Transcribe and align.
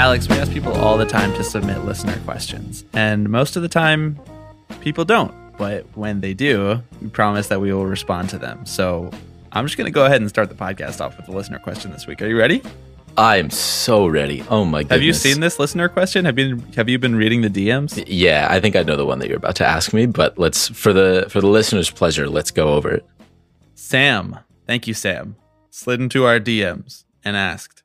Alex, 0.00 0.26
we 0.30 0.36
ask 0.36 0.50
people 0.50 0.72
all 0.72 0.96
the 0.96 1.04
time 1.04 1.30
to 1.34 1.44
submit 1.44 1.84
listener 1.84 2.18
questions, 2.20 2.86
and 2.94 3.28
most 3.28 3.54
of 3.54 3.60
the 3.60 3.68
time, 3.68 4.18
people 4.80 5.04
don't. 5.04 5.30
But 5.58 5.84
when 5.94 6.22
they 6.22 6.32
do, 6.32 6.82
we 7.02 7.08
promise 7.08 7.48
that 7.48 7.60
we 7.60 7.70
will 7.70 7.84
respond 7.84 8.30
to 8.30 8.38
them. 8.38 8.64
So 8.64 9.10
I'm 9.52 9.66
just 9.66 9.76
going 9.76 9.84
to 9.84 9.90
go 9.90 10.06
ahead 10.06 10.22
and 10.22 10.30
start 10.30 10.48
the 10.48 10.54
podcast 10.54 11.02
off 11.02 11.18
with 11.18 11.28
a 11.28 11.32
listener 11.32 11.58
question 11.58 11.90
this 11.90 12.06
week. 12.06 12.22
Are 12.22 12.26
you 12.26 12.38
ready? 12.38 12.62
I 13.18 13.36
am 13.36 13.50
so 13.50 14.06
ready. 14.06 14.42
Oh 14.48 14.64
my 14.64 14.84
goodness. 14.84 14.94
Have 14.94 15.02
you 15.02 15.12
seen 15.12 15.40
this 15.40 15.58
listener 15.58 15.86
question? 15.86 16.24
Have 16.24 16.38
you 16.38 16.62
have 16.76 16.88
you 16.88 16.98
been 16.98 17.14
reading 17.14 17.42
the 17.42 17.50
DMs? 17.50 18.02
Yeah, 18.06 18.48
I 18.50 18.58
think 18.58 18.76
I 18.76 18.82
know 18.82 18.96
the 18.96 19.04
one 19.04 19.18
that 19.18 19.28
you're 19.28 19.36
about 19.36 19.56
to 19.56 19.66
ask 19.66 19.92
me, 19.92 20.06
but 20.06 20.38
let's 20.38 20.68
for 20.68 20.94
the 20.94 21.26
for 21.28 21.42
the 21.42 21.46
listener's 21.46 21.90
pleasure, 21.90 22.26
let's 22.26 22.50
go 22.50 22.72
over 22.72 22.90
it. 22.90 23.04
Sam, 23.74 24.38
thank 24.66 24.86
you 24.86 24.94
Sam. 24.94 25.36
Slid 25.68 26.00
into 26.00 26.24
our 26.24 26.40
DMs 26.40 27.04
and 27.22 27.36
asked, 27.36 27.79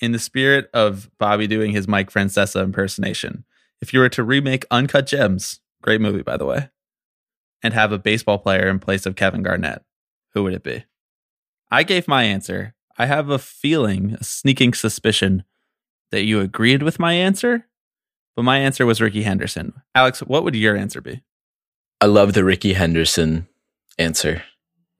in 0.00 0.12
the 0.12 0.18
spirit 0.18 0.70
of 0.72 1.10
Bobby 1.18 1.46
doing 1.46 1.72
his 1.72 1.88
Mike 1.88 2.10
Francesa 2.10 2.62
impersonation, 2.62 3.44
if 3.80 3.92
you 3.92 4.00
were 4.00 4.08
to 4.10 4.22
remake 4.22 4.64
Uncut 4.70 5.06
Gems, 5.06 5.60
great 5.82 6.00
movie 6.00 6.22
by 6.22 6.36
the 6.36 6.46
way, 6.46 6.70
and 7.62 7.74
have 7.74 7.92
a 7.92 7.98
baseball 7.98 8.38
player 8.38 8.68
in 8.68 8.78
place 8.78 9.06
of 9.06 9.16
Kevin 9.16 9.42
Garnett, 9.42 9.82
who 10.34 10.42
would 10.44 10.54
it 10.54 10.62
be? 10.62 10.84
I 11.70 11.82
gave 11.82 12.08
my 12.08 12.22
answer. 12.22 12.74
I 12.96 13.06
have 13.06 13.30
a 13.30 13.38
feeling, 13.38 14.16
a 14.20 14.24
sneaking 14.24 14.74
suspicion 14.74 15.44
that 16.10 16.24
you 16.24 16.40
agreed 16.40 16.82
with 16.82 16.98
my 16.98 17.12
answer, 17.12 17.66
but 18.34 18.42
my 18.42 18.58
answer 18.58 18.86
was 18.86 19.00
Rickey 19.00 19.22
Henderson. 19.22 19.72
Alex, 19.94 20.20
what 20.20 20.44
would 20.44 20.54
your 20.54 20.76
answer 20.76 21.00
be? 21.00 21.22
I 22.00 22.06
love 22.06 22.32
the 22.32 22.44
Rickey 22.44 22.74
Henderson 22.74 23.48
answer. 23.98 24.44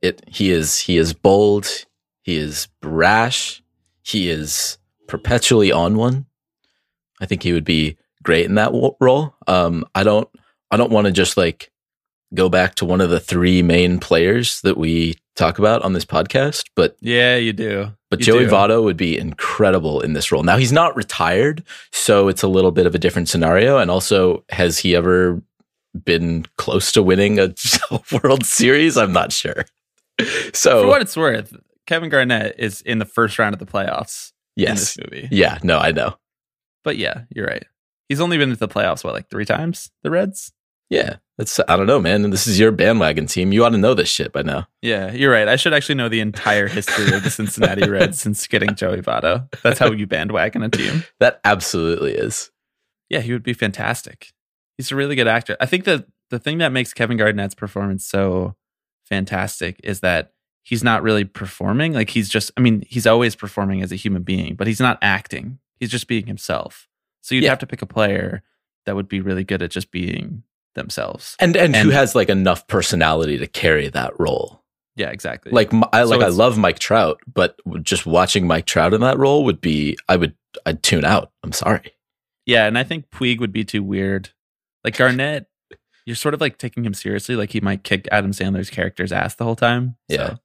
It 0.02 0.22
he 0.26 0.50
is 0.50 0.80
he 0.80 0.96
is 0.96 1.12
bold, 1.12 1.86
he 2.22 2.36
is 2.36 2.68
brash, 2.80 3.62
he 4.02 4.28
is 4.28 4.78
perpetually 5.08 5.72
on 5.72 5.96
one. 5.96 6.26
I 7.20 7.26
think 7.26 7.42
he 7.42 7.52
would 7.52 7.64
be 7.64 7.96
great 8.22 8.46
in 8.46 8.54
that 8.54 8.66
w- 8.72 8.94
role. 9.00 9.34
Um, 9.48 9.84
I 9.94 10.04
don't 10.04 10.28
I 10.70 10.76
don't 10.76 10.92
want 10.92 11.06
to 11.06 11.12
just 11.12 11.36
like 11.36 11.70
go 12.34 12.48
back 12.48 12.74
to 12.76 12.84
one 12.84 13.00
of 13.00 13.10
the 13.10 13.18
three 13.20 13.62
main 13.62 13.98
players 13.98 14.60
that 14.60 14.76
we 14.76 15.14
talk 15.34 15.58
about 15.58 15.82
on 15.82 15.94
this 15.94 16.04
podcast, 16.04 16.64
but 16.76 16.96
Yeah, 17.00 17.36
you 17.36 17.52
do. 17.54 17.90
but 18.10 18.20
You 18.20 18.26
Joey 18.26 18.44
do. 18.44 18.50
Votto 18.50 18.84
would 18.84 18.96
be 18.98 19.16
incredible 19.18 20.00
in 20.02 20.12
this 20.12 20.30
role. 20.30 20.42
Now 20.42 20.58
he's 20.58 20.72
not 20.72 20.94
retired, 20.94 21.64
so 21.90 22.28
it's 22.28 22.42
a 22.42 22.48
little 22.48 22.70
bit 22.70 22.86
of 22.86 22.94
a 22.94 22.98
different 22.98 23.28
scenario. 23.28 23.78
And 23.78 23.90
also, 23.90 24.44
has 24.50 24.78
he 24.78 24.94
ever 24.94 25.40
been 26.04 26.44
close 26.58 26.92
to 26.92 27.02
winning 27.02 27.38
a 27.38 27.54
World 28.22 28.44
Series? 28.44 28.96
I'm 28.96 29.12
not 29.12 29.32
sure. 29.32 29.64
So 30.52 30.82
For 30.82 30.88
what 30.88 31.00
it's 31.00 31.16
worth, 31.16 31.54
Kevin 31.86 32.08
Garnett 32.10 32.56
is 32.58 32.82
in 32.82 32.98
the 32.98 33.04
first 33.04 33.38
round 33.38 33.54
of 33.54 33.60
the 33.60 33.66
playoffs 33.66 34.32
in 34.58 34.64
yes, 34.68 34.94
this 34.94 34.98
movie. 34.98 35.28
yeah, 35.30 35.58
no, 35.62 35.78
I 35.78 35.92
know. 35.92 36.16
But 36.84 36.96
yeah, 36.96 37.22
you're 37.34 37.46
right. 37.46 37.64
He's 38.08 38.20
only 38.20 38.38
been 38.38 38.50
to 38.50 38.56
the 38.56 38.68
playoffs, 38.68 39.04
what, 39.04 39.14
like 39.14 39.30
three 39.30 39.44
times? 39.44 39.90
The 40.02 40.10
Reds? 40.10 40.52
Yeah, 40.90 41.16
that's 41.36 41.60
I 41.68 41.76
don't 41.76 41.86
know, 41.86 42.00
man. 42.00 42.24
And 42.24 42.32
this 42.32 42.46
is 42.46 42.58
your 42.58 42.72
bandwagon 42.72 43.26
team. 43.26 43.52
You 43.52 43.64
ought 43.64 43.70
to 43.70 43.78
know 43.78 43.92
this 43.94 44.08
shit 44.08 44.32
by 44.32 44.42
now. 44.42 44.66
Yeah, 44.80 45.12
you're 45.12 45.30
right. 45.30 45.46
I 45.46 45.56
should 45.56 45.74
actually 45.74 45.96
know 45.96 46.08
the 46.08 46.20
entire 46.20 46.66
history 46.66 47.14
of 47.14 47.22
the 47.22 47.30
Cincinnati 47.30 47.88
Reds 47.90 48.20
since 48.20 48.46
getting 48.46 48.74
Joey 48.74 49.02
Votto. 49.02 49.48
That's 49.62 49.78
how 49.78 49.92
you 49.92 50.06
bandwagon 50.06 50.62
a 50.62 50.70
team. 50.70 51.04
That 51.20 51.40
absolutely 51.44 52.12
is. 52.12 52.50
Yeah, 53.10 53.20
he 53.20 53.32
would 53.32 53.42
be 53.42 53.52
fantastic. 53.52 54.32
He's 54.76 54.90
a 54.90 54.96
really 54.96 55.14
good 55.14 55.28
actor. 55.28 55.56
I 55.60 55.66
think 55.66 55.84
that 55.84 56.06
the 56.30 56.38
thing 56.38 56.58
that 56.58 56.72
makes 56.72 56.94
Kevin 56.94 57.16
Garnett's 57.16 57.54
performance 57.54 58.06
so 58.06 58.54
fantastic 59.04 59.80
is 59.82 60.00
that 60.00 60.32
he's 60.68 60.84
not 60.84 61.02
really 61.02 61.24
performing. 61.24 61.94
Like 61.94 62.10
he's 62.10 62.28
just, 62.28 62.50
I 62.58 62.60
mean, 62.60 62.84
he's 62.86 63.06
always 63.06 63.34
performing 63.34 63.82
as 63.82 63.90
a 63.90 63.96
human 63.96 64.22
being, 64.22 64.54
but 64.54 64.66
he's 64.66 64.80
not 64.80 64.98
acting. 65.00 65.58
He's 65.80 65.90
just 65.90 66.08
being 66.08 66.26
himself. 66.26 66.86
So 67.22 67.34
you'd 67.34 67.44
Yeah. 67.44 67.50
have 67.50 67.58
to 67.60 67.66
pick 67.66 67.80
a 67.80 67.86
player 67.86 68.42
that 68.84 68.94
would 68.94 69.08
be 69.08 69.20
really 69.22 69.44
good 69.44 69.62
at 69.62 69.70
just 69.70 69.90
being 69.90 70.42
themselves. 70.74 71.36
And, 71.40 71.56
and 71.56 71.74
who 71.74 71.88
has 71.88 72.14
like 72.14 72.28
enough 72.28 72.66
personality 72.66 73.38
to 73.38 73.46
carry 73.46 73.88
that 73.88 74.12
role? 74.20 74.62
Yeah, 74.94 75.08
exactly. 75.08 75.52
Like 75.52 75.72
I 75.94 76.02
So 76.02 76.10
like 76.10 76.20
I 76.22 76.28
love 76.28 76.58
Mike 76.58 76.78
Trout, 76.80 77.18
but 77.32 77.58
just 77.82 78.04
watching 78.04 78.46
Mike 78.46 78.66
Trout 78.66 78.92
in 78.92 79.00
that 79.00 79.16
role 79.18 79.44
would 79.44 79.60
be 79.62 79.96
I 80.06 80.16
would 80.16 80.34
I'd 80.66 80.82
tune 80.82 81.04
out. 81.06 81.30
I'm 81.42 81.52
sorry. 81.52 81.92
Yeah, 82.44 82.66
and 82.66 82.76
I 82.76 82.82
think 82.84 83.08
Puig 83.10 83.38
would 83.40 83.52
be 83.52 83.64
too 83.64 83.82
weird. 83.82 84.30
Like 84.84 84.96
Garnett, 84.96 85.46
you're 86.04 86.16
sort 86.16 86.34
of 86.34 86.40
like 86.42 86.58
taking 86.58 86.84
him 86.84 86.94
seriously. 86.94 87.36
Like 87.36 87.52
he 87.52 87.60
might 87.60 87.84
kick 87.84 88.06
Adam 88.10 88.32
Sandler's 88.32 88.70
character's 88.70 89.12
ass 89.12 89.34
the 89.34 89.44
whole 89.44 89.56
time. 89.56 89.96
Yeah. 90.08 90.36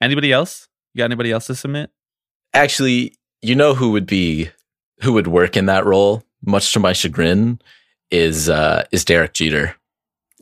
Anybody 0.00 0.32
else? 0.32 0.68
You 0.94 1.00
got 1.00 1.06
anybody 1.06 1.32
else 1.32 1.46
to 1.46 1.54
submit? 1.54 1.90
Actually, 2.54 3.14
you 3.42 3.54
know 3.54 3.74
who 3.74 3.92
would 3.92 4.06
be 4.06 4.50
who 5.02 5.12
would 5.12 5.26
work 5.28 5.56
in 5.56 5.66
that 5.66 5.84
role, 5.84 6.24
much 6.44 6.72
to 6.72 6.80
my 6.80 6.92
chagrin, 6.92 7.60
is 8.10 8.48
uh 8.48 8.84
is 8.92 9.04
Derek 9.04 9.34
Jeter. 9.34 9.76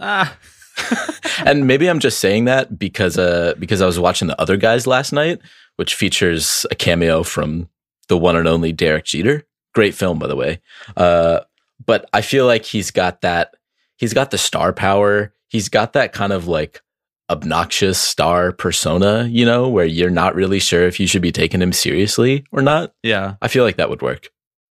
Ah, 0.00 0.36
and 1.44 1.66
maybe 1.66 1.88
I'm 1.88 2.00
just 2.00 2.20
saying 2.20 2.44
that 2.44 2.78
because 2.78 3.18
uh 3.18 3.54
because 3.58 3.82
I 3.82 3.86
was 3.86 3.98
watching 3.98 4.28
the 4.28 4.40
other 4.40 4.56
guys 4.56 4.86
last 4.86 5.12
night, 5.12 5.40
which 5.76 5.94
features 5.94 6.66
a 6.70 6.74
cameo 6.74 7.22
from 7.22 7.68
the 8.08 8.16
one 8.16 8.36
and 8.36 8.48
only 8.48 8.72
Derek 8.72 9.04
Jeter. 9.04 9.44
Great 9.74 9.94
film, 9.94 10.18
by 10.18 10.26
the 10.26 10.36
way. 10.36 10.60
Uh, 10.96 11.40
but 11.84 12.08
I 12.12 12.22
feel 12.22 12.46
like 12.46 12.64
he's 12.64 12.90
got 12.90 13.20
that. 13.20 13.54
He's 13.96 14.14
got 14.14 14.30
the 14.30 14.38
star 14.38 14.72
power. 14.72 15.32
He's 15.48 15.68
got 15.68 15.92
that 15.92 16.12
kind 16.12 16.32
of 16.32 16.46
like 16.46 16.80
obnoxious 17.30 17.98
star 17.98 18.52
persona, 18.52 19.24
you 19.30 19.44
know, 19.44 19.68
where 19.68 19.84
you're 19.84 20.10
not 20.10 20.34
really 20.34 20.58
sure 20.60 20.86
if 20.86 21.00
you 21.00 21.06
should 21.06 21.22
be 21.22 21.32
taking 21.32 21.60
him 21.60 21.72
seriously 21.72 22.44
or 22.52 22.62
not. 22.62 22.94
yeah, 23.02 23.34
I 23.42 23.48
feel 23.48 23.64
like 23.64 23.76
that 23.76 23.90
would 23.90 24.02
work. 24.02 24.28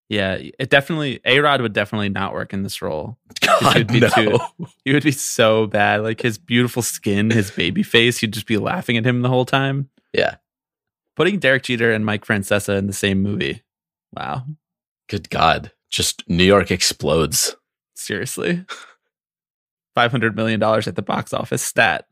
yeah. 0.09 0.37
It 0.59 0.69
definitely 0.69 1.19
A 1.25 1.39
Rod 1.39 1.61
would 1.61 1.73
definitely 1.73 2.09
not 2.09 2.33
work 2.33 2.53
in 2.53 2.63
this 2.63 2.81
role. 2.81 3.17
God, 3.41 3.91
no. 3.91 4.07
too- 4.09 4.39
He 4.85 4.93
would 4.93 5.03
be 5.03 5.11
so 5.11 5.67
bad. 5.67 6.01
Like 6.03 6.21
his 6.21 6.37
beautiful 6.37 6.81
skin, 6.81 7.29
his 7.31 7.51
baby 7.51 7.83
face. 7.83 8.21
You'd 8.21 8.33
just 8.33 8.47
be 8.47 8.57
laughing 8.57 8.95
at 8.97 9.05
him 9.05 9.21
the 9.21 9.29
whole 9.29 9.45
time. 9.45 9.89
Yeah. 10.13 10.35
Putting 11.15 11.39
Derek 11.39 11.63
Jeter 11.63 11.91
and 11.91 12.05
Mike 12.05 12.25
Francesa 12.25 12.77
in 12.77 12.87
the 12.87 12.93
same 12.93 13.21
movie. 13.21 13.63
Wow. 14.13 14.43
Good 15.09 15.29
God. 15.29 15.71
Just 15.89 16.23
New 16.29 16.43
York 16.43 16.71
explodes. 16.71 17.55
Seriously. 17.95 18.65
$500 19.97 20.35
million 20.35 20.61
at 20.61 20.95
the 20.95 21.01
box 21.01 21.33
office 21.33 21.61
stat. 21.61 22.05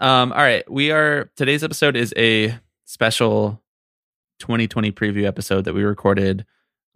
Um, 0.00 0.32
all 0.32 0.38
right. 0.38 0.68
We 0.70 0.90
are, 0.90 1.30
today's 1.36 1.62
episode 1.62 1.94
is 1.94 2.14
a 2.16 2.58
special 2.86 3.62
2020 4.40 4.92
preview 4.92 5.24
episode 5.26 5.64
that 5.66 5.74
we 5.74 5.82
recorded 5.84 6.46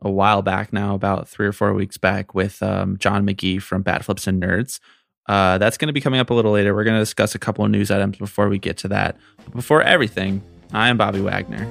a 0.01 0.11
while 0.11 0.43
back 0.43 0.73
now, 0.73 0.95
about 0.95 1.29
three 1.29 1.47
or 1.47 1.53
four 1.53 1.73
weeks 1.75 1.99
back, 1.99 2.35
with 2.35 2.63
um, 2.63 2.97
John 2.99 3.27
McGee 3.27 3.61
from 3.61 3.83
Bat 3.83 4.05
Flips 4.05 4.27
and 4.27 4.43
Nerds. 4.43 4.81
Uh, 5.29 5.59
that's 5.59 5.79
going 5.79 5.87
to 5.87 5.93
be 5.93 6.01
coming 6.01 6.21
up 6.21 6.31
a 6.31 6.35
little 6.35 6.53
later. 6.53 6.75
We're 6.75 6.85
going 6.85 6.97
to 6.97 7.03
discuss 7.03 7.35
a 7.35 7.39
couple 7.39 7.65
of 7.65 7.71
news 7.71 7.91
items 7.91 8.19
before 8.19 8.49
we 8.49 8.59
get 8.59 8.77
to 8.79 8.89
that. 8.89 9.17
But 9.45 9.55
before 9.55 9.83
everything, 9.83 10.43
I 10.73 10.89
am 10.89 10.97
Bobby 10.97 11.21
Wagner, 11.21 11.71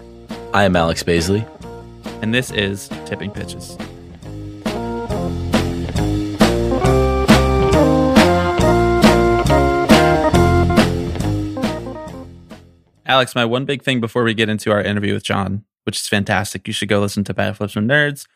I 0.53 0.63
am 0.63 0.75
Alex 0.75 1.03
Baisley. 1.03 1.47
and 2.21 2.33
this 2.33 2.51
is 2.51 2.89
Tipping 3.05 3.31
Pitches. 3.31 3.77
Alex, 13.05 13.35
my 13.35 13.45
one 13.45 13.65
big 13.65 13.83
thing 13.83 13.99
before 13.99 14.23
we 14.23 14.33
get 14.33 14.49
into 14.49 14.71
our 14.71 14.81
interview 14.81 15.13
with 15.13 15.23
John, 15.23 15.65
which 15.83 15.97
is 15.97 16.07
fantastic. 16.07 16.67
You 16.67 16.73
should 16.73 16.89
go 16.89 17.01
listen 17.01 17.23
to 17.25 17.33
Bat 17.33 17.57
Flips 17.57 17.73
from 17.73 17.87
Nerds, 17.87 18.27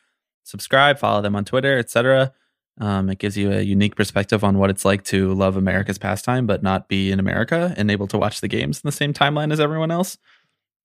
subscribe, 0.43 0.99
follow 0.99 1.21
them 1.21 1.35
on 1.35 1.45
Twitter, 1.45 1.77
etc. 1.77 2.33
Um, 2.79 3.09
it 3.09 3.17
gives 3.17 3.37
you 3.37 3.51
a 3.51 3.61
unique 3.61 3.95
perspective 3.95 4.43
on 4.43 4.57
what 4.57 4.69
it's 4.69 4.85
like 4.85 5.03
to 5.05 5.33
love 5.33 5.57
America's 5.57 5.97
pastime, 5.97 6.45
but 6.45 6.61
not 6.61 6.87
be 6.87 7.11
in 7.11 7.19
America 7.19 7.73
and 7.77 7.89
able 7.89 8.07
to 8.07 8.17
watch 8.17 8.41
the 8.41 8.47
games 8.47 8.81
in 8.83 8.87
the 8.87 8.91
same 8.91 9.13
timeline 9.13 9.51
as 9.51 9.59
everyone 9.59 9.89
else. 9.89 10.17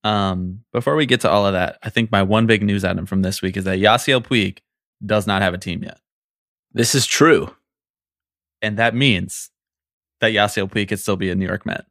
Um, 0.05 0.61
before 0.73 0.97
we 0.97 1.07
get 1.07 1.21
to 1.21 1.31
all 1.31 1.47
of 1.47 1.53
that, 1.53 1.79
I 1.83 1.91
think 1.91 2.11
my 2.11 2.23
one 2.23 2.47
big 2.47 2.63
news 2.63 2.85
item 2.85 3.07
from 3.07 3.23
this 3.23 3.43
week 3.43 3.57
is 3.57 3.65
that 3.65 3.79
Yasiel 3.79 4.25
Puig 4.25 4.59
does 5.05 5.27
not 5.27 5.43
have 5.43 5.55
a 5.55 5.59
team 5.59 5.83
yet. 5.83 5.99
This 6.73 6.95
is 6.95 7.07
true. 7.07 7.55
And 8.63 8.79
that 8.79 8.95
means 8.95 9.51
that 10.21 10.33
Yasiel 10.33 10.71
Puig 10.71 10.89
could 10.89 11.01
still 11.01 11.17
be 11.17 11.31
a 11.31 11.35
New 11.35 11.47
York 11.47 11.67
Met. 11.67 11.85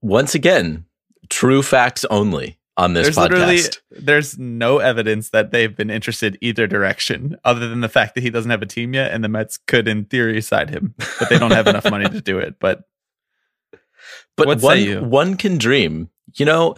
Once 0.00 0.34
again, 0.34 0.84
true 1.28 1.62
facts 1.62 2.04
only 2.06 2.58
on 2.76 2.94
this 2.94 3.06
there's 3.06 3.16
literally 3.18 3.56
podcast. 3.56 3.80
there's 3.90 4.38
no 4.38 4.78
evidence 4.78 5.30
that 5.30 5.50
they've 5.50 5.74
been 5.76 5.90
interested 5.90 6.38
either 6.40 6.66
direction, 6.66 7.36
other 7.44 7.68
than 7.68 7.80
the 7.80 7.88
fact 7.88 8.14
that 8.14 8.22
he 8.22 8.30
doesn't 8.30 8.50
have 8.50 8.62
a 8.62 8.66
team 8.66 8.94
yet, 8.94 9.12
and 9.12 9.24
the 9.24 9.28
Mets 9.28 9.58
could, 9.66 9.88
in 9.88 10.04
theory, 10.04 10.40
sign 10.40 10.68
him, 10.68 10.94
but 11.18 11.28
they 11.28 11.38
don't 11.38 11.50
have 11.50 11.66
enough 11.66 11.90
money 11.90 12.08
to 12.08 12.20
do 12.20 12.38
it. 12.38 12.56
But 12.60 12.84
But 14.36 14.60
one 14.60 15.10
one 15.10 15.36
can 15.36 15.58
dream. 15.58 16.10
You 16.36 16.46
know, 16.46 16.76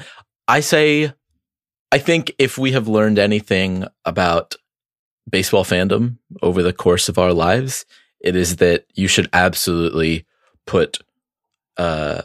I 0.49 0.61
say 0.61 1.12
I 1.93 1.99
think 1.99 2.32
if 2.38 2.56
we 2.56 2.73
have 2.73 2.88
learned 2.88 3.19
anything 3.19 3.85
about 4.05 4.55
baseball 5.29 5.64
fandom 5.64 6.17
over 6.43 6.62
the 6.62 6.73
course 6.73 7.08
of 7.08 7.19
our 7.19 7.32
lives, 7.32 7.85
it 8.20 8.37
is 8.37 8.56
that 8.56 8.87
you 8.94 9.08
should 9.08 9.29
absolutely 9.32 10.26
put 10.67 10.99
uh 11.76 12.23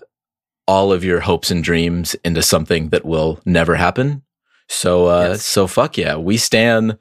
all 0.68 0.92
of 0.92 1.04
your 1.04 1.20
hopes 1.20 1.52
and 1.52 1.64
dreams 1.64 2.16
into 2.24 2.42
something 2.42 2.90
that 2.90 3.06
will 3.06 3.40
never 3.46 3.76
happen. 3.76 4.24
So 4.68 5.06
uh 5.08 5.30
Yes. 5.34 5.46
so 5.46 5.68
fuck 5.68 5.98
yeah, 5.98 6.16
we 6.18 6.38
stand 6.38 6.98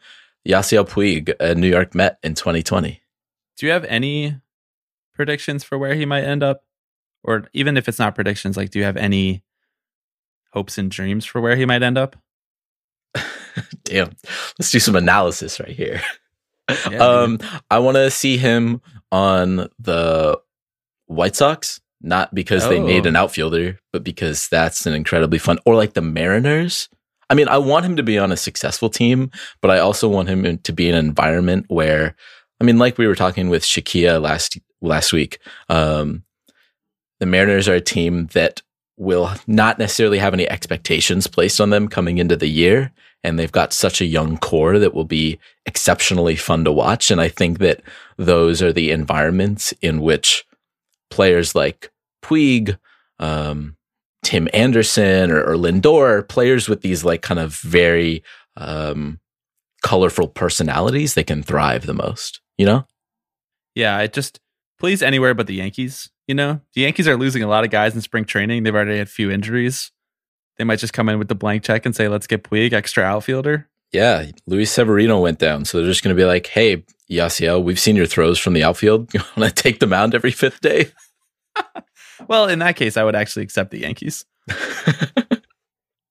Yasiel 0.47 0.87
Puig, 0.89 1.33
a 1.41 1.55
New 1.55 1.69
York 1.69 1.95
Met 1.95 2.19
in 2.23 2.35
2020. 2.35 3.01
do 3.57 3.67
you 3.67 3.73
have 3.73 3.85
any 3.87 4.37
predictions 5.15 5.65
for 5.65 5.79
where 5.79 5.95
he 5.95 6.05
might 6.05 6.25
end 6.25 6.43
up, 6.43 6.65
or 7.23 7.49
even 7.55 7.77
if 7.77 7.89
it's 7.89 7.99
not 7.99 8.15
predictions, 8.15 8.57
like 8.57 8.71
do 8.71 8.79
you 8.79 8.85
have 8.85 8.97
any 8.99 9.43
hopes 10.53 10.77
and 10.77 10.91
dreams 10.91 11.25
for 11.25 11.41
where 11.41 11.57
he 11.57 11.65
might 11.65 11.83
end 11.83 11.97
up? 11.97 12.17
Damn. 13.85 14.11
Let's 14.59 14.71
do 14.71 14.79
some 14.81 14.97
analysis 14.97 15.59
right 15.61 15.69
here. 15.71 16.01
Yeah, 16.91 16.97
um, 16.97 17.39
I 17.71 17.79
want 17.79 17.97
to 17.99 18.11
see 18.11 18.39
him 18.39 18.81
on 19.13 19.69
the 19.79 20.41
White 21.05 21.37
Sox, 21.37 21.79
not 22.05 22.35
because 22.35 22.69
they 22.69 22.79
Oh. 22.79 22.87
need 22.87 23.07
an 23.07 23.17
outfielder, 23.17 23.81
but 23.93 24.05
because 24.05 24.49
that's 24.49 24.87
an 24.87 24.95
incredibly 24.95 25.39
fun, 25.39 25.59
or 25.65 25.75
like 25.75 25.95
the 25.95 26.03
Mariners. 26.03 26.89
I 27.31 27.35
mean, 27.35 27.49
I 27.49 27.59
want 27.59 27.87
him 27.87 27.97
to 27.97 28.03
be 28.03 28.19
on 28.19 28.31
a 28.31 28.37
successful 28.37 28.91
team, 28.91 29.31
but 29.63 29.71
I 29.71 29.79
also 29.79 30.09
want 30.09 30.29
him 30.29 30.45
in- 30.45 30.59
to 30.59 30.73
be 30.73 30.89
in 30.89 30.95
an 30.95 31.07
environment 31.07 31.65
where, 31.69 32.15
I 32.61 32.65
mean, 32.65 32.79
like 32.79 32.99
we 32.99 33.07
were 33.07 33.15
talking 33.15 33.49
with 33.49 33.63
Shakia 33.65 34.21
last 34.21 34.59
last 34.83 35.13
week, 35.15 35.39
um, 35.71 36.25
the 37.21 37.27
Mariners 37.27 37.67
are 37.69 37.75
a 37.75 37.81
team 37.81 38.29
that 38.35 38.61
will 38.99 39.31
not 39.47 39.79
necessarily 39.79 40.19
have 40.19 40.35
any 40.35 40.49
expectations 40.49 41.27
placed 41.27 41.61
on 41.61 41.71
them 41.71 41.89
coming 41.89 42.19
into 42.19 42.37
the 42.37 42.49
year. 42.49 42.93
And 43.25 43.39
they've 43.39 43.51
got 43.51 43.73
such 43.73 44.03
a 44.03 44.05
young 44.05 44.37
core 44.37 44.79
that 44.79 44.93
will 44.93 45.07
be 45.07 45.39
exceptionally 45.65 46.37
fun 46.37 46.65
to 46.65 46.71
watch. 46.73 47.11
And 47.11 47.19
I 47.23 47.29
think 47.29 47.59
that 47.61 47.81
those 48.19 48.61
are 48.61 48.73
the 48.75 48.91
environments 48.91 49.73
in 49.81 50.03
which 50.03 50.45
players 51.11 51.55
like 51.55 51.91
Puig, 52.25 52.79
um, 53.19 53.77
Tim 54.23 54.49
Anderson, 54.53 55.31
or, 55.31 55.45
or 55.45 55.55
Lindor, 55.57 56.27
players 56.29 56.69
with 56.69 56.81
these 56.81 57.05
like 57.05 57.23
kind 57.23 57.39
of 57.39 57.55
very 57.57 58.25
um, 58.57 59.21
colorful 59.83 60.29
personalities, 60.29 61.15
they 61.15 61.23
can 61.23 61.43
thrive 61.43 61.87
the 61.87 61.95
most. 61.95 62.41
You 62.57 62.67
know? 62.67 62.87
Yeah, 63.75 63.97
I 63.97 64.07
just 64.07 64.41
please 64.79 65.03
anywhere 65.03 65.35
but 65.35 65.47
the 65.47 65.55
Yankees. 65.55 66.11
You 66.27 66.35
know, 66.35 66.61
the 66.75 66.83
Yankees 66.83 67.07
are 67.07 67.19
losing 67.19 67.43
a 67.43 67.49
lot 67.49 67.65
of 67.65 67.71
guys 67.71 67.95
in 67.95 68.01
spring 68.01 68.25
training. 68.25 68.63
They've 68.63 68.75
already 68.75 68.99
had 68.99 69.07
a 69.07 69.11
few 69.11 69.31
injuries. 69.31 69.93
They 70.57 70.65
might 70.65 70.79
just 70.79 70.95
come 70.95 71.09
in 71.09 71.19
with 71.19 71.29
the 71.29 71.35
blank 71.35 71.63
check 71.65 71.85
and 71.85 71.95
say, 71.95 72.09
"Let's 72.09 72.27
get 72.27 72.45
Puig, 72.45 72.73
extra 72.73 73.05
outfielder." 73.05 73.69
Yeah, 73.93 74.27
Luis 74.47 74.71
Severino 74.71 75.21
went 75.21 75.39
down, 75.39 75.67
so 75.67 75.79
they're 75.79 75.87
just 75.87 76.03
going 76.03 76.17
to 76.17 76.21
be 76.21 76.25
like, 76.25 76.47
"Hey, 76.47 76.85
Yasiel, 77.11 77.63
we've 77.63 77.79
seen 77.79 77.95
your 77.95 78.07
throws 78.07 78.39
from 78.39 78.55
the 78.55 78.65
outfield. 78.65 79.11
You 79.15 79.21
want 79.37 79.55
to 79.55 79.63
take 79.63 79.81
the 79.81 79.87
mound 79.87 80.15
every 80.15 80.31
fifth 80.31 80.61
day?" 80.61 80.93
Well, 82.29 82.49
in 82.49 82.61
that 82.61 82.77
case, 82.77 82.97
I 82.97 83.05
would 83.05 83.17
actually 83.17 83.43
accept 83.43 83.71
the 83.71 83.81
Yankees. 83.81 84.25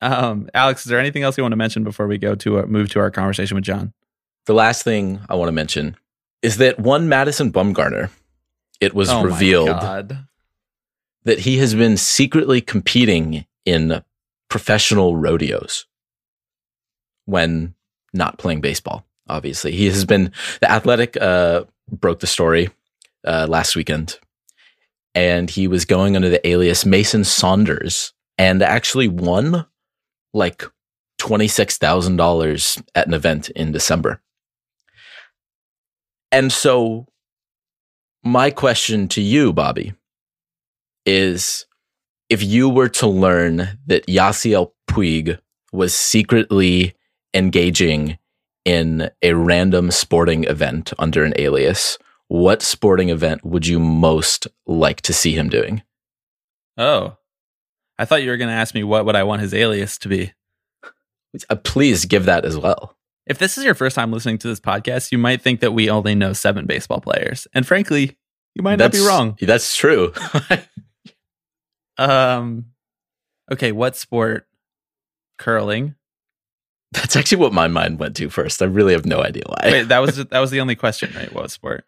Um, 0.02 0.50
Alex, 0.54 0.86
is 0.86 0.90
there 0.90 1.00
anything 1.00 1.24
else 1.24 1.38
you 1.38 1.46
want 1.46 1.54
to 1.54 1.58
mention 1.58 1.86
before 1.86 2.08
we 2.08 2.18
go 2.18 2.36
to 2.36 2.60
uh, 2.60 2.66
move 2.66 2.90
to 2.90 3.00
our 3.00 3.10
conversation 3.10 3.56
with 3.56 3.64
John? 3.64 3.94
the 4.46 4.54
last 4.54 4.84
thing 4.84 5.22
I 5.30 5.36
want 5.36 5.48
to 5.48 5.54
mention 5.54 5.96
is 6.42 6.58
that 6.58 6.80
one 6.80 7.08
Madison 7.08 7.52
Bumgarner, 7.52 8.10
it 8.82 8.94
was 8.94 9.10
Oh 9.10 9.24
revealed 9.24 9.68
that 11.24 11.40
he 11.40 11.58
has 11.58 11.74
been 11.74 11.96
secretly 11.96 12.60
competing 12.60 13.46
in 13.66 14.04
professional 14.50 15.16
rodeos 15.16 15.86
when 17.26 17.76
not 18.14 18.38
playing 18.38 18.60
baseball. 18.60 19.06
Obviously, 19.30 19.72
he 19.72 19.86
has 19.86 20.04
been. 20.04 20.34
The 20.60 20.70
Athletic 20.70 21.16
uh, 21.16 21.64
broke 21.90 22.20
the 22.20 22.28
story 22.28 22.70
uh, 23.24 23.48
last 23.50 23.76
weekend, 23.78 24.20
and 25.16 25.50
he 25.50 25.68
was 25.68 25.86
going 25.86 26.16
under 26.16 26.30
the 26.30 26.46
alias 26.48 26.86
Mason 26.86 27.24
Saunders, 27.24 28.14
and 28.38 28.62
actually 28.62 29.08
won 29.08 29.66
like 30.34 30.64
twenty 31.18 31.48
six 31.48 31.78
thousand 31.78 32.18
dollars 32.18 32.82
at 32.96 33.08
an 33.08 33.14
event 33.14 33.50
in 33.50 33.72
December. 33.72 34.22
And 36.32 36.52
so, 36.52 37.08
my 38.24 38.50
question 38.50 39.08
to 39.10 39.22
you, 39.22 39.54
Bobby, 39.54 39.94
is 41.06 41.66
if 42.30 42.42
you 42.42 42.70
were 42.70 42.90
to 42.90 43.08
learn 43.08 43.78
that 43.86 44.08
Yasiel 44.08 44.72
Puig 44.90 45.38
was 45.72 45.94
secretly 45.96 46.96
engaging 47.34 48.18
in 48.66 49.10
a 49.22 49.34
random 49.34 49.92
sporting 49.92 50.46
event 50.46 50.94
under 50.98 51.24
an 51.24 51.34
alias, 51.38 51.98
what 52.28 52.62
sporting 52.62 53.10
event 53.10 53.46
would 53.46 53.68
you 53.68 53.80
most 53.80 54.48
like 54.66 55.02
to 55.02 55.14
see 55.14 55.34
him 55.34 55.50
doing? 55.50 55.84
Oh, 56.78 57.18
I 58.00 58.06
thought 58.06 58.24
you 58.24 58.30
were 58.30 58.38
going 58.38 58.50
to 58.50 58.56
ask 58.56 58.74
me 58.74 58.84
what 58.84 59.06
would 59.06 59.16
I 59.16 59.24
want 59.24 59.42
his 59.42 59.54
alias 59.54 59.98
to 60.00 60.10
be. 60.10 60.34
Uh, 61.50 61.56
please 61.56 62.06
give 62.06 62.26
that 62.26 62.46
as 62.46 62.58
well. 62.58 62.96
If 63.26 63.38
this 63.38 63.58
is 63.58 63.64
your 63.64 63.76
first 63.76 63.96
time 63.96 64.12
listening 64.12 64.38
to 64.40 64.48
this 64.48 64.60
podcast, 64.60 65.12
you 65.12 65.18
might 65.18 65.42
think 65.42 65.62
that 65.62 65.72
we 65.72 65.90
only 65.90 66.16
know 66.16 66.34
seven 66.34 66.66
baseball 66.66 67.00
players, 67.00 67.48
and 67.54 67.66
frankly, 67.66 68.18
you 68.56 68.64
might 68.64 68.78
not 68.80 68.92
be 68.92 69.06
wrong. 69.06 69.38
That's 69.42 69.76
true. 69.76 70.14
Um, 71.98 72.66
okay, 73.52 73.72
what 73.72 73.96
sport? 73.96 74.48
Curling. 75.38 75.96
that's 76.92 77.16
actually 77.16 77.40
what 77.40 77.54
my 77.54 77.68
mind 77.68 78.00
went 78.00 78.16
to 78.18 78.30
first. 78.30 78.62
I 78.62 78.66
really 78.66 78.94
have 78.94 79.06
no 79.06 79.22
idea 79.22 79.44
why. 79.48 79.72
Wait, 79.72 79.84
that 79.90 80.00
was 80.00 80.16
that 80.30 80.40
was 80.40 80.52
the 80.52 80.62
only 80.62 80.76
question, 80.76 81.12
right? 81.16 81.32
What 81.34 81.52
sport? 81.52 81.86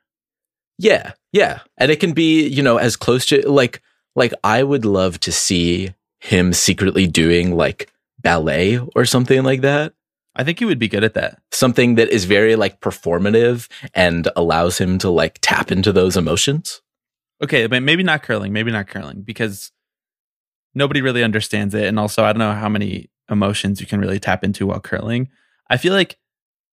Yeah, 0.78 1.14
yeah. 1.32 1.60
And 1.78 1.92
it 1.92 2.00
can 2.00 2.14
be, 2.14 2.48
you 2.48 2.62
know, 2.62 2.78
as 2.78 2.96
close 2.96 3.26
to 3.28 3.50
like 3.50 3.82
like 4.16 4.34
I 4.44 4.64
would 4.64 4.86
love 4.86 5.20
to 5.22 5.32
see 5.32 5.94
him 6.20 6.54
secretly 6.54 7.08
doing 7.08 7.56
like 7.56 7.92
ballet 8.20 8.80
or 8.96 9.06
something 9.06 9.44
like 9.44 9.62
that. 9.62 9.94
I 10.36 10.44
think 10.44 10.60
he 10.60 10.66
would 10.66 10.80
be 10.80 10.90
good 10.90 11.04
at 11.04 11.14
that. 11.14 11.40
Something 11.52 11.96
that 11.96 12.10
is 12.10 12.26
very 12.26 12.56
like 12.56 12.82
performative 12.82 13.70
and 13.94 14.30
allows 14.36 14.78
him 14.78 14.98
to 15.00 15.10
like 15.10 15.40
tap 15.42 15.72
into 15.72 15.94
those 15.94 16.18
emotions. 16.18 16.82
Okay, 17.42 17.68
but 17.68 17.84
maybe 17.84 18.04
not 18.04 18.24
curling. 18.24 18.52
Maybe 18.52 18.72
not 18.72 18.88
curling 18.88 19.22
because 19.22 19.72
nobody 20.74 21.02
really 21.02 21.24
understands 21.24 21.74
it, 21.74 21.86
and 21.86 22.00
also 22.00 22.24
I 22.24 22.34
don't 22.34 22.40
know 22.40 22.54
how 22.54 22.70
many 22.70 23.10
emotions 23.30 23.80
you 23.80 23.88
can 23.88 24.00
really 24.00 24.20
tap 24.20 24.44
into 24.44 24.68
while 24.68 24.80
curling. 24.80 25.30
I 25.70 25.78
feel 25.78 25.94
like 25.94 26.18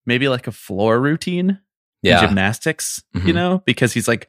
maybe 0.06 0.28
like 0.28 0.47
a 0.47 0.52
floor 0.52 1.00
routine 1.00 1.61
in 2.02 2.18
gymnastics, 2.18 3.02
you 3.14 3.21
Mhm. 3.21 3.35
know, 3.35 3.62
because 3.64 3.92
he's 3.92 4.09
like 4.09 4.28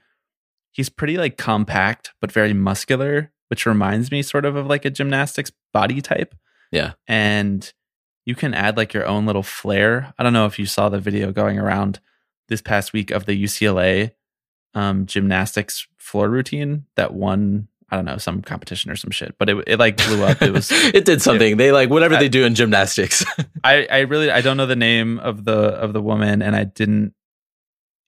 he's 0.71 0.89
pretty 0.89 1.17
like 1.17 1.37
compact 1.37 2.11
but 2.21 2.31
very 2.31 2.53
muscular, 2.53 3.31
which 3.49 3.65
reminds 3.65 4.11
me 4.11 4.21
sort 4.21 4.45
of 4.45 4.55
of 4.55 4.67
like 4.67 4.85
a 4.85 4.89
gymnastics 4.89 5.51
body 5.71 6.01
type. 6.01 6.33
Yeah. 6.71 6.93
And 7.07 7.71
you 8.25 8.35
can 8.35 8.53
add 8.53 8.77
like 8.77 8.93
your 8.93 9.05
own 9.05 9.25
little 9.25 9.43
flair. 9.43 10.13
I 10.17 10.23
don't 10.23 10.33
know 10.33 10.45
if 10.45 10.57
you 10.57 10.65
saw 10.65 10.89
the 10.89 10.99
video 10.99 11.31
going 11.31 11.59
around 11.59 11.99
this 12.47 12.61
past 12.61 12.93
week 12.93 13.11
of 13.11 13.25
the 13.25 13.35
UCLA 13.43 14.11
um 14.75 15.05
gymnastics 15.05 15.87
floor 15.97 16.29
routine 16.29 16.85
that 16.95 17.13
won 17.13 17.67
I 17.91 17.95
don't 17.95 18.05
know 18.05 18.17
some 18.17 18.41
competition 18.41 18.89
or 18.89 18.95
some 18.95 19.11
shit, 19.11 19.35
but 19.37 19.49
it 19.51 19.63
it 19.67 19.77
like 19.77 19.97
blew 19.97 20.23
up. 20.23 20.41
It 20.41 20.51
was 20.51 20.71
it 20.71 21.05
did 21.05 21.21
something. 21.21 21.57
they 21.57 21.71
like 21.71 21.89
whatever 21.91 22.15
I- 22.15 22.19
they 22.19 22.29
do 22.29 22.43
in 22.45 22.55
gymnastics. 22.55 23.23
I 23.63 23.85
I 23.91 23.99
really 23.99 24.31
I 24.31 24.41
don't 24.41 24.57
know 24.57 24.65
the 24.65 24.75
name 24.75 25.19
of 25.19 25.45
the 25.45 25.53
of 25.53 25.93
the 25.93 26.01
woman 26.01 26.41
and 26.41 26.55
I 26.55 26.63
didn't 26.63 27.13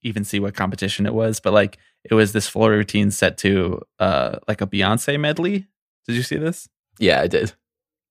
even 0.06 0.24
see 0.24 0.40
what 0.40 0.56
competition 0.56 1.06
it 1.06 1.14
was, 1.14 1.40
but 1.40 1.54
like 1.54 1.78
it 2.04 2.14
was 2.14 2.32
this 2.32 2.48
floor 2.48 2.72
routine 2.72 3.12
set 3.12 3.38
to 3.40 3.82
uh 4.00 4.38
like 4.48 4.62
a 4.62 4.68
Beyonce 4.68 5.20
medley. 5.20 5.68
Did 6.08 6.16
you 6.16 6.24
see 6.24 6.38
this? 6.38 6.70
yeah, 7.00 7.20
I 7.22 7.28
did. 7.28 7.54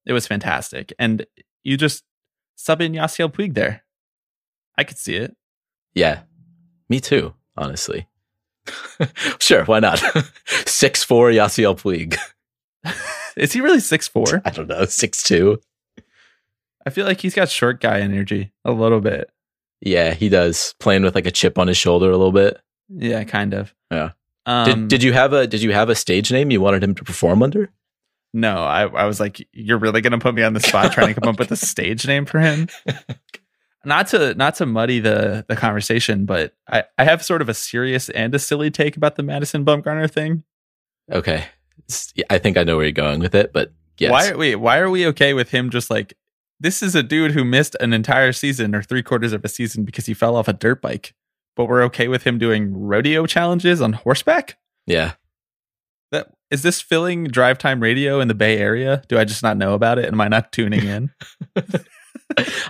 It 0.07 0.13
was 0.13 0.27
fantastic. 0.27 0.93
And 0.99 1.25
you 1.63 1.77
just 1.77 2.05
sub 2.57 2.81
in 2.83 2.93
Yasiel 2.93 3.33
Puig 3.33 3.55
there. 3.55 3.83
I 4.77 4.85
could 4.85 4.99
see 4.99 5.15
it. 5.17 5.35
Yeah. 5.95 6.23
Me 6.89 7.01
too, 7.01 7.33
honestly. 7.57 8.09
sure, 9.39 9.65
why 9.65 9.81
not? 9.81 10.03
Six 10.67 11.03
four 11.05 11.31
Yasiel 11.31 11.81
Puig. 11.81 12.17
Is 13.37 13.53
he 13.53 13.61
really 13.61 13.81
six 13.81 14.07
four? 14.07 14.43
I 14.45 14.51
don't 14.51 14.69
know, 14.69 14.85
six 14.85 15.23
two. 15.23 15.61
I 16.87 16.91
feel 16.91 17.07
like 17.07 17.21
he's 17.21 17.35
got 17.35 17.49
short 17.49 17.81
guy 17.81 18.01
energy 18.01 18.53
a 18.65 18.73
little 18.73 19.01
bit. 19.01 19.31
Yeah, 19.81 20.15
he 20.15 20.29
does. 20.29 20.75
Playing 20.81 21.03
with 21.03 21.15
like 21.15 21.27
a 21.27 21.31
chip 21.31 21.59
on 21.59 21.69
his 21.69 21.77
shoulder 21.77 22.09
a 22.09 22.17
little 22.17 22.33
bit. 22.33 22.61
Yeah, 22.89 23.25
kind 23.25 23.55
of. 23.55 23.75
Yeah. 23.91 24.11
Um, 24.47 24.67
did 24.67 24.89
did 24.89 25.03
you 25.03 25.13
have 25.13 25.33
a 25.33 25.47
did 25.47 25.63
you 25.63 25.73
have 25.73 25.89
a 25.89 25.95
stage 25.95 26.31
name 26.31 26.51
you 26.51 26.61
wanted 26.61 26.85
him 26.85 26.95
to 26.95 27.05
perform 27.05 27.43
under? 27.43 27.71
No, 28.33 28.57
I, 28.65 28.83
I 28.83 29.05
was 29.05 29.21
like, 29.21 29.47
you're 29.53 29.79
really 29.79 30.01
gonna 30.01 30.19
put 30.19 30.35
me 30.35 30.43
on 30.43 30.55
the 30.55 30.61
spot 30.61 30.93
trying 30.93 31.15
to 31.15 31.21
come 31.21 31.31
up 31.31 31.39
with 31.39 31.53
a 31.53 31.57
stage 31.57 32.07
name 32.07 32.27
for 32.27 32.41
him. 32.41 32.69
Not 33.87 34.09
to 34.09 34.35
not 34.35 34.55
to 34.57 34.67
muddy 34.67 34.99
the 34.99 35.45
the 35.47 35.57
conversation, 35.57 36.25
but 36.25 36.55
I, 36.67 36.85
I 36.97 37.05
have 37.05 37.23
sort 37.23 37.43
of 37.43 37.49
a 37.49 37.55
serious 37.55 38.09
and 38.09 38.35
a 38.35 38.39
silly 38.39 38.71
take 38.71 38.97
about 38.97 39.17
the 39.17 39.23
Madison 39.23 39.65
Bumgarner 39.65 40.11
thing. 40.11 40.43
Okay. 41.13 41.45
I 42.31 42.39
think 42.39 42.57
I 42.57 42.65
know 42.65 42.77
where 42.77 42.87
you're 42.87 42.93
going 42.93 43.21
with 43.21 43.35
it, 43.35 43.53
but 43.53 43.73
yes. 43.99 44.11
Why 44.11 44.31
are 44.31 44.39
we 44.39 44.55
why 44.55 44.79
are 44.79 44.89
we 44.89 45.07
okay 45.09 45.35
with 45.35 45.51
him 45.51 45.69
just 45.69 45.91
like 45.91 46.17
this 46.61 46.83
is 46.83 46.95
a 46.95 47.03
dude 47.03 47.33
who 47.33 47.45
missed 47.45 47.77
an 47.81 47.93
entire 47.93 48.33
season 48.33 48.75
or 48.75 48.83
three 48.83 49.03
quarters 49.03 49.33
of 49.33 49.45
a 49.45 49.49
season 49.49 49.85
because 49.85 50.07
he 50.07 50.15
fell 50.15 50.37
off 50.37 50.49
a 50.49 50.53
dirt 50.53 50.81
bike, 50.81 51.15
but 51.57 51.67
we're 51.67 51.83
okay 51.85 52.09
with 52.09 52.23
him 52.25 52.39
doing 52.39 52.73
rodeo 52.77 53.27
challenges 53.27 53.81
on 53.81 53.93
horseback? 53.95 54.59
yeah. 54.87 55.13
That 56.13 56.29
is 56.51 56.63
this 56.63 56.81
filling 56.81 57.25
drive 57.25 57.59
time 57.59 57.81
radio 57.81 58.21
in 58.21 58.29
the 58.29 58.35
Bay 58.35 58.59
Area? 58.59 59.03
Do 59.09 59.19
I 59.19 59.25
just 59.25 59.43
not 59.43 59.57
know 59.57 59.75
about 59.75 59.99
it? 59.99 60.05
Am 60.05 60.21
I 60.21 60.29
not 60.29 60.53
tuning 60.53 60.85
in? 60.87 61.11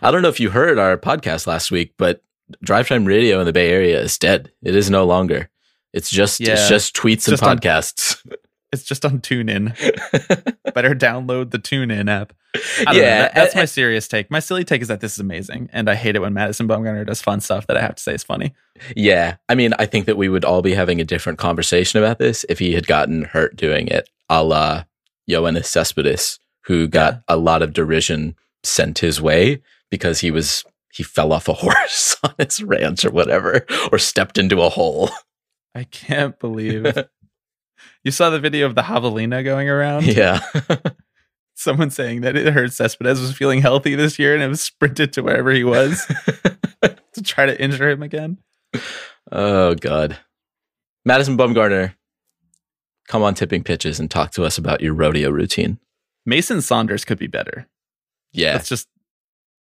I 0.03 0.11
don't 0.11 0.23
know 0.23 0.29
if 0.29 0.41
you 0.41 0.51
heard 0.51 0.79
our 0.79 0.97
podcast 0.97 1.47
last 1.47 1.71
week, 1.71 1.93
but 1.99 2.23
Drive 2.63 2.89
Time 2.89 3.05
Radio 3.05 3.41
in 3.41 3.47
the 3.47 3.53
Bay 3.53 3.71
Area 3.71 4.01
is 4.01 4.17
dead. 4.19 4.51
It 4.63 4.75
is 4.75 4.89
no 4.89 5.05
longer. 5.05 5.51
It's 5.93 6.11
just 6.11 6.41
it's 6.41 6.69
just 6.69 6.97
tweets 6.97 7.29
Just 7.29 7.43
and 7.43 7.43
on- 7.43 7.59
podcasts. 7.59 8.17
It's 8.75 8.83
just 8.83 9.05
on 9.07 9.21
TuneIn. 9.21 9.75
Better 10.75 10.95
download 10.95 11.51
the 11.51 11.59
TuneIn 11.59 12.11
app. 12.11 12.33
Know. 12.85 12.93
Yeah, 12.93 13.23
That- 13.23 13.35
that's 13.35 13.55
my 13.55 13.65
serious 13.65 14.07
take. 14.07 14.31
My 14.31 14.41
silly 14.41 14.65
take 14.65 14.83
is 14.83 14.89
that 14.89 15.01
this 15.01 15.13
is 15.15 15.19
amazing, 15.21 15.71
and 15.73 15.89
I 15.89 15.95
hate 15.95 16.15
it 16.17 16.21
when 16.21 16.35
Madison 16.35 16.69
Bumgarner 16.69 17.07
does 17.07 17.23
fun 17.23 17.41
stuff 17.41 17.67
that 17.69 17.77
I 17.77 17.81
have 17.81 17.95
to 17.97 18.03
say 18.03 18.15
is 18.15 18.23
funny. 18.23 18.53
yeah. 18.97 19.37
I 19.49 19.55
mean, 19.55 19.73
I 19.79 19.87
think 19.87 20.07
that 20.07 20.17
we 20.17 20.29
would 20.29 20.45
all 20.45 20.61
be 20.63 20.75
having 20.75 21.01
a 21.01 21.05
different 21.05 21.39
conversation 21.39 21.99
about 21.99 22.19
this 22.19 22.45
if 22.49 22.59
he 22.59 22.75
had 22.75 22.87
gotten 22.87 23.23
hurt 23.25 23.57
doing 23.57 23.89
it, 23.89 24.09
a 24.29 24.43
la 24.45 24.85
Yoenis 25.31 25.65
Cespedes, 25.67 26.39
who 26.67 26.87
got 26.89 27.23
a 27.29 27.37
lot 27.37 27.63
of 27.63 27.73
derision 27.73 28.37
sent 28.63 28.99
his 29.01 29.21
way 29.21 29.63
because 29.91 30.21
he 30.21 30.31
was 30.31 30.65
he 30.93 31.03
fell 31.03 31.33
off 31.33 31.49
a 31.49 31.53
horse 31.55 32.17
on 32.23 32.35
his 32.39 32.63
ranch 32.63 33.05
or 33.05 33.11
whatever, 33.11 33.67
or 33.91 33.99
stepped 33.99 34.39
into 34.39 34.63
a 34.63 34.69
hole. 34.69 35.11
I 35.75 35.83
can't 35.85 36.39
believe 36.39 36.85
you 38.05 38.11
saw 38.11 38.31
the 38.31 38.39
video 38.39 38.67
of 38.67 38.75
the 38.75 38.83
javelina 38.83 39.43
going 39.43 39.69
around. 39.69 40.07
yeah. 40.07 40.41
Someone 41.57 41.91
saying 41.91 42.23
that 42.23 42.37
it 42.37 42.53
hurt 42.53 42.73
Cespedes 42.73 43.21
was 43.21 43.33
feeling 43.37 43.61
healthy 43.63 43.95
this 43.95 44.19
year 44.19 44.35
and 44.35 44.43
it 44.43 44.49
was 44.49 44.61
sprinted 44.61 45.13
to 45.15 45.23
wherever 45.23 45.51
he 45.53 45.63
was 45.65 46.05
to 46.83 47.23
try 47.23 47.47
to 47.47 47.61
injure 47.63 47.89
him 47.91 48.03
again. 48.03 48.39
Oh 49.31 49.75
God, 49.77 50.17
Madison 51.05 51.37
Bumgarner, 51.39 51.95
come 53.07 53.23
on 53.23 53.35
tipping 53.35 53.63
pitches 53.63 54.01
and 54.01 54.11
talk 54.11 54.33
to 54.33 54.45
us 54.45 54.59
about 54.59 54.81
your 54.81 54.95
rodeo 54.95 55.31
routine. 55.31 55.79
Mason 56.27 56.61
Saunders 56.61 57.05
could 57.05 57.19
be 57.19 57.29
better. 57.29 57.69
Yeah, 58.33 58.57
It's 58.57 58.69
just 58.69 58.89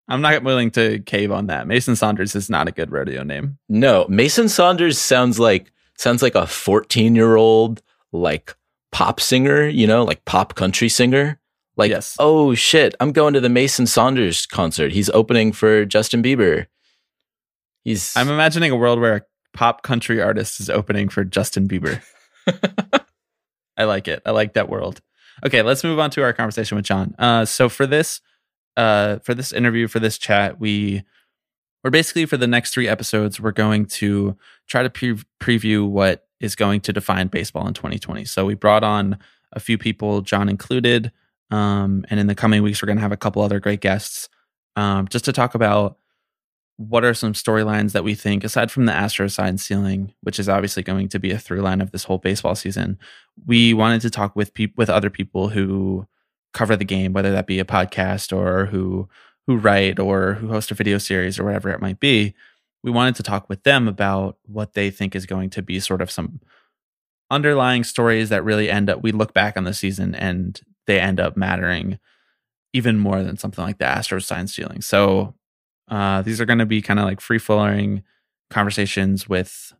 I'm 0.08 0.22
not 0.22 0.44
willing 0.44 0.72
to 0.72 1.00
cave 1.00 1.32
on 1.32 1.46
that. 1.48 1.68
Mason 1.68 1.96
Saunders 1.96 2.36
is 2.36 2.50
not 2.50 2.68
a 2.68 2.72
good 2.72 2.92
rodeo 2.92 3.22
name. 3.24 3.60
no, 3.70 4.08
Mason 4.10 4.50
Saunders 4.50 4.98
sounds 4.98 5.40
like 5.40 5.72
sounds 5.96 6.24
like 6.24 6.34
a 6.34 6.48
fourteen 6.48 7.14
year 7.14 7.36
old 7.36 7.84
like 8.14 8.56
pop 8.92 9.20
singer, 9.20 9.68
you 9.68 9.88
know, 9.88 10.04
like 10.04 10.24
pop 10.26 10.56
country 10.56 10.88
singer. 10.90 11.40
Like, 11.76 11.90
Yes. 11.90 12.16
oh 12.20 12.54
shit, 12.54 12.94
I'm 13.00 13.12
going 13.12 13.34
to 13.34 13.40
the 13.42 13.50
Mason 13.50 13.88
Saunders 13.88 14.46
concert. 14.46 14.92
He's 14.92 15.10
opening 15.10 15.52
for 15.52 15.86
Justin 15.86 16.22
Bieber. 16.22 16.68
He's 17.84 18.16
I'm 18.16 18.30
imagining 18.30 18.70
a 18.72 18.76
world 18.76 19.00
where 19.00 19.16
a 19.16 19.22
pop 19.58 19.82
country 19.82 20.22
artist 20.22 20.60
is 20.60 20.70
opening 20.70 21.10
for 21.10 21.24
Justin 21.24 21.68
Bieber. 21.68 22.02
I 23.78 23.86
like 23.86 24.08
it. 24.08 24.22
I 24.26 24.32
like 24.32 24.54
that 24.54 24.70
world. 24.70 25.02
Okay, 25.46 25.64
let's 25.64 25.84
move 25.84 26.00
on 26.00 26.12
to 26.12 26.22
our 26.22 26.32
conversation 26.32 26.76
with 26.76 26.86
John. 26.86 27.16
Uh, 27.18 27.44
so 27.46 27.68
for 27.70 27.88
this, 27.88 28.22
uh, 28.78 29.18
for 29.20 29.34
this 29.34 29.52
interview, 29.52 29.88
for 29.88 30.00
this 30.00 30.18
chat, 30.20 30.60
we 30.60 31.04
we're 31.84 31.90
basically 31.90 32.26
for 32.26 32.38
the 32.38 32.48
next 32.48 32.74
three 32.74 32.88
episodes, 32.88 33.40
we're 33.40 33.52
going 33.52 33.88
to 33.88 34.38
try 34.70 34.84
to 34.84 34.90
pre- 34.90 35.20
preview 35.42 35.88
what 35.90 36.26
is 36.44 36.56
going 36.56 36.82
to 36.82 36.92
define 36.92 37.28
baseball 37.28 37.66
in 37.66 37.74
2020. 37.74 38.26
So 38.26 38.46
we 38.46 38.54
brought 38.54 38.84
on 38.84 39.18
a 39.54 39.62
few 39.62 39.78
people, 39.78 40.22
John 40.22 40.50
included, 40.50 41.12
um, 41.50 42.06
and 42.10 42.20
in 42.20 42.28
the 42.28 42.36
coming 42.36 42.62
weeks, 42.62 42.82
we're 42.82 42.88
going 42.88 42.98
to 42.98 43.02
have 43.02 43.14
a 43.14 43.18
couple 43.18 43.42
other 43.42 43.62
great 43.62 43.80
guests, 43.80 44.28
um, 44.76 45.08
just 45.08 45.24
to 45.26 45.32
talk 45.32 45.56
about 45.56 45.98
what 46.76 47.06
are 47.06 47.14
some 47.14 47.32
storylines 47.32 47.94
that 47.94 48.04
we 48.04 48.14
think, 48.14 48.44
aside 48.44 48.72
from 48.72 48.86
the 48.86 48.94
Astro 48.94 49.28
sign 49.28 49.58
stealing, 49.58 50.14
which 50.22 50.38
is 50.38 50.50
obviously 50.50 50.84
going 50.84 51.08
to 51.10 51.20
be 51.20 51.32
a 51.32 51.40
through 51.40 51.62
line 51.62 51.80
of 51.80 51.92
this 51.92 52.04
whole 52.04 52.18
baseball 52.18 52.56
season, 52.56 53.00
we 53.46 53.74
wanted 53.74 54.02
to 54.02 54.10
talk 54.10 54.36
with 54.36 54.54
people 54.54 54.74
with 54.76 54.90
other 54.90 55.10
people 55.10 55.50
who 55.50 56.06
cover 56.54 56.76
the 56.76 56.84
game, 56.84 57.14
whether 57.14 57.32
that 57.32 57.48
be 57.48 57.60
a 57.60 57.66
podcast 57.66 58.36
or 58.36 58.66
who 58.66 59.08
who 59.48 59.58
write 59.58 60.00
or 60.00 60.34
who 60.34 60.48
host 60.48 60.72
a 60.72 60.76
video 60.76 60.98
series 60.98 61.40
or 61.40 61.44
whatever 61.44 61.70
it 61.70 61.82
might 61.82 62.00
be. 62.00 62.34
We 62.84 62.92
wanted 62.92 63.16
to 63.16 63.24
talk 63.24 63.50
with 63.50 63.64
them 63.64 63.88
about 63.88 64.38
what 64.46 64.74
they 64.74 64.90
think 64.90 65.16
is 65.16 65.26
going 65.26 65.50
to 65.52 65.62
be 65.62 65.80
sort 65.80 66.02
of 66.02 66.12
some 66.12 66.42
underlying 67.32 67.84
stories 67.84 68.30
that 68.30 68.44
really 68.44 68.70
end 68.70 68.90
up 68.90 69.02
we 69.02 69.12
look 69.12 69.34
back 69.34 69.58
on 69.58 69.64
the 69.64 69.74
season 69.74 70.14
and 70.14 70.62
they 70.86 71.00
end 71.00 71.20
up 71.20 71.38
mattering 71.38 71.98
even 72.74 73.00
more 73.00 73.24
than 73.24 73.38
something 73.38 73.64
like 73.64 73.78
the 73.78 73.86
Astros 73.86 74.26
sign 74.26 74.48
stealing. 74.48 74.82
So 74.82 75.36
uh, 75.90 76.22
these 76.24 76.42
are 76.42 76.46
going 76.46 76.60
to 76.60 76.66
be 76.66 76.82
kind 76.82 77.00
of 77.00 77.06
like 77.06 77.22
free 77.22 77.38
flowing 77.38 78.04
conversations 78.50 79.30
with 79.30 79.74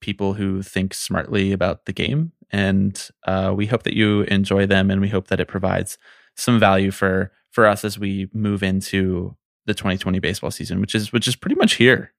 people 0.00 0.34
who 0.34 0.62
think 0.62 0.94
smartly 0.94 1.52
about 1.52 1.84
the 1.84 1.92
game. 1.92 2.32
And 2.50 3.10
uh, 3.26 3.52
we 3.54 3.66
hope 3.66 3.84
that 3.84 3.94
you 3.94 4.22
enjoy 4.22 4.66
them 4.66 4.90
and 4.90 5.00
we 5.00 5.08
hope 5.08 5.28
that 5.28 5.40
it 5.40 5.48
provides 5.48 5.98
some 6.36 6.58
value 6.58 6.90
for 6.90 7.32
for 7.50 7.66
us 7.66 7.84
as 7.84 7.98
we 7.98 8.28
move 8.32 8.62
into 8.62 9.36
the 9.66 9.74
2020 9.74 10.18
baseball 10.20 10.50
season, 10.50 10.80
which 10.80 10.94
is 10.94 11.12
which 11.12 11.28
is 11.28 11.36
pretty 11.36 11.56
much 11.56 11.74
here, 11.74 12.12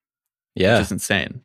yeah. 0.55 0.75
which 0.75 0.86
is 0.86 0.91
insane. 0.91 1.41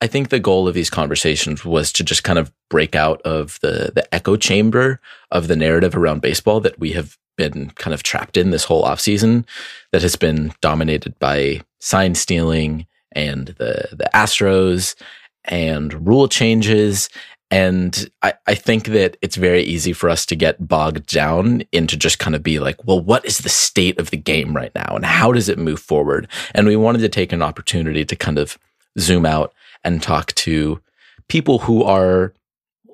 I 0.00 0.08
think 0.08 0.28
the 0.28 0.40
goal 0.40 0.66
of 0.66 0.74
these 0.74 0.90
conversations 0.90 1.64
was 1.64 1.92
to 1.92 2.02
just 2.02 2.24
kind 2.24 2.38
of 2.38 2.52
break 2.68 2.96
out 2.96 3.22
of 3.22 3.60
the 3.62 3.92
the 3.94 4.12
echo 4.12 4.36
chamber 4.36 5.00
of 5.30 5.46
the 5.46 5.56
narrative 5.56 5.96
around 5.96 6.22
baseball 6.22 6.60
that 6.60 6.78
we 6.78 6.92
have 6.92 7.16
been 7.36 7.70
kind 7.70 7.94
of 7.94 8.02
trapped 8.02 8.36
in 8.36 8.50
this 8.50 8.64
whole 8.64 8.84
offseason 8.84 9.44
that 9.92 10.02
has 10.02 10.16
been 10.16 10.52
dominated 10.60 11.16
by 11.18 11.60
sign 11.80 12.14
stealing 12.14 12.86
and 13.12 13.48
the 13.58 13.88
the 13.92 14.10
Astros 14.12 14.96
and 15.44 16.06
rule 16.06 16.28
changes. 16.28 17.08
And 17.52 18.10
I, 18.22 18.32
I 18.46 18.54
think 18.54 18.86
that 18.86 19.18
it's 19.20 19.36
very 19.36 19.62
easy 19.62 19.92
for 19.92 20.08
us 20.08 20.24
to 20.26 20.34
get 20.34 20.66
bogged 20.66 21.06
down 21.06 21.64
into 21.70 21.98
just 21.98 22.18
kind 22.18 22.34
of 22.34 22.42
be 22.42 22.58
like, 22.58 22.82
well, 22.86 22.98
what 22.98 23.26
is 23.26 23.38
the 23.38 23.50
state 23.50 23.98
of 24.00 24.08
the 24.08 24.16
game 24.16 24.56
right 24.56 24.74
now? 24.74 24.96
And 24.96 25.04
how 25.04 25.32
does 25.32 25.50
it 25.50 25.58
move 25.58 25.78
forward? 25.78 26.28
And 26.54 26.66
we 26.66 26.76
wanted 26.76 27.00
to 27.00 27.10
take 27.10 27.30
an 27.30 27.42
opportunity 27.42 28.06
to 28.06 28.16
kind 28.16 28.38
of 28.38 28.58
zoom 28.98 29.26
out 29.26 29.52
and 29.84 30.02
talk 30.02 30.32
to 30.36 30.80
people 31.28 31.58
who 31.58 31.84
are 31.84 32.32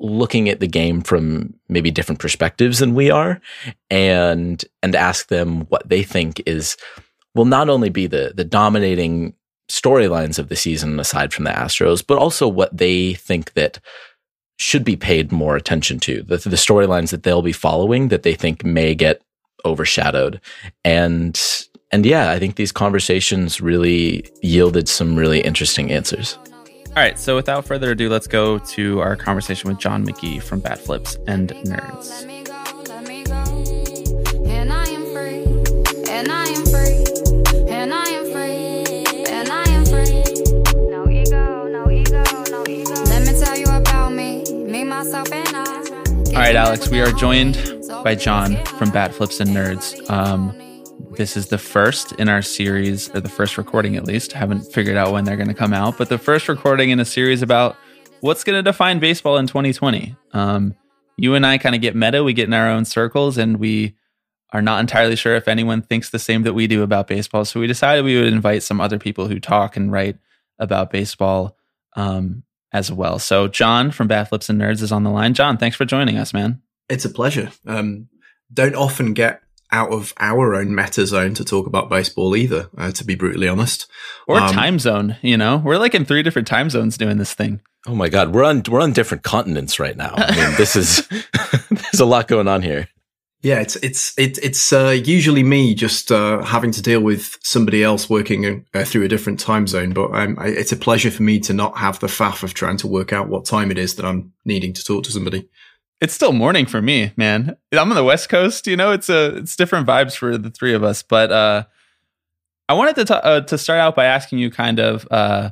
looking 0.01 0.49
at 0.49 0.59
the 0.59 0.67
game 0.67 1.03
from 1.03 1.55
maybe 1.69 1.93
different 1.93 2.21
perspectives 2.21 2.81
than 2.81 2.95
we 2.95 3.11
are 3.11 3.41
and 3.91 4.65
and 4.83 4.95
ask 4.95 5.29
them 5.29 5.63
what 5.71 5.89
they 5.89 6.03
think 6.03 6.41
is 6.47 6.77
will 7.35 7.45
not 7.45 7.69
only 7.69 7.89
be 7.89 8.07
the 8.07 8.33
the 8.37 8.45
dominating 8.45 9.35
storylines 9.69 10.39
of 10.39 10.49
the 10.49 10.57
season 10.57 11.01
aside 11.01 11.33
from 11.33 11.45
the 11.45 11.51
Astros 11.51 12.05
but 12.07 12.17
also 12.17 12.47
what 12.47 12.77
they 12.77 13.15
think 13.15 13.55
that 13.55 13.81
should 14.59 14.85
be 14.85 14.97
paid 14.97 15.33
more 15.33 15.57
attention 15.57 15.99
to. 16.01 16.23
The, 16.23 16.37
the 16.37 16.57
storylines 16.57 17.11
that 17.11 17.23
they'll 17.23 17.43
be 17.43 17.53
following 17.53 18.09
that 18.09 18.23
they 18.23 18.35
think 18.35 18.65
may 18.65 18.95
get 18.95 19.23
overshadowed. 19.65 20.41
And 20.85 21.41
and 21.91 22.05
yeah 22.05 22.31
i 22.33 22.39
think 22.39 22.57
these 22.57 22.71
conversations 22.71 23.63
really 23.63 24.23
yielded 24.43 24.89
some 24.89 25.17
really 25.17 25.41
interesting 25.41 25.91
answers. 25.91 26.39
All 26.89 27.05
right, 27.05 27.19
so 27.19 27.37
without 27.37 27.65
further 27.65 27.93
ado, 27.93 28.09
let's 28.09 28.27
go 28.27 28.59
to 28.59 29.01
our 29.01 29.15
conversation 29.15 29.69
with 29.69 29.79
John 29.79 30.05
McGee 30.05 30.43
from 30.43 30.59
Bat 30.59 30.81
Flips 30.81 31.17
and 31.29 31.51
Nerds. 31.51 32.38
All 44.99 45.05
right, 45.05 46.57
Alex, 46.57 46.89
we 46.89 47.01
are 47.01 47.13
joined 47.13 47.57
by 48.03 48.17
John 48.17 48.57
from 48.65 48.91
Bat 48.91 49.15
Flips 49.15 49.39
and 49.39 49.51
Nerds. 49.51 50.11
Um, 50.11 50.53
this 51.13 51.37
is 51.37 51.47
the 51.47 51.57
first 51.57 52.11
in 52.15 52.29
our 52.29 52.43
series, 52.43 53.09
or 53.15 53.21
the 53.21 53.29
first 53.29 53.57
recording 53.57 53.95
at 53.95 54.07
least. 54.07 54.33
Haven't 54.33 54.63
figured 54.63 54.97
out 54.97 55.13
when 55.13 55.23
they're 55.23 55.37
going 55.37 55.47
to 55.47 55.55
come 55.55 55.73
out, 55.73 55.97
but 55.99 56.09
the 56.09 56.19
first 56.19 56.49
recording 56.49 56.91
in 56.91 56.99
a 56.99 57.05
series 57.05 57.43
about 57.43 57.77
what's 58.23 58.43
going 58.43 58.59
to 58.59 58.63
define 58.69 58.99
baseball 58.99 59.37
in 59.37 59.47
2020. 59.47 60.17
Um, 60.33 60.75
you 61.17 61.37
and 61.37 61.47
I 61.47 61.59
kind 61.59 61.77
of 61.77 61.81
get 61.81 61.95
meta. 61.95 62.25
We 62.25 62.33
get 62.33 62.49
in 62.49 62.53
our 62.53 62.69
own 62.69 62.85
circles, 62.85 63.39
and 63.39 63.59
we 63.59 63.95
are 64.53 64.63
not 64.63 64.81
entirely 64.81 65.15
sure 65.15 65.37
if 65.37 65.47
anyone 65.47 65.81
thinks 65.81 66.11
the 66.11 66.19
same 66.19 66.43
that 66.43 66.55
we 66.55 66.67
do 66.67 66.83
about 66.83 67.07
baseball. 67.07 67.45
So 67.45 67.61
we 67.61 67.69
decided 67.69 68.05
we 68.05 68.19
would 68.19 68.33
invite 68.33 68.65
some 68.65 68.81
other 68.81 68.99
people 68.99 69.29
who 69.29 69.39
talk 69.39 69.77
and 69.77 69.93
write 69.93 70.17
about 70.59 70.91
baseball 70.91 71.57
um, 71.95 72.43
as 72.73 72.93
well. 72.93 73.19
So 73.19 73.49
John 73.49 73.91
from 73.91 74.09
Bat 74.09 74.29
Flips 74.29 74.49
and 74.51 74.61
Nerds 74.61 74.83
is 74.83 74.93
on 74.93 75.05
the 75.05 75.11
line. 75.11 75.35
John, 75.35 75.57
thanks 75.57 75.77
for 75.77 75.85
joining 75.85 76.17
us, 76.17 76.33
man. 76.35 76.63
It's 76.89 77.05
a 77.05 77.11
pleasure. 77.11 77.51
Um, 77.67 78.09
don't 78.53 78.75
often 78.75 79.15
get 79.15 79.41
out 79.71 79.93
of 79.93 80.15
our 80.19 80.55
own 80.55 80.75
meta 80.75 81.07
zone 81.07 81.35
to 81.35 81.45
talk 81.45 81.67
about 81.67 81.91
baseball 81.91 82.35
either, 82.35 82.71
uh, 82.79 82.91
to 82.93 83.05
be 83.05 83.15
brutally 83.15 83.49
honest. 83.49 83.87
Or 84.27 84.41
Um, 84.41 84.51
time 84.53 84.79
zone, 84.79 85.17
you 85.21 85.37
know? 85.37 85.59
We're 85.59 85.77
like 85.77 85.95
in 85.95 86.05
three 86.07 86.23
different 86.23 86.49
time 86.49 86.71
zones 86.71 86.97
doing 86.97 87.19
this 87.19 87.35
thing. 87.35 87.61
Oh 87.87 87.95
my 87.95 88.09
God, 88.09 88.33
we're 88.35 88.45
on 88.45 88.63
we're 88.69 88.81
on 88.81 88.93
different 88.93 89.23
continents 89.23 89.79
right 89.79 89.97
now. 89.97 90.15
I 90.17 90.35
mean, 90.35 90.57
this 90.57 90.75
is 90.77 91.07
there's 91.71 92.01
a 92.01 92.05
lot 92.07 92.29
going 92.29 92.49
on 92.49 92.63
here. 92.63 92.89
Yeah, 93.41 93.61
it's 93.61 93.77
it's 93.77 94.19
it, 94.19 94.39
it's 94.39 94.73
uh, 94.73 95.01
usually 95.05 95.45
me 95.45 95.75
just 95.75 96.11
uh, 96.11 96.43
having 96.43 96.73
to 96.73 96.83
deal 96.83 97.01
with 97.01 97.39
somebody 97.43 97.85
else 97.85 98.11
working 98.11 98.67
uh, 98.75 98.85
through 98.85 99.05
a 99.05 99.09
different 99.09 99.39
time 99.39 99.69
zone. 99.69 99.93
But 99.93 100.13
um, 100.13 100.37
I, 100.41 100.49
it's 100.49 100.73
a 100.73 100.77
pleasure 100.77 101.11
for 101.11 101.23
me 101.23 101.39
to 101.41 101.53
not 101.53 101.79
have 101.79 102.01
the 102.01 102.09
faff 102.09 102.43
of 102.43 102.53
trying 102.53 102.79
to 102.79 102.89
work 102.89 103.13
out 103.13 103.29
what 103.29 103.45
time 103.45 103.71
it 103.71 103.79
is 103.79 103.95
that 103.95 104.05
I'm 104.05 104.33
needing 104.45 104.73
to 104.73 104.83
talk 104.83 105.05
to 105.05 105.13
somebody. 105.13 105.49
It's 106.01 106.15
still 106.15 106.33
morning 106.33 106.67
for 106.67 106.83
me, 106.83 107.13
man. 107.17 107.57
I'm 107.73 107.91
on 107.91 107.97
the 107.97 108.03
West 108.03 108.29
Coast, 108.29 108.67
you 108.67 108.77
know. 108.77 108.91
It's 108.91 109.09
a 109.09 109.37
it's 109.37 109.55
different 109.55 109.87
vibes 109.87 110.17
for 110.17 110.37
the 110.37 110.51
three 110.51 110.75
of 110.75 110.83
us. 110.83 111.05
But 111.05 111.31
uh, 111.31 111.65
I 112.69 112.75
wanted 112.75 113.07
to 113.07 113.25
uh, 113.25 113.41
to 113.43 113.57
start 113.57 113.79
out 113.79 113.95
by 113.95 114.07
asking 114.07 114.41
you 114.41 114.51
kind 114.51 114.81
of 114.81 115.07
uh, 115.13 115.51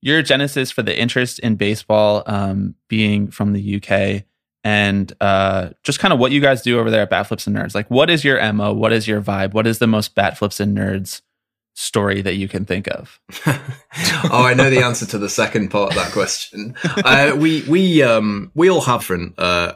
your 0.00 0.22
genesis 0.22 0.72
for 0.72 0.82
the 0.82 0.98
interest 0.98 1.38
in 1.38 1.54
baseball, 1.54 2.24
um, 2.26 2.74
being 2.88 3.30
from 3.30 3.52
the 3.52 3.76
UK, 3.76 4.24
and 4.64 5.12
uh, 5.20 5.70
just 5.82 5.98
kind 5.98 6.12
of 6.12 6.18
what 6.18 6.32
you 6.32 6.40
guys 6.40 6.62
do 6.62 6.78
over 6.78 6.90
there 6.90 7.02
at 7.02 7.10
Bat 7.10 7.28
Flips 7.28 7.46
and 7.46 7.56
Nerds. 7.56 7.74
Like, 7.74 7.90
what 7.90 8.10
is 8.10 8.24
your 8.24 8.52
mo? 8.52 8.72
What 8.72 8.92
is 8.92 9.06
your 9.06 9.20
vibe? 9.20 9.52
What 9.52 9.66
is 9.66 9.78
the 9.78 9.86
most 9.86 10.14
Bat 10.14 10.38
Flips 10.38 10.60
and 10.60 10.76
Nerds 10.76 11.22
story 11.74 12.22
that 12.22 12.34
you 12.34 12.48
can 12.48 12.64
think 12.64 12.88
of? 12.88 13.20
oh, 13.46 14.44
I 14.44 14.54
know 14.54 14.70
the 14.70 14.82
answer 14.82 15.06
to 15.06 15.18
the 15.18 15.28
second 15.28 15.70
part 15.70 15.90
of 15.90 15.96
that 15.96 16.12
question. 16.12 16.74
Uh, 16.84 17.36
we 17.36 17.64
we 17.68 18.02
um 18.02 18.50
we 18.54 18.70
all 18.70 18.82
have 18.82 19.00
different 19.00 19.38
uh 19.38 19.74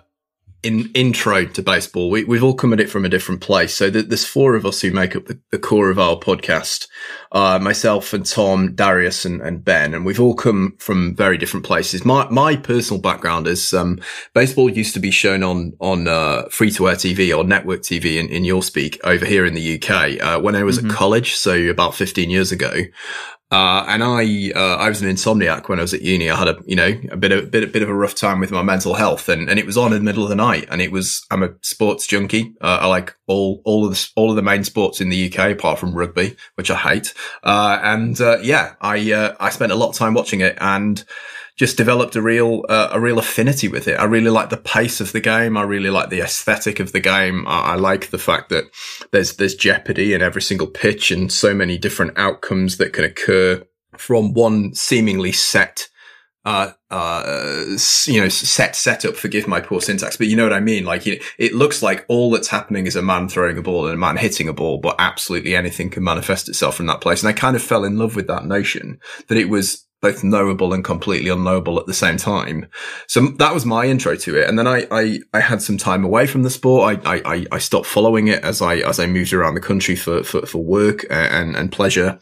in 0.65 0.91
intro 0.95 1.45
to 1.45 1.63
baseball. 1.63 2.11
We 2.11 2.25
we've 2.25 2.43
all 2.43 2.55
come 2.55 2.73
at 2.73 2.81
it 2.81 2.91
from 2.91 3.05
a 3.05 3.09
different 3.09 3.41
place. 3.41 3.75
So 3.75 3.91
th- 3.91 4.07
there's 4.07 4.25
four 4.25 4.55
of 4.55 4.65
us 4.67 4.81
who 4.81 4.91
make 4.91 5.15
up 5.15 5.27
the, 5.27 5.39
the 5.53 5.59
core 5.59 5.91
of 5.91 5.99
our 5.99 6.17
podcast. 6.17 6.89
Uh, 7.33 7.59
myself 7.61 8.13
and 8.13 8.25
Tom, 8.25 8.75
Darius, 8.75 9.25
and, 9.25 9.41
and 9.43 9.65
Ben, 9.65 9.93
and 9.93 10.05
we've 10.07 10.21
all 10.21 10.35
come 10.35 10.75
from 10.79 11.15
very 11.17 11.37
different 11.37 11.67
places. 11.67 12.05
My 12.05 12.29
my 12.31 12.57
personal 12.57 13.01
background 13.01 13.47
is 13.47 13.73
um 13.75 14.01
baseball 14.35 14.71
used 14.71 14.95
to 14.95 15.01
be 15.01 15.11
shown 15.11 15.43
on 15.43 15.73
on 15.81 16.09
uh, 16.09 16.45
free 16.51 16.71
to 16.73 16.89
air 16.89 16.97
TV 16.97 17.37
or 17.37 17.45
network 17.45 17.83
TV 17.83 18.17
in, 18.19 18.29
in 18.29 18.45
your 18.45 18.63
speak 18.63 18.99
over 19.05 19.25
here 19.27 19.45
in 19.45 19.55
the 19.55 19.75
UK 19.83 20.21
uh, 20.21 20.41
when 20.41 20.57
I 20.57 20.63
was 20.65 20.79
Mhm. 20.79 20.91
at 20.91 20.97
college, 20.97 21.35
so 21.35 21.55
about 21.69 21.95
15 21.95 22.31
years 22.31 22.51
ago. 22.53 22.73
Uh, 23.55 23.85
and 23.87 24.03
I, 24.03 24.51
uh, 24.51 24.79
I 24.79 24.89
was 24.89 25.01
an 25.01 25.09
insomniac 25.09 25.69
when 25.69 25.79
I 25.79 25.83
was 25.83 25.95
at 25.95 26.03
uni. 26.03 26.29
I 26.29 26.35
had 26.35 26.49
a, 26.49 26.59
you 26.67 26.75
know, 26.75 26.93
a 27.13 27.17
bit 27.17 27.31
of, 27.31 27.53
bit, 27.53 27.73
bit 27.73 27.83
of 27.85 27.89
a 27.89 27.95
rough 27.95 28.17
time 28.17 28.41
with 28.41 28.51
my 28.51 28.63
mental 28.63 28.95
health 28.95 29.29
and, 29.29 29.49
and 29.49 29.61
it 29.61 29.65
was 29.65 29.77
on 29.77 29.93
in 29.93 29.99
the 30.01 30.05
middle 30.05 30.25
of 30.25 30.29
the 30.29 30.35
night. 30.35 30.67
And 30.73 30.83
it 30.83 30.91
was, 30.91 31.25
I'm 31.31 31.45
a 31.45 31.51
sports 31.61 32.05
junkie. 32.09 32.57
Uh, 32.61 32.79
I 32.81 32.87
like 32.89 33.15
all, 33.29 33.63
all 33.65 33.85
of 33.87 33.93
the, 33.93 34.09
all 34.17 34.31
of 34.31 34.35
the 34.35 34.43
main 34.43 34.65
sports 34.65 35.01
in 35.01 35.09
the 35.09 35.33
UK 35.33 35.53
apart 35.53 35.79
from 35.79 35.95
rugby, 35.95 36.35
which 36.57 36.69
I 36.69 36.75
hate. 36.75 37.15
Uh, 37.45 37.79
and, 37.81 38.21
uh, 38.21 38.39
yeah, 38.43 38.75
I, 38.81 39.13
uh, 39.13 39.37
I 39.39 39.51
spent 39.51 39.71
a 39.71 39.77
lot 39.77 39.91
of 39.91 39.95
time 39.95 40.15
watching 40.15 40.41
it 40.41 40.59
and, 40.61 41.05
just 41.57 41.77
developed 41.77 42.17
a 42.17 42.23
real 42.23 42.65
uh, 42.69 42.89
a 42.93 43.01
real 43.01 43.19
affinity 43.19 43.69
with 43.69 43.87
it. 43.87 43.99
I 43.99 44.05
really 44.05 44.31
like 44.31 44.51
the 44.51 44.57
pace 44.57 45.01
of 45.01 45.13
the 45.13 45.21
game. 45.21 45.57
I 45.57 45.63
really 45.63 45.91
like 45.91 46.11
the 46.11 46.21
aesthetic 46.21 46.81
of 46.81 46.93
the 46.93 47.01
game. 47.01 47.47
I, 47.47 47.61
I 47.61 47.75
like 47.77 48.11
the 48.11 48.19
fact 48.19 48.49
that 48.49 48.65
there's 49.13 49.37
there's 49.37 49.55
jeopardy 49.55 50.15
in 50.15 50.23
every 50.23 50.43
single 50.43 50.67
pitch 50.67 51.11
and 51.11 51.33
so 51.33 51.55
many 51.55 51.79
different 51.79 52.19
outcomes 52.19 52.79
that 52.79 52.93
can 52.93 53.05
occur 53.05 53.65
from 53.97 54.33
one 54.33 54.75
seemingly 54.75 55.33
set 55.33 55.89
uh, 56.45 56.73
uh, 56.91 57.65
you 58.05 58.21
know, 58.21 58.29
set 58.29 58.77
setup. 58.77 59.17
Forgive 59.17 59.49
my 59.49 59.61
poor 59.61 59.81
syntax, 59.81 60.17
but 60.17 60.27
you 60.27 60.37
know 60.37 60.43
what 60.43 60.53
I 60.53 60.61
mean. 60.61 60.85
Like 60.85 61.07
it, 61.07 61.23
it 61.39 61.55
looks 61.55 61.83
like 61.83 62.05
all 62.09 62.31
that's 62.31 62.49
happening 62.49 62.87
is 62.87 62.97
a 62.97 63.03
man 63.03 63.29
throwing 63.29 63.57
a 63.57 63.63
ball 63.63 63.87
and 63.87 63.95
a 63.95 63.99
man 63.99 64.19
hitting 64.19 64.49
a 64.49 64.53
ball, 64.53 64.79
but 64.79 64.97
absolutely 64.99 65.57
anything 65.57 65.89
can 65.89 66.05
manifest 66.05 66.49
itself 66.49 66.77
from 66.77 66.87
that 66.87 67.01
place. 67.01 67.23
And 67.23 67.31
I 67.31 67.33
kind 67.33 67.57
of 67.57 67.63
fell 67.63 67.85
in 67.85 67.97
love 67.97 68.15
with 68.15 68.27
that 68.27 68.45
notion 68.45 69.01
that 69.29 69.39
it 69.39 69.49
was 69.49 69.87
both 70.05 70.23
knowable 70.23 70.75
and 70.75 70.85
completely 70.85 71.31
unknowable 71.31 71.81
at 71.81 71.87
the 71.87 71.95
same 71.95 72.19
time. 72.19 72.67
So 73.07 73.29
that 73.39 73.55
was 73.55 73.65
my 73.65 73.87
intro 73.87 74.17
to 74.17 74.37
it. 74.37 74.47
And 74.47 74.59
then 74.59 74.67
I, 74.67 74.87
I, 74.91 75.21
I 75.33 75.41
had 75.41 75.63
some 75.63 75.79
time 75.79 76.05
away 76.05 76.27
from 76.27 76.43
the 76.43 76.51
sport. 76.51 77.01
I, 77.07 77.23
I, 77.25 77.47
I 77.51 77.59
stopped 77.59 77.87
following 77.87 78.29
it 78.29 78.45
as 78.45 78.61
I, 78.61 78.77
as 78.91 79.01
I 79.01 79.07
moved 79.07 79.33
around 79.33 79.55
the 79.55 79.63
country 79.63 79.97
for, 79.97 80.23
for, 80.23 80.45
for 80.45 80.63
work 80.63 81.07
and, 81.09 81.57
and 81.57 81.73
pleasure. 81.73 82.19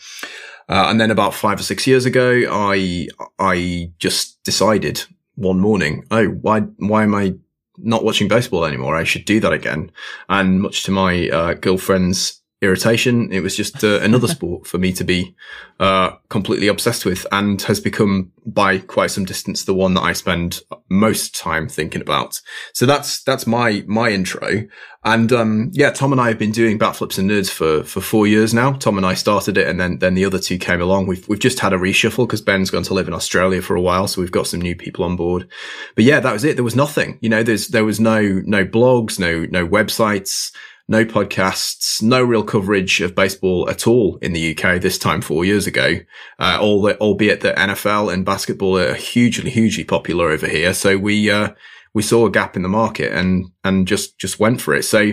Uh, 0.68 0.86
and 0.88 1.00
then 1.00 1.10
about 1.10 1.34
five 1.34 1.58
or 1.58 1.64
six 1.64 1.84
years 1.88 2.06
ago, 2.06 2.42
I, 2.48 3.08
I 3.40 3.90
just 3.98 4.40
decided 4.44 5.02
one 5.34 5.58
morning, 5.58 6.04
oh, 6.12 6.28
why, 6.28 6.60
why 6.76 7.02
am 7.02 7.16
I 7.16 7.34
not 7.78 8.04
watching 8.04 8.28
baseball 8.28 8.64
anymore? 8.64 8.94
I 8.94 9.02
should 9.02 9.24
do 9.24 9.40
that 9.40 9.52
again. 9.52 9.90
And 10.28 10.60
much 10.60 10.84
to 10.84 10.92
my, 10.92 11.28
uh, 11.30 11.54
girlfriend's 11.54 12.41
irritation, 12.62 13.30
it 13.32 13.40
was 13.40 13.56
just 13.56 13.82
uh, 13.82 14.00
another 14.00 14.28
sport 14.36 14.66
for 14.66 14.78
me 14.78 14.92
to 14.92 15.04
be, 15.04 15.34
uh, 15.80 16.12
completely 16.28 16.68
obsessed 16.68 17.04
with 17.04 17.26
and 17.32 17.60
has 17.62 17.80
become 17.80 18.30
by 18.46 18.78
quite 18.78 19.10
some 19.10 19.24
distance 19.24 19.64
the 19.64 19.74
one 19.74 19.94
that 19.94 20.02
I 20.02 20.12
spend 20.12 20.60
most 20.88 21.36
time 21.36 21.68
thinking 21.68 22.00
about. 22.00 22.40
So 22.72 22.86
that's, 22.86 23.22
that's 23.24 23.46
my, 23.46 23.84
my 23.86 24.10
intro. 24.10 24.68
And, 25.04 25.32
um, 25.32 25.70
yeah, 25.72 25.90
Tom 25.90 26.12
and 26.12 26.20
I 26.20 26.28
have 26.28 26.38
been 26.38 26.52
doing 26.52 26.78
bat 26.78 26.94
flips 26.94 27.18
and 27.18 27.28
nerds 27.28 27.50
for, 27.50 27.82
for 27.82 28.00
four 28.00 28.28
years 28.28 28.54
now. 28.54 28.72
Tom 28.74 28.96
and 28.96 29.04
I 29.04 29.14
started 29.14 29.58
it 29.58 29.66
and 29.66 29.80
then, 29.80 29.98
then 29.98 30.14
the 30.14 30.24
other 30.24 30.38
two 30.38 30.58
came 30.58 30.80
along. 30.80 31.08
We've, 31.08 31.26
we've 31.28 31.40
just 31.40 31.58
had 31.58 31.72
a 31.72 31.78
reshuffle 31.78 32.28
because 32.28 32.40
Ben's 32.40 32.70
gone 32.70 32.84
to 32.84 32.94
live 32.94 33.08
in 33.08 33.14
Australia 33.14 33.60
for 33.60 33.74
a 33.74 33.80
while. 33.80 34.06
So 34.06 34.20
we've 34.20 34.30
got 34.30 34.46
some 34.46 34.60
new 34.60 34.76
people 34.76 35.04
on 35.04 35.16
board. 35.16 35.48
But 35.96 36.04
yeah, 36.04 36.20
that 36.20 36.32
was 36.32 36.44
it. 36.44 36.54
There 36.54 36.64
was 36.64 36.76
nothing, 36.76 37.18
you 37.20 37.28
know, 37.28 37.42
there's, 37.42 37.68
there 37.68 37.84
was 37.84 37.98
no, 37.98 38.22
no 38.44 38.64
blogs, 38.64 39.18
no, 39.18 39.46
no 39.50 39.66
websites, 39.66 40.52
no 40.88 41.04
podcasts, 41.04 42.02
no 42.02 42.22
real 42.22 42.42
coverage 42.42 43.00
of 43.00 43.14
baseball 43.14 43.68
at 43.70 43.86
all 43.86 44.18
in 44.20 44.32
the 44.32 44.56
UK 44.56 44.80
this 44.80 44.98
time 44.98 45.20
four 45.20 45.44
years 45.44 45.66
ago. 45.66 45.96
Uh, 46.38 46.58
all 46.60 46.82
the, 46.82 46.98
albeit 46.98 47.40
that 47.40 47.56
NFL 47.56 48.12
and 48.12 48.24
basketball 48.24 48.78
are 48.78 48.94
hugely, 48.94 49.50
hugely 49.50 49.84
popular 49.84 50.30
over 50.30 50.46
here. 50.46 50.74
So 50.74 50.98
we, 50.98 51.30
uh, 51.30 51.50
we 51.94 52.02
saw 52.02 52.26
a 52.26 52.30
gap 52.30 52.56
in 52.56 52.62
the 52.62 52.68
market 52.68 53.12
and, 53.12 53.46
and 53.64 53.86
just, 53.86 54.18
just 54.18 54.40
went 54.40 54.60
for 54.60 54.74
it. 54.74 54.82
So 54.84 55.12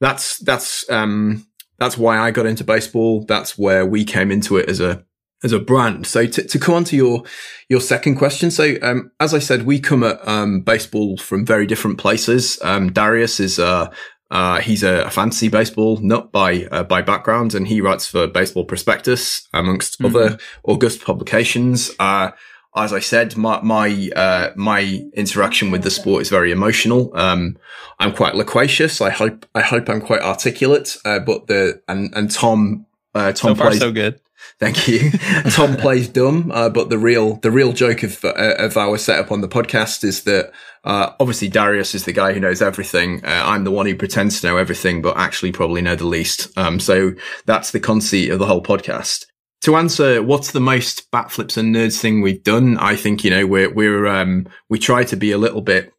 that's, 0.00 0.38
that's, 0.38 0.88
um, 0.90 1.46
that's 1.78 1.98
why 1.98 2.18
I 2.18 2.30
got 2.30 2.46
into 2.46 2.64
baseball. 2.64 3.24
That's 3.24 3.58
where 3.58 3.86
we 3.86 4.04
came 4.04 4.30
into 4.30 4.56
it 4.56 4.68
as 4.68 4.80
a, 4.80 5.04
as 5.44 5.52
a 5.52 5.60
brand. 5.60 6.06
So 6.06 6.26
to, 6.26 6.42
to 6.42 6.58
come 6.58 6.74
on 6.74 6.84
to 6.84 6.96
your, 6.96 7.22
your 7.68 7.80
second 7.80 8.16
question. 8.16 8.50
So, 8.50 8.76
um, 8.82 9.12
as 9.20 9.32
I 9.32 9.38
said, 9.38 9.64
we 9.64 9.78
come 9.78 10.02
at, 10.02 10.26
um, 10.26 10.62
baseball 10.62 11.16
from 11.16 11.46
very 11.46 11.66
different 11.66 11.98
places. 11.98 12.58
Um, 12.62 12.92
Darius 12.92 13.38
is, 13.40 13.58
uh, 13.58 13.92
uh, 14.30 14.60
he's 14.60 14.82
a, 14.82 15.04
a 15.04 15.10
fantasy 15.10 15.48
baseball 15.48 15.98
nut 15.98 16.30
by 16.30 16.66
uh, 16.70 16.84
by 16.84 17.02
background, 17.02 17.54
and 17.54 17.66
he 17.66 17.80
writes 17.80 18.06
for 18.06 18.26
Baseball 18.26 18.64
Prospectus 18.64 19.48
amongst 19.52 20.02
other 20.04 20.38
august 20.64 21.02
publications. 21.02 21.90
Uh, 21.98 22.32
as 22.76 22.92
I 22.92 23.00
said, 23.00 23.36
my 23.36 23.60
my 23.62 24.10
uh, 24.14 24.50
my 24.54 25.02
interaction 25.14 25.70
with 25.70 25.82
the 25.82 25.90
sport 25.90 26.22
is 26.22 26.28
very 26.28 26.52
emotional. 26.52 27.10
Um, 27.16 27.56
I'm 27.98 28.12
quite 28.12 28.34
loquacious. 28.34 29.00
I 29.00 29.10
hope 29.10 29.46
I 29.54 29.62
hope 29.62 29.88
I'm 29.88 30.00
quite 30.00 30.20
articulate. 30.20 30.98
Uh, 31.04 31.20
but 31.20 31.46
the 31.46 31.80
and 31.88 32.12
and 32.14 32.30
Tom 32.30 32.86
uh, 33.14 33.32
Tom 33.32 33.34
So 33.34 33.54
far, 33.54 33.68
plays 33.68 33.80
so 33.80 33.92
good. 33.92 34.20
Thank 34.58 34.88
you. 34.88 35.10
Tom 35.50 35.76
plays 35.76 36.08
dumb, 36.08 36.50
uh, 36.52 36.68
but 36.68 36.90
the 36.90 36.98
real 36.98 37.36
the 37.36 37.50
real 37.50 37.72
joke 37.72 38.02
of 38.02 38.24
uh, 38.24 38.54
of 38.58 38.76
our 38.76 38.98
setup 38.98 39.30
on 39.30 39.40
the 39.40 39.48
podcast 39.48 40.04
is 40.04 40.24
that 40.24 40.52
uh, 40.84 41.12
obviously 41.20 41.48
Darius 41.48 41.94
is 41.94 42.04
the 42.04 42.12
guy 42.12 42.32
who 42.32 42.40
knows 42.40 42.62
everything. 42.62 43.24
Uh, 43.24 43.42
I'm 43.44 43.64
the 43.64 43.70
one 43.70 43.86
who 43.86 43.94
pretends 43.94 44.40
to 44.40 44.48
know 44.48 44.56
everything, 44.56 45.02
but 45.02 45.16
actually 45.16 45.52
probably 45.52 45.82
know 45.82 45.96
the 45.96 46.06
least. 46.06 46.56
Um, 46.58 46.80
so 46.80 47.12
that's 47.46 47.70
the 47.70 47.80
conceit 47.80 48.30
of 48.30 48.38
the 48.38 48.46
whole 48.46 48.62
podcast. 48.62 49.26
To 49.62 49.76
answer 49.76 50.22
what's 50.22 50.52
the 50.52 50.60
most 50.60 51.10
bat 51.10 51.30
flips 51.30 51.56
and 51.56 51.74
nerds 51.74 52.00
thing 52.00 52.22
we've 52.22 52.42
done, 52.44 52.78
I 52.78 52.96
think 52.96 53.24
you 53.24 53.30
know 53.30 53.46
we're 53.46 53.72
we're 53.72 54.06
um, 54.06 54.48
we 54.68 54.78
try 54.78 55.04
to 55.04 55.16
be 55.16 55.32
a 55.32 55.38
little 55.38 55.62
bit 55.62 55.92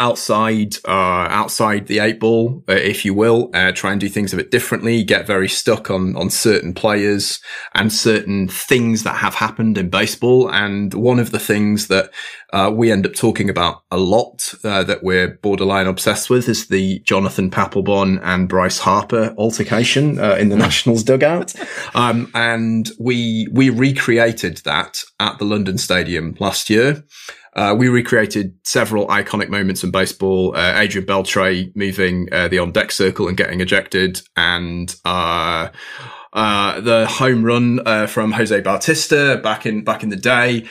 outside 0.00 0.74
uh 0.86 1.28
outside 1.30 1.86
the 1.86 2.00
eight 2.00 2.18
ball 2.18 2.64
uh, 2.68 2.72
if 2.72 3.04
you 3.04 3.14
will 3.14 3.50
uh, 3.54 3.70
try 3.72 3.92
and 3.92 4.00
do 4.00 4.08
things 4.08 4.32
a 4.32 4.36
bit 4.36 4.50
differently 4.50 5.04
get 5.04 5.26
very 5.26 5.48
stuck 5.48 5.90
on 5.90 6.16
on 6.16 6.30
certain 6.30 6.74
players 6.74 7.40
and 7.74 7.92
certain 7.92 8.48
things 8.48 9.02
that 9.02 9.16
have 9.16 9.34
happened 9.34 9.78
in 9.78 9.90
baseball. 9.90 10.50
And 10.50 10.92
one 10.94 11.18
of 11.18 11.30
the 11.30 11.38
things 11.38 11.88
that 11.88 12.10
uh, 12.52 12.70
we 12.74 12.92
end 12.92 13.06
up 13.06 13.14
talking 13.14 13.50
about 13.50 13.82
a 13.90 13.96
lot 13.96 14.54
uh, 14.62 14.84
that 14.84 15.02
we're 15.02 15.38
borderline 15.42 15.86
obsessed 15.86 16.30
with 16.30 16.48
is 16.48 16.68
the 16.68 17.00
Jonathan 17.00 17.50
Papelbon 17.50 18.20
and 18.22 18.48
Bryce 18.48 18.78
Harper 18.78 19.34
altercation 19.36 20.18
uh, 20.18 20.36
in 20.36 20.48
the 20.48 20.56
Nationals 20.64 21.02
dugout. 21.02 21.54
Um, 21.94 22.30
and 22.34 22.90
we 22.98 23.48
we 23.52 23.70
recreated 23.70 24.58
that 24.58 25.02
at 25.18 25.38
the 25.38 25.44
London 25.44 25.78
Stadium 25.78 26.36
last 26.38 26.70
year 26.70 27.04
uh, 27.56 27.74
we 27.76 27.88
recreated 27.88 28.54
several 28.64 29.06
iconic 29.08 29.48
moments 29.48 29.84
in 29.84 29.90
baseball. 29.90 30.56
Uh, 30.56 30.74
Adrian 30.76 31.06
Beltre 31.06 31.74
moving 31.76 32.28
uh, 32.32 32.48
the 32.48 32.58
on 32.58 32.72
deck 32.72 32.90
circle 32.90 33.28
and 33.28 33.36
getting 33.36 33.60
ejected, 33.60 34.20
and 34.36 34.96
uh, 35.04 35.68
uh, 36.32 36.80
the 36.80 37.06
home 37.06 37.44
run 37.44 37.78
uh, 37.86 38.08
from 38.08 38.32
Jose 38.32 38.60
Bautista 38.60 39.40
back 39.40 39.66
in 39.66 39.84
back 39.84 40.02
in 40.02 40.08
the 40.08 40.16
day. 40.16 40.66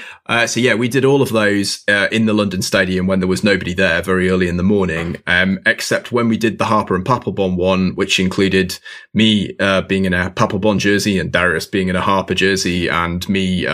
So 0.46 0.60
yeah, 0.60 0.74
we 0.74 0.90
did 0.90 1.06
all 1.06 1.22
of 1.22 1.30
those 1.30 1.84
in 1.88 2.26
the 2.26 2.34
London 2.34 2.62
Stadium 2.62 3.08
when 3.08 3.20
there 3.20 3.30
was 3.30 3.44
nobody 3.44 3.74
there, 3.74 4.02
very 4.02 4.30
early 4.30 4.50
in 4.50 4.58
the 4.58 4.64
morning. 4.64 5.16
Um, 5.26 5.60
except 5.66 6.12
when 6.12 6.28
we 6.28 6.38
did 6.38 6.58
the 6.58 6.66
Harper 6.66 6.96
and 6.96 7.06
Papelbon 7.06 7.56
one, 7.56 7.96
which 7.96 8.20
included 8.20 8.78
me 9.14 9.56
uh, 9.60 9.82
being 9.84 10.04
in 10.04 10.14
a 10.14 10.32
Papelbon 10.32 10.80
jersey 10.80 11.18
and 11.18 11.32
Darius 11.32 11.66
being 11.66 11.88
in 11.88 11.96
a 11.96 12.02
Harper 12.02 12.34
jersey, 12.34 12.90
and 12.90 13.28
me 13.30 13.66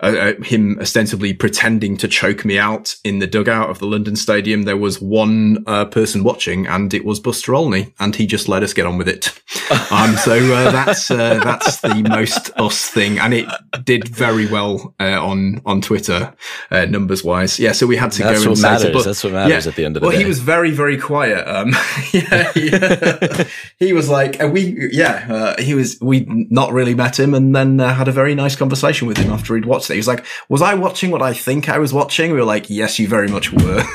uh, 0.00 0.06
uh, 0.38 0.42
him 0.44 0.78
ostensibly 0.80 1.32
pretending 1.32 1.96
to 1.96 2.06
choke 2.06 2.44
me 2.44 2.56
out 2.56 2.94
in 3.02 3.18
the 3.18 3.26
dugout 3.26 3.68
of 3.68 3.80
the 3.80 3.86
London 3.86 4.14
Stadium. 4.14 4.62
There 4.62 4.76
was 4.76 5.00
one 5.00 5.64
uh, 5.66 5.86
person 5.86 6.22
watching, 6.22 6.68
and 6.68 6.94
it 6.94 7.04
was 7.04 7.18
Buster 7.18 7.54
Olney, 7.54 7.92
and 7.98 8.14
he 8.14 8.26
just 8.26 8.48
let 8.48 8.62
us 8.62 8.72
get 8.72 8.86
on 8.86 8.96
with 8.96 9.08
it. 9.08 9.28
um, 9.90 10.14
so 10.16 10.36
uh, 10.54 10.70
that's 10.70 11.10
uh, 11.10 11.40
that's 11.42 11.80
the 11.80 12.06
most 12.08 12.50
us 12.56 12.86
thing, 12.86 13.18
and 13.18 13.34
it 13.34 13.46
did 13.84 14.06
very 14.06 14.46
well 14.46 14.94
uh, 15.00 15.20
on 15.20 15.60
on 15.66 15.80
Twitter 15.80 16.32
uh, 16.70 16.84
numbers 16.84 17.24
wise. 17.24 17.58
Yeah, 17.58 17.72
so 17.72 17.86
we 17.86 17.96
had 17.96 18.12
to 18.12 18.22
That's 18.22 18.44
go 18.44 18.50
what 18.50 18.58
and 18.58 18.58
say 18.58 18.70
matters. 18.70 18.92
Bu- 18.92 19.02
That's 19.02 19.24
what 19.24 19.32
matters 19.32 19.66
at 19.66 19.74
the 19.74 19.84
end 19.84 19.96
of 19.96 20.02
the 20.02 20.08
well, 20.08 20.16
day. 20.16 20.22
he 20.22 20.28
was 20.28 20.38
very 20.38 20.70
very 20.70 20.96
quiet. 20.96 21.44
Um, 21.48 21.70
yeah, 22.12 22.52
yeah. 22.54 23.44
he 23.80 23.92
was 23.92 24.08
like, 24.08 24.38
we 24.52 24.90
yeah, 24.92 25.26
uh, 25.28 25.60
he 25.60 25.74
was. 25.74 25.98
We 26.00 26.24
not 26.28 26.72
really 26.72 26.94
met 26.94 27.18
him, 27.18 27.34
and 27.34 27.54
then 27.54 27.80
uh, 27.80 27.94
had 27.94 28.06
a 28.06 28.12
very 28.12 28.36
nice 28.36 28.54
conversation 28.54 29.08
with 29.08 29.18
him 29.18 29.32
after 29.32 29.56
he'd 29.56 29.64
watched 29.64 29.87
it. 29.90 29.94
He 29.94 29.98
was 29.98 30.08
like, 30.08 30.24
"Was 30.48 30.62
I 30.62 30.74
watching 30.74 31.10
what 31.10 31.22
I 31.22 31.32
think 31.32 31.68
I 31.68 31.78
was 31.78 31.92
watching?" 31.92 32.32
We 32.32 32.38
were 32.38 32.44
like, 32.44 32.70
"Yes, 32.70 32.98
you 32.98 33.08
very 33.08 33.28
much 33.28 33.52
were." 33.52 33.82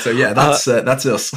so 0.00 0.10
yeah, 0.10 0.32
that's 0.32 0.68
uh, 0.68 0.82
that's 0.82 1.06
us. 1.06 1.34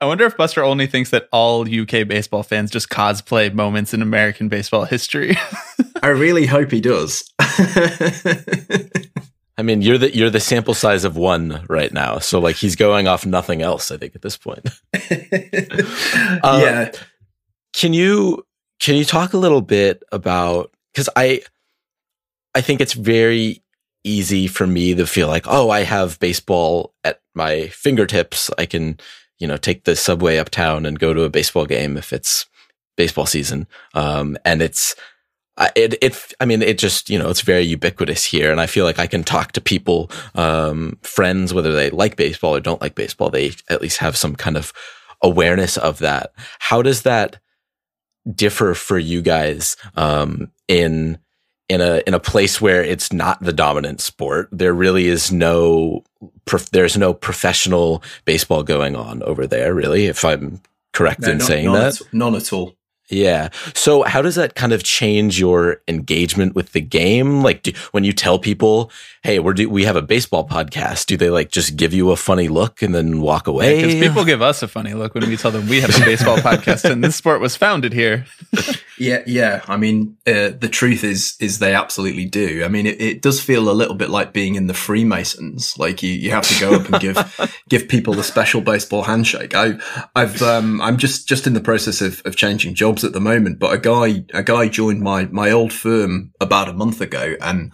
I 0.00 0.06
wonder 0.06 0.26
if 0.26 0.36
Buster 0.36 0.62
Olney 0.62 0.86
thinks 0.86 1.10
that 1.10 1.28
all 1.32 1.62
UK 1.62 2.06
baseball 2.06 2.42
fans 2.42 2.70
just 2.70 2.90
cosplay 2.90 3.52
moments 3.52 3.94
in 3.94 4.02
American 4.02 4.48
baseball 4.48 4.84
history. 4.84 5.36
I 6.02 6.08
really 6.08 6.46
hope 6.46 6.70
he 6.70 6.80
does. 6.80 7.32
I 9.56 9.62
mean, 9.62 9.82
you're 9.82 9.98
the 9.98 10.14
you're 10.14 10.30
the 10.30 10.40
sample 10.40 10.74
size 10.74 11.04
of 11.04 11.16
one 11.16 11.64
right 11.68 11.92
now, 11.92 12.18
so 12.18 12.40
like 12.40 12.56
he's 12.56 12.76
going 12.76 13.06
off 13.06 13.24
nothing 13.24 13.62
else. 13.62 13.90
I 13.90 13.96
think 13.96 14.16
at 14.16 14.22
this 14.22 14.36
point. 14.36 14.68
Uh, 16.42 16.60
yeah, 16.62 16.90
Can 17.72 17.94
you 17.94 18.44
can 18.80 18.96
you 18.96 19.04
talk 19.04 19.32
a 19.32 19.38
little 19.38 19.62
bit 19.62 20.02
about 20.10 20.73
because 20.94 21.08
I 21.16 21.42
I 22.54 22.60
think 22.60 22.80
it's 22.80 22.92
very 22.94 23.62
easy 24.04 24.46
for 24.46 24.66
me 24.66 24.94
to 24.94 25.06
feel 25.06 25.28
like 25.28 25.46
oh 25.46 25.70
I 25.70 25.80
have 25.80 26.20
baseball 26.20 26.94
at 27.02 27.20
my 27.34 27.68
fingertips. 27.68 28.50
I 28.56 28.66
can 28.66 28.98
you 29.38 29.46
know 29.46 29.56
take 29.56 29.84
the 29.84 29.96
subway 29.96 30.38
uptown 30.38 30.86
and 30.86 30.98
go 30.98 31.12
to 31.12 31.24
a 31.24 31.30
baseball 31.30 31.66
game 31.66 31.96
if 31.96 32.12
it's 32.12 32.46
baseball 32.96 33.26
season. 33.26 33.66
Um, 33.94 34.36
and 34.44 34.62
it's 34.62 34.94
it 35.76 35.94
it 36.02 36.34
I 36.40 36.46
mean 36.46 36.62
it 36.62 36.78
just 36.78 37.10
you 37.10 37.18
know 37.18 37.28
it's 37.28 37.42
very 37.42 37.62
ubiquitous 37.62 38.24
here, 38.24 38.50
and 38.50 38.60
I 38.60 38.66
feel 38.66 38.84
like 38.84 38.98
I 38.98 39.06
can 39.06 39.24
talk 39.24 39.52
to 39.52 39.60
people, 39.60 40.10
um, 40.34 40.98
friends 41.02 41.54
whether 41.54 41.72
they 41.72 41.90
like 41.90 42.16
baseball 42.16 42.56
or 42.56 42.60
don't 42.60 42.80
like 42.80 42.94
baseball. 42.94 43.30
They 43.30 43.52
at 43.68 43.82
least 43.82 43.98
have 43.98 44.16
some 44.16 44.34
kind 44.34 44.56
of 44.56 44.72
awareness 45.22 45.76
of 45.76 45.98
that. 46.00 46.32
How 46.58 46.82
does 46.82 47.02
that 47.02 47.38
differ 48.32 48.74
for 48.74 48.98
you 48.98 49.22
guys 49.22 49.76
um, 49.96 50.50
in 50.68 51.18
in 51.68 51.80
a 51.80 52.02
in 52.06 52.14
a 52.14 52.20
place 52.20 52.60
where 52.60 52.82
it's 52.82 53.12
not 53.12 53.40
the 53.42 53.52
dominant 53.52 54.00
sport? 54.00 54.48
There 54.52 54.74
really 54.74 55.06
is 55.06 55.32
no 55.32 56.04
prof- 56.44 56.70
there's 56.70 56.96
no 56.96 57.14
professional 57.14 58.02
baseball 58.24 58.62
going 58.62 58.96
on 58.96 59.22
over 59.22 59.46
there. 59.46 59.74
Really, 59.74 60.06
if 60.06 60.24
I'm 60.24 60.60
correct 60.92 61.20
No, 61.22 61.30
in 61.32 61.38
not- 61.38 61.46
saying 61.46 61.64
none 61.66 61.74
that. 61.74 62.00
at- 62.00 62.14
none 62.14 62.34
at 62.34 62.52
all. 62.52 62.74
Yeah. 63.10 63.50
So 63.74 64.02
how 64.02 64.22
does 64.22 64.34
that 64.36 64.54
kind 64.54 64.72
of 64.72 64.82
change 64.82 65.38
your 65.38 65.82
engagement 65.86 66.54
with 66.54 66.72
the 66.72 66.80
game? 66.80 67.42
Like 67.42 67.62
do, 67.62 67.72
when 67.92 68.02
you 68.02 68.14
tell 68.14 68.38
people, 68.38 68.90
"Hey, 69.22 69.38
we're 69.40 69.52
do, 69.52 69.68
we 69.68 69.84
have 69.84 69.94
a 69.96 70.00
baseball 70.02 70.48
podcast," 70.48 71.04
do 71.06 71.18
they 71.18 71.28
like 71.28 71.50
just 71.50 71.76
give 71.76 71.92
you 71.92 72.12
a 72.12 72.16
funny 72.16 72.48
look 72.48 72.80
and 72.80 72.94
then 72.94 73.20
walk 73.20 73.46
away? 73.46 73.76
Because 73.76 73.94
people 73.96 74.24
give 74.24 74.40
us 74.40 74.62
a 74.62 74.68
funny 74.68 74.94
look 74.94 75.14
when 75.14 75.28
we 75.28 75.36
tell 75.36 75.50
them 75.50 75.68
we 75.68 75.82
have 75.82 75.94
a 75.94 76.04
baseball 76.04 76.36
podcast 76.48 76.90
and 76.90 77.04
this 77.04 77.14
sport 77.14 77.42
was 77.42 77.54
founded 77.56 77.92
here. 77.92 78.24
Yeah, 78.98 79.22
yeah. 79.26 79.62
I 79.66 79.76
mean, 79.76 80.16
uh, 80.26 80.50
the 80.58 80.68
truth 80.70 81.04
is, 81.04 81.34
is 81.40 81.58
they 81.58 81.74
absolutely 81.74 82.26
do. 82.26 82.62
I 82.64 82.68
mean, 82.68 82.86
it, 82.86 83.00
it 83.00 83.22
does 83.22 83.40
feel 83.40 83.68
a 83.68 83.72
little 83.72 83.94
bit 83.94 84.10
like 84.10 84.32
being 84.32 84.54
in 84.54 84.66
the 84.66 84.74
Freemasons. 84.74 85.76
Like 85.78 86.02
you, 86.02 86.10
you 86.10 86.30
have 86.30 86.46
to 86.48 86.60
go 86.60 86.74
up 86.74 86.88
and 86.88 87.00
give, 87.00 87.58
give 87.68 87.88
people 87.88 88.18
a 88.18 88.24
special 88.24 88.60
baseball 88.60 89.02
handshake. 89.02 89.54
I, 89.54 89.74
I've, 90.14 90.42
um, 90.42 90.80
I'm 90.80 90.96
just, 90.96 91.28
just 91.28 91.46
in 91.46 91.54
the 91.54 91.60
process 91.60 92.00
of, 92.00 92.22
of 92.24 92.36
changing 92.36 92.74
jobs 92.74 93.04
at 93.04 93.12
the 93.12 93.20
moment, 93.20 93.58
but 93.58 93.72
a 93.72 93.78
guy, 93.78 94.24
a 94.32 94.42
guy 94.42 94.68
joined 94.68 95.00
my, 95.00 95.24
my 95.26 95.50
old 95.50 95.72
firm 95.72 96.32
about 96.40 96.68
a 96.68 96.72
month 96.72 97.00
ago 97.00 97.34
and 97.40 97.72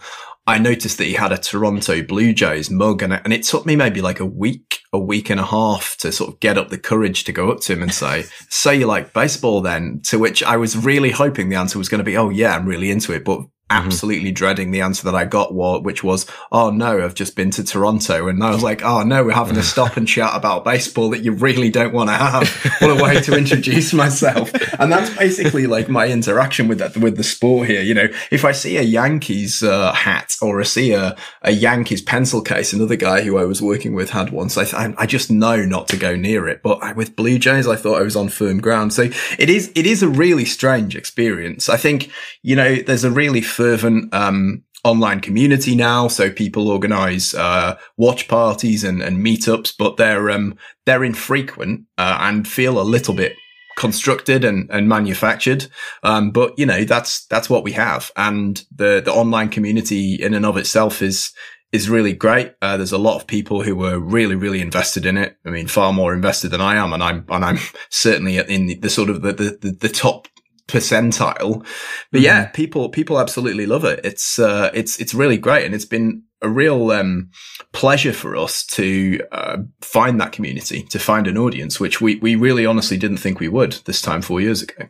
I 0.51 0.57
noticed 0.57 0.97
that 0.97 1.05
he 1.05 1.13
had 1.13 1.31
a 1.31 1.37
Toronto 1.37 2.03
Blue 2.03 2.33
Jays 2.33 2.69
mug 2.69 3.01
and 3.01 3.13
it, 3.13 3.21
and 3.23 3.31
it 3.31 3.43
took 3.43 3.65
me 3.65 3.77
maybe 3.77 4.01
like 4.01 4.19
a 4.19 4.25
week, 4.25 4.79
a 4.91 4.99
week 4.99 5.29
and 5.29 5.39
a 5.39 5.45
half 5.45 5.95
to 5.99 6.11
sort 6.11 6.29
of 6.29 6.41
get 6.41 6.57
up 6.57 6.67
the 6.67 6.77
courage 6.77 7.23
to 7.23 7.31
go 7.31 7.49
up 7.51 7.61
to 7.61 7.71
him 7.71 7.81
and 7.81 7.93
say, 7.93 8.25
say 8.49 8.75
you 8.75 8.85
like 8.85 9.13
baseball 9.13 9.61
then, 9.61 10.01
to 10.07 10.19
which 10.19 10.43
I 10.43 10.57
was 10.57 10.75
really 10.75 11.11
hoping 11.11 11.47
the 11.47 11.55
answer 11.55 11.77
was 11.77 11.87
going 11.87 11.99
to 11.99 12.03
be, 12.03 12.17
oh 12.17 12.29
yeah, 12.29 12.53
I'm 12.53 12.65
really 12.65 12.91
into 12.91 13.13
it, 13.13 13.23
but 13.23 13.45
absolutely 13.71 14.31
dreading 14.31 14.71
the 14.71 14.81
answer 14.81 15.05
that 15.05 15.15
I 15.15 15.25
got, 15.25 15.53
which 15.53 16.03
was, 16.03 16.25
oh 16.51 16.69
no, 16.69 17.03
I've 17.03 17.15
just 17.15 17.35
been 17.35 17.49
to 17.51 17.63
Toronto. 17.63 18.27
And 18.27 18.43
I 18.43 18.51
was 18.51 18.61
like, 18.61 18.83
oh 18.83 19.03
no, 19.03 19.23
we're 19.23 19.31
having 19.31 19.57
a 19.57 19.63
stop 19.63 19.97
and 19.97 20.07
chat 20.07 20.31
about 20.35 20.65
baseball 20.65 21.09
that 21.11 21.23
you 21.23 21.31
really 21.31 21.69
don't 21.69 21.93
want 21.93 22.09
to 22.09 22.15
have. 22.15 22.49
What 22.79 22.99
a 22.99 23.03
way 23.03 23.21
to 23.21 23.37
introduce 23.37 23.93
myself. 24.03 24.51
And 24.79 24.91
that's 24.91 25.15
basically 25.15 25.67
like 25.67 25.89
my 25.89 26.07
interaction 26.07 26.67
with 26.67 26.79
that, 26.79 26.97
with 26.97 27.17
the 27.17 27.23
sport 27.23 27.67
here. 27.67 27.81
You 27.81 27.93
know, 27.93 28.07
if 28.29 28.45
I 28.45 28.51
see 28.51 28.77
a 28.77 28.81
Yankees 28.81 29.63
uh, 29.63 29.93
hat 29.93 30.35
or 30.41 30.59
I 30.59 30.63
see 30.63 30.93
a, 30.93 31.15
a 31.41 31.51
Yankees 31.51 32.01
pencil 32.01 32.41
case, 32.41 32.73
another 32.73 32.95
guy 32.95 33.21
who 33.21 33.37
I 33.37 33.45
was 33.45 33.61
working 33.61 33.93
with 33.93 34.09
had 34.09 34.29
one. 34.31 34.49
I, 34.57 34.93
I 34.97 35.05
just 35.05 35.31
know 35.31 35.65
not 35.65 35.87
to 35.89 35.97
go 35.97 36.15
near 36.15 36.47
it. 36.47 36.61
But 36.61 36.83
I, 36.83 36.93
with 36.93 37.15
Blue 37.15 37.39
Jays, 37.39 37.67
I 37.67 37.75
thought 37.75 37.99
I 37.99 38.03
was 38.03 38.15
on 38.15 38.29
firm 38.29 38.59
ground. 38.59 38.93
So 38.93 39.03
it 39.39 39.49
is, 39.49 39.71
it 39.75 39.85
is 39.85 40.03
a 40.03 40.09
really 40.09 40.45
strange 40.45 40.95
experience. 40.95 41.69
I 41.69 41.77
think, 41.77 42.11
you 42.41 42.55
know, 42.55 42.75
there's 42.75 43.03
a 43.03 43.11
really 43.11 43.41
fervent, 43.61 44.13
um, 44.13 44.63
online 44.83 45.19
community 45.19 45.75
now. 45.75 46.07
So 46.07 46.31
people 46.31 46.67
organize, 46.67 47.35
uh, 47.35 47.77
watch 47.97 48.27
parties 48.27 48.83
and, 48.83 49.01
and 49.01 49.23
meetups, 49.23 49.73
but 49.77 49.97
they're, 49.97 50.31
um, 50.31 50.55
they're 50.85 51.03
infrequent, 51.03 51.85
uh, 51.97 52.17
and 52.21 52.47
feel 52.47 52.79
a 52.79 52.83
little 52.83 53.13
bit 53.13 53.33
constructed 53.77 54.43
and, 54.43 54.67
and 54.71 54.89
manufactured. 54.89 55.67
Um, 56.01 56.31
but 56.31 56.57
you 56.57 56.65
know, 56.65 56.83
that's, 56.83 57.25
that's 57.27 57.49
what 57.49 57.63
we 57.63 57.73
have. 57.73 58.11
And 58.17 58.63
the, 58.75 59.01
the 59.05 59.13
online 59.13 59.49
community 59.49 60.15
in 60.15 60.33
and 60.33 60.45
of 60.45 60.57
itself 60.57 61.03
is, 61.03 61.31
is 61.71 61.87
really 61.87 62.13
great. 62.13 62.53
Uh, 62.63 62.77
there's 62.77 62.91
a 62.91 62.97
lot 62.97 63.15
of 63.15 63.27
people 63.27 63.61
who 63.61 63.75
were 63.75 63.99
really, 63.99 64.35
really 64.35 64.59
invested 64.59 65.05
in 65.05 65.17
it. 65.17 65.37
I 65.45 65.51
mean, 65.51 65.67
far 65.67 65.93
more 65.93 66.13
invested 66.13 66.49
than 66.49 66.61
I 66.61 66.75
am. 66.75 66.91
And 66.93 67.03
I'm, 67.03 67.25
and 67.29 67.45
I'm 67.45 67.59
certainly 67.89 68.37
in 68.37 68.65
the, 68.65 68.75
the 68.75 68.89
sort 68.89 69.11
of 69.11 69.21
the, 69.21 69.33
the, 69.33 69.57
the, 69.61 69.71
the 69.71 69.89
top 69.89 70.27
percentile. 70.71 71.65
But 72.11 72.21
yeah, 72.21 72.47
people, 72.47 72.89
people 72.89 73.19
absolutely 73.19 73.65
love 73.65 73.85
it. 73.85 73.99
It's, 74.03 74.39
uh, 74.39 74.71
it's, 74.73 74.99
it's 74.99 75.13
really 75.13 75.37
great. 75.37 75.65
And 75.65 75.75
it's 75.75 75.85
been 75.85 76.23
a 76.41 76.49
real, 76.49 76.91
um, 76.91 77.29
pleasure 77.71 78.13
for 78.13 78.35
us 78.35 78.65
to, 78.67 79.21
uh, 79.31 79.57
find 79.81 80.19
that 80.19 80.31
community, 80.31 80.83
to 80.83 80.99
find 80.99 81.27
an 81.27 81.37
audience, 81.37 81.79
which 81.79 82.01
we, 82.01 82.15
we 82.15 82.35
really 82.35 82.65
honestly 82.65 82.97
didn't 82.97 83.17
think 83.17 83.39
we 83.39 83.47
would 83.47 83.73
this 83.85 84.01
time 84.01 84.21
four 84.21 84.41
years 84.41 84.61
ago. 84.61 84.89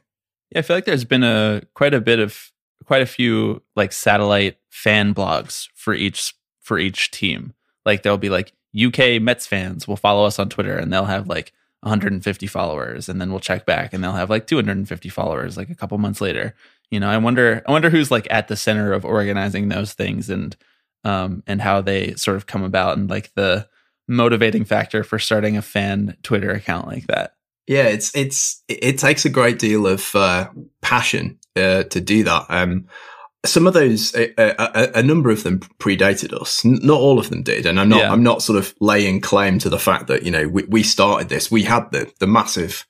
Yeah, 0.51 0.59
I 0.59 0.61
feel 0.63 0.77
like 0.77 0.85
there's 0.85 1.05
been 1.05 1.23
a 1.23 1.61
quite 1.73 1.93
a 1.93 2.01
bit 2.01 2.19
of 2.19 2.51
quite 2.85 3.01
a 3.01 3.05
few 3.05 3.61
like 3.75 3.93
satellite 3.93 4.57
fan 4.69 5.13
blogs 5.13 5.67
for 5.75 5.93
each 5.93 6.33
for 6.59 6.77
each 6.77 7.11
team. 7.11 7.53
Like 7.85 8.03
there'll 8.03 8.17
be 8.17 8.29
like 8.29 8.51
UK 8.75 9.21
Mets 9.21 9.47
fans 9.47 9.87
will 9.87 9.97
follow 9.97 10.25
us 10.25 10.39
on 10.39 10.49
Twitter 10.49 10.77
and 10.77 10.91
they'll 10.91 11.05
have 11.05 11.27
like 11.27 11.53
150 11.81 12.47
followers 12.47 13.09
and 13.09 13.19
then 13.19 13.31
we'll 13.31 13.39
check 13.39 13.65
back 13.65 13.93
and 13.93 14.03
they'll 14.03 14.11
have 14.11 14.29
like 14.29 14.47
250 14.47 15.09
followers 15.09 15.57
like 15.57 15.69
a 15.69 15.75
couple 15.75 15.97
months 15.97 16.21
later. 16.21 16.55
You 16.89 16.99
know, 16.99 17.09
I 17.09 17.17
wonder 17.17 17.63
I 17.67 17.71
wonder 17.71 17.89
who's 17.89 18.11
like 18.11 18.27
at 18.29 18.47
the 18.47 18.55
center 18.55 18.93
of 18.93 19.05
organizing 19.05 19.69
those 19.69 19.93
things 19.93 20.29
and 20.29 20.55
um 21.03 21.43
and 21.47 21.61
how 21.61 21.81
they 21.81 22.13
sort 22.15 22.37
of 22.37 22.45
come 22.45 22.63
about 22.63 22.97
and 22.97 23.09
like 23.09 23.33
the 23.35 23.67
motivating 24.07 24.65
factor 24.65 25.03
for 25.03 25.17
starting 25.17 25.57
a 25.57 25.61
fan 25.61 26.17
Twitter 26.21 26.51
account 26.51 26.87
like 26.87 27.07
that. 27.07 27.35
Yeah, 27.67 27.83
it's 27.83 28.15
it's 28.15 28.63
it 28.67 28.97
takes 28.97 29.25
a 29.25 29.29
great 29.29 29.59
deal 29.59 29.87
of 29.87 30.13
uh, 30.15 30.49
passion 30.81 31.39
uh, 31.55 31.83
to 31.83 32.01
do 32.01 32.23
that. 32.23 32.45
Um, 32.49 32.87
some 33.45 33.65
of 33.65 33.73
those, 33.73 34.13
a, 34.15 34.33
a, 34.37 34.99
a 34.99 35.03
number 35.03 35.31
of 35.31 35.43
them 35.43 35.59
predated 35.79 36.33
us. 36.39 36.63
N- 36.63 36.79
Not 36.83 36.99
all 36.99 37.19
of 37.19 37.29
them 37.29 37.41
did, 37.43 37.65
and 37.65 37.79
I'm 37.79 37.89
not. 37.89 38.01
Yeah. 38.01 38.11
I'm 38.11 38.23
not 38.23 38.41
sort 38.41 38.59
of 38.59 38.73
laying 38.79 39.19
claim 39.21 39.57
to 39.59 39.69
the 39.69 39.79
fact 39.79 40.07
that 40.07 40.23
you 40.23 40.31
know 40.31 40.47
we, 40.47 40.63
we 40.63 40.83
started 40.83 41.29
this. 41.29 41.49
We 41.49 41.63
had 41.63 41.91
the 41.91 42.11
the 42.19 42.27
massive 42.27 42.85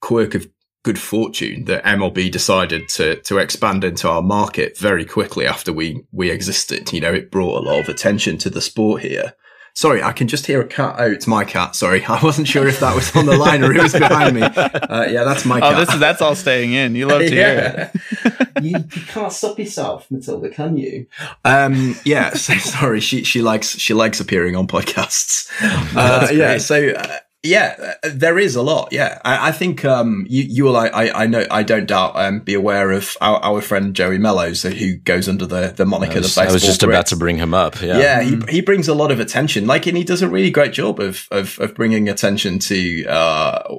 quirk 0.00 0.34
of 0.34 0.46
good 0.84 0.98
fortune 1.00 1.64
that 1.64 1.84
MLB 1.84 2.30
decided 2.30 2.88
to 2.90 3.16
to 3.22 3.38
expand 3.38 3.84
into 3.84 4.08
our 4.08 4.22
market 4.22 4.78
very 4.78 5.04
quickly 5.04 5.46
after 5.46 5.72
we 5.72 6.04
we 6.12 6.30
existed. 6.30 6.92
You 6.92 7.00
know, 7.00 7.14
it 7.14 7.30
brought 7.30 7.62
a 7.62 7.66
lot 7.66 7.80
of 7.80 7.88
attention 7.88 8.38
to 8.38 8.50
the 8.50 8.60
sport 8.60 9.02
here. 9.02 9.34
Sorry, 9.76 10.02
I 10.02 10.12
can 10.12 10.26
just 10.26 10.46
hear 10.46 10.62
a 10.62 10.66
cat. 10.66 10.96
Oh, 10.98 11.10
it's 11.10 11.26
my 11.26 11.44
cat. 11.44 11.76
Sorry, 11.76 12.02
I 12.08 12.22
wasn't 12.22 12.48
sure 12.48 12.66
if 12.66 12.80
that 12.80 12.94
was 12.94 13.14
on 13.14 13.26
the 13.26 13.36
line 13.36 13.62
or 13.62 13.74
it 13.74 13.82
was 13.82 13.92
behind 13.92 14.34
me. 14.34 14.40
Uh, 14.40 15.04
yeah, 15.04 15.22
that's 15.22 15.44
my 15.44 15.60
cat. 15.60 15.74
Oh, 15.74 15.78
this 15.78 15.92
is 15.92 16.00
that's 16.00 16.22
all 16.22 16.34
staying 16.34 16.72
in. 16.72 16.94
You 16.94 17.06
love 17.06 17.20
to 17.20 17.28
hear 17.28 17.92
it. 17.92 18.40
you, 18.62 18.70
you 18.70 19.02
can't 19.02 19.30
stop 19.30 19.58
yourself, 19.58 20.10
Matilda, 20.10 20.48
can 20.48 20.78
you? 20.78 21.06
Um, 21.44 21.94
yeah. 22.06 22.30
So 22.30 22.54
sorry. 22.58 23.00
She 23.00 23.22
she 23.22 23.42
likes 23.42 23.78
she 23.78 23.92
likes 23.92 24.18
appearing 24.18 24.56
on 24.56 24.66
podcasts. 24.66 25.50
Uh, 25.94 26.28
yeah. 26.32 26.56
So. 26.56 26.90
Uh, 26.90 27.18
yeah, 27.46 27.94
uh, 28.02 28.10
there 28.12 28.38
is 28.38 28.56
a 28.56 28.62
lot. 28.62 28.88
Yeah, 28.92 29.20
I, 29.24 29.48
I 29.48 29.52
think 29.52 29.84
um, 29.84 30.26
you 30.28 30.42
you 30.42 30.64
will. 30.64 30.76
I, 30.76 30.88
I 30.88 31.26
know. 31.26 31.46
I 31.50 31.62
don't 31.62 31.86
doubt. 31.86 32.16
Um, 32.16 32.40
be 32.40 32.54
aware 32.54 32.90
of 32.92 33.16
our, 33.20 33.38
our 33.38 33.60
friend 33.60 33.94
Joey 33.94 34.18
Mellows, 34.18 34.62
who 34.62 34.96
goes 34.96 35.28
under 35.28 35.46
the 35.46 35.72
the 35.76 35.86
moniker 35.86 36.14
I 36.14 36.18
was, 36.18 36.34
the 36.34 36.40
baseball. 36.40 36.50
I 36.50 36.52
was 36.52 36.62
just 36.62 36.80
Brit. 36.80 36.90
about 36.90 37.06
to 37.06 37.16
bring 37.16 37.36
him 37.36 37.54
up. 37.54 37.80
Yeah, 37.80 37.98
Yeah, 37.98 38.22
he, 38.22 38.38
he 38.48 38.60
brings 38.60 38.88
a 38.88 38.94
lot 38.94 39.10
of 39.10 39.20
attention. 39.20 39.66
Like, 39.66 39.86
and 39.86 39.96
he 39.96 40.04
does 40.04 40.22
a 40.22 40.28
really 40.28 40.50
great 40.50 40.72
job 40.72 41.00
of 41.00 41.26
of, 41.30 41.58
of 41.60 41.74
bringing 41.74 42.08
attention 42.08 42.58
to 42.60 43.06
uh, 43.06 43.76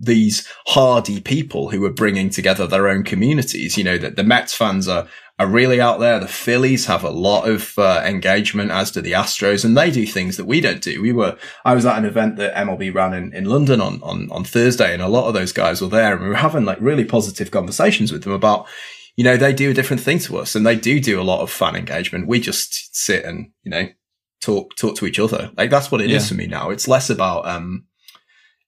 these 0.00 0.48
hardy 0.66 1.20
people 1.20 1.70
who 1.70 1.84
are 1.84 1.92
bringing 1.92 2.30
together 2.30 2.66
their 2.66 2.88
own 2.88 3.04
communities. 3.04 3.76
You 3.76 3.84
know 3.84 3.98
that 3.98 4.16
the 4.16 4.24
Mets 4.24 4.54
fans 4.54 4.88
are 4.88 5.06
are 5.42 5.46
really 5.48 5.80
out 5.80 6.00
there. 6.00 6.18
The 6.20 6.28
Phillies 6.28 6.86
have 6.86 7.04
a 7.04 7.10
lot 7.10 7.48
of 7.48 7.78
uh, 7.78 8.02
engagement, 8.04 8.70
as 8.70 8.90
do 8.90 9.00
the 9.00 9.12
Astros, 9.12 9.64
and 9.64 9.76
they 9.76 9.90
do 9.90 10.06
things 10.06 10.36
that 10.36 10.44
we 10.46 10.60
don't 10.60 10.82
do. 10.82 11.02
We 11.02 11.12
were 11.12 11.36
I 11.64 11.74
was 11.74 11.84
at 11.86 11.98
an 11.98 12.04
event 12.04 12.36
that 12.36 12.54
MLB 12.54 12.94
ran 12.94 13.12
in, 13.14 13.32
in 13.34 13.44
London 13.44 13.80
on, 13.80 14.00
on 14.02 14.28
on 14.30 14.44
Thursday, 14.44 14.92
and 14.92 15.02
a 15.02 15.08
lot 15.08 15.28
of 15.28 15.34
those 15.34 15.52
guys 15.52 15.80
were 15.82 15.88
there, 15.88 16.12
and 16.14 16.22
we 16.22 16.28
were 16.28 16.34
having 16.36 16.64
like 16.64 16.78
really 16.80 17.04
positive 17.04 17.50
conversations 17.50 18.12
with 18.12 18.22
them 18.24 18.32
about 18.32 18.66
you 19.14 19.24
know, 19.24 19.36
they 19.36 19.52
do 19.52 19.70
a 19.70 19.74
different 19.74 20.00
thing 20.02 20.18
to 20.18 20.38
us 20.38 20.54
and 20.54 20.66
they 20.66 20.74
do 20.74 20.98
do 20.98 21.20
a 21.20 21.22
lot 21.22 21.42
of 21.42 21.50
fan 21.50 21.76
engagement. 21.76 22.26
We 22.26 22.40
just 22.40 22.96
sit 22.96 23.26
and, 23.26 23.50
you 23.62 23.70
know, 23.70 23.88
talk, 24.40 24.74
talk 24.74 24.96
to 24.96 25.06
each 25.06 25.18
other. 25.18 25.50
Like 25.54 25.68
that's 25.68 25.92
what 25.92 26.00
it 26.00 26.10
is 26.10 26.22
Yeah. 26.24 26.28
for 26.30 26.34
me 26.34 26.46
now. 26.46 26.70
It's 26.70 26.88
less 26.88 27.10
about, 27.10 27.46
um, 27.46 27.84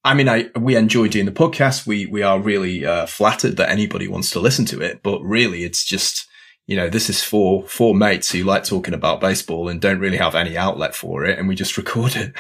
I 0.05 0.13
mean, 0.13 0.29
I, 0.29 0.51
we 0.55 0.77
enjoy 0.77 1.09
doing 1.09 1.25
the 1.25 1.33
podcast. 1.33 1.87
We, 1.87 2.05
we 2.05 2.23
are 2.23 2.39
really, 2.39 2.85
uh, 2.85 3.07
flattered 3.07 3.57
that 3.57 3.71
anybody 3.71 4.07
wants 4.07 4.31
to 4.33 4.39
listen 4.39 4.67
to 4.67 4.83
it, 4.83 5.03
but 5.03 5.23
really 5.23 5.65
it's 5.65 5.83
just, 5.83 6.27
you 6.67 6.77
know, 6.77 6.89
this 6.89 7.11
is 7.11 7.23
for, 7.23 7.67
four 7.67 7.95
mates 7.95 8.31
who 8.31 8.45
like 8.45 8.65
talking 8.65 8.95
about 8.95 9.21
baseball 9.21 9.69
and 9.69 9.81
don't 9.81 9.99
really 9.99 10.17
have 10.17 10.35
any 10.35 10.57
outlet 10.57 10.95
for 10.95 11.25
it. 11.25 11.39
And 11.39 11.49
we 11.49 11.55
just 11.55 11.77
record 11.77 12.17
it. 12.17 12.35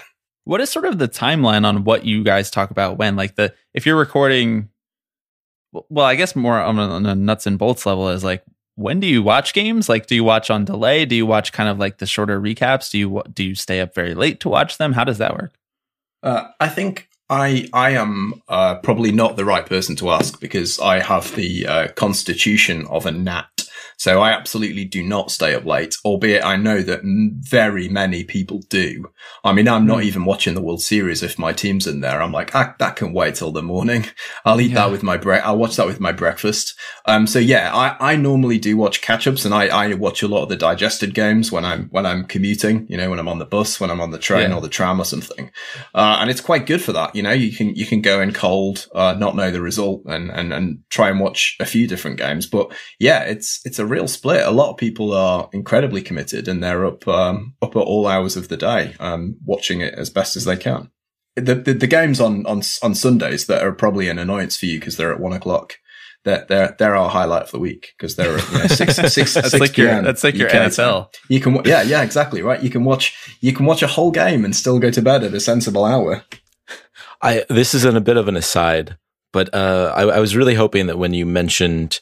What 0.44 0.60
is 0.60 0.70
sort 0.70 0.84
of 0.84 0.98
the 0.98 1.08
timeline 1.08 1.66
on 1.66 1.84
what 1.84 2.04
you 2.04 2.22
guys 2.22 2.50
talk 2.50 2.70
about 2.70 2.98
when? 2.98 3.16
Like 3.16 3.36
the 3.36 3.54
if 3.72 3.86
you're 3.86 3.96
recording, 3.96 4.68
well, 5.72 6.04
I 6.04 6.16
guess 6.16 6.36
more 6.36 6.60
on 6.60 6.78
a, 6.78 6.82
on 6.82 7.06
a 7.06 7.14
nuts 7.14 7.46
and 7.46 7.58
bolts 7.58 7.86
level 7.86 8.10
is 8.10 8.22
like 8.22 8.44
when 8.76 9.00
do 9.00 9.06
you 9.06 9.22
watch 9.22 9.54
games? 9.54 9.88
Like, 9.88 10.06
do 10.06 10.14
you 10.14 10.24
watch 10.24 10.50
on 10.50 10.64
delay? 10.64 11.04
Do 11.04 11.14
you 11.14 11.26
watch 11.26 11.52
kind 11.52 11.68
of 11.68 11.78
like 11.78 11.98
the 11.98 12.06
shorter 12.06 12.40
recaps? 12.40 12.90
Do 12.90 12.98
you 12.98 13.22
do 13.32 13.44
you 13.44 13.54
stay 13.54 13.80
up 13.80 13.94
very 13.94 14.14
late 14.14 14.40
to 14.40 14.48
watch 14.48 14.78
them? 14.78 14.92
How 14.92 15.04
does 15.04 15.18
that 15.18 15.34
work? 15.34 15.54
Uh, 16.22 16.48
I 16.60 16.68
think 16.68 17.08
I 17.30 17.68
I 17.72 17.90
am 17.90 18.42
uh, 18.48 18.76
probably 18.76 19.12
not 19.12 19.36
the 19.36 19.44
right 19.44 19.64
person 19.64 19.96
to 19.96 20.10
ask 20.10 20.40
because 20.40 20.78
I 20.78 20.98
have 21.00 21.34
the 21.36 21.66
uh, 21.66 21.88
constitution 21.92 22.86
of 22.86 23.06
a 23.06 23.12
gnat. 23.12 23.53
So 23.96 24.20
I 24.20 24.30
absolutely 24.32 24.84
do 24.84 25.02
not 25.02 25.30
stay 25.30 25.54
up 25.54 25.64
late, 25.64 25.96
albeit 26.04 26.44
I 26.44 26.56
know 26.56 26.82
that 26.82 27.00
m- 27.00 27.32
very 27.40 27.88
many 27.88 28.24
people 28.24 28.60
do. 28.68 29.10
I 29.44 29.52
mean, 29.52 29.68
I'm 29.68 29.86
not 29.86 30.02
even 30.02 30.24
watching 30.24 30.54
the 30.54 30.62
World 30.62 30.82
Series 30.82 31.22
if 31.22 31.38
my 31.38 31.52
team's 31.52 31.86
in 31.86 32.00
there. 32.00 32.20
I'm 32.22 32.32
like, 32.32 32.54
ah, 32.54 32.74
that 32.78 32.96
can 32.96 33.12
wait 33.12 33.36
till 33.36 33.52
the 33.52 33.62
morning. 33.62 34.06
I'll 34.44 34.60
eat 34.60 34.74
that 34.74 34.90
with 34.90 35.02
my 35.02 35.16
break. 35.16 35.42
I'll 35.44 35.56
watch 35.58 35.76
that 35.76 35.86
with 35.86 36.00
my 36.00 36.12
breakfast. 36.12 36.78
Um, 37.06 37.26
so 37.26 37.38
yeah, 37.38 37.74
I, 37.74 38.12
I 38.12 38.16
normally 38.16 38.58
do 38.58 38.76
watch 38.76 39.00
catch-ups 39.00 39.44
and 39.44 39.54
I, 39.54 39.66
I 39.68 39.94
watch 39.94 40.22
a 40.22 40.28
lot 40.28 40.42
of 40.42 40.48
the 40.48 40.56
digested 40.56 41.14
games 41.14 41.50
when 41.52 41.64
I'm, 41.64 41.88
when 41.90 42.04
I'm 42.06 42.24
commuting, 42.24 42.86
you 42.88 42.96
know, 42.96 43.10
when 43.10 43.18
I'm 43.18 43.28
on 43.28 43.38
the 43.38 43.44
bus, 43.46 43.80
when 43.80 43.90
I'm 43.90 44.00
on 44.00 44.10
the 44.10 44.18
train 44.18 44.50
Yeah. 44.50 44.56
or 44.56 44.60
the 44.60 44.68
tram 44.68 45.00
or 45.00 45.04
something. 45.04 45.50
Uh, 45.94 46.18
and 46.20 46.30
it's 46.30 46.40
quite 46.40 46.66
good 46.66 46.82
for 46.82 46.92
that. 46.92 47.14
You 47.14 47.22
know, 47.22 47.32
you 47.32 47.54
can, 47.56 47.74
you 47.74 47.86
can 47.86 48.00
go 48.02 48.20
in 48.20 48.32
cold, 48.32 48.86
uh, 48.94 49.14
not 49.18 49.36
know 49.36 49.50
the 49.50 49.60
result 49.62 50.02
and, 50.06 50.30
and, 50.30 50.52
and 50.52 50.78
try 50.90 51.08
and 51.10 51.20
watch 51.20 51.56
a 51.60 51.66
few 51.66 51.86
different 51.86 52.18
games. 52.18 52.46
But 52.46 52.72
yeah, 52.98 53.20
it's, 53.20 53.60
it's 53.64 53.78
a 53.78 53.83
real 53.86 54.08
split. 54.08 54.46
A 54.46 54.50
lot 54.50 54.70
of 54.70 54.76
people 54.76 55.12
are 55.12 55.48
incredibly 55.52 56.02
committed 56.02 56.48
and 56.48 56.62
they're 56.62 56.86
up, 56.86 57.06
um, 57.08 57.54
up 57.62 57.76
at 57.76 57.80
all 57.80 58.06
hours 58.06 58.36
of 58.36 58.48
the 58.48 58.56
day, 58.56 58.94
um, 59.00 59.36
watching 59.44 59.80
it 59.80 59.94
as 59.94 60.10
best 60.10 60.36
as 60.36 60.44
they 60.44 60.56
can. 60.56 60.90
The, 61.36 61.54
the, 61.54 61.74
the 61.74 61.86
games 61.86 62.20
on, 62.20 62.46
on, 62.46 62.62
on 62.82 62.94
Sundays 62.94 63.46
that 63.46 63.62
are 63.62 63.72
probably 63.72 64.08
an 64.08 64.18
annoyance 64.18 64.56
for 64.56 64.66
you 64.66 64.78
because 64.78 64.96
they're 64.96 65.12
at 65.12 65.20
one 65.20 65.32
o'clock. 65.32 65.74
They're, 66.24 66.46
they're, 66.48 66.76
they're 66.78 66.96
our 66.96 67.10
highlight 67.10 67.42
of 67.42 67.50
the 67.50 67.58
week 67.58 67.92
because 67.98 68.16
they're 68.16 68.38
at 68.38 68.52
you 68.52 68.58
know, 68.58 68.66
six, 68.66 68.94
six, 69.12 69.34
That's 69.34 69.50
6 69.50 69.60
like 69.60 69.76
your 69.76 70.00
that's 70.02 70.24
like 70.24 70.36
your 70.36 70.46
UK 70.48 70.52
time. 70.52 70.70
NFL. 70.70 71.08
You 71.28 71.40
can, 71.40 71.60
yeah, 71.64 71.82
yeah, 71.82 72.02
exactly, 72.02 72.40
right. 72.40 72.62
You 72.62 72.70
can 72.70 72.84
watch, 72.84 73.36
you 73.40 73.52
can 73.52 73.66
watch 73.66 73.82
a 73.82 73.86
whole 73.86 74.10
game 74.10 74.44
and 74.44 74.56
still 74.56 74.78
go 74.78 74.90
to 74.90 75.02
bed 75.02 75.22
at 75.22 75.34
a 75.34 75.40
sensible 75.40 75.84
hour. 75.84 76.24
I 77.20 77.44
this 77.48 77.74
is 77.74 77.84
in 77.84 77.96
a 77.96 78.00
bit 78.00 78.16
of 78.16 78.28
an 78.28 78.36
aside, 78.36 78.96
but 79.34 79.52
uh, 79.52 79.92
I, 79.94 80.02
I 80.04 80.20
was 80.20 80.36
really 80.36 80.54
hoping 80.54 80.86
that 80.86 80.96
when 80.96 81.12
you 81.12 81.26
mentioned 81.26 81.98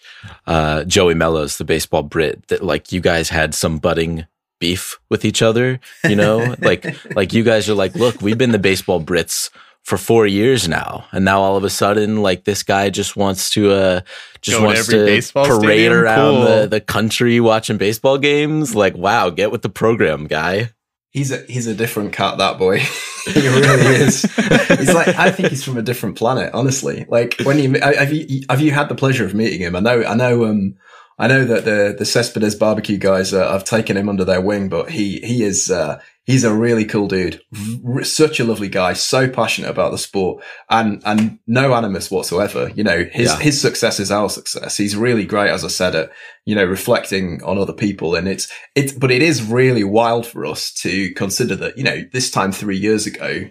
uh, 0.47 0.85
Joey 0.85 1.15
Mellows, 1.15 1.57
the 1.57 1.65
baseball 1.65 2.03
Brit, 2.03 2.47
that 2.49 2.63
like 2.63 2.93
you 2.93 3.01
guys 3.01 3.31
had 3.31 3.55
some 3.55 3.79
budding 3.79 4.27
beef 4.61 5.01
with 5.09 5.25
each 5.25 5.41
other. 5.41 5.81
You 6.05 6.15
know, 6.15 6.55
like 6.61 6.85
like 7.17 7.33
you 7.33 7.43
guys 7.43 7.71
are 7.71 7.75
like, 7.75 7.95
look, 7.95 8.21
we've 8.21 8.37
been 8.37 8.53
the 8.53 8.59
baseball 8.59 9.03
Brits 9.03 9.49
for 9.83 9.97
four 9.97 10.27
years 10.27 10.69
now, 10.69 11.07
and 11.11 11.25
now 11.25 11.41
all 11.41 11.57
of 11.57 11.65
a 11.65 11.71
sudden, 11.71 12.21
like 12.23 12.45
this 12.45 12.63
guy 12.63 12.91
just 12.91 13.17
wants 13.17 13.49
to 13.55 13.73
uh 13.73 14.01
just 14.43 14.59
Go 14.59 14.61
to 14.61 14.67
wants 14.67 14.93
every 14.93 15.21
to 15.23 15.33
parade 15.33 15.91
around 15.91 16.35
Cool. 16.35 16.45
the, 16.45 16.67
the 16.67 16.81
country 16.81 17.41
watching 17.41 17.79
baseball 17.79 18.19
games. 18.19 18.75
Like, 18.75 18.95
wow, 18.95 19.31
get 19.31 19.51
with 19.51 19.63
the 19.63 19.71
program, 19.71 20.27
guy. 20.27 20.71
He's 21.13 21.31
a 21.31 21.45
he's 21.47 21.67
a 21.67 21.75
different 21.75 22.13
cat, 22.15 22.39
that 22.39 22.59
boy. 22.59 22.79
he 23.27 23.47
really 23.47 23.97
is. 23.97 24.23
he's 24.23 24.95
like 24.95 25.09
I 25.09 25.31
think 25.31 25.49
he's 25.49 25.63
from 25.63 25.77
a 25.77 25.83
different 25.83 26.17
planet. 26.17 26.51
Honestly, 26.55 27.05
like 27.09 27.37
when 27.43 27.59
you 27.59 27.79
have 27.81 28.13
you 28.13 28.43
have 28.49 28.61
you 28.63 28.73
had 28.73 28.89
the 28.89 28.95
pleasure 28.95 29.25
of 29.25 29.35
meeting 29.35 29.61
him? 29.61 29.77
I 29.77 29.81
know 29.81 30.03
I 30.05 30.15
know 30.15 30.47
um 30.47 30.77
I 31.23 31.29
know 31.29 31.45
that 31.45 31.65
the 31.65 31.95
the 31.97 32.05
Cespedes 32.05 32.57
barbecue 32.57 32.99
guys 32.99 33.33
uh, 33.33 33.53
have 33.53 33.63
taken 33.63 33.97
him 33.97 34.09
under 34.09 34.25
their 34.25 34.41
wing, 34.41 34.69
but 34.69 34.91
he 34.91 35.21
he 35.21 35.45
is 35.45 35.71
uh, 35.71 36.01
he's 36.25 36.43
a 36.43 36.53
really 36.53 36.85
cool 36.85 37.07
dude. 37.07 37.41
R- 37.87 38.03
such 38.03 38.41
a 38.41 38.45
lovely 38.45 38.69
guy, 38.69 38.95
so 38.95 39.29
passionate 39.29 39.71
about 39.71 39.93
the 39.93 39.99
sport, 39.99 40.43
and 40.69 41.01
and 41.05 41.39
no 41.47 41.75
animus 41.75 42.11
whatsoever. 42.11 42.73
You 42.75 42.83
know 42.83 43.05
his 43.13 43.29
Yeah. 43.31 43.39
his 43.39 43.61
success 43.61 44.01
is 44.01 44.11
our 44.11 44.29
success. 44.29 44.77
He's 44.77 44.97
really 44.97 45.25
great, 45.25 45.51
as 45.51 45.65
I 45.65 45.69
said, 45.69 45.95
at 45.95 46.11
you 46.45 46.57
know 46.57 46.65
reflecting 46.65 47.41
on 47.45 47.57
other 47.57 47.73
people, 47.73 48.17
and 48.17 48.27
it's 48.27 48.53
it's 48.75 48.93
but 48.93 49.13
it 49.13 49.23
is 49.23 49.45
really 49.45 49.85
wild 49.85 50.27
for 50.27 50.45
us 50.45 50.73
to 50.83 51.15
consider 51.15 51.55
that 51.55 51.79
you 51.79 51.85
know 51.85 52.03
this 52.13 52.33
time 52.33 52.51
three 52.51 52.79
years 52.79 53.07
ago, 53.07 53.49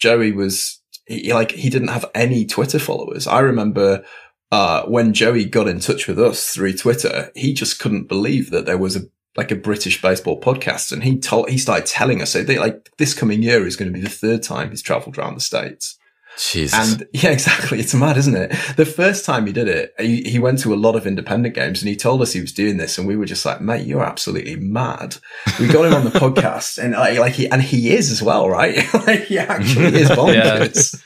Joey 0.00 0.32
was 0.32 0.80
he, 1.06 1.32
like 1.32 1.52
he 1.52 1.70
didn't 1.70 1.88
have 1.94 2.06
any 2.12 2.44
Twitter 2.44 2.80
followers. 2.80 3.28
I 3.28 3.38
remember 3.38 4.04
uh, 4.52 4.84
when 4.84 5.12
Joey 5.12 5.44
got 5.44 5.68
in 5.68 5.80
touch 5.80 6.06
with 6.06 6.18
us 6.18 6.48
through 6.48 6.76
Twitter, 6.76 7.32
he 7.34 7.52
just 7.54 7.78
couldn't 7.78 8.08
believe 8.08 8.50
that 8.50 8.66
there 8.66 8.78
was 8.78 8.96
a 8.96 9.02
like 9.36 9.50
a 9.50 9.56
British 9.56 10.00
baseball 10.00 10.40
podcast, 10.40 10.92
and 10.92 11.02
he 11.02 11.18
told 11.18 11.50
he 11.50 11.58
started 11.58 11.86
telling 11.86 12.22
us 12.22 12.30
so 12.30 12.42
they, 12.42 12.58
like 12.58 12.90
this 12.98 13.14
coming 13.14 13.42
year 13.42 13.66
is 13.66 13.76
going 13.76 13.92
to 13.92 13.98
be 13.98 14.04
the 14.04 14.08
third 14.08 14.42
time 14.42 14.70
he's 14.70 14.82
travelled 14.82 15.18
around 15.18 15.34
the 15.34 15.40
states. 15.40 15.98
Jesus. 16.38 16.78
And 16.78 17.08
yeah, 17.12 17.30
exactly. 17.30 17.78
It's 17.78 17.94
mad, 17.94 18.16
isn't 18.16 18.36
it? 18.36 18.50
The 18.76 18.86
first 18.86 19.24
time 19.24 19.46
he 19.46 19.52
did 19.52 19.68
it, 19.68 19.94
he, 19.98 20.22
he 20.22 20.38
went 20.38 20.58
to 20.60 20.74
a 20.74 20.76
lot 20.76 20.96
of 20.96 21.06
independent 21.06 21.54
games 21.54 21.82
and 21.82 21.88
he 21.88 21.96
told 21.96 22.22
us 22.22 22.32
he 22.32 22.40
was 22.40 22.52
doing 22.52 22.76
this. 22.76 22.98
And 22.98 23.06
we 23.06 23.16
were 23.16 23.26
just 23.26 23.44
like, 23.44 23.60
mate, 23.60 23.86
you're 23.86 24.04
absolutely 24.04 24.56
mad. 24.56 25.16
We 25.60 25.68
got 25.68 25.86
him 25.86 25.94
on 25.94 26.04
the 26.04 26.10
podcast 26.18 26.82
and 26.82 26.92
like, 26.94 27.18
like 27.18 27.34
he, 27.34 27.48
and 27.50 27.62
he 27.62 27.94
is 27.94 28.10
as 28.10 28.22
well, 28.22 28.48
right? 28.48 28.76
like 29.06 29.24
he 29.24 29.38
actually 29.38 30.00
is 30.00 30.10
bonkers. 30.10 31.02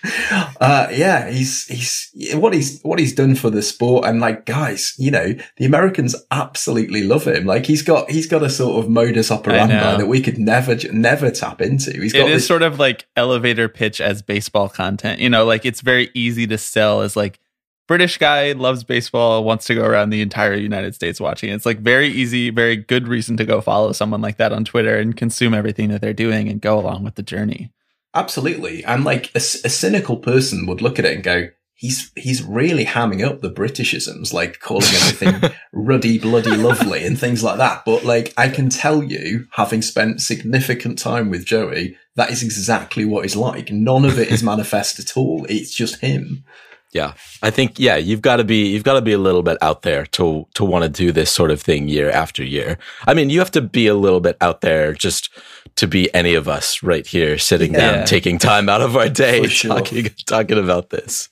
Uh, 0.60 0.88
yeah, 0.90 1.30
he's, 1.30 1.66
he's, 1.66 2.34
what 2.34 2.52
he's, 2.52 2.80
what 2.82 2.98
he's 2.98 3.14
done 3.14 3.34
for 3.34 3.50
the 3.50 3.62
sport. 3.62 4.04
And 4.04 4.20
like, 4.20 4.46
guys, 4.46 4.94
you 4.98 5.10
know, 5.10 5.34
the 5.56 5.64
Americans 5.64 6.14
absolutely 6.30 7.02
love 7.04 7.26
him. 7.26 7.46
Like 7.46 7.66
he's 7.66 7.82
got, 7.82 8.10
he's 8.10 8.26
got 8.26 8.42
a 8.42 8.50
sort 8.50 8.82
of 8.82 8.90
modus 8.90 9.30
operandi 9.30 9.98
that 9.98 10.06
we 10.08 10.20
could 10.20 10.38
never, 10.38 10.76
never 10.92 11.30
tap 11.30 11.60
into. 11.60 11.92
He's 11.92 12.12
got 12.12 12.28
It 12.28 12.30
is 12.30 12.42
this 12.42 12.46
sort 12.46 12.62
of 12.62 12.78
like 12.78 13.06
elevator 13.16 13.68
pitch 13.68 14.00
as 14.00 14.22
baseball 14.22 14.68
content. 14.68 15.17
You 15.18 15.30
know, 15.30 15.44
like 15.44 15.64
it's 15.64 15.80
very 15.80 16.10
easy 16.14 16.46
to 16.46 16.58
sell 16.58 17.02
as 17.02 17.16
like 17.16 17.40
British 17.86 18.18
guy 18.18 18.52
loves 18.52 18.84
baseball, 18.84 19.44
wants 19.44 19.64
to 19.66 19.74
go 19.74 19.82
around 19.84 20.10
the 20.10 20.20
entire 20.20 20.54
United 20.54 20.94
States 20.94 21.20
watching. 21.20 21.50
It's 21.50 21.64
like 21.64 21.78
very 21.78 22.08
easy, 22.08 22.50
very 22.50 22.76
good 22.76 23.08
reason 23.08 23.36
to 23.38 23.44
go 23.44 23.60
follow 23.60 23.92
someone 23.92 24.20
like 24.20 24.36
that 24.36 24.52
on 24.52 24.64
Twitter 24.64 24.98
and 24.98 25.16
consume 25.16 25.54
everything 25.54 25.88
that 25.88 26.00
they're 26.02 26.12
doing 26.12 26.48
and 26.48 26.60
go 26.60 26.78
along 26.78 27.02
with 27.02 27.14
the 27.14 27.22
journey. 27.22 27.72
Absolutely. 28.14 28.84
And 28.84 29.04
like 29.04 29.34
a 29.34 29.40
cynical 29.40 30.16
person 30.16 30.66
would 30.66 30.82
look 30.82 30.98
at 30.98 31.04
it 31.06 31.14
and 31.14 31.24
go, 31.24 31.48
he's, 31.78 32.10
he's 32.16 32.42
really 32.42 32.84
hamming 32.84 33.24
up 33.24 33.40
the 33.40 33.50
Britishisms, 33.50 34.32
like 34.32 34.58
calling 34.58 34.88
everything 34.88 35.50
ruddy, 35.72 36.18
bloody, 36.18 36.56
lovely 36.56 37.04
and 37.04 37.18
things 37.18 37.42
like 37.44 37.56
that. 37.58 37.84
But 37.86 38.04
like, 38.04 38.34
I 38.36 38.48
can 38.48 38.68
tell 38.68 39.02
you, 39.02 39.46
having 39.52 39.80
spent 39.80 40.20
significant 40.20 40.98
time 40.98 41.30
with 41.30 41.46
Joey, 41.46 41.96
that 42.16 42.30
is 42.30 42.42
exactly 42.42 43.04
what 43.04 43.24
he's 43.24 43.36
like. 43.36 43.70
None 43.70 44.04
of 44.04 44.18
it 44.18 44.28
is 44.28 44.42
manifest 44.52 44.98
at 44.98 45.16
all. 45.16 45.46
It's 45.48 45.72
just 45.72 46.00
him. 46.00 46.44
Yeah. 46.90 47.12
I 47.42 47.50
think 47.50 47.78
yeah, 47.78 47.96
you've 47.96 48.22
got 48.22 48.36
to 48.36 48.44
be 48.44 48.68
you've 48.68 48.82
got 48.82 48.94
to 48.94 49.02
be 49.02 49.12
a 49.12 49.18
little 49.18 49.42
bit 49.42 49.58
out 49.60 49.82
there 49.82 50.06
to 50.06 50.46
to 50.54 50.64
want 50.64 50.84
to 50.84 50.88
do 50.88 51.12
this 51.12 51.30
sort 51.30 51.50
of 51.50 51.60
thing 51.60 51.86
year 51.86 52.10
after 52.10 52.42
year. 52.42 52.78
I 53.06 53.12
mean, 53.14 53.28
you 53.30 53.38
have 53.40 53.50
to 53.52 53.60
be 53.60 53.86
a 53.86 53.94
little 53.94 54.20
bit 54.20 54.36
out 54.40 54.62
there 54.62 54.94
just 54.94 55.28
to 55.76 55.86
be 55.86 56.12
any 56.14 56.34
of 56.34 56.48
us 56.48 56.82
right 56.82 57.06
here 57.06 57.36
sitting 57.38 57.74
Yeah. 57.74 57.92
down 57.98 58.06
taking 58.06 58.38
time 58.38 58.68
out 58.70 58.80
of 58.80 58.96
our 58.96 59.08
day 59.10 59.46
sure. 59.46 59.76
talking 59.76 60.08
talking 60.26 60.58
about 60.58 60.88
this. 60.90 61.28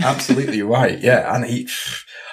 Absolutely 0.00 0.62
right. 0.62 0.98
Yeah, 1.00 1.34
and 1.34 1.44
he, 1.44 1.68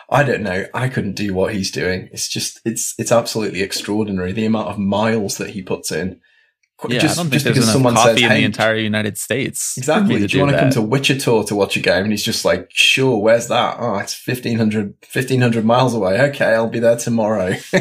I 0.09 0.23
don't 0.23 0.43
know, 0.43 0.65
I 0.73 0.89
couldn't 0.89 1.15
do 1.15 1.33
what 1.33 1.53
he's 1.53 1.71
doing. 1.71 2.09
It's 2.11 2.27
just, 2.27 2.61
it's, 2.65 2.93
it's 2.97 3.11
absolutely 3.11 3.61
extraordinary 3.61 4.31
the 4.31 4.45
amount 4.45 4.69
of 4.69 4.77
miles 4.77 5.37
that 5.37 5.51
he 5.51 5.61
puts 5.61 5.91
in. 5.91 6.21
Yeah, 6.89 6.99
just, 6.99 7.17
I 7.17 7.23
don't 7.23 7.29
think 7.29 7.33
just 7.33 7.45
there's 7.45 7.55
because 7.55 7.71
someone 7.71 7.95
coffee 7.95 8.15
says, 8.15 8.23
in 8.23 8.29
hey, 8.29 8.39
the 8.39 8.45
entire 8.45 8.75
United 8.75 9.17
States. 9.17 9.77
exactly. 9.77 10.27
Do 10.27 10.37
you 10.37 10.43
want 10.43 10.55
to 10.55 10.59
come 10.59 10.71
to 10.71 10.81
Wichita 10.81 11.43
to 11.43 11.55
watch 11.55 11.77
a 11.77 11.79
game? 11.79 12.03
And 12.03 12.11
he's 12.11 12.23
just 12.23 12.43
like, 12.43 12.69
sure, 12.69 13.17
where's 13.17 13.47
that? 13.47 13.77
Oh, 13.79 13.97
it's 13.97 14.27
1500, 14.27 14.95
1500 15.11 15.63
miles 15.65 15.93
away. 15.93 16.19
Okay, 16.29 16.53
I'll 16.53 16.67
be 16.67 16.79
there 16.79 16.97
tomorrow. 16.97 17.55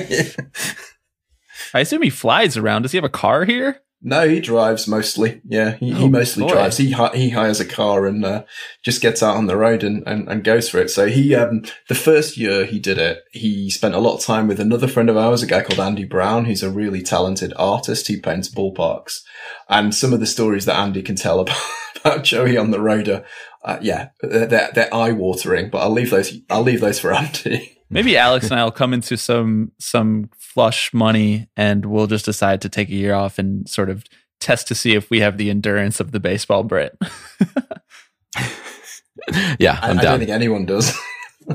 I 1.75 1.81
assume 1.81 2.03
he 2.03 2.11
flies 2.11 2.57
around. 2.57 2.83
Does 2.83 2.92
he 2.92 2.97
have 2.97 3.05
a 3.05 3.09
car 3.09 3.44
here? 3.44 3.81
No, 4.06 4.28
he 4.28 4.38
drives 4.38 4.86
mostly. 4.86 5.40
Yeah, 5.48 5.76
he, 5.76 5.94
he 5.94 6.04
Oh, 6.04 6.08
mostly 6.08 6.42
boy. 6.42 6.50
drives. 6.50 6.76
He 6.76 6.94
he 7.14 7.30
hires 7.30 7.58
a 7.58 7.64
car 7.64 8.06
and 8.06 8.22
uh, 8.22 8.44
just 8.82 9.00
gets 9.00 9.22
out 9.22 9.36
on 9.36 9.46
the 9.46 9.56
road 9.56 9.82
and, 9.82 10.02
and, 10.06 10.28
and 10.28 10.44
goes 10.44 10.68
for 10.68 10.78
it. 10.78 10.90
So 10.90 11.06
he 11.06 11.34
um 11.34 11.62
the 11.88 11.94
first 11.94 12.36
year 12.36 12.66
he 12.66 12.78
did 12.78 12.98
it, 12.98 13.24
he 13.32 13.70
spent 13.70 13.94
a 13.94 13.98
lot 13.98 14.16
of 14.16 14.22
time 14.22 14.46
with 14.46 14.60
another 14.60 14.88
friend 14.88 15.08
of 15.08 15.16
ours, 15.16 15.42
a 15.42 15.46
guy 15.46 15.62
called 15.62 15.80
Andy 15.80 16.04
Brown, 16.04 16.44
who's 16.44 16.62
a 16.62 16.70
really 16.70 17.00
talented 17.00 17.54
artist. 17.56 18.08
He 18.08 18.20
paints 18.20 18.48
ballparks, 18.54 19.22
and 19.70 19.94
some 19.94 20.12
of 20.12 20.20
the 20.20 20.26
stories 20.26 20.66
that 20.66 20.76
Andy 20.78 21.00
can 21.02 21.16
tell 21.16 21.40
about, 21.40 21.56
about 21.96 22.24
Joey 22.24 22.58
on 22.58 22.72
the 22.72 22.80
road 22.82 23.08
are, 23.08 23.24
uh, 23.64 23.78
yeah, 23.80 24.10
they're, 24.20 24.70
they're, 24.74 24.94
eye 24.94 25.12
watering. 25.12 25.70
But 25.70 25.78
I'll 25.78 25.90
leave 25.90 26.10
those. 26.10 26.36
I'll 26.50 26.60
leave 26.62 26.82
those 26.82 27.00
for 27.00 27.12
Andy. 27.14 27.70
Maybe 27.88 28.18
Alex 28.18 28.50
and 28.50 28.60
I 28.60 28.64
will 28.64 28.70
come 28.70 28.92
into 28.92 29.16
some 29.16 29.72
some 29.78 30.28
flush 30.54 30.94
money, 30.94 31.48
and 31.56 31.84
we'll 31.86 32.06
just 32.06 32.24
decide 32.24 32.60
to 32.62 32.68
take 32.68 32.88
a 32.88 32.94
year 32.94 33.14
off 33.14 33.38
and 33.38 33.68
sort 33.68 33.90
of 33.90 34.04
test 34.40 34.68
to 34.68 34.74
see 34.74 34.94
if 34.94 35.10
we 35.10 35.20
have 35.20 35.36
the 35.36 35.50
endurance 35.50 36.00
of 36.00 36.12
the 36.12 36.20
baseball 36.20 36.62
Brit. 36.62 36.96
Yeah, 39.58 39.78
I, 39.80 39.90
I'm 39.90 39.98
I 39.98 40.02
don't 40.02 40.18
think 40.18 40.30
anyone 40.30 40.66
does. 40.66 40.92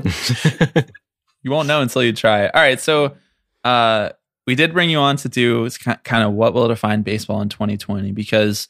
you 1.42 1.50
won't 1.50 1.68
know 1.68 1.80
until 1.80 2.02
you 2.02 2.12
try. 2.12 2.44
It. 2.44 2.54
All 2.54 2.60
right, 2.60 2.80
so 2.80 3.16
uh, 3.64 4.10
we 4.46 4.54
did 4.54 4.72
bring 4.72 4.90
you 4.90 4.98
on 4.98 5.16
to 5.18 5.28
do 5.28 5.64
it's 5.64 5.78
kind 5.78 6.24
of 6.24 6.32
what 6.32 6.54
will 6.54 6.68
define 6.68 7.02
baseball 7.02 7.40
in 7.42 7.48
2020 7.48 8.12
because 8.12 8.68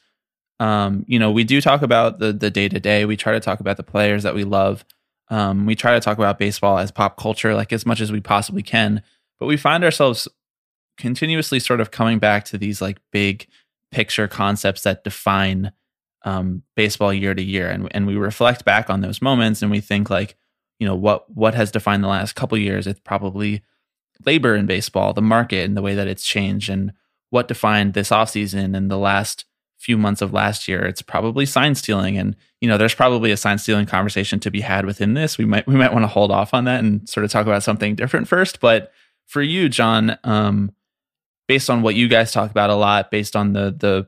um, 0.58 1.04
you 1.06 1.18
know 1.18 1.30
we 1.30 1.44
do 1.44 1.60
talk 1.60 1.82
about 1.82 2.18
the 2.18 2.32
the 2.32 2.50
day 2.50 2.68
to 2.68 2.80
day. 2.80 3.04
We 3.04 3.16
try 3.16 3.32
to 3.32 3.40
talk 3.40 3.60
about 3.60 3.76
the 3.76 3.82
players 3.82 4.22
that 4.24 4.34
we 4.34 4.44
love. 4.44 4.84
Um, 5.28 5.64
we 5.64 5.76
try 5.76 5.94
to 5.94 6.00
talk 6.00 6.18
about 6.18 6.38
baseball 6.38 6.78
as 6.78 6.90
pop 6.90 7.16
culture, 7.16 7.54
like 7.54 7.72
as 7.72 7.86
much 7.86 8.00
as 8.00 8.10
we 8.10 8.20
possibly 8.20 8.62
can. 8.62 9.02
But 9.40 9.46
we 9.46 9.56
find 9.56 9.82
ourselves 9.82 10.28
continuously 10.98 11.58
sort 11.58 11.80
of 11.80 11.90
coming 11.90 12.18
back 12.18 12.44
to 12.44 12.58
these 12.58 12.80
like 12.80 13.00
big 13.10 13.46
picture 13.90 14.28
concepts 14.28 14.82
that 14.82 15.02
define 15.02 15.72
um, 16.24 16.62
baseball 16.76 17.12
year 17.12 17.34
to 17.34 17.42
year, 17.42 17.68
and 17.68 17.88
and 17.92 18.06
we 18.06 18.14
reflect 18.14 18.64
back 18.64 18.90
on 18.90 19.00
those 19.00 19.22
moments, 19.22 19.62
and 19.62 19.70
we 19.70 19.80
think 19.80 20.10
like 20.10 20.36
you 20.78 20.86
know 20.86 20.94
what 20.94 21.28
what 21.34 21.54
has 21.54 21.70
defined 21.70 22.04
the 22.04 22.08
last 22.08 22.34
couple 22.34 22.58
years. 22.58 22.86
It's 22.86 23.00
probably 23.00 23.62
labor 24.26 24.54
in 24.54 24.66
baseball 24.66 25.14
the 25.14 25.22
market 25.22 25.64
and 25.64 25.76
the 25.76 25.82
way 25.82 25.94
that 25.94 26.06
it's 26.06 26.26
changed 26.26 26.68
and 26.68 26.92
what 27.30 27.48
defined 27.48 27.94
this 27.94 28.10
offseason 28.10 28.76
and 28.76 28.90
the 28.90 28.98
last 28.98 29.46
few 29.78 29.96
months 29.96 30.20
of 30.20 30.34
last 30.34 30.68
year. 30.68 30.84
It's 30.84 31.00
probably 31.00 31.46
sign 31.46 31.74
stealing 31.74 32.18
and 32.18 32.36
you 32.60 32.68
know 32.68 32.76
there's 32.76 32.94
probably 32.94 33.30
a 33.30 33.36
sign 33.36 33.56
stealing 33.56 33.86
conversation 33.86 34.38
to 34.40 34.50
be 34.50 34.60
had 34.60 34.84
within 34.84 35.14
this. 35.14 35.38
We 35.38 35.46
might 35.46 35.66
we 35.66 35.76
might 35.76 35.94
want 35.94 36.02
to 36.02 36.08
hold 36.08 36.30
off 36.30 36.52
on 36.52 36.64
that 36.64 36.80
and 36.80 37.08
sort 37.08 37.24
of 37.24 37.30
talk 37.30 37.46
about 37.46 37.62
something 37.62 37.94
different 37.94 38.28
first 38.28 38.60
but 38.60 38.92
for 39.30 39.42
you 39.42 39.68
john 39.68 40.18
um 40.24 40.72
based 41.48 41.70
on 41.70 41.82
what 41.82 41.94
you 41.94 42.08
guys 42.08 42.32
talk 42.32 42.50
about 42.50 42.70
a 42.70 42.74
lot 42.74 43.10
based 43.10 43.34
on 43.34 43.52
the 43.52 43.74
the 43.76 44.06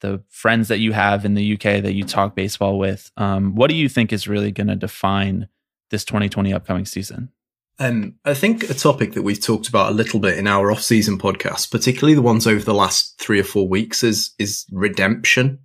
the 0.00 0.22
friends 0.28 0.68
that 0.68 0.78
you 0.78 0.92
have 0.92 1.24
in 1.24 1.34
the 1.34 1.54
UK 1.54 1.82
that 1.82 1.94
you 1.94 2.04
talk 2.04 2.36
baseball 2.36 2.78
with 2.78 3.10
um 3.16 3.54
what 3.54 3.68
do 3.68 3.76
you 3.76 3.88
think 3.88 4.12
is 4.12 4.28
really 4.28 4.52
going 4.52 4.68
to 4.68 4.76
define 4.76 5.48
this 5.90 6.04
2020 6.04 6.52
upcoming 6.52 6.84
season. 6.84 7.30
Um, 7.78 8.16
I 8.24 8.34
think 8.34 8.68
a 8.68 8.74
topic 8.74 9.12
that 9.12 9.22
we've 9.22 9.40
talked 9.40 9.68
about 9.68 9.92
a 9.92 9.94
little 9.94 10.18
bit 10.18 10.36
in 10.36 10.46
our 10.46 10.72
off-season 10.72 11.18
podcast, 11.18 11.70
particularly 11.70 12.14
the 12.14 12.22
ones 12.22 12.46
over 12.46 12.64
the 12.64 12.74
last 12.74 13.18
three 13.20 13.38
or 13.38 13.44
four 13.44 13.68
weeks, 13.68 14.02
is 14.02 14.34
is 14.38 14.66
redemption, 14.72 15.60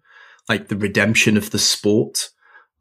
like 0.48 0.68
the 0.68 0.78
redemption 0.78 1.38
of 1.38 1.50
the 1.50 1.60
sport. 1.60 2.30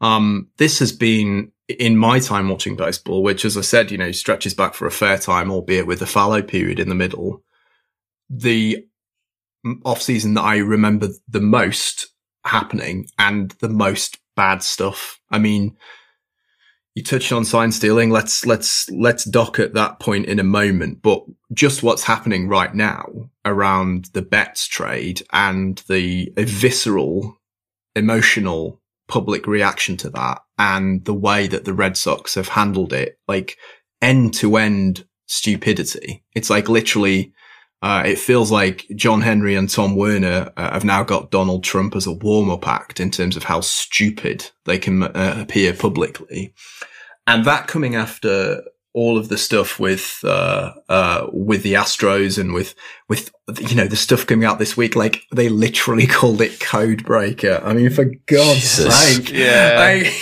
Um, 0.03 0.51
this 0.59 0.81
has 0.81 0.93
been 0.93 1.51
in 1.79 1.97
my 1.97 2.19
time 2.19 2.49
watching 2.49 2.77
baseball, 2.77 3.23
which, 3.23 3.45
as 3.45 3.57
I 3.57 3.63
said, 3.63 3.91
you 3.91 3.99
know, 3.99 4.13
stretches 4.13 4.55
back 4.55 4.75
for 4.75 4.87
a 4.87 4.91
fair 4.91 5.19
time, 5.19 5.51
albeit 5.51 5.87
with 5.87 6.03
a 6.03 6.07
fallow 6.07 6.43
period 6.43 6.79
in 6.79 6.89
the 6.89 6.95
middle. 6.95 7.43
The 8.29 8.87
off-season 9.85 10.35
that 10.35 10.43
I 10.43 10.57
remember 10.59 11.09
the 11.29 11.41
most 11.41 12.09
happening 12.45 13.07
and 13.19 13.53
the 13.61 13.69
most 13.69 14.19
bad 14.35 14.63
stuff. 14.63 15.21
I 15.31 15.39
mean, 15.39 15.77
you 16.95 17.03
touched 17.03 17.33
on 17.33 17.45
sign 17.45 17.73
stealing. 17.73 18.11
Let's 18.11 18.45
let's 18.45 18.91
let's 18.91 19.25
dock 19.25 19.59
at 19.59 19.75
that 19.75 19.99
point 20.01 20.27
in 20.27 20.39
a 20.39 20.45
moment. 20.45 21.01
But 21.03 21.25
just 21.53 21.83
what's 21.83 22.05
happening 22.05 22.49
right 22.49 22.75
now 22.75 23.31
around 23.45 24.11
the 24.13 24.23
Betts 24.23 24.67
trade 24.67 25.23
and 25.33 25.83
the 25.89 26.33
visceral, 26.37 27.39
emotional 27.95 28.81
public 29.09 29.47
reaction 29.47 29.97
to 29.99 30.11
that, 30.11 30.43
and 30.63 31.05
the 31.07 31.15
way 31.15 31.49
that 31.49 31.65
the 31.65 31.75
Red 31.75 31.97
Sox 31.97 32.37
have 32.37 32.47
handled 32.47 32.93
it, 32.93 33.19
like 33.27 33.59
end 34.01 34.33
to 34.35 34.57
end 34.57 35.05
stupidity. 35.27 36.25
It's 36.35 36.51
like 36.51 36.69
literally. 36.69 37.33
Uh, 37.85 38.05
it 38.07 38.17
feels 38.17 38.53
like 38.53 38.87
John 38.95 39.23
Henry 39.23 39.57
and 39.57 39.69
Tom 39.69 39.97
Werner 39.97 40.53
uh, 40.57 40.71
have 40.71 40.85
now 40.85 41.03
got 41.03 41.33
Donald 41.33 41.65
Trump 41.65 41.97
as 41.97 42.07
a 42.07 42.13
warm 42.13 42.49
up 42.49 42.69
act 42.69 43.01
in 43.01 43.11
terms 43.11 43.37
of 43.37 43.43
how 43.43 43.61
stupid 43.61 44.49
they 44.67 44.79
can 44.79 45.03
uh, 45.03 45.37
appear 45.41 45.75
publicly. 45.75 46.55
And 47.27 47.45
that 47.45 47.67
coming 47.67 47.97
after 47.97 48.63
all 48.95 49.19
of 49.19 49.29
the 49.29 49.37
stuff 49.37 49.81
with, 49.81 50.21
uh, 50.23 50.75
uh, 50.89 51.27
with 51.33 51.65
the 51.65 51.75
Astros 51.75 52.39
and 52.39 52.55
with, 52.55 52.77
with, 53.09 53.33
you 53.59 53.75
know, 53.75 53.89
the 53.89 53.97
stuff 53.97 54.29
coming 54.29 54.45
out 54.45 54.61
this 54.61 54.77
week, 54.77 54.95
like 54.95 55.23
they 55.35 55.49
literally 55.49 56.07
called 56.19 56.41
it 56.41 56.61
code 56.61 57.05
breaker. 57.05 57.61
I 57.65 57.73
mean, 57.73 57.91
for 57.91 58.05
God's 58.27 58.61
Jesus. 58.61 59.17
sake. 59.17 59.33
Yeah. 59.33 59.75
I, 59.81 60.15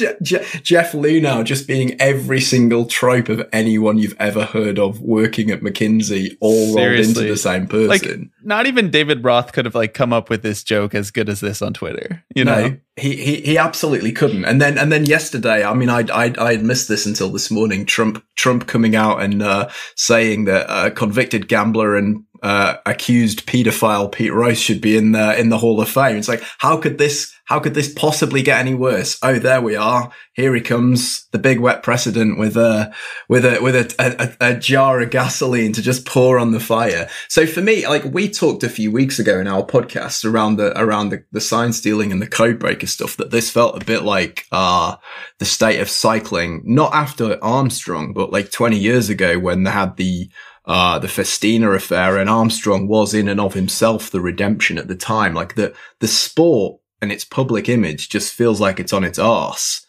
Je- 0.00 0.14
Je- 0.22 0.60
Jeff 0.62 0.92
Luhnow 0.92 1.44
just 1.44 1.68
being 1.68 2.00
every 2.00 2.40
single 2.40 2.86
trope 2.86 3.28
of 3.28 3.46
anyone 3.52 3.98
you've 3.98 4.16
ever 4.18 4.44
heard 4.44 4.78
of 4.78 5.00
working 5.00 5.50
at 5.50 5.60
McKinsey 5.60 6.36
all 6.40 6.74
rolled 6.76 6.98
into 6.98 7.20
the 7.22 7.36
same 7.36 7.66
Like 7.68 8.02
person. 8.02 8.30
not 8.42 8.66
even 8.66 8.90
David 8.90 9.22
Roth 9.22 9.52
could 9.52 9.64
have 9.64 9.74
like 9.74 9.94
come 9.94 10.12
up 10.12 10.30
with 10.30 10.42
this 10.42 10.62
joke 10.64 10.94
as 10.94 11.10
good 11.10 11.28
as 11.28 11.40
this 11.40 11.62
on 11.62 11.72
Twitter. 11.74 12.24
You 12.34 12.44
know. 12.44 12.68
no, 12.68 12.76
he, 12.96 13.16
he 13.16 13.40
he 13.42 13.58
absolutely 13.58 14.12
couldn't. 14.12 14.44
And 14.44 14.60
then 14.60 14.76
and 14.78 14.90
then 14.92 15.06
yesterday, 15.06 15.64
I 15.64 15.74
mean, 15.74 15.88
I 15.88 16.04
I 16.12 16.34
I 16.38 16.52
had 16.52 16.62
missed 16.64 16.88
this 16.88 17.06
until 17.06 17.30
this 17.30 17.50
morning. 17.50 17.86
Trump 17.86 18.22
Trump 18.36 18.66
coming 18.66 18.94
out 18.96 19.22
and 19.22 19.42
uh, 19.42 19.68
saying 19.96 20.44
that 20.46 20.66
a 20.68 20.90
convicted 20.90 21.48
gambler 21.48 21.96
and 21.96 22.24
uh, 22.42 22.76
accused 22.86 23.46
paedophile 23.46 24.10
Pete 24.10 24.32
Rose 24.32 24.60
should 24.60 24.80
be 24.80 24.96
in 24.96 25.12
the 25.12 25.38
in 25.38 25.48
the 25.48 25.58
Hall 25.58 25.80
of 25.80 25.88
Fame. 25.88 26.16
It's 26.16 26.28
like 26.28 26.42
how 26.58 26.76
could 26.76 26.98
this 26.98 27.32
how 27.50 27.58
could 27.58 27.74
this 27.74 27.92
possibly 27.92 28.42
get 28.42 28.60
any 28.60 28.74
worse? 28.74 29.18
Oh, 29.24 29.40
there 29.40 29.60
we 29.60 29.74
are. 29.74 30.12
Here 30.34 30.54
he 30.54 30.60
comes, 30.60 31.26
the 31.32 31.38
big 31.38 31.58
wet 31.58 31.82
precedent 31.82 32.38
with 32.38 32.56
a 32.56 32.94
with 33.28 33.44
a 33.44 33.60
with 33.60 33.74
a, 33.74 34.36
a, 34.40 34.50
a 34.50 34.54
jar 34.54 35.00
of 35.00 35.10
gasoline 35.10 35.72
to 35.72 35.82
just 35.82 36.06
pour 36.06 36.38
on 36.38 36.52
the 36.52 36.60
fire. 36.60 37.08
So 37.28 37.46
for 37.46 37.60
me, 37.60 37.88
like 37.88 38.04
we 38.04 38.30
talked 38.30 38.62
a 38.62 38.68
few 38.68 38.92
weeks 38.92 39.18
ago 39.18 39.40
in 39.40 39.48
our 39.48 39.64
podcast 39.64 40.24
around 40.24 40.58
the 40.58 40.80
around 40.80 41.08
the, 41.08 41.24
the 41.32 41.40
sign 41.40 41.72
stealing 41.72 42.12
and 42.12 42.22
the 42.22 42.28
code 42.28 42.60
breaker 42.60 42.86
stuff, 42.86 43.16
that 43.16 43.32
this 43.32 43.50
felt 43.50 43.82
a 43.82 43.84
bit 43.84 44.04
like 44.04 44.46
uh 44.52 44.94
the 45.40 45.44
state 45.44 45.80
of 45.80 45.90
cycling, 45.90 46.62
not 46.64 46.94
after 46.94 47.36
Armstrong, 47.42 48.12
but 48.12 48.30
like 48.30 48.52
20 48.52 48.78
years 48.78 49.08
ago 49.08 49.40
when 49.40 49.64
they 49.64 49.72
had 49.72 49.96
the 49.96 50.30
uh, 50.70 51.00
the 51.00 51.08
Festina 51.08 51.74
affair 51.74 52.16
and 52.16 52.30
Armstrong 52.30 52.86
was 52.86 53.12
in 53.12 53.26
and 53.26 53.40
of 53.40 53.54
himself 53.54 54.08
the 54.08 54.20
redemption 54.20 54.78
at 54.78 54.86
the 54.86 54.94
time. 54.94 55.34
Like 55.34 55.56
the, 55.56 55.74
the 55.98 56.06
sport 56.06 56.80
and 57.02 57.10
its 57.10 57.24
public 57.24 57.68
image 57.68 58.08
just 58.08 58.32
feels 58.32 58.60
like 58.60 58.78
it's 58.78 58.92
on 58.92 59.02
its 59.02 59.18
arse. 59.18 59.84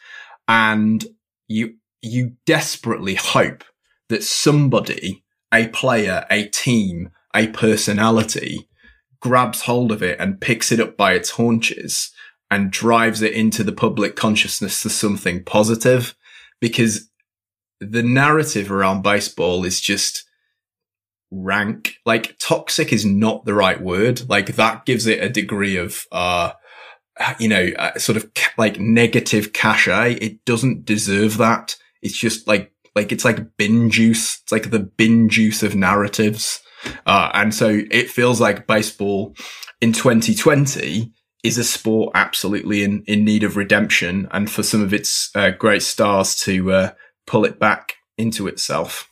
And 0.47 1.05
you, 1.47 1.75
you 2.01 2.31
desperately 2.47 3.13
hope 3.13 3.63
that 4.09 4.23
somebody, 4.23 5.23
a 5.53 5.67
player, 5.67 6.25
a 6.31 6.47
team, 6.47 7.11
a 7.35 7.45
personality 7.49 8.67
grabs 9.19 9.61
hold 9.61 9.91
of 9.91 10.01
it 10.01 10.19
and 10.19 10.41
picks 10.41 10.71
it 10.71 10.79
up 10.79 10.97
by 10.97 11.13
its 11.13 11.29
haunches 11.29 12.11
and 12.49 12.71
drives 12.71 13.21
it 13.21 13.33
into 13.33 13.63
the 13.63 13.71
public 13.71 14.15
consciousness 14.15 14.81
to 14.81 14.89
something 14.89 15.43
positive 15.43 16.15
because 16.59 17.07
the 17.79 18.01
narrative 18.01 18.71
around 18.71 19.03
baseball 19.03 19.63
is 19.63 19.79
just 19.79 20.25
rank. 21.31 21.95
Like 22.05 22.37
toxic 22.39 22.93
is 22.93 23.05
not 23.05 23.45
the 23.45 23.53
right 23.53 23.81
word. 23.81 24.29
Like 24.29 24.55
that 24.55 24.85
gives 24.85 25.07
it 25.07 25.23
a 25.23 25.29
degree 25.29 25.77
of, 25.77 26.05
uh, 26.11 26.51
you 27.39 27.47
know, 27.47 27.71
uh, 27.77 27.97
sort 27.97 28.17
of 28.17 28.33
ca- 28.33 28.53
like 28.57 28.79
negative 28.79 29.53
cachet. 29.53 30.13
It 30.15 30.43
doesn't 30.45 30.85
deserve 30.85 31.37
that. 31.37 31.75
It's 32.01 32.17
just 32.17 32.47
like, 32.47 32.71
like 32.95 33.11
it's 33.11 33.25
like 33.25 33.57
bin 33.57 33.89
juice. 33.89 34.39
It's 34.43 34.51
like 34.51 34.71
the 34.71 34.79
bin 34.79 35.29
juice 35.29 35.63
of 35.63 35.75
narratives. 35.75 36.61
Uh, 37.05 37.29
and 37.33 37.53
so 37.53 37.81
it 37.91 38.09
feels 38.09 38.41
like 38.41 38.67
baseball 38.67 39.35
in 39.81 39.93
2020 39.93 41.11
is 41.43 41.57
a 41.57 41.63
sport 41.63 42.11
absolutely 42.15 42.83
in, 42.83 43.03
in 43.07 43.25
need 43.25 43.43
of 43.43 43.57
redemption 43.57 44.27
and 44.31 44.49
for 44.49 44.63
some 44.63 44.81
of 44.81 44.93
its 44.93 45.29
uh, 45.35 45.51
great 45.51 45.81
stars 45.81 46.35
to 46.35 46.71
uh, 46.71 46.91
pull 47.25 47.45
it 47.45 47.59
back 47.59 47.93
into 48.17 48.47
itself. 48.47 49.10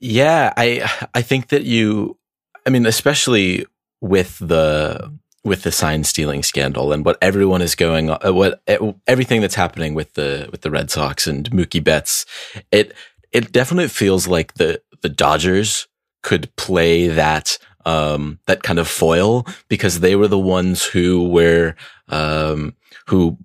Yeah, 0.00 0.52
I 0.56 0.88
I 1.14 1.22
think 1.22 1.48
that 1.48 1.64
you 1.64 2.18
I 2.66 2.70
mean 2.70 2.86
especially 2.86 3.66
with 4.00 4.38
the 4.38 5.12
with 5.44 5.62
the 5.62 5.72
sign 5.72 6.04
stealing 6.04 6.42
scandal 6.42 6.92
and 6.92 7.04
what 7.04 7.18
everyone 7.22 7.62
is 7.62 7.74
going 7.74 8.10
uh, 8.10 8.32
what 8.32 8.62
everything 9.06 9.40
that's 9.40 9.54
happening 9.54 9.94
with 9.94 10.14
the 10.14 10.48
with 10.50 10.60
the 10.60 10.70
Red 10.70 10.90
Sox 10.90 11.26
and 11.26 11.50
Mookie 11.50 11.82
Betts 11.82 12.26
it 12.70 12.92
it 13.32 13.52
definitely 13.52 13.88
feels 13.88 14.28
like 14.28 14.54
the 14.54 14.80
the 15.02 15.08
Dodgers 15.08 15.88
could 16.22 16.54
play 16.56 17.08
that 17.08 17.58
um, 17.84 18.38
that 18.46 18.62
kind 18.62 18.78
of 18.78 18.86
foil 18.86 19.46
because 19.68 20.00
they 20.00 20.14
were 20.14 20.28
the 20.28 20.38
ones 20.38 20.84
who 20.84 21.28
were 21.28 21.74
um, 22.08 22.74
who 23.06 23.36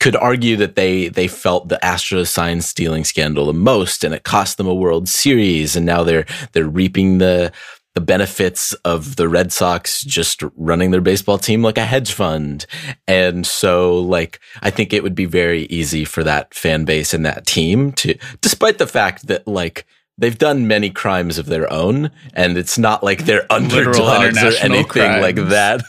could 0.00 0.16
argue 0.16 0.56
that 0.56 0.76
they 0.76 1.08
they 1.08 1.28
felt 1.28 1.68
the 1.68 1.78
Astros 1.82 2.28
sign 2.28 2.60
stealing 2.60 3.04
scandal 3.04 3.46
the 3.46 3.52
most, 3.52 4.04
and 4.04 4.14
it 4.14 4.24
cost 4.24 4.56
them 4.56 4.66
a 4.66 4.74
World 4.74 5.08
Series, 5.08 5.76
and 5.76 5.86
now 5.86 6.02
they're 6.02 6.26
they're 6.52 6.68
reaping 6.68 7.18
the 7.18 7.52
the 7.98 8.04
benefits 8.04 8.74
of 8.84 9.16
the 9.16 9.28
Red 9.28 9.52
Sox 9.52 10.02
just 10.02 10.44
running 10.56 10.92
their 10.92 11.00
baseball 11.00 11.36
team 11.36 11.62
like 11.62 11.78
a 11.78 11.84
hedge 11.84 12.12
fund. 12.12 12.64
And 13.08 13.44
so, 13.44 13.98
like, 13.98 14.38
I 14.62 14.70
think 14.70 14.92
it 14.92 15.02
would 15.02 15.16
be 15.16 15.24
very 15.24 15.62
easy 15.64 16.04
for 16.04 16.22
that 16.22 16.54
fan 16.54 16.84
base 16.84 17.12
and 17.12 17.26
that 17.26 17.44
team 17.44 17.90
to, 17.94 18.14
despite 18.40 18.78
the 18.78 18.86
fact 18.86 19.26
that, 19.26 19.48
like, 19.48 19.84
they've 20.18 20.36
done 20.36 20.66
many 20.66 20.90
crimes 20.90 21.38
of 21.38 21.46
their 21.46 21.72
own, 21.72 22.10
and 22.34 22.58
it's 22.58 22.76
not 22.76 23.02
like 23.02 23.24
they're 23.24 23.50
underdogs 23.50 24.42
or 24.42 24.52
anything 24.60 24.84
crimes. 24.84 25.22
like 25.22 25.36
that. 25.48 25.82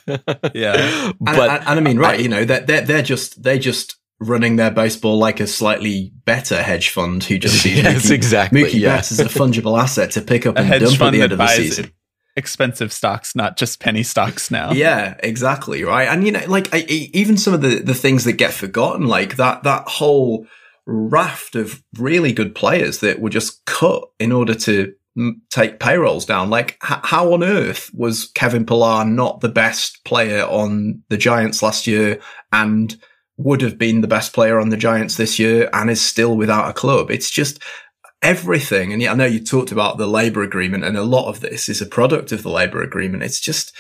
yeah, 0.53 1.11
but 1.19 1.36
and, 1.36 1.39
and, 1.39 1.67
and, 1.67 1.67
I 1.67 1.80
mean, 1.80 1.97
right? 1.97 2.19
I, 2.19 2.21
you 2.21 2.30
know, 2.30 2.45
they're, 2.45 2.61
they're 2.61 2.82
they're 2.82 3.01
just 3.01 3.43
they 3.43 3.59
just 3.59 3.97
running 4.19 4.57
their 4.57 4.71
baseball 4.71 5.17
like 5.17 5.39
a 5.39 5.47
slightly 5.47 6.11
better 6.25 6.61
hedge 6.61 6.89
fund 6.89 7.23
who 7.23 7.38
just 7.38 7.55
sees 7.63 7.77
yes, 7.77 8.05
Mookie, 8.05 8.11
exactly 8.11 8.63
Mookie 8.63 8.80
yeah. 8.80 8.97
Betts 8.97 9.11
as 9.13 9.19
a 9.19 9.25
fungible 9.25 9.82
asset 9.82 10.11
to 10.11 10.21
pick 10.21 10.45
up 10.45 10.57
and 10.57 10.69
dump 10.69 11.01
at 11.01 11.11
the 11.11 11.21
end 11.21 11.32
of 11.32 11.38
the 11.38 11.47
season. 11.47 11.91
Expensive 12.36 12.93
stocks, 12.93 13.36
not 13.36 13.57
just 13.57 13.82
penny 13.82 14.03
stocks 14.03 14.49
now. 14.49 14.71
Yeah, 14.71 15.15
exactly. 15.21 15.84
Right. 15.84 16.07
And, 16.07 16.25
you 16.25 16.32
know, 16.32 16.43
like 16.47 16.73
I, 16.73 16.80
even 16.88 17.38
some 17.38 17.53
of 17.53 17.61
the, 17.61 17.80
the 17.80 17.95
things 17.95 18.23
that 18.25 18.34
get 18.34 18.53
forgotten, 18.53 19.07
like 19.07 19.36
that, 19.38 19.63
that 19.63 19.88
whole 19.88 20.45
raft 20.90 21.56
of 21.56 21.84
really 21.98 22.34
good 22.34 22.56
players 22.56 23.00
that 23.00 23.20
were 23.20 23.30
just 23.30 23.64
cut 23.66 24.04
in 24.20 24.32
order 24.32 24.56
to 24.56 24.94
mm, 25.18 25.34
take 25.50 25.80
payrolls 25.80 26.26
down. 26.26 26.50
Like, 26.50 26.78
h- 26.84 27.00
how 27.04 27.34
on 27.34 27.44
earth 27.44 27.92
was 27.94 28.32
Kevin 28.36 28.66
Pillar 28.66 29.06
not 29.06 29.42
the 29.42 29.50
best 29.50 30.04
player 30.04 30.44
on 30.44 31.04
the 31.10 31.18
Giants 31.18 31.62
last 31.62 31.88
year 31.88 32.20
and 32.52 32.96
would 33.38 33.62
have 33.62 33.78
been 33.78 34.02
the 34.02 34.08
best 34.08 34.34
player 34.34 34.60
on 34.60 34.70
the 34.70 34.78
Giants 34.78 35.16
this 35.16 35.40
year 35.40 35.70
and 35.74 35.90
is 35.90 36.02
still 36.02 36.36
without 36.36 36.70
a 36.70 36.74
club? 36.74 37.10
It's 37.12 37.30
just 37.30 37.62
everything. 38.22 38.92
And 38.92 39.02
I 39.04 39.14
know 39.14 39.26
you 39.26 39.44
talked 39.44 39.72
about 39.72 39.98
the 39.98 40.08
labor 40.08 40.44
agreement 40.44 40.84
and 40.84 40.98
a 40.98 41.04
lot 41.04 41.30
of 41.30 41.40
this 41.40 41.70
is 41.70 41.82
a 41.82 41.86
product 41.86 42.32
of 42.32 42.44
the 42.44 42.50
labor 42.50 42.82
agreement. 42.82 43.24
It's 43.24 43.40
just, 43.40 43.74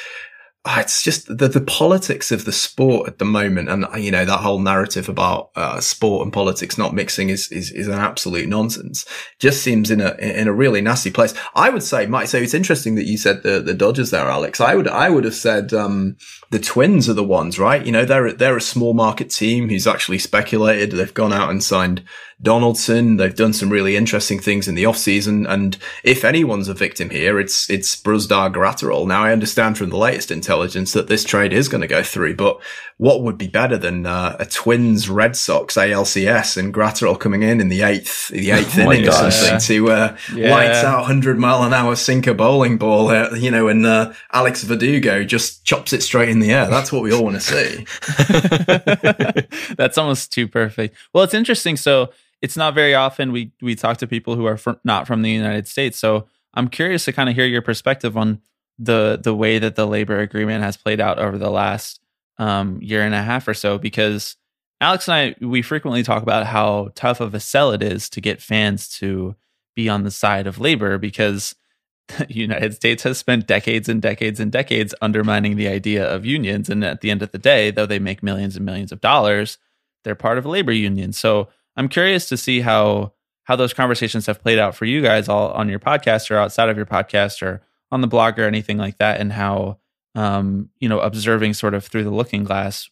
it's 0.67 1.01
just 1.01 1.25
the, 1.37 1.47
the 1.47 1.61
politics 1.61 2.31
of 2.31 2.43
the 2.43 2.51
sport 2.51 3.07
at 3.07 3.17
the 3.17 3.25
moment. 3.25 3.69
And, 3.69 3.85
you 3.97 4.11
know, 4.11 4.25
that 4.25 4.41
whole 4.41 4.59
narrative 4.59 5.07
about 5.07 5.51
uh, 5.55 5.79
sport 5.79 6.23
and 6.23 6.33
politics 6.33 6.77
not 6.77 6.93
mixing 6.93 7.29
is, 7.29 7.49
is, 7.51 7.71
is 7.71 7.87
an 7.87 7.93
absolute 7.93 8.47
nonsense. 8.47 9.05
Just 9.39 9.63
seems 9.63 9.89
in 9.89 10.01
a, 10.01 10.15
in 10.15 10.47
a 10.47 10.53
really 10.53 10.81
nasty 10.81 11.11
place. 11.11 11.33
I 11.55 11.69
would 11.69 11.83
say, 11.83 12.05
might 12.07 12.27
say 12.27 12.43
it's 12.43 12.53
interesting 12.53 12.95
that 12.95 13.05
you 13.05 13.17
said 13.17 13.43
the, 13.43 13.61
the 13.61 13.73
Dodgers 13.73 14.11
there, 14.11 14.27
Alex. 14.27 14.59
I 14.59 14.75
would, 14.75 14.87
I 14.87 15.09
would 15.09 15.23
have 15.23 15.35
said, 15.35 15.73
um, 15.73 16.17
the 16.51 16.59
Twins 16.59 17.07
are 17.07 17.13
the 17.13 17.23
ones, 17.23 17.57
right? 17.57 17.85
You 17.85 17.93
know, 17.93 18.05
they're, 18.05 18.33
they're 18.33 18.57
a 18.57 18.61
small 18.61 18.93
market 18.93 19.29
team 19.29 19.69
who's 19.69 19.87
actually 19.87 20.19
speculated. 20.19 20.91
They've 20.91 21.13
gone 21.13 21.33
out 21.33 21.49
and 21.49 21.63
signed 21.63 22.03
Donaldson. 22.41 23.17
They've 23.17 23.35
done 23.35 23.53
some 23.53 23.69
really 23.69 23.95
interesting 23.95 24.39
things 24.39 24.67
in 24.67 24.75
the 24.75 24.83
offseason. 24.83 25.49
And 25.49 25.77
if 26.03 26.23
anyone's 26.23 26.67
a 26.67 26.73
victim 26.73 27.09
here, 27.09 27.39
it's, 27.39 27.69
it's 27.69 27.95
Brusdar 27.95 28.53
Graterol. 28.53 29.07
Now 29.07 29.23
I 29.23 29.31
understand 29.31 29.77
from 29.77 29.89
the 29.89 29.97
latest 29.97 30.31
intelligence 30.31 30.93
that 30.93 31.07
this 31.07 31.23
trade 31.23 31.53
is 31.53 31.67
going 31.67 31.81
to 31.81 31.87
go 31.87 32.03
through, 32.03 32.35
but 32.35 32.61
what 32.97 33.23
would 33.23 33.37
be 33.37 33.47
better 33.47 33.77
than 33.77 34.05
uh, 34.05 34.35
a 34.39 34.45
Twins 34.45 35.09
Red 35.09 35.35
Sox 35.35 35.75
ALCS 35.75 36.57
and 36.57 36.73
Graterol 36.73 37.19
coming 37.19 37.43
in 37.43 37.61
in 37.61 37.69
the 37.69 37.81
eighth, 37.81 38.27
the 38.27 38.51
eighth 38.51 38.77
oh 38.77 38.91
inning 38.91 39.07
or 39.07 39.11
something 39.11 39.53
yeah. 39.53 39.57
to 39.57 39.91
uh, 39.91 40.17
yeah. 40.35 40.51
lights 40.51 40.83
out 40.83 40.99
100 41.01 41.37
mile 41.39 41.63
an 41.63 41.73
hour 41.73 41.95
sinker 41.95 42.33
bowling 42.33 42.77
ball, 42.77 43.09
uh, 43.09 43.33
you 43.35 43.51
know, 43.51 43.69
and 43.69 43.85
uh, 43.85 44.11
Alex 44.33 44.63
Verdugo 44.63 45.23
just 45.23 45.63
chops 45.63 45.93
it 45.93 46.03
straight 46.03 46.29
in 46.29 46.39
the 46.39 46.51
air. 46.51 46.67
That's 46.67 46.91
what 46.91 47.01
we 47.01 47.13
all 47.13 47.23
want 47.23 47.41
to 47.41 47.41
see. 47.41 47.85
That's 49.75 49.97
almost 49.97 50.31
too 50.31 50.47
perfect. 50.47 50.95
Well, 51.13 51.23
it's 51.23 51.33
interesting. 51.33 51.77
So, 51.77 52.11
it's 52.41 52.57
not 52.57 52.73
very 52.73 52.95
often 52.95 53.31
we 53.31 53.51
we 53.61 53.75
talk 53.75 53.97
to 53.97 54.07
people 54.07 54.35
who 54.35 54.45
are 54.45 54.59
not 54.83 55.07
from 55.07 55.21
the 55.21 55.31
United 55.31 55.67
States. 55.67 55.97
So 55.97 56.27
I'm 56.53 56.67
curious 56.67 57.05
to 57.05 57.13
kind 57.13 57.29
of 57.29 57.35
hear 57.35 57.45
your 57.45 57.61
perspective 57.61 58.17
on 58.17 58.41
the 58.77 59.19
the 59.21 59.35
way 59.35 59.59
that 59.59 59.75
the 59.75 59.87
labor 59.87 60.19
agreement 60.19 60.63
has 60.63 60.77
played 60.77 61.01
out 61.01 61.19
over 61.19 61.37
the 61.37 61.51
last 61.51 61.99
um, 62.37 62.79
year 62.81 63.01
and 63.01 63.13
a 63.13 63.21
half 63.21 63.47
or 63.47 63.53
so. 63.53 63.77
Because 63.77 64.37
Alex 64.81 65.07
and 65.07 65.15
I 65.15 65.45
we 65.45 65.61
frequently 65.61 66.03
talk 66.03 66.23
about 66.23 66.45
how 66.45 66.91
tough 66.95 67.19
of 67.19 67.33
a 67.33 67.39
sell 67.39 67.71
it 67.71 67.83
is 67.83 68.09
to 68.11 68.21
get 68.21 68.41
fans 68.41 68.87
to 68.99 69.35
be 69.75 69.89
on 69.89 70.03
the 70.03 70.11
side 70.11 70.47
of 70.47 70.59
labor 70.59 70.97
because 70.97 71.55
the 72.07 72.27
United 72.29 72.73
States 72.73 73.03
has 73.03 73.17
spent 73.17 73.47
decades 73.47 73.89
and 73.89 74.01
decades 74.01 74.39
and 74.39 74.51
decades 74.51 74.95
undermining 75.01 75.57
the 75.57 75.67
idea 75.67 76.05
of 76.05 76.25
unions. 76.25 76.69
And 76.69 76.83
at 76.83 77.01
the 77.01 77.11
end 77.11 77.21
of 77.21 77.31
the 77.31 77.37
day, 77.37 77.69
though 77.69 77.85
they 77.85 77.99
make 77.99 78.23
millions 78.23 78.55
and 78.55 78.65
millions 78.65 78.91
of 78.91 79.01
dollars, 79.01 79.57
they're 80.03 80.15
part 80.15 80.37
of 80.37 80.45
a 80.45 80.49
labor 80.49 80.71
union. 80.71 81.13
So 81.13 81.49
I'm 81.75 81.89
curious 81.89 82.27
to 82.29 82.37
see 82.37 82.61
how 82.61 83.13
how 83.43 83.55
those 83.55 83.73
conversations 83.73 84.27
have 84.27 84.41
played 84.41 84.59
out 84.59 84.75
for 84.75 84.85
you 84.85 85.01
guys 85.01 85.27
all 85.27 85.51
on 85.51 85.69
your 85.69 85.79
podcast 85.79 86.29
or 86.29 86.37
outside 86.37 86.69
of 86.69 86.77
your 86.77 86.85
podcast 86.85 87.41
or 87.41 87.61
on 87.91 88.01
the 88.01 88.07
blog 88.07 88.37
or 88.37 88.45
anything 88.45 88.77
like 88.77 88.97
that, 88.99 89.19
and 89.19 89.31
how 89.31 89.79
um, 90.15 90.69
you 90.79 90.89
know 90.89 90.99
observing 90.99 91.53
sort 91.53 91.73
of 91.73 91.85
through 91.85 92.03
the 92.03 92.11
looking 92.11 92.43
glass 92.43 92.89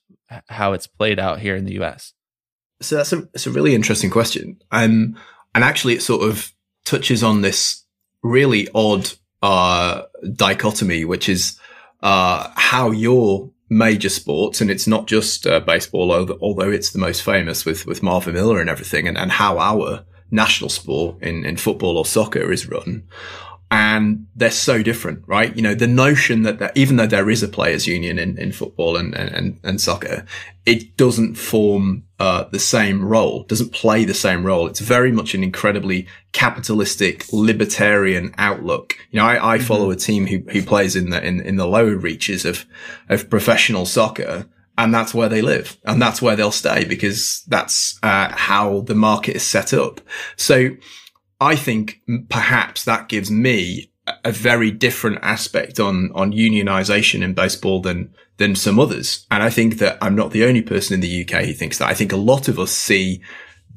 how 0.48 0.74
it's 0.74 0.88
played 0.88 1.20
out 1.20 1.40
here 1.40 1.56
in 1.56 1.66
the 1.66 1.74
U.S. 1.74 2.14
So 2.82 2.98
that's 2.98 3.14
a 3.14 3.28
it's 3.34 3.48
a 3.48 3.52
really 3.52 3.76
interesting 3.76 4.10
question, 4.10 4.62
um, 4.72 5.18
and 5.54 5.64
actually 5.64 5.96
it 5.96 6.02
sort 6.02 6.28
of 6.28 6.52
touches 6.86 7.24
on 7.24 7.42
this 7.42 7.84
really 8.24 8.68
odd 8.74 9.10
uh, 9.42 10.04
dichotomy, 10.34 11.06
which 11.06 11.30
is 11.30 11.60
uh, 12.02 12.50
how 12.56 12.92
your 12.92 13.52
major 13.70 14.10
sports, 14.10 14.62
and 14.62 14.72
it's 14.72 14.88
not 14.88 15.08
just 15.08 15.46
uh, 15.46 15.60
baseball, 15.60 16.12
although 16.42 16.72
it's 16.72 16.92
the 16.92 17.00
most 17.00 17.24
famous 17.24 17.66
with 17.66 17.86
with 17.86 18.04
Marvin 18.04 18.34
Miller 18.34 18.60
and 18.62 18.70
everything, 18.70 19.08
and, 19.08 19.18
and 19.18 19.32
how 19.32 19.60
our 19.60 20.06
national 20.32 20.70
sport 20.70 21.22
in, 21.22 21.46
in 21.46 21.58
football 21.58 21.98
or 21.98 22.06
soccer 22.06 22.52
is 22.52 22.68
run 22.68 23.04
and 23.70 24.28
they're 24.34 24.50
so 24.50 24.82
different, 24.82 25.24
right? 25.28 25.54
You 25.54 25.62
know, 25.62 25.76
the 25.76 25.88
notion 25.88 26.44
that, 26.44 26.60
that 26.60 26.78
even 26.78 26.96
though 26.96 27.08
there 27.08 27.30
is 27.30 27.44
a 27.44 27.50
players 27.50 27.86
union 27.86 28.18
in, 28.18 28.38
in 28.38 28.54
football 28.54 28.96
and, 28.96 29.14
and, 29.14 29.60
and 29.62 29.82
soccer, 29.82 30.26
it 30.66 30.96
doesn't 30.96 31.36
form, 31.36 32.04
uh, 32.18 32.46
the 32.46 32.60
same 32.60 33.04
role, 33.04 33.44
doesn't 33.44 33.74
play 33.74 34.06
the 34.06 34.14
same 34.14 34.46
role. 34.46 34.68
It's 34.68 34.80
very 34.80 35.12
much 35.12 35.36
an 35.36 35.44
incredibly 35.44 36.08
capitalistic, 36.32 37.26
libertarian 37.34 38.34
outlook. 38.38 38.96
You 39.12 39.20
know, 39.20 39.26
I, 39.26 39.56
I 39.56 39.58
mm-hmm. 39.58 39.68
follow 39.68 39.92
a 39.92 39.98
team 39.98 40.28
who, 40.28 40.38
who 40.50 40.64
plays 40.64 40.96
in 40.96 41.10
the, 41.10 41.22
in, 41.26 41.42
in 41.42 41.58
the 41.58 41.68
lower 41.68 41.98
reaches 41.98 42.46
of, 42.46 42.66
of 43.10 43.30
professional 43.30 43.86
soccer. 43.86 44.48
And 44.78 44.94
that's 44.94 45.14
where 45.14 45.28
they 45.28 45.42
live 45.42 45.76
and 45.86 46.00
that's 46.00 46.22
where 46.22 46.36
they'll 46.36 46.52
stay 46.52 46.86
because 46.86 47.44
that's, 47.48 47.98
uh, 48.04 48.32
how 48.32 48.82
the 48.82 48.94
market 48.94 49.36
is 49.36 49.44
set 49.44 49.74
up. 49.74 50.00
So, 50.36 50.70
I 51.40 51.56
think 51.56 52.02
perhaps 52.30 52.84
that 52.86 53.10
gives 53.10 53.30
me 53.30 53.92
a 54.24 54.32
very 54.32 54.72
different 54.72 55.20
aspect 55.22 55.80
on, 55.80 56.12
on 56.16 56.32
unionization 56.32 57.22
in 57.22 57.34
baseball 57.34 57.82
than, 57.82 58.14
than 58.38 58.56
some 58.56 58.80
others. 58.80 59.26
And 59.30 59.44
I 59.44 59.50
think 59.50 59.78
that 59.80 59.98
I'm 60.02 60.16
not 60.16 60.32
the 60.32 60.46
only 60.46 60.62
person 60.62 60.96
in 60.96 61.02
the 61.02 61.24
UK 61.24 61.46
who 61.46 61.54
thinks 61.54 61.78
that. 61.78 61.90
I 61.90 61.94
think 61.94 62.12
a 62.12 62.18
lot 62.18 62.48
of 62.48 62.60
us 62.60 62.72
see 62.72 63.22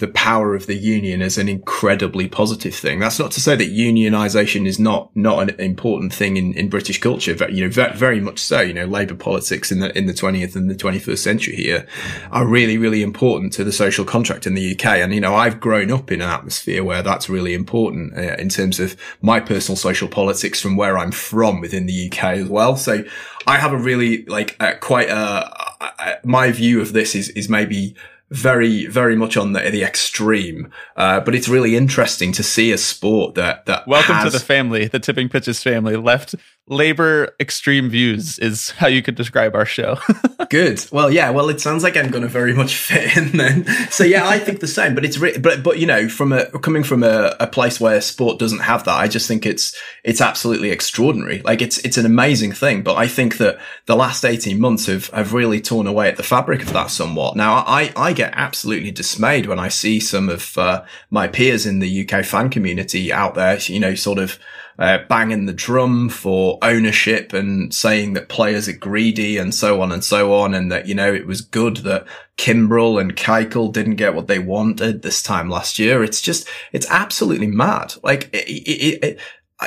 the 0.01 0.09
power 0.09 0.55
of 0.55 0.67
the 0.67 0.75
union 0.75 1.23
as 1.23 1.39
an 1.39 1.49
incredibly 1.49 2.29
positive 2.29 2.75
thing. 2.75 2.99
That's 2.99 3.19
not 3.19 3.31
to 3.33 3.41
say 3.41 3.55
that 3.55 3.71
unionization 3.71 4.67
is 4.67 4.81
not 4.81 5.15
not 5.15 5.43
an 5.43 5.61
important 5.61 6.13
thing 6.13 6.37
in, 6.37 6.55
in 6.55 6.69
British 6.69 7.01
culture. 7.01 7.35
But, 7.35 7.53
you 7.53 7.65
know, 7.65 7.71
very, 7.71 8.21
much 8.21 8.39
so. 8.39 8.61
You 8.61 8.75
know, 8.75 8.87
labour 8.87 9.15
politics 9.15 9.71
in 9.71 9.81
the 9.81 9.97
in 9.97 10.07
the 10.07 10.15
twentieth 10.15 10.57
and 10.57 10.69
the 10.69 10.75
twenty 10.75 10.99
first 10.99 11.23
century 11.23 11.57
here 11.57 11.87
are 12.33 12.47
really 12.47 12.77
really 12.77 13.03
important 13.03 13.53
to 13.55 13.65
the 13.65 13.73
social 13.73 14.05
contract 14.05 14.47
in 14.47 14.55
the 14.55 14.75
UK. 14.75 14.87
And 14.87 15.15
you 15.15 15.21
know, 15.21 15.35
I've 15.35 15.61
grown 15.61 15.91
up 15.91 16.11
in 16.11 16.21
an 16.21 16.29
atmosphere 16.29 16.83
where 16.83 17.03
that's 17.03 17.29
really 17.29 17.55
important 17.55 18.17
uh, 18.17 18.37
in 18.37 18.49
terms 18.49 18.81
of 18.81 18.97
my 19.23 19.39
personal 19.41 19.77
social 19.77 20.09
politics 20.09 20.61
from 20.61 20.77
where 20.77 20.99
I'm 20.99 21.13
from 21.13 21.61
within 21.61 21.87
the 21.87 22.11
UK 22.11 22.25
as 22.25 22.49
well. 22.49 22.77
So 22.77 23.05
I 23.47 23.59
have 23.59 23.73
a 23.73 23.79
really 23.79 24.25
like 24.27 24.57
uh, 24.61 24.75
quite 24.81 25.09
a 25.09 25.71
I, 25.81 26.17
my 26.25 26.51
view 26.53 26.81
of 26.81 26.93
this 26.93 27.15
is 27.15 27.29
is 27.31 27.49
maybe 27.49 27.95
very, 28.31 28.87
very 28.87 29.17
much 29.17 29.37
on 29.37 29.53
the, 29.53 29.61
the 29.71 29.83
extreme. 29.83 30.71
Uh, 30.97 31.21
but 31.21 31.35
it's 31.35 31.49
really 31.49 31.77
interesting 31.77 32.33
to 32.33 32.43
see 32.43 32.71
a 32.73 32.79
sport 32.79 33.35
that, 33.35 33.67
that 33.67 33.87
Welcome 33.89 34.15
has, 34.17 34.33
to 34.33 34.39
the 34.39 34.45
family, 34.45 34.87
the 34.87 35.01
Tipping 35.01 35.29
Pitches 35.29 35.63
family. 35.63 35.97
Left 35.97 36.35
labor 36.71 37.35
extreme 37.41 37.91
views 37.91 38.39
is 38.39 38.71
how 38.71 38.87
you 38.87 39.03
could 39.03 39.17
describe 39.17 39.57
our 39.57 39.67
show. 39.67 39.99
good. 40.51 40.87
Well, 40.93 41.11
yeah. 41.11 41.31
Well, 41.31 41.49
it 41.49 41.61
sounds 41.61 41.83
like 41.83 41.97
I'm 41.97 42.11
going 42.11 42.23
to 42.23 42.29
very 42.29 42.55
much 42.55 42.77
fit 42.77 43.17
in 43.17 43.37
then. 43.37 43.67
So 43.91 44.05
yeah, 44.05 44.27
I 44.27 44.39
think 44.39 44.61
the 44.61 44.69
same. 44.69 44.95
But 44.95 45.05
it's 45.05 45.19
re- 45.19 45.37
but 45.37 45.63
but 45.63 45.79
you 45.79 45.87
know, 45.87 46.09
from 46.09 46.33
a 46.33 46.47
coming 46.61 46.85
from 46.85 47.03
a, 47.03 47.37
a 47.41 47.47
place 47.49 47.81
where 47.81 48.01
sport 48.01 48.39
doesn't 48.39 48.61
have 48.61 48.85
that, 48.85 48.97
I 48.97 49.09
just 49.09 49.27
think 49.27 49.45
it's 49.45 49.77
it's 50.05 50.21
absolutely 50.21 50.71
extraordinary. 50.71 51.43
Like 51.43 51.61
it's 51.61 51.79
it's 51.79 51.99
an 51.99 52.07
amazing 52.07 52.53
thing. 52.53 52.83
But 52.83 52.97
I 52.97 53.09
think 53.09 53.39
that 53.39 53.59
the 53.87 53.97
last 53.97 54.25
18 54.25 54.59
months 54.61 54.87
have 54.87 55.09
have 55.09 55.35
really 55.35 55.61
torn 55.61 55.89
away 55.89 56.09
at 56.09 56.17
the 56.17 56.23
fabric 56.23 56.63
of 56.63 56.73
that 56.73 56.91
somewhat. 56.91 57.37
Now, 57.37 57.65
I 57.67 57.93
I 57.97 58.13
get 58.13 58.33
absolutely 58.35 58.93
dismayed 58.93 59.47
when 59.47 59.59
I 59.59 59.69
see 59.69 59.99
some 59.99 60.29
of 60.29 60.57
uh, 60.57 60.85
my 61.11 61.27
peers 61.27 61.67
in 61.67 61.81
the 61.81 62.09
UK 62.09 62.25
fan 62.25 62.49
community 62.49 63.13
out 63.13 63.35
there, 63.35 63.59
you 63.59 63.81
know, 63.81 63.97
sort 63.97 64.21
of 64.21 64.39
uh, 64.81 64.99
banging 65.11 65.45
the 65.45 65.53
drum 65.53 66.09
for 66.09 66.59
ownership 66.63 67.35
and 67.35 67.73
saying 67.73 68.15
that 68.15 68.31
players 68.31 68.67
are 68.67 68.73
greedy 68.73 69.37
and 69.37 69.55
so 69.55 69.83
on 69.83 69.93
and 69.93 70.03
so 70.03 70.33
on. 70.33 70.55
And 70.55 70.73
that, 70.73 70.89
you 70.89 70.95
know, 70.95 71.13
it 71.13 71.27
was 71.27 71.43
good 71.43 71.79
that 71.79 72.07
Kimbrel 72.39 72.99
and 72.99 73.15
Keuchel 73.15 73.71
didn't 73.71 73.97
get 73.97 74.15
what 74.15 74.27
they 74.27 74.39
wanted 74.39 75.03
this 75.03 75.23
time 75.23 75.51
last 75.51 75.79
year. 75.79 76.03
It's 76.03 76.23
just, 76.23 76.49
it's 76.73 76.89
absolutely 76.89 77.47
mad. 77.47 77.93
Like, 78.03 78.31
it, 78.33 78.49
it, 78.49 79.05
it, 79.05 79.21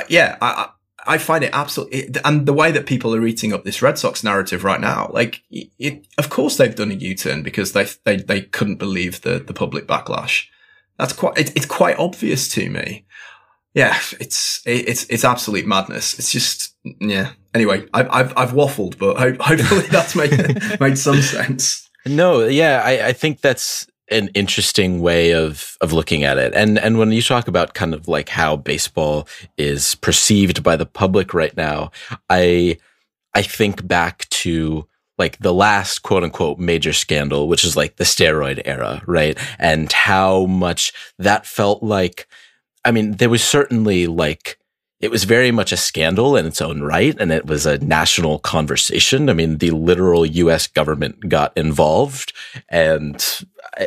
yeah, 0.08 0.36
I, 0.42 0.70
I 1.06 1.18
find 1.18 1.44
it 1.44 1.50
absolutely, 1.52 2.08
and 2.24 2.44
the 2.44 2.52
way 2.52 2.72
that 2.72 2.86
people 2.86 3.14
are 3.14 3.24
eating 3.24 3.52
up 3.52 3.62
this 3.62 3.82
Red 3.82 3.98
Sox 3.98 4.24
narrative 4.24 4.64
right 4.64 4.80
now, 4.80 5.10
like, 5.12 5.42
it, 5.50 6.08
of 6.18 6.28
course 6.28 6.56
they've 6.56 6.74
done 6.74 6.90
a 6.90 6.94
U-turn 6.94 7.44
because 7.44 7.70
they, 7.70 7.86
they, 8.02 8.16
they 8.16 8.40
couldn't 8.40 8.76
believe 8.76 9.20
the, 9.20 9.38
the 9.38 9.54
public 9.54 9.86
backlash. 9.86 10.46
That's 10.98 11.12
quite, 11.12 11.38
it, 11.38 11.54
it's 11.54 11.66
quite 11.66 11.98
obvious 11.98 12.48
to 12.54 12.68
me 12.68 13.04
yeah, 13.74 13.98
it's 14.20 14.62
it's 14.64 15.04
it's 15.10 15.24
absolute 15.24 15.66
madness. 15.66 16.16
It's 16.18 16.30
just 16.30 16.74
yeah. 17.00 17.32
Anyway, 17.52 17.86
I've 17.92 18.08
I've, 18.10 18.32
I've 18.36 18.52
waffled, 18.52 18.98
but 18.98 19.16
hopefully 19.40 19.86
that's 19.90 20.14
made 20.14 20.80
made 20.80 20.96
some 20.96 21.20
sense. 21.20 21.88
No, 22.06 22.44
yeah, 22.44 22.82
I, 22.84 23.08
I 23.08 23.12
think 23.12 23.40
that's 23.40 23.86
an 24.10 24.28
interesting 24.34 25.00
way 25.00 25.32
of 25.34 25.76
of 25.80 25.92
looking 25.92 26.22
at 26.22 26.38
it. 26.38 26.54
And 26.54 26.78
and 26.78 26.98
when 26.98 27.10
you 27.10 27.20
talk 27.20 27.48
about 27.48 27.74
kind 27.74 27.94
of 27.94 28.06
like 28.06 28.28
how 28.28 28.56
baseball 28.56 29.26
is 29.58 29.96
perceived 29.96 30.62
by 30.62 30.76
the 30.76 30.86
public 30.86 31.34
right 31.34 31.56
now, 31.56 31.90
I 32.30 32.78
I 33.34 33.42
think 33.42 33.86
back 33.88 34.28
to 34.28 34.86
like 35.18 35.38
the 35.38 35.54
last 35.54 36.00
quote 36.02 36.22
unquote 36.22 36.60
major 36.60 36.92
scandal, 36.92 37.48
which 37.48 37.64
is 37.64 37.76
like 37.76 37.96
the 37.96 38.04
steroid 38.04 38.62
era, 38.64 39.02
right? 39.06 39.36
And 39.58 39.90
how 39.90 40.46
much 40.46 40.92
that 41.18 41.44
felt 41.44 41.82
like 41.82 42.28
I 42.84 42.90
mean, 42.90 43.12
there 43.12 43.30
was 43.30 43.42
certainly 43.42 44.06
like, 44.06 44.58
it 45.00 45.10
was 45.10 45.24
very 45.24 45.50
much 45.50 45.72
a 45.72 45.76
scandal 45.76 46.36
in 46.36 46.46
its 46.46 46.62
own 46.62 46.82
right, 46.82 47.16
and 47.18 47.32
it 47.32 47.46
was 47.46 47.66
a 47.66 47.78
national 47.78 48.38
conversation. 48.38 49.28
I 49.28 49.32
mean, 49.34 49.58
the 49.58 49.70
literal 49.70 50.24
U.S. 50.24 50.66
government 50.66 51.28
got 51.28 51.56
involved, 51.56 52.32
and 52.68 53.16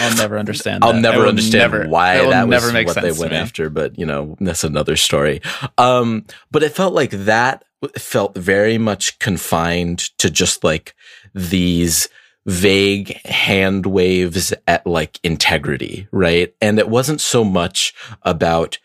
I'll 0.00 0.16
never 0.16 0.38
understand. 0.38 0.84
I'll 0.84 0.94
never 0.94 1.26
understand 1.26 1.72
never, 1.72 1.88
why 1.88 2.16
that 2.28 2.48
was 2.48 2.72
what 2.72 3.02
they 3.02 3.12
went 3.12 3.32
after. 3.32 3.70
But 3.70 3.98
you 3.98 4.06
know, 4.06 4.36
that's 4.40 4.64
another 4.64 4.96
story. 4.96 5.40
Um, 5.76 6.24
but 6.50 6.62
it 6.62 6.72
felt 6.72 6.94
like 6.94 7.10
that 7.10 7.64
felt 7.96 8.36
very 8.36 8.78
much 8.78 9.18
confined 9.18 9.98
to 10.18 10.30
just 10.30 10.64
like 10.64 10.94
these 11.34 12.08
vague 12.48 13.20
hand 13.26 13.84
waves 13.84 14.54
at 14.66 14.86
like 14.86 15.20
integrity, 15.22 16.08
right? 16.10 16.54
And 16.62 16.78
it 16.78 16.88
wasn't 16.88 17.20
so 17.20 17.44
much 17.44 17.92
about 18.22 18.78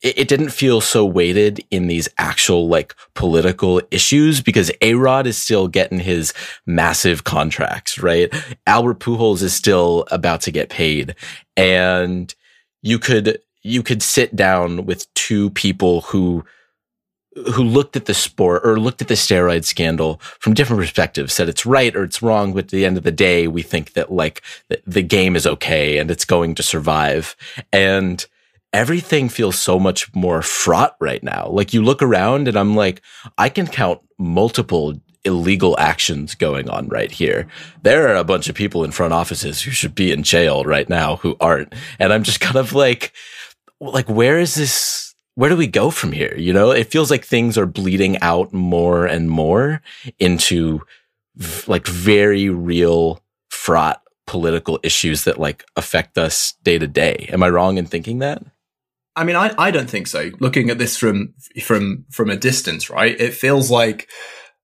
it, 0.00 0.28
didn't 0.28 0.50
feel 0.50 0.80
so 0.80 1.04
weighted 1.04 1.64
in 1.72 1.88
these 1.88 2.08
actual 2.18 2.68
like 2.68 2.94
political 3.14 3.80
issues 3.90 4.40
because 4.40 4.70
A 4.80 4.94
Rod 4.94 5.26
is 5.26 5.36
still 5.36 5.66
getting 5.66 5.98
his 5.98 6.32
massive 6.66 7.24
contracts, 7.24 7.98
right? 7.98 8.32
Albert 8.66 9.00
Pujols 9.00 9.42
is 9.42 9.54
still 9.54 10.06
about 10.12 10.42
to 10.42 10.52
get 10.52 10.68
paid. 10.68 11.16
And 11.56 12.32
you 12.82 13.00
could, 13.00 13.40
you 13.62 13.82
could 13.82 14.02
sit 14.02 14.36
down 14.36 14.86
with 14.86 15.12
two 15.14 15.50
people 15.50 16.02
who 16.02 16.44
who 17.54 17.64
looked 17.64 17.96
at 17.96 18.06
the 18.06 18.14
sport 18.14 18.62
or 18.64 18.78
looked 18.78 19.02
at 19.02 19.08
the 19.08 19.14
steroid 19.14 19.64
scandal 19.64 20.20
from 20.38 20.54
different 20.54 20.80
perspectives, 20.80 21.32
said 21.32 21.48
it's 21.48 21.66
right 21.66 21.94
or 21.96 22.04
it's 22.04 22.22
wrong. 22.22 22.52
But 22.52 22.64
at 22.64 22.70
the 22.70 22.86
end 22.86 22.96
of 22.96 23.02
the 23.02 23.12
day, 23.12 23.48
we 23.48 23.62
think 23.62 23.94
that 23.94 24.12
like 24.12 24.42
the, 24.86 25.02
game 25.02 25.36
is 25.36 25.46
okay 25.46 25.98
and 25.98 26.10
it's 26.10 26.24
going 26.24 26.54
to 26.54 26.62
survive. 26.62 27.36
And 27.72 28.24
everything 28.72 29.28
feels 29.28 29.58
so 29.58 29.78
much 29.78 30.12
more 30.14 30.42
fraught 30.42 30.96
right 31.00 31.22
now. 31.22 31.48
Like 31.48 31.74
you 31.74 31.82
look 31.82 32.02
around 32.02 32.48
and 32.48 32.56
I'm 32.56 32.74
like, 32.74 33.02
I 33.36 33.48
can 33.48 33.66
count 33.66 34.00
multiple 34.18 34.94
illegal 35.24 35.78
actions 35.78 36.34
going 36.34 36.68
on 36.68 36.88
right 36.88 37.10
here. 37.10 37.46
There 37.82 38.08
are 38.08 38.16
a 38.16 38.24
bunch 38.24 38.48
of 38.48 38.54
people 38.54 38.84
in 38.84 38.90
front 38.90 39.12
offices 39.12 39.62
who 39.62 39.70
should 39.70 39.94
be 39.94 40.12
in 40.12 40.22
jail 40.22 40.64
right 40.64 40.88
now 40.88 41.16
who 41.16 41.36
aren't. 41.40 41.74
And 41.98 42.12
I'm 42.12 42.22
just 42.22 42.40
kind 42.40 42.56
of 42.56 42.72
like, 42.72 43.12
like, 43.80 44.08
where 44.08 44.38
is 44.38 44.54
this? 44.54 45.13
Where 45.34 45.50
do 45.50 45.56
we 45.56 45.66
go 45.66 45.90
from 45.90 46.12
here? 46.12 46.34
You 46.36 46.52
know, 46.52 46.70
it 46.70 46.90
feels 46.90 47.10
like 47.10 47.24
things 47.24 47.58
are 47.58 47.66
bleeding 47.66 48.18
out 48.20 48.52
more 48.52 49.06
and 49.06 49.28
more 49.28 49.82
into 50.18 50.80
v- 51.36 51.70
like 51.70 51.86
very 51.86 52.48
real 52.48 53.20
fraught 53.50 54.02
political 54.26 54.78
issues 54.82 55.24
that 55.24 55.38
like 55.38 55.64
affect 55.76 56.16
us 56.18 56.54
day 56.62 56.78
to 56.78 56.86
day. 56.86 57.28
Am 57.32 57.42
I 57.42 57.50
wrong 57.50 57.78
in 57.78 57.86
thinking 57.86 58.20
that? 58.20 58.42
I 59.16 59.24
mean, 59.24 59.36
I, 59.36 59.54
I 59.58 59.70
don't 59.70 59.90
think 59.90 60.06
so. 60.06 60.30
Looking 60.40 60.70
at 60.70 60.78
this 60.78 60.96
from 60.96 61.34
from 61.62 62.04
from 62.10 62.30
a 62.30 62.36
distance, 62.36 62.90
right? 62.90 63.18
It 63.20 63.34
feels 63.34 63.70
like 63.70 64.08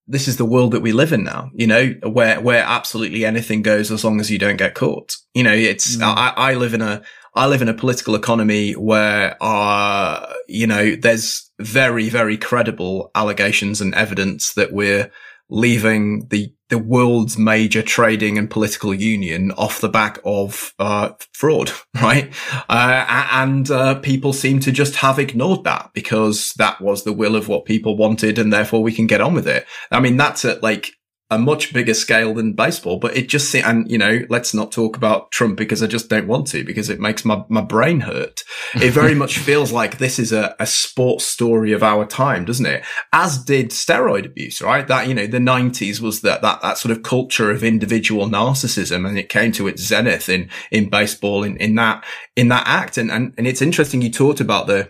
this 0.08 0.26
is 0.26 0.38
the 0.38 0.44
world 0.44 0.72
that 0.72 0.80
we 0.80 0.92
live 0.92 1.12
in 1.12 1.22
now. 1.22 1.50
You 1.54 1.68
know, 1.68 1.94
where 2.02 2.40
where 2.40 2.64
absolutely 2.64 3.24
anything 3.24 3.62
goes 3.62 3.92
as 3.92 4.04
long 4.04 4.18
as 4.18 4.30
you 4.30 4.38
don't 4.38 4.56
get 4.56 4.74
caught. 4.74 5.16
You 5.34 5.44
know, 5.44 5.52
it's 5.52 5.96
mm. 5.96 6.02
I, 6.02 6.32
I 6.36 6.54
live 6.54 6.74
in 6.74 6.82
a 6.82 7.02
I 7.34 7.46
live 7.46 7.62
in 7.62 7.68
a 7.68 7.74
political 7.74 8.14
economy 8.14 8.72
where, 8.72 9.36
uh, 9.40 10.32
you 10.48 10.66
know, 10.66 10.96
there's 10.96 11.50
very, 11.60 12.08
very 12.08 12.36
credible 12.36 13.10
allegations 13.14 13.80
and 13.80 13.94
evidence 13.94 14.54
that 14.54 14.72
we're 14.72 15.10
leaving 15.50 16.26
the 16.28 16.54
the 16.68 16.78
world's 16.78 17.36
major 17.36 17.82
trading 17.82 18.38
and 18.38 18.48
political 18.48 18.94
union 18.94 19.50
off 19.52 19.80
the 19.80 19.88
back 19.88 20.20
of 20.24 20.72
uh, 20.78 21.10
fraud, 21.32 21.72
right? 22.00 22.32
Uh, 22.68 23.26
and 23.32 23.70
uh, 23.72 23.96
people 23.96 24.32
seem 24.32 24.60
to 24.60 24.70
just 24.70 24.94
have 24.96 25.18
ignored 25.18 25.64
that 25.64 25.90
because 25.92 26.52
that 26.58 26.80
was 26.80 27.02
the 27.02 27.12
will 27.12 27.34
of 27.34 27.48
what 27.48 27.64
people 27.64 27.96
wanted, 27.96 28.38
and 28.38 28.52
therefore 28.52 28.82
we 28.82 28.92
can 28.92 29.08
get 29.08 29.20
on 29.20 29.34
with 29.34 29.48
it. 29.48 29.66
I 29.90 29.98
mean, 29.98 30.16
that's 30.16 30.44
at 30.44 30.62
like 30.62 30.92
a 31.30 31.38
much 31.38 31.72
bigger 31.72 31.94
scale 31.94 32.34
than 32.34 32.54
baseball, 32.54 32.98
but 32.98 33.16
it 33.16 33.28
just, 33.28 33.54
and 33.54 33.90
you 33.90 33.96
know, 33.96 34.24
let's 34.28 34.52
not 34.52 34.72
talk 34.72 34.96
about 34.96 35.30
Trump 35.30 35.56
because 35.56 35.82
I 35.82 35.86
just 35.86 36.08
don't 36.08 36.26
want 36.26 36.48
to 36.48 36.64
because 36.64 36.90
it 36.90 36.98
makes 36.98 37.24
my, 37.24 37.44
my 37.48 37.60
brain 37.60 38.00
hurt. 38.00 38.42
It 38.80 38.92
very 38.92 39.14
much 39.14 39.38
feels 39.38 39.72
like 39.72 39.98
this 39.98 40.18
is 40.18 40.32
a, 40.32 40.54
a 40.58 40.66
sports 40.66 41.24
story 41.24 41.72
of 41.72 41.82
our 41.82 42.06
time, 42.06 42.44
doesn't 42.44 42.66
it? 42.66 42.84
As 43.12 43.38
did 43.38 43.70
steroid 43.70 44.26
abuse, 44.26 44.62
right? 44.62 44.86
That, 44.86 45.06
you 45.06 45.14
know, 45.14 45.26
the 45.26 45.40
nineties 45.40 46.00
was 46.00 46.22
that, 46.22 46.40
that, 46.42 46.62
that 46.62 46.78
sort 46.78 46.96
of 46.96 47.02
culture 47.02 47.50
of 47.50 47.62
individual 47.62 48.26
narcissism 48.26 49.06
and 49.06 49.18
it 49.18 49.28
came 49.28 49.52
to 49.52 49.68
its 49.68 49.82
zenith 49.82 50.28
in, 50.28 50.48
in 50.70 50.88
baseball 50.88 51.42
in, 51.42 51.56
in 51.56 51.74
that, 51.76 52.04
in 52.36 52.48
that 52.48 52.66
act. 52.66 52.96
And, 52.96 53.10
and, 53.10 53.34
and 53.36 53.46
it's 53.46 53.62
interesting 53.62 54.02
you 54.02 54.10
talked 54.10 54.40
about 54.40 54.66
the, 54.66 54.88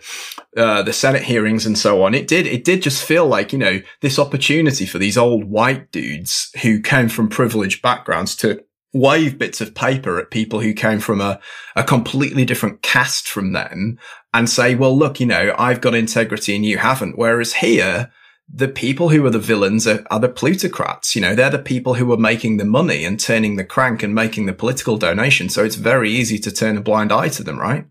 uh, 0.57 0.83
the 0.83 0.93
Senate 0.93 1.23
hearings 1.23 1.67
and 1.67 1.79
so 1.79 2.03
on. 2.03 2.15
It 2.15 2.27
did, 2.27 2.47
it 2.47 2.65
did 2.65 2.83
just 2.83 3.05
feel 3.05 3.27
like, 3.27 3.53
you 3.53 3.59
know, 3.59 3.81
this 4.01 4.19
opportunity 4.19 4.87
for 4.87 4.99
these 4.99 5.17
old 5.17 5.45
white 5.45 5.93
dudes 5.93 6.51
who 6.63 6.81
came 6.81 7.09
from 7.09 7.29
privileged 7.29 7.83
backgrounds 7.83 8.35
to 8.37 8.65
wave 8.93 9.39
bits 9.39 9.61
of 9.61 9.75
paper 9.75 10.19
at 10.19 10.31
people 10.31 10.61
who 10.61 10.73
came 10.73 10.99
from 10.99 11.21
a, 11.21 11.39
a 11.77 11.85
completely 11.85 12.45
different 12.45 12.83
caste 12.83 13.29
from 13.29 13.53
them 13.53 13.99
and 14.35 14.51
say, 14.51 14.75
well, 14.75 14.97
look, 14.97 15.21
you 15.21 15.27
know, 15.27 15.55
I've 15.57 15.81
got 15.81 15.95
integrity 15.95 16.57
and 16.57 16.65
you 16.65 16.79
haven't. 16.79 17.17
Whereas 17.17 17.55
here, 17.55 18.11
the 18.53 18.69
people 18.69 19.11
who 19.11 19.25
are 19.27 19.31
the 19.31 19.39
villains 19.39 19.87
are, 19.87 20.05
are, 20.11 20.19
the 20.19 20.29
plutocrats. 20.29 21.15
You 21.15 21.23
know, 21.23 21.35
they're 21.35 21.51
the 21.51 21.59
people 21.59 21.95
who 21.95 22.13
are 22.13 22.19
making 22.19 22.57
the 22.57 22.65
money 22.65 23.05
and 23.05 23.19
turning 23.19 23.57
the 23.57 23.65
crank 23.65 24.03
and 24.03 24.15
making 24.15 24.47
the 24.47 24.53
political 24.53 24.97
donation. 24.97 25.49
So 25.49 25.65
it's 25.65 25.77
very 25.77 26.11
easy 26.11 26.39
to 26.41 26.51
turn 26.51 26.77
a 26.77 26.81
blind 26.81 27.13
eye 27.13 27.29
to 27.29 27.45
them, 27.45 27.59
right? 27.59 27.87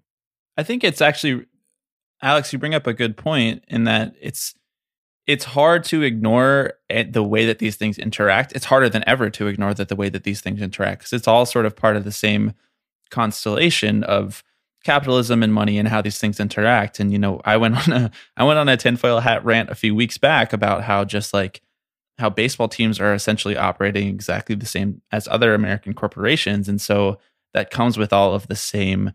I 0.58 0.64
think 0.64 0.84
it's 0.84 1.02
actually, 1.02 1.46
Alex, 2.22 2.52
you 2.52 2.60
bring 2.60 2.76
up 2.76 2.88
a 2.88 2.94
good 2.94 3.16
point 3.16 3.64
in 3.68 3.86
that 3.86 4.14
it's, 4.20 4.56
it's 5.26 5.46
hard 5.46 5.84
to 5.86 6.02
ignore 6.02 6.74
the 6.90 7.24
way 7.24 7.46
that 7.46 7.60
these 7.60 7.76
things 7.76 7.98
interact. 8.00 8.52
It's 8.54 8.66
harder 8.66 8.90
than 8.90 9.04
ever 9.08 9.30
to 9.30 9.48
ignore 9.48 9.74
that 9.76 9.88
the 9.88 9.96
way 9.96 10.10
that 10.10 10.24
these 10.24 10.42
things 10.42 10.62
interact 10.62 11.02
because 11.02 11.14
it's 11.14 11.28
all 11.28 11.46
sort 11.46 11.66
of 11.66 11.76
part 11.76 11.96
of 11.96 12.04
the 12.04 12.12
same 12.12 12.54
constellation 13.12 14.04
of 14.04 14.44
capitalism 14.84 15.44
and 15.44 15.54
money 15.54 15.78
and 15.78 15.88
how 15.88 16.02
these 16.02 16.18
things 16.18 16.40
interact. 16.40 17.00
And 17.00 17.12
you 17.12 17.20
know, 17.20 17.42
I 17.46 17.58
went 17.58 17.76
on 17.88 17.94
a 17.94 18.12
I 18.38 18.44
went 18.44 18.60
on 18.60 18.70
a 18.70 18.78
tinfoil 18.78 19.20
hat 19.20 19.46
rant 19.46 19.70
a 19.70 19.76
few 19.76 19.94
weeks 19.94 20.18
back 20.18 20.52
about 20.52 20.84
how 20.84 21.06
just 21.06 21.34
like 21.34 21.62
how 22.18 22.30
baseball 22.30 22.68
teams 22.68 23.00
are 23.00 23.14
essentially 23.14 23.56
operating 23.56 24.08
exactly 24.08 24.56
the 24.56 24.66
same 24.66 25.02
as 25.12 25.28
other 25.28 25.54
American 25.54 25.94
corporations. 25.94 26.68
And 26.68 26.82
so 26.82 27.20
that 27.54 27.72
comes 27.72 27.98
with 27.98 28.12
all 28.12 28.34
of 28.34 28.48
the 28.48 28.56
same 28.56 29.14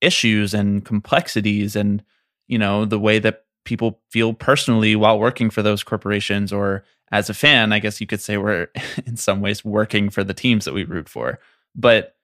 issues 0.00 0.52
and 0.52 0.84
complexities 0.84 1.76
and, 1.76 2.02
you 2.50 2.58
know, 2.58 2.84
the 2.84 2.98
way 2.98 3.20
that 3.20 3.44
people 3.64 4.00
feel 4.10 4.34
personally 4.34 4.96
while 4.96 5.18
working 5.18 5.50
for 5.50 5.62
those 5.62 5.84
corporations 5.84 6.52
or 6.52 6.84
as 7.12 7.30
a 7.30 7.34
fan, 7.34 7.72
I 7.72 7.78
guess 7.78 8.00
you 8.00 8.06
could 8.08 8.20
say 8.20 8.36
we're 8.36 8.68
in 9.06 9.16
some 9.16 9.40
ways 9.40 9.64
working 9.64 10.10
for 10.10 10.24
the 10.24 10.34
teams 10.34 10.64
that 10.64 10.74
we 10.74 10.82
root 10.82 11.08
for. 11.08 11.38
But 11.76 12.16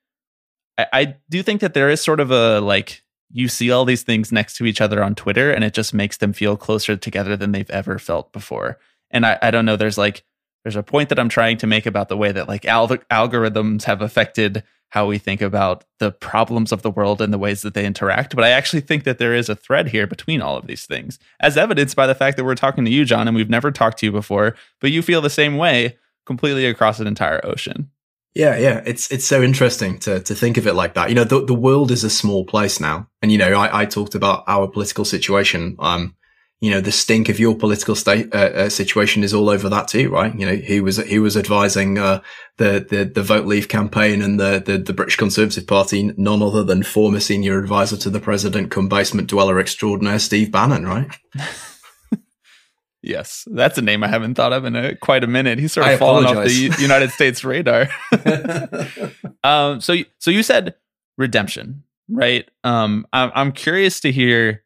I, 0.76 0.86
I 0.92 1.16
do 1.30 1.44
think 1.44 1.60
that 1.60 1.74
there 1.74 1.88
is 1.88 2.00
sort 2.00 2.18
of 2.18 2.32
a 2.32 2.60
like 2.60 3.04
you 3.30 3.48
see 3.48 3.70
all 3.70 3.84
these 3.84 4.02
things 4.02 4.32
next 4.32 4.56
to 4.56 4.66
each 4.66 4.80
other 4.80 5.02
on 5.02 5.14
Twitter 5.14 5.52
and 5.52 5.62
it 5.62 5.74
just 5.74 5.94
makes 5.94 6.16
them 6.16 6.32
feel 6.32 6.56
closer 6.56 6.96
together 6.96 7.36
than 7.36 7.52
they've 7.52 7.70
ever 7.70 7.98
felt 7.98 8.32
before. 8.32 8.78
And 9.10 9.24
I, 9.24 9.38
I 9.40 9.50
don't 9.52 9.64
know, 9.64 9.76
there's 9.76 9.98
like 9.98 10.24
there's 10.64 10.74
a 10.74 10.82
point 10.82 11.10
that 11.10 11.20
I'm 11.20 11.28
trying 11.28 11.58
to 11.58 11.68
make 11.68 11.86
about 11.86 12.08
the 12.08 12.16
way 12.16 12.32
that 12.32 12.48
like 12.48 12.64
al- 12.64 12.88
algorithms 12.88 13.84
have 13.84 14.02
affected 14.02 14.64
how 14.90 15.06
we 15.06 15.18
think 15.18 15.42
about 15.42 15.84
the 15.98 16.12
problems 16.12 16.72
of 16.72 16.82
the 16.82 16.90
world 16.90 17.20
and 17.20 17.32
the 17.32 17.38
ways 17.38 17.62
that 17.62 17.74
they 17.74 17.84
interact. 17.84 18.34
But 18.34 18.44
I 18.44 18.50
actually 18.50 18.80
think 18.80 19.04
that 19.04 19.18
there 19.18 19.34
is 19.34 19.48
a 19.48 19.56
thread 19.56 19.88
here 19.88 20.06
between 20.06 20.40
all 20.40 20.56
of 20.56 20.66
these 20.66 20.86
things, 20.86 21.18
as 21.40 21.56
evidenced 21.56 21.96
by 21.96 22.06
the 22.06 22.14
fact 22.14 22.36
that 22.36 22.44
we're 22.44 22.54
talking 22.54 22.84
to 22.84 22.90
you, 22.90 23.04
John, 23.04 23.28
and 23.28 23.36
we've 23.36 23.50
never 23.50 23.70
talked 23.70 23.98
to 23.98 24.06
you 24.06 24.12
before, 24.12 24.56
but 24.80 24.90
you 24.92 25.02
feel 25.02 25.20
the 25.20 25.30
same 25.30 25.56
way 25.56 25.98
completely 26.24 26.66
across 26.66 27.00
an 27.00 27.06
entire 27.06 27.44
ocean. 27.44 27.90
Yeah, 28.34 28.58
yeah, 28.58 28.82
it's 28.84 29.10
it's 29.10 29.24
so 29.24 29.42
interesting 29.42 29.98
to 30.00 30.20
to 30.20 30.34
think 30.34 30.58
of 30.58 30.66
it 30.66 30.74
like 30.74 30.92
that. 30.92 31.08
You 31.08 31.14
know, 31.14 31.24
the 31.24 31.42
the 31.42 31.54
world 31.54 31.90
is 31.90 32.04
a 32.04 32.10
small 32.10 32.44
place 32.44 32.78
now, 32.78 33.08
and 33.22 33.32
you 33.32 33.38
know, 33.38 33.54
I, 33.54 33.82
I 33.82 33.86
talked 33.86 34.14
about 34.14 34.44
our 34.46 34.68
political 34.68 35.06
situation. 35.06 35.74
Um, 35.78 36.14
you 36.60 36.70
know, 36.70 36.80
the 36.80 36.92
stink 36.92 37.28
of 37.28 37.38
your 37.38 37.54
political 37.54 37.94
state 37.94 38.34
uh, 38.34 38.38
uh, 38.38 38.68
situation 38.70 39.22
is 39.22 39.34
all 39.34 39.50
over 39.50 39.68
that 39.68 39.88
too, 39.88 40.08
right? 40.08 40.34
You 40.34 40.46
know, 40.46 40.56
he 40.56 40.80
was 40.80 40.96
he 40.96 41.18
was 41.18 41.36
advising 41.36 41.98
uh, 41.98 42.22
the 42.56 42.86
the 42.88 43.04
the 43.04 43.22
vote 43.22 43.46
leave 43.46 43.68
campaign 43.68 44.22
and 44.22 44.40
the, 44.40 44.62
the 44.64 44.78
the 44.78 44.94
British 44.94 45.16
Conservative 45.16 45.66
Party, 45.66 46.14
none 46.16 46.42
other 46.42 46.64
than 46.64 46.82
former 46.82 47.20
senior 47.20 47.58
advisor 47.58 47.96
to 47.98 48.10
the 48.10 48.20
president, 48.20 48.70
come 48.70 48.88
basement 48.88 49.28
dweller 49.28 49.60
extraordinaire 49.60 50.18
Steve 50.18 50.50
Bannon, 50.50 50.86
right? 50.86 51.10
yes, 53.02 53.46
that's 53.50 53.76
a 53.76 53.82
name 53.82 54.02
I 54.02 54.08
haven't 54.08 54.36
thought 54.36 54.54
of 54.54 54.64
in 54.64 54.76
a, 54.76 54.96
quite 54.96 55.24
a 55.24 55.28
minute. 55.28 55.58
He's 55.58 55.74
sort 55.74 55.86
of 55.86 55.92
I 55.92 55.96
fallen 55.98 56.24
off 56.24 56.46
the 56.46 56.74
United 56.78 57.10
States 57.10 57.44
radar. 57.44 57.88
um, 59.44 59.82
so 59.82 59.94
so 60.18 60.30
you 60.30 60.42
said 60.42 60.74
redemption, 61.18 61.84
right? 62.08 62.48
Um, 62.64 63.06
I'm 63.12 63.30
I'm 63.34 63.52
curious 63.52 64.00
to 64.00 64.10
hear 64.10 64.64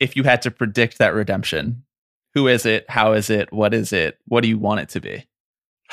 if 0.00 0.16
you 0.16 0.24
had 0.24 0.42
to 0.42 0.50
predict 0.50 0.98
that 0.98 1.14
redemption. 1.14 1.84
Who 2.34 2.48
is 2.48 2.66
it? 2.66 2.84
How 2.88 3.12
is 3.12 3.30
it? 3.30 3.52
What 3.52 3.72
is 3.72 3.92
it? 3.92 4.18
What 4.26 4.42
do 4.42 4.48
you 4.48 4.58
want 4.58 4.80
it 4.80 4.88
to 4.90 5.00
be? 5.00 5.26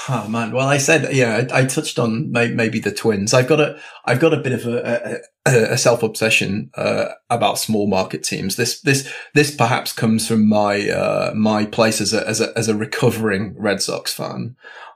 Oh 0.09 0.27
man, 0.27 0.51
well, 0.51 0.67
I 0.67 0.77
said, 0.77 1.13
yeah, 1.13 1.45
I, 1.51 1.59
I 1.59 1.65
touched 1.65 1.99
on 1.99 2.31
may, 2.31 2.49
maybe 2.49 2.79
the 2.79 2.91
twins. 2.91 3.33
I've 3.33 3.47
got 3.47 3.59
a, 3.59 3.79
I've 4.05 4.19
got 4.19 4.33
a 4.33 4.41
bit 4.41 4.51
of 4.51 4.65
a, 4.65 5.19
a, 5.45 5.73
a 5.73 5.77
self 5.77 6.01
obsession 6.01 6.71
uh, 6.75 7.09
about 7.29 7.59
small 7.59 7.87
market 7.87 8.23
teams. 8.23 8.55
This, 8.55 8.81
this, 8.81 9.11
this 9.35 9.55
perhaps 9.55 9.93
comes 9.93 10.27
from 10.27 10.49
my 10.49 10.89
uh, 10.89 11.33
my 11.35 11.65
place 11.65 12.01
as 12.01 12.11
a 12.11 12.27
as 12.27 12.41
a 12.41 12.57
as 12.57 12.67
a 12.67 12.75
recovering 12.75 13.55
Red 13.55 13.81
Sox 13.81 14.13
fan. 14.13 14.55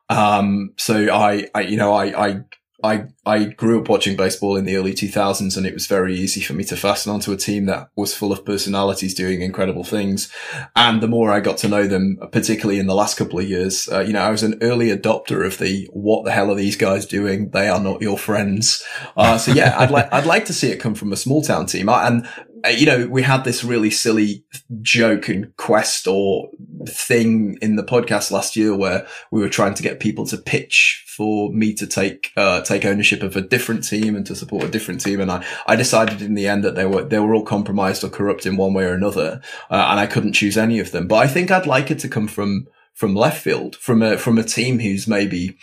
Um, 0.09 0.73
so 0.77 1.13
I, 1.13 1.47
I, 1.53 1.61
you 1.61 1.77
know, 1.77 1.93
I, 1.93 2.27
I 2.27 2.39
I 2.87 3.05
I 3.25 3.43
grew 3.45 3.81
up 3.81 3.89
watching 3.89 4.15
baseball 4.15 4.55
in 4.55 4.65
the 4.65 4.75
early 4.77 4.93
2000s, 4.93 5.57
and 5.57 5.65
it 5.65 5.73
was 5.73 5.87
very 5.87 6.15
easy 6.15 6.41
for 6.41 6.53
me 6.53 6.63
to 6.65 6.77
fasten 6.77 7.11
onto 7.11 7.31
a 7.31 7.37
team 7.37 7.65
that 7.65 7.89
was 7.95 8.15
full 8.15 8.31
of 8.31 8.45
personalities 8.45 9.13
doing 9.13 9.41
incredible 9.41 9.83
things. 9.83 10.31
And 10.75 11.01
the 11.01 11.07
more 11.07 11.31
I 11.31 11.41
got 11.41 11.57
to 11.57 11.67
know 11.67 11.87
them, 11.87 12.17
particularly 12.31 12.79
in 12.79 12.87
the 12.87 12.95
last 12.95 13.17
couple 13.17 13.39
of 13.39 13.49
years, 13.49 13.89
uh, 13.89 13.99
you 13.99 14.13
know, 14.13 14.21
I 14.21 14.29
was 14.29 14.43
an 14.43 14.57
early 14.61 14.87
adopter 14.87 15.45
of 15.45 15.57
the 15.57 15.87
"What 15.91 16.25
the 16.25 16.31
hell 16.31 16.51
are 16.51 16.55
these 16.55 16.77
guys 16.77 17.05
doing? 17.05 17.49
They 17.49 17.67
are 17.67 17.81
not 17.81 18.01
your 18.01 18.17
friends." 18.17 18.83
Uh, 19.15 19.37
so 19.37 19.51
yeah, 19.51 19.75
I'd 19.77 19.91
like 19.91 20.11
I'd 20.13 20.25
like 20.25 20.45
to 20.45 20.53
see 20.53 20.69
it 20.69 20.79
come 20.79 20.95
from 20.95 21.11
a 21.11 21.17
small 21.17 21.41
town 21.41 21.65
team, 21.65 21.89
I, 21.89 22.07
and 22.07 22.27
uh, 22.65 22.69
you 22.69 22.85
know, 22.85 23.07
we 23.07 23.21
had 23.21 23.43
this 23.43 23.63
really 23.63 23.89
silly 23.91 24.43
joke 24.81 25.27
and 25.27 25.55
quest 25.57 26.07
or 26.07 26.49
thing 26.87 27.57
in 27.61 27.75
the 27.75 27.83
podcast 27.83 28.31
last 28.31 28.55
year 28.55 28.75
where 28.75 29.07
we 29.31 29.41
were 29.41 29.49
trying 29.49 29.73
to 29.75 29.83
get 29.83 29.99
people 29.99 30.25
to 30.27 30.37
pitch 30.37 31.03
for 31.07 31.51
me 31.51 31.73
to 31.73 31.87
take 31.87 32.31
uh, 32.37 32.61
take 32.61 32.85
ownership 32.85 33.23
of 33.23 33.35
a 33.35 33.41
different 33.41 33.83
team 33.83 34.15
and 34.15 34.25
to 34.25 34.35
support 34.35 34.63
a 34.63 34.69
different 34.69 35.01
team, 35.01 35.19
and 35.19 35.31
I, 35.31 35.43
I 35.65 35.75
decided 35.75 36.21
in 36.21 36.35
the 36.35 36.47
end 36.47 36.63
that 36.63 36.75
they 36.75 36.85
were 36.85 37.03
they 37.03 37.19
were 37.19 37.33
all 37.33 37.43
compromised 37.43 38.03
or 38.03 38.09
corrupt 38.09 38.45
in 38.45 38.57
one 38.57 38.73
way 38.73 38.85
or 38.85 38.93
another, 38.93 39.41
uh, 39.69 39.87
and 39.89 39.99
I 39.99 40.07
couldn't 40.07 40.33
choose 40.33 40.57
any 40.57 40.79
of 40.79 40.91
them. 40.91 41.07
But 41.07 41.17
I 41.17 41.27
think 41.27 41.51
I'd 41.51 41.65
like 41.65 41.91
it 41.91 41.99
to 41.99 42.09
come 42.09 42.27
from 42.27 42.67
from 42.93 43.15
left 43.15 43.41
field, 43.41 43.75
from 43.75 44.01
a 44.01 44.17
from 44.17 44.37
a 44.37 44.43
team 44.43 44.79
who's 44.79 45.07
maybe 45.07 45.57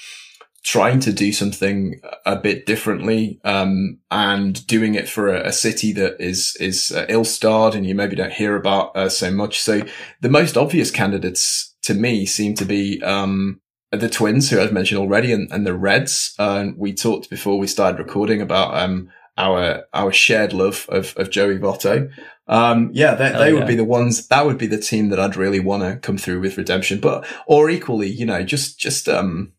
trying 0.65 0.99
to 0.99 1.13
do 1.13 1.31
something 1.31 2.01
a 2.25 2.37
bit 2.37 2.65
differently 2.65 3.39
um, 3.45 3.99
and 4.11 4.67
doing 4.67 4.95
it 4.95 5.09
for 5.09 5.29
a, 5.29 5.49
a 5.49 5.53
city 5.53 5.93
that 5.93 6.17
is 6.19 6.57
is 6.59 6.91
uh, 6.91 7.05
ill-starred 7.09 7.75
and 7.75 7.87
you 7.87 7.95
maybe 7.95 8.17
don't 8.17 8.33
hear 8.33 8.57
about 8.57 8.97
uh, 8.97 9.09
so 9.09 9.31
much. 9.31 9.61
So 9.61 9.83
the 10.23 10.31
most 10.31 10.57
obvious 10.57 10.91
candidates 10.91 11.75
to 11.83 11.95
me 11.95 12.25
seem 12.25 12.55
to 12.55 12.65
be 12.65 13.03
um, 13.03 13.61
the 13.93 14.09
Twins, 14.09 14.51
who 14.51 14.61
I've 14.61 14.73
mentioned 14.73 15.01
already, 15.01 15.33
and, 15.33 15.53
and 15.53 15.67
the 15.67 15.75
Reds. 15.75 16.35
Uh, 16.39 16.69
we 16.77 16.95
talked 16.95 17.29
before 17.31 17.59
we 17.59 17.67
started 17.67 17.99
recording 17.99 18.41
about 18.41 18.75
um, 18.75 19.11
our 19.37 19.85
our 19.93 20.13
shared 20.13 20.53
love 20.53 20.87
of 20.89 21.15
of 21.17 21.31
Joey 21.31 21.59
Votto. 21.59 22.11
Um, 22.47 22.91
yeah, 22.93 23.15
they, 23.15 23.31
they 23.33 23.53
yeah. 23.53 23.59
would 23.59 23.67
be 23.67 23.77
the 23.77 23.85
ones. 23.85 24.29
That 24.29 24.47
would 24.47 24.59
be 24.59 24.67
the 24.67 24.79
team 24.79 25.09
that 25.11 25.21
I'd 25.21 25.37
really 25.37 25.61
want 25.61 25.83
to 25.83 25.97
come 25.97 26.19
through 26.19 26.41
with 26.41 26.59
redemption. 26.59 27.01
But 27.01 27.27
or 27.47 27.71
equally, 27.71 28.09
you 28.09 28.27
know, 28.27 28.43
just 28.43 28.79
just 28.79 29.09
um, 29.09 29.53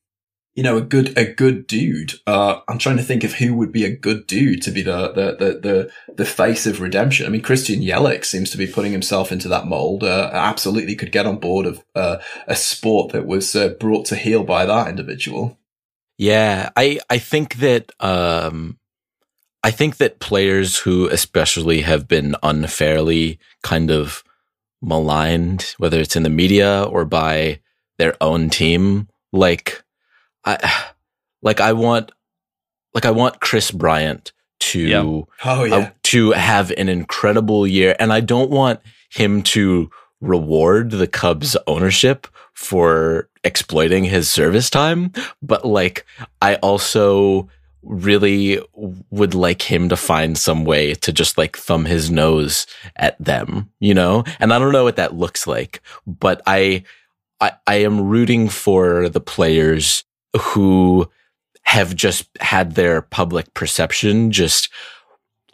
you 0.56 0.64
know, 0.64 0.78
a 0.78 0.82
good 0.82 1.18
a 1.18 1.26
good 1.26 1.68
dude. 1.68 2.14
Uh, 2.26 2.62
I'm 2.70 2.78
trying 2.78 2.96
to 2.98 3.04
think 3.04 3.26
of 3.26 3.34
who 3.34 3.54
would 3.56 3.74
be 3.74 3.84
a 3.84 3.96
good 3.96 4.26
dude 4.26 4.62
to 4.64 4.72
be 4.72 4.82
the 4.82 5.10
the 5.10 5.36
the 5.38 5.60
the, 5.60 5.92
the 6.14 6.26
face 6.26 6.66
of 6.66 6.80
redemption. 6.80 7.26
I 7.26 7.30
mean, 7.30 7.42
Christian 7.42 7.82
Yelich 7.82 8.24
seems 8.24 8.52
to 8.52 8.58
be 8.58 8.66
putting 8.66 8.94
himself 8.94 9.34
into 9.34 9.50
that 9.50 9.68
mold. 9.68 10.04
Uh, 10.04 10.30
absolutely 10.32 10.96
could 10.96 11.12
get 11.12 11.26
on 11.26 11.40
board 11.40 11.66
of 11.66 11.84
uh, 11.94 12.18
a 12.48 12.56
sport 12.56 13.12
that 13.12 13.26
was 13.26 13.54
uh, 13.54 13.70
brought 13.80 14.06
to 14.06 14.16
heel 14.16 14.44
by 14.44 14.66
that 14.66 14.88
individual. 14.88 15.60
Yeah, 16.18 16.70
I 16.78 17.00
I 17.10 17.18
think 17.18 17.56
that 17.56 17.92
um 18.00 18.80
I 19.62 19.72
think 19.72 19.98
that 19.98 20.20
players 20.20 20.78
who 20.78 21.10
especially 21.10 21.82
have 21.82 22.08
been 22.08 22.36
unfairly 22.44 23.40
kind 23.62 23.92
of 23.92 24.24
maligned, 24.82 25.74
whether 25.80 26.00
it's 26.00 26.16
in 26.16 26.24
the 26.24 26.30
media 26.30 26.84
or 26.84 27.04
by 27.04 27.60
their 27.98 28.16
own 28.22 28.50
team, 28.50 29.10
like 29.34 29.84
I 30.46 30.86
like 31.42 31.60
I 31.60 31.74
want 31.74 32.12
like 32.94 33.06
I 33.06 33.12
want 33.12 33.42
Kris 33.42 33.72
Bryant 33.72 34.32
to 34.60 34.80
Yep. 34.80 35.06
Oh 35.46 35.64
yeah, 35.64 35.76
uh, 35.76 35.90
to 36.04 36.32
have 36.32 36.72
an 36.72 36.90
incredible 36.90 37.68
year. 37.68 37.96
And 38.00 38.14
I 38.14 38.22
don't 38.22 38.50
want 38.50 38.80
him 39.10 39.42
to 39.44 39.90
reward 40.22 40.92
the 40.92 41.08
Cubs 41.08 41.58
ownership 41.68 42.28
for 42.54 43.30
exploiting 43.44 44.06
his 44.06 44.30
service 44.30 44.70
time, 44.70 45.12
but 45.42 45.66
like 45.66 46.06
I 46.42 46.56
also 46.56 47.50
really 47.84 48.60
would 49.12 49.36
like 49.36 49.62
him 49.62 49.90
to 49.90 49.96
find 49.96 50.38
some 50.38 50.66
way 50.66 50.96
to 50.96 51.14
just 51.14 51.38
like 51.38 51.56
thumb 51.56 51.86
his 51.86 52.10
nose 52.10 52.66
at 52.96 53.24
them, 53.24 53.70
you 53.80 53.94
know? 53.94 54.24
And 54.40 54.52
I 54.52 54.58
don't 54.58 54.72
know 54.72 54.84
what 54.84 54.96
that 54.96 55.16
looks 55.16 55.46
like, 55.46 55.82
but 56.08 56.42
I 56.48 56.84
I, 57.40 57.52
I 57.68 57.76
am 57.76 58.02
rooting 58.02 58.48
for 58.50 59.10
the 59.10 59.20
players 59.20 60.06
who 60.40 61.10
have 61.64 61.96
just 61.96 62.28
had 62.40 62.76
their 62.76 63.02
public 63.02 63.54
perception 63.54 64.32
just 64.32 64.70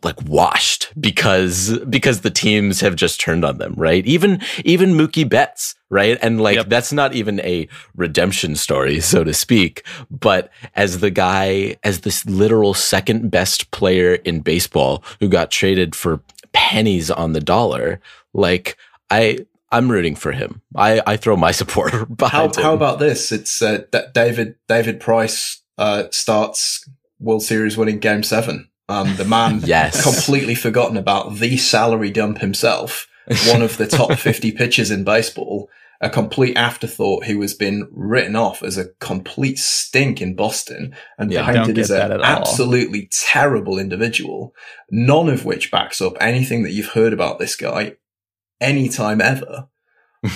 like 0.03 0.21
washed 0.23 0.91
because 0.99 1.77
because 1.89 2.21
the 2.21 2.31
teams 2.31 2.81
have 2.81 2.95
just 2.95 3.19
turned 3.21 3.45
on 3.45 3.59
them, 3.59 3.73
right? 3.77 4.05
Even 4.05 4.41
even 4.65 4.93
Mookie 4.93 5.27
Betts, 5.29 5.75
right? 5.89 6.17
And 6.21 6.41
like 6.41 6.55
Yep. 6.55 6.69
that's 6.69 6.91
not 6.91 7.13
even 7.13 7.39
a 7.41 7.67
redemption 7.95 8.55
story, 8.55 8.99
so 8.99 9.23
to 9.23 9.33
speak. 9.33 9.85
But 10.09 10.49
as 10.75 10.99
the 10.99 11.11
guy, 11.11 11.77
as 11.83 12.01
this 12.01 12.25
literal 12.25 12.73
second 12.73 13.29
best 13.29 13.69
player 13.71 14.15
in 14.15 14.39
baseball 14.41 15.03
who 15.19 15.29
got 15.29 15.51
traded 15.51 15.95
for 15.95 16.21
pennies 16.51 17.11
on 17.11 17.33
the 17.33 17.39
dollar, 17.41 18.01
like 18.33 18.77
I 19.11 19.45
I'm 19.71 19.91
rooting 19.91 20.15
for 20.15 20.31
him. 20.31 20.61
I 20.75 21.01
I 21.05 21.17
throw 21.17 21.35
my 21.35 21.51
support 21.61 21.91
how 21.93 22.05
behind 22.05 22.55
him. 22.57 22.63
how 22.63 22.73
about 22.73 22.99
this? 22.99 23.31
It's 23.31 23.61
uh, 23.61 23.83
D- 23.91 23.99
David 24.13 24.55
David 24.67 24.99
Price 24.99 25.61
uh, 25.77 26.03
starts 26.11 26.87
World 27.19 27.43
Series 27.43 27.77
winning 27.77 27.99
Game 27.99 28.23
Seven. 28.23 28.69
Um, 28.89 29.15
the 29.15 29.25
man 29.25 29.61
Yes. 29.65 30.03
completely 30.03 30.55
forgotten 30.55 30.97
about 30.97 31.35
the 31.35 31.55
salary 31.57 32.11
dump 32.11 32.39
himself, 32.39 33.07
one 33.47 33.61
of 33.61 33.77
the 33.77 33.87
top 33.87 34.11
50 34.17 34.51
pitchers 34.51 34.91
in 34.91 35.05
baseball, 35.05 35.69
a 36.01 36.09
complete 36.09 36.57
afterthought 36.57 37.23
who 37.25 37.39
has 37.41 37.53
been 37.53 37.87
written 37.91 38.35
off 38.35 38.61
as 38.61 38.77
a 38.77 38.89
complete 38.99 39.59
stink 39.59 40.21
in 40.21 40.35
Boston 40.35 40.93
and 41.17 41.31
Yeah, 41.31 41.45
don't 41.53 41.67
painted 41.67 41.77
as 41.79 41.89
an 41.91 42.19
absolutely 42.21 43.07
terrible 43.13 43.79
individual, 43.79 44.53
none 44.89 45.29
of 45.29 45.45
which 45.45 45.71
backs 45.71 46.01
up 46.01 46.17
anything 46.19 46.63
that 46.63 46.71
you've 46.73 46.89
heard 46.93 47.13
about 47.13 47.39
this 47.39 47.55
guy 47.55 47.93
anytime 48.61 49.19
ever. 49.21 49.67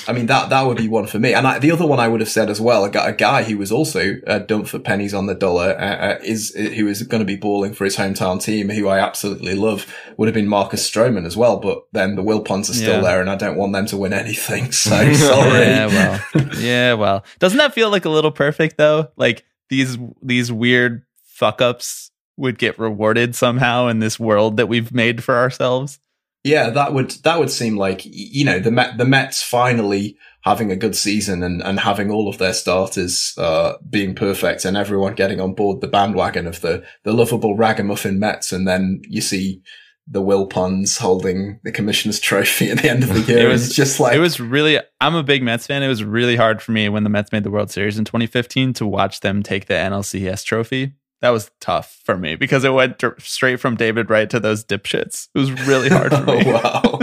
I 0.07 0.13
mean, 0.13 0.25
that 0.25 0.49
that 0.49 0.63
would 0.65 0.77
be 0.77 0.87
one 0.87 1.05
for 1.05 1.19
me. 1.19 1.35
And 1.35 1.45
I, 1.45 1.59
the 1.59 1.69
other 1.69 1.85
one 1.85 1.99
I 1.99 2.07
would 2.07 2.19
have 2.19 2.29
said 2.29 2.49
as 2.49 2.59
well, 2.59 2.85
a 2.85 2.89
guy, 2.89 3.09
a 3.09 3.13
guy 3.15 3.43
who 3.43 3.59
was 3.59 3.71
also 3.71 4.15
uh, 4.25 4.39
dumped 4.39 4.69
for 4.69 4.79
pennies 4.79 5.13
on 5.13 5.27
the 5.27 5.35
dollar, 5.35 5.79
uh, 5.79 6.13
uh, 6.13 6.17
is 6.23 6.55
who 6.55 6.87
is 6.87 7.03
going 7.03 7.19
to 7.19 7.25
be 7.25 7.35
balling 7.35 7.71
for 7.75 7.85
his 7.85 7.95
hometown 7.95 8.41
team, 8.41 8.69
who 8.69 8.87
I 8.87 8.97
absolutely 8.97 9.53
love, 9.53 9.85
would 10.17 10.27
have 10.27 10.33
been 10.33 10.47
Marcus 10.47 10.89
Stroman 10.89 11.23
as 11.27 11.37
well. 11.37 11.59
But 11.59 11.83
then 11.91 12.15
the 12.15 12.23
Wilpons 12.23 12.67
are 12.71 12.73
still 12.73 12.95
Yeah. 12.95 13.01
there, 13.01 13.21
and 13.21 13.29
I 13.29 13.35
don't 13.35 13.57
want 13.57 13.73
them 13.73 13.85
to 13.85 13.97
win 13.97 14.11
anything. 14.13 14.71
So 14.71 15.13
sorry. 15.13 15.59
Yeah, 15.59 15.85
well, 15.85 16.49
yeah, 16.57 16.93
well. 16.95 17.23
Doesn't 17.37 17.59
that 17.59 17.75
feel 17.75 17.91
like 17.91 18.05
a 18.05 18.09
little 18.09 18.31
perfect 18.31 18.77
though? 18.79 19.09
Like 19.17 19.45
these 19.69 19.99
these 20.23 20.51
weird 20.51 21.03
fuck 21.25 21.61
ups 21.61 22.09
would 22.37 22.57
get 22.57 22.79
rewarded 22.79 23.35
somehow 23.35 23.85
in 23.87 23.99
this 23.99 24.19
world 24.19 24.57
that 24.57 24.67
we've 24.67 24.91
made 24.91 25.23
for 25.23 25.35
ourselves. 25.35 25.99
Yeah, 26.45 26.69
that 26.69 26.93
would 26.93 27.09
that 27.23 27.39
would 27.39 27.49
seem 27.49 27.75
like 27.75 28.01
you 28.05 28.45
know 28.45 28.59
the 28.59 28.69
Met, 28.69 28.99
the 28.99 29.03
Mets 29.05 29.41
finally 29.41 30.15
having 30.41 30.71
a 30.71 30.75
good 30.75 30.95
season 30.95 31.41
and, 31.41 31.59
and 31.63 31.79
having 31.79 32.11
all 32.11 32.29
of 32.29 32.37
their 32.37 32.53
starters 32.53 33.33
uh, 33.39 33.73
being 33.89 34.13
perfect 34.13 34.63
and 34.63 34.77
everyone 34.77 35.15
getting 35.15 35.41
on 35.41 35.55
board 35.55 35.81
the 35.81 35.87
bandwagon 35.87 36.45
of 36.45 36.61
the 36.61 36.83
the 37.03 37.13
lovable 37.13 37.57
ragamuffin 37.57 38.19
Mets, 38.19 38.51
and 38.51 38.67
then 38.67 39.01
you 39.09 39.21
see 39.21 39.59
the 40.07 40.21
Will 40.21 40.47
Wilpons 40.47 40.99
holding 40.99 41.59
the 41.63 41.71
commissioner's 41.71 42.19
trophy 42.19 42.69
at 42.69 42.77
the 42.79 42.91
end 42.91 43.01
of 43.01 43.09
the 43.09 43.21
year. 43.33 43.49
It 43.49 43.51
was- 43.51 43.65
it's 43.65 43.75
just 43.75 43.99
like 43.99 44.15
it 44.15 44.19
was 44.19 44.39
really 44.39 44.79
I'm 45.01 45.15
a 45.15 45.23
big 45.23 45.41
Mets 45.41 45.65
fan. 45.65 45.81
It 45.81 45.87
was 45.87 46.03
really 46.03 46.35
hard 46.35 46.61
for 46.61 46.73
me 46.73 46.89
when 46.89 47.03
the 47.03 47.09
Mets 47.09 47.31
made 47.31 47.43
the 47.43 47.49
World 47.49 47.71
Series 47.71 47.97
in 47.97 48.05
2015 48.05 48.73
to 48.73 48.85
watch 48.85 49.21
them 49.21 49.41
take 49.41 49.65
the 49.65 49.73
NLCS 49.73 50.43
trophy. 50.45 50.93
That 51.21 51.29
was 51.29 51.49
tough 51.59 52.01
for 52.03 52.17
me 52.17 52.35
because 52.35 52.63
it 52.63 52.73
went 52.73 52.99
dir- 52.99 53.15
straight 53.19 53.59
from 53.59 53.75
David 53.75 54.09
Wright 54.09 54.29
to 54.29 54.39
those 54.39 54.63
dipshits. 54.63 55.29
It 55.33 55.39
was 55.39 55.51
really 55.67 55.89
hard 55.89 56.11
for 56.11 56.23
me. 56.25 56.43
oh, 56.45 56.99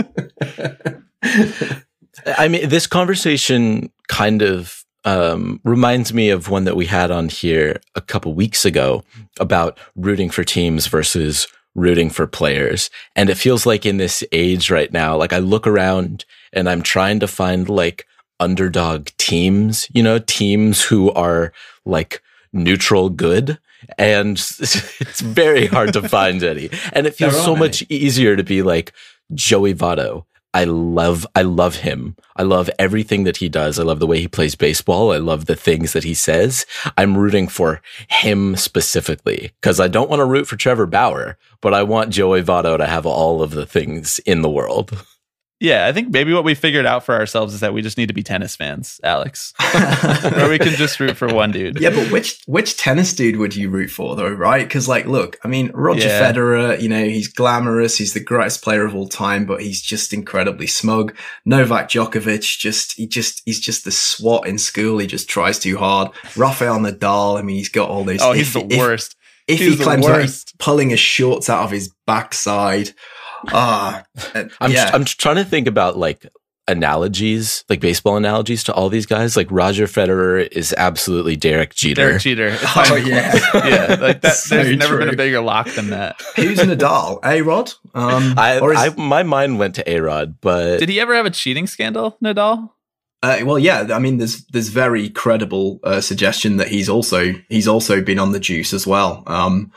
wow. 1.23 1.79
I 2.37 2.47
mean, 2.47 2.69
this 2.69 2.87
conversation 2.87 3.91
kind 4.07 4.41
of 4.41 4.85
um, 5.03 5.59
reminds 5.63 6.13
me 6.13 6.29
of 6.29 6.49
one 6.49 6.63
that 6.65 6.75
we 6.75 6.85
had 6.85 7.11
on 7.11 7.27
here 7.29 7.81
a 7.95 8.01
couple 8.01 8.33
weeks 8.33 8.65
ago 8.65 9.03
about 9.39 9.77
rooting 9.95 10.29
for 10.29 10.43
teams 10.43 10.87
versus 10.87 11.47
rooting 11.75 12.09
for 12.09 12.27
players. 12.27 12.89
And 13.15 13.29
it 13.29 13.37
feels 13.37 13.65
like 13.65 13.85
in 13.85 13.97
this 13.97 14.23
age 14.31 14.69
right 14.69 14.93
now, 14.93 15.17
like 15.17 15.33
I 15.33 15.39
look 15.39 15.65
around 15.67 16.23
and 16.53 16.69
I'm 16.69 16.81
trying 16.83 17.19
to 17.19 17.27
find 17.27 17.67
like 17.67 18.05
underdog 18.39 19.09
teams, 19.17 19.87
you 19.93 20.03
know, 20.03 20.19
teams 20.19 20.83
who 20.83 21.11
are 21.11 21.51
like 21.85 22.21
neutral 22.53 23.09
good. 23.09 23.59
And 23.97 24.37
it's 24.59 25.21
very 25.21 25.67
hard 25.67 25.93
to 25.93 26.07
find 26.07 26.43
any. 26.43 26.69
And 26.93 27.07
it 27.07 27.15
feels 27.15 27.35
so 27.43 27.55
much 27.55 27.83
easier 27.89 28.35
to 28.35 28.43
be 28.43 28.61
like 28.61 28.93
Joey 29.33 29.73
Votto. 29.73 30.25
I 30.55 30.65
love, 30.65 31.25
I 31.35 31.41
love 31.41 31.77
him. 31.77 32.15
I 32.35 32.43
love 32.43 32.69
everything 32.77 33.23
that 33.23 33.37
he 33.37 33.49
does. 33.49 33.79
I 33.79 33.83
love 33.83 33.99
the 33.99 34.05
way 34.05 34.19
he 34.19 34.27
plays 34.27 34.53
baseball. 34.53 35.11
I 35.11 35.17
love 35.17 35.45
the 35.45 35.55
things 35.55 35.93
that 35.93 36.03
he 36.03 36.13
says. 36.13 36.67
I'm 36.95 37.17
rooting 37.17 37.47
for 37.47 37.81
him 38.07 38.55
specifically 38.55 39.51
because 39.59 39.79
I 39.79 39.87
don't 39.87 40.11
want 40.11 40.19
to 40.19 40.25
root 40.25 40.45
for 40.45 40.55
Trevor 40.55 40.85
Bauer, 40.85 41.37
but 41.59 41.73
I 41.73 41.81
want 41.81 42.11
Joey 42.11 42.43
Votto 42.43 42.77
to 42.77 42.85
have 42.85 43.07
all 43.07 43.41
of 43.41 43.51
the 43.51 43.65
things 43.65 44.19
in 44.19 44.43
the 44.43 44.49
world. 44.49 45.03
Yeah, 45.63 45.87
I 45.87 45.93
think 45.93 46.11
maybe 46.11 46.33
what 46.33 46.43
we 46.43 46.55
figured 46.55 46.85
out 46.85 47.05
for 47.05 47.15
ourselves 47.15 47.53
is 47.53 47.61
that 47.61 47.73
we 47.73 47.81
just 47.81 47.97
need 47.97 48.07
to 48.09 48.13
be 48.13 48.21
tennis 48.21 48.53
fans, 48.53 48.99
Alex. 49.01 49.53
or 50.35 50.49
we 50.49 50.59
can 50.59 50.73
just 50.73 50.99
root 50.99 51.15
for 51.15 51.33
one 51.33 51.51
dude. 51.51 51.79
Yeah, 51.79 51.91
but 51.91 52.11
which 52.11 52.41
which 52.47 52.75
tennis 52.75 53.13
dude 53.13 53.37
would 53.37 53.55
you 53.55 53.69
root 53.69 53.89
for 53.89 54.17
though, 54.17 54.29
right? 54.29 54.67
Because 54.67 54.89
like, 54.89 55.05
look, 55.05 55.37
I 55.41 55.47
mean, 55.47 55.71
Roger 55.73 56.09
Yeah. 56.09 56.21
Federer, 56.33 56.81
you 56.81 56.89
know, 56.89 57.05
he's 57.05 57.29
glamorous, 57.29 57.97
he's 57.97 58.13
the 58.13 58.19
greatest 58.19 58.61
player 58.61 58.85
of 58.85 58.93
all 58.93 59.07
time, 59.07 59.45
but 59.45 59.61
he's 59.61 59.81
just 59.81 60.11
incredibly 60.11 60.67
smug. 60.67 61.15
Novak 61.45 61.87
Djokovic, 61.87 62.59
just 62.59 62.97
he 62.97 63.07
just 63.07 63.41
he's 63.45 63.61
just 63.61 63.85
the 63.85 63.91
swat 63.91 64.45
in 64.45 64.57
school. 64.57 64.97
He 64.99 65.07
just 65.07 65.29
tries 65.29 65.59
too 65.59 65.77
hard. 65.77 66.11
Rafael 66.35 66.77
Nadal, 66.79 67.39
I 67.39 67.41
mean, 67.41 67.55
he's 67.55 67.69
got 67.69 67.89
all 67.89 68.03
those. 68.03 68.21
Oh, 68.21 68.33
he's 68.33 68.51
the 68.53 68.67
if- 68.69 68.77
worst. 68.77 69.15
If, 69.45 69.59
He's 69.59 69.71
he 69.71 69.75
the 69.75 69.83
claims 69.83 70.05
that 70.05 70.21
he's 70.21 70.29
worst. 70.31 70.57
pulling 70.57 70.89
his 70.91 71.01
shorts 71.01 71.49
out 71.49 71.63
of 71.65 71.71
his 71.71 71.89
backside, 72.07 72.91
uh, 73.51 74.01
I'm, 74.59 74.71
yeah. 74.71 74.91
I'm 74.93 75.05
trying 75.05 75.37
to 75.37 75.45
think 75.45 75.67
about 75.67 75.97
like 75.97 76.25
analogies, 76.67 77.63
like 77.69 77.79
baseball 77.79 78.15
analogies 78.17 78.63
to 78.65 78.73
all 78.73 78.89
these 78.89 79.05
guys. 79.05 79.35
Like 79.35 79.47
Roger 79.51 79.85
Federer 79.85 80.47
is 80.51 80.73
absolutely 80.77 81.35
Derek 81.35 81.73
Jeter. 81.75 82.07
Derek 82.07 82.21
Jeter. 82.21 82.49
Oh, 82.63 82.83
fine. 82.85 83.05
yeah. 83.07 83.35
yeah. 83.53 83.97
Like 83.99 84.21
that. 84.21 84.35
So 84.35 84.55
there's 84.63 84.77
never 84.77 84.97
been 84.97 85.09
a 85.09 85.15
bigger 85.15 85.41
lock 85.41 85.69
than 85.71 85.89
that. 85.89 86.21
Who's 86.35 86.59
Nadal? 86.59 87.19
A 87.23 87.41
Rod? 87.41 87.71
Um, 87.93 88.35
I, 88.37 88.59
or 88.59 88.73
is- 88.73 88.79
I, 88.79 88.89
my 88.95 89.23
mind 89.23 89.59
went 89.59 89.75
to 89.75 89.89
A-Rod, 89.91 90.37
but 90.41 90.79
Did 90.79 90.89
he 90.89 90.99
ever 90.99 91.13
have 91.15 91.25
a 91.25 91.29
cheating 91.31 91.67
scandal, 91.67 92.17
Nadal? 92.23 92.69
Uh, 93.21 93.39
well, 93.45 93.57
yeah. 93.59 93.87
I 93.93 93.99
mean, 93.99 94.17
there's 94.17 94.43
there's 94.47 94.67
very 94.67 95.09
credible 95.09 95.79
uh, 95.85 96.01
suggestion 96.01 96.57
that 96.57 96.67
he's 96.67 96.89
also 96.89 97.33
he's 97.47 97.69
also 97.69 98.01
been 98.01 98.19
on 98.19 98.33
the 98.33 98.39
juice 98.39 98.73
as 98.73 98.85
well. 98.85 99.23
Um, 99.27 99.71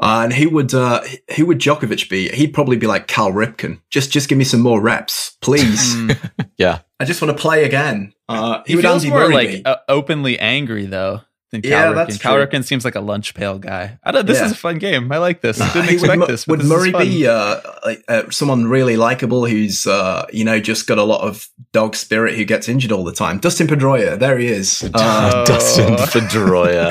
uh, 0.00 0.20
and 0.24 0.32
who 0.32 0.50
would 0.50 0.72
uh, 0.74 1.02
who 1.36 1.46
would 1.46 1.58
Djokovic 1.58 2.08
be? 2.08 2.28
He'd 2.28 2.52
probably 2.54 2.76
be 2.76 2.86
like 2.86 3.06
Cal 3.06 3.32
Ripken. 3.32 3.80
Just 3.90 4.10
just 4.12 4.28
give 4.28 4.38
me 4.38 4.44
some 4.44 4.60
more 4.60 4.80
reps, 4.80 5.36
please. 5.40 5.94
Mm. 6.08 6.48
yeah. 6.58 6.80
I 7.00 7.04
just 7.04 7.20
want 7.22 7.36
to 7.36 7.40
play 7.40 7.64
again. 7.64 8.12
Uh, 8.28 8.62
He 8.66 8.72
who 8.72 8.78
would 8.78 8.82
feels 8.84 9.04
Andy 9.04 9.10
more 9.10 9.28
Murray 9.28 9.34
like 9.34 9.62
uh, 9.64 9.76
openly 9.88 10.38
angry 10.38 10.86
though 10.86 11.20
than 11.50 11.62
Cal 11.62 11.70
Yeah, 11.70 11.86
Ripken. 11.92 11.94
that's 11.94 12.18
Cal 12.18 12.34
true. 12.34 12.44
Ripken 12.46 12.64
seems 12.64 12.84
like 12.84 12.94
a 12.94 13.00
lunch 13.00 13.32
pail 13.34 13.58
guy. 13.58 13.98
I 14.04 14.10
don't. 14.10 14.26
This 14.26 14.38
Yeah. 14.38 14.46
is 14.46 14.52
a 14.52 14.56
fun 14.56 14.78
game. 14.78 15.10
I 15.10 15.16
like 15.18 15.40
this. 15.40 15.60
I 15.60 15.72
didn't 15.72 15.90
expect 15.94 16.18
would, 16.20 16.28
this. 16.28 16.44
but 16.44 16.50
would 16.52 16.60
this 16.60 16.66
is 16.66 16.70
Murray 16.72 16.92
fun. 16.92 17.06
be 17.06 17.26
uh, 17.26 17.60
like, 17.86 18.04
uh, 18.08 18.30
someone 18.30 18.66
really 18.66 18.96
likable 18.96 19.46
who's 19.46 19.86
uh, 19.86 20.26
you 20.32 20.44
know 20.44 20.60
just 20.60 20.86
got 20.86 20.98
a 20.98 21.04
lot 21.04 21.22
of 21.22 21.48
dog 21.72 21.94
spirit 21.96 22.34
who 22.36 22.44
gets 22.44 22.68
injured 22.68 22.92
all 22.92 23.04
the 23.04 23.12
time? 23.14 23.38
Dustin 23.38 23.66
Pedroia, 23.66 24.18
there 24.18 24.36
he 24.38 24.48
is. 24.48 24.82
Uh, 24.94 25.32
Oh. 25.34 25.44
Dustin 25.46 25.96
Pedroia. 25.96 26.90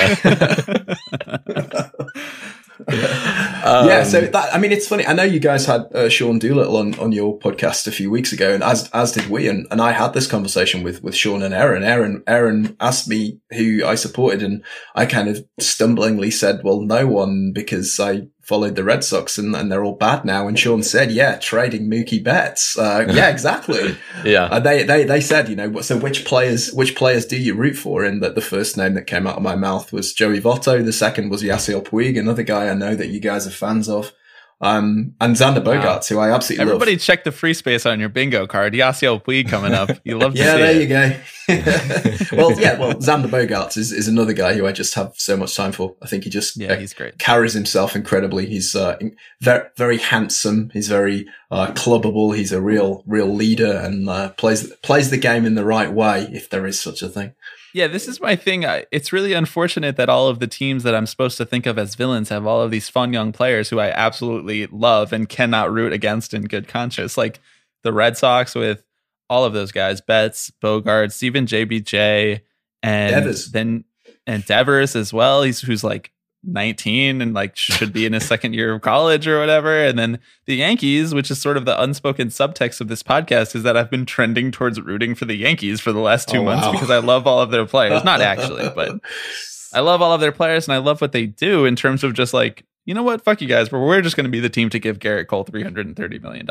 Yeah, 2.88 4.04
so 4.04 4.22
that 4.22 4.54
I 4.54 4.58
mean, 4.60 4.72
it's 4.72 4.88
funny. 4.88 5.06
I 5.06 5.14
know 5.14 5.24
you 5.24 5.40
guys 5.40 5.66
had 5.66 5.82
uh, 5.94 6.10
Sean 6.10 6.40
Doolittle 6.40 6.78
on, 6.78 6.98
on 7.00 7.12
your 7.12 7.38
podcast 7.40 7.88
a 7.88 7.92
few 7.92 8.10
weeks 8.12 8.32
ago, 8.32 8.54
and 8.54 8.64
as 8.64 8.90
as 8.92 9.12
did 9.12 9.30
we. 9.30 9.48
And, 9.48 9.68
and 9.72 9.82
I 9.82 9.92
had 9.92 10.14
this 10.14 10.28
conversation 10.28 10.84
with 10.84 11.04
with 11.04 11.16
Sean 11.16 11.44
and 11.44 11.54
Aaron. 11.54 11.84
Aaron 11.84 12.24
Aaron 12.28 12.76
asked 12.80 13.08
me 13.08 13.40
who 13.52 13.86
I 13.86 13.96
supported, 13.96 14.44
and 14.44 14.64
I 14.96 15.06
kind 15.06 15.30
of 15.30 15.46
stumblingly 15.60 16.32
said, 16.32 16.62
"Well, 16.64 16.82
no 16.82 17.08
one," 17.08 17.52
because 17.54 18.00
I 18.00 18.28
followed 18.48 18.78
the 18.78 18.84
Red 18.84 19.04
Sox, 19.04 19.38
and, 19.38 19.54
and 19.54 19.70
they're 19.70 19.84
all 19.84 19.94
bad 19.94 20.24
now. 20.24 20.48
And 20.48 20.58
Sean 20.58 20.82
said, 20.82 21.12
"Yeah, 21.12 21.36
trading 21.38 21.90
Mookie 21.90 22.24
Betts. 22.24 22.78
Uh, 22.78 23.06
yeah, 23.14 23.28
exactly." 23.28 23.98
yeah. 24.26 24.46
Uh, 24.46 24.62
they, 24.62 24.84
they, 24.84 25.04
they 25.04 25.20
said, 25.20 25.50
you 25.50 25.56
know, 25.56 25.82
so 25.82 25.98
which 25.98 26.24
players, 26.24 26.72
which 26.72 26.96
players 26.96 27.26
do 27.26 27.38
you 27.38 27.54
root 27.54 27.76
for? 27.76 28.06
And 28.06 28.24
that 28.24 28.36
the 28.36 28.42
first 28.42 28.78
name 28.78 28.94
that 28.94 29.06
came 29.06 29.28
out 29.28 29.36
of 29.36 29.44
my 29.44 29.56
mouth 29.56 29.92
was 29.92 30.14
Joey 30.14 30.40
Votto. 30.40 30.84
The 30.84 30.94
second 30.94 31.30
was 31.30 31.44
Yasiel 31.44 31.84
Puig, 31.84 32.18
another 32.18 32.44
guy 32.44 32.70
I 32.70 32.74
know 32.74 32.96
that 32.96 33.10
you 33.10 33.20
guys 33.20 33.46
are 33.46 33.52
fans 33.52 33.90
of. 33.90 34.14
Um, 34.60 35.14
and 35.22 35.36
Xander 35.36 35.64
Bogaerts, 35.64 36.10
who 36.10 36.18
I 36.18 36.32
absolutely 36.34 36.64
Everybody 36.64 36.94
love. 36.94 37.02
check 37.02 37.24
the 37.24 37.32
free 37.32 37.54
space 37.54 37.86
on 37.86 38.00
your 38.00 38.10
bingo 38.10 38.48
card. 38.48 38.74
Yasiel 38.74 39.24
Puig 39.24 39.48
coming 39.50 39.74
up. 39.74 39.90
You 40.04 40.18
love 40.18 40.34
to 40.34 40.40
Yeah, 40.40 40.58
there 40.58 40.76
it. 40.76 40.82
you 40.82 40.88
go. 40.88 41.16
well, 42.36 42.60
yeah, 42.60 42.78
well, 42.80 42.94
Xander 42.96 43.28
Bogaerts 43.28 43.78
is, 43.78 43.92
is 43.92 44.08
another 44.08 44.34
guy 44.34 44.54
who 44.56 44.66
I 44.66 44.72
just 44.72 44.96
have 44.96 45.14
so 45.16 45.38
much 45.38 45.56
time 45.56 45.72
for. 45.72 45.96
I 46.02 46.08
think 46.08 46.24
he 46.24 46.30
just 46.32 46.58
Yeah, 46.58 46.74
uh, 46.74 46.78
he's 46.80 46.94
great. 46.94 47.20
carries 47.20 47.54
himself 47.54 47.96
incredibly. 47.96 48.48
He's 48.48 48.76
uh, 48.76 48.98
very, 49.42 49.68
very 49.78 49.98
handsome. 50.00 50.72
He's 50.74 50.88
very 50.88 51.28
uh, 51.52 51.68
clubbable. 51.74 52.36
He's 52.36 52.52
a 52.52 52.62
real, 52.62 53.04
real 53.06 53.28
leader 53.34 53.72
and 53.78 54.10
uh, 54.10 54.30
plays 54.30 54.72
plays 54.82 55.10
the 55.12 55.18
game 55.18 55.46
in 55.46 55.54
the 55.56 55.66
right 55.66 55.92
way, 55.92 56.28
if 56.32 56.50
there 56.50 56.66
is 56.66 56.80
such 56.80 57.02
a 57.02 57.10
thing. 57.10 57.34
Yeah, 57.78 57.86
this 57.86 58.08
is 58.08 58.20
my 58.20 58.36
thing. 58.36 58.66
I, 58.66 58.88
it's 58.92 59.14
really 59.14 59.34
unfortunate 59.34 59.98
that 59.98 60.10
all 60.10 60.30
of 60.30 60.40
the 60.40 60.48
teams 60.48 60.82
that 60.82 60.96
I'm 60.96 61.06
supposed 61.06 61.38
to 61.38 61.46
think 61.46 61.68
of 61.68 61.78
as 61.78 61.94
villains 61.94 62.30
have 62.30 62.48
all 62.48 62.60
of 62.60 62.72
these 62.72 62.90
fun 62.90 63.14
young 63.14 63.32
players 63.32 63.70
who 63.70 63.80
I 63.80 63.92
absolutely 63.92 64.66
love 64.66 65.14
and 65.14 65.30
cannot 65.30 65.72
root 65.72 65.94
against 65.94 66.34
in 66.34 66.46
good 66.46 66.68
conscience. 66.68 67.20
Like 67.20 67.40
the 67.84 67.94
Red 67.94 68.18
Sox 68.18 68.56
with 68.56 68.84
all 69.30 69.46
of 69.46 69.54
those 69.54 69.72
guys, 69.72 70.02
Betts, 70.02 70.52
Bogaerts, 70.60 71.22
even 71.22 71.46
JBJ, 71.46 72.42
and 72.82 73.12
Devers. 73.12 73.52
then 73.52 73.84
and 74.26 74.44
Devers 74.44 74.96
as 74.96 75.14
well. 75.14 75.44
He's 75.44 75.62
who's 75.62 75.84
like 75.84 76.12
19 76.44 77.22
and 77.22 77.34
like 77.34 77.56
should 77.56 77.92
be 77.92 78.06
in 78.06 78.14
his 78.14 78.26
second 78.28 78.54
year 78.54 78.74
of 78.74 78.82
college 78.82 79.28
or 79.28 79.40
whatever. 79.40 79.84
And 79.84 79.98
then 79.98 80.20
the 80.46 80.56
Yankees, 80.56 81.14
which 81.14 81.30
is 81.32 81.42
sort 81.42 81.58
of 81.58 81.66
the 81.66 81.82
unspoken 81.82 82.28
subtext 82.30 82.80
of 82.82 82.88
this 82.88 83.04
podcast, 83.04 83.56
is 83.56 83.64
that 83.64 83.76
I've 83.76 83.90
been 83.90 84.06
trending 84.06 84.52
towards 84.52 84.80
rooting 84.80 85.16
for 85.16 85.26
the 85.26 85.36
Yankees 85.36 85.80
for 85.82 85.92
the 85.92 86.00
last 86.00 86.30
two 86.30 86.38
Oh, 86.40 86.44
months 86.44 86.66
wow. 86.66 86.72
because 86.72 86.90
I 86.90 87.00
love 87.00 87.28
all 87.28 87.42
of 87.42 87.52
their 87.52 87.66
players. 87.66 88.04
Not 88.04 88.22
actually, 88.22 88.70
but 88.76 89.00
I 89.74 89.82
love 89.82 90.02
all 90.02 90.14
of 90.14 90.22
their 90.22 90.32
players 90.32 90.68
and 90.68 90.74
I 90.76 90.78
love 90.78 91.02
what 91.02 91.12
they 91.12 91.26
do 91.26 91.66
in 91.66 91.76
terms 91.76 92.04
of 92.04 92.14
just 92.14 92.34
like, 92.34 92.64
you 92.86 92.94
know 92.94 93.04
what, 93.04 93.24
fuck 93.24 93.42
you 93.42 93.48
guys, 93.50 93.68
but 93.70 93.80
we're 93.80 94.02
just 94.02 94.16
going 94.16 94.24
to 94.26 94.30
be 94.32 94.40
the 94.40 94.50
team 94.50 94.70
to 94.70 94.80
give 94.80 95.00
Gerrit 95.00 95.28
Cole 95.28 95.44
$330 95.44 96.22
million. 96.22 96.48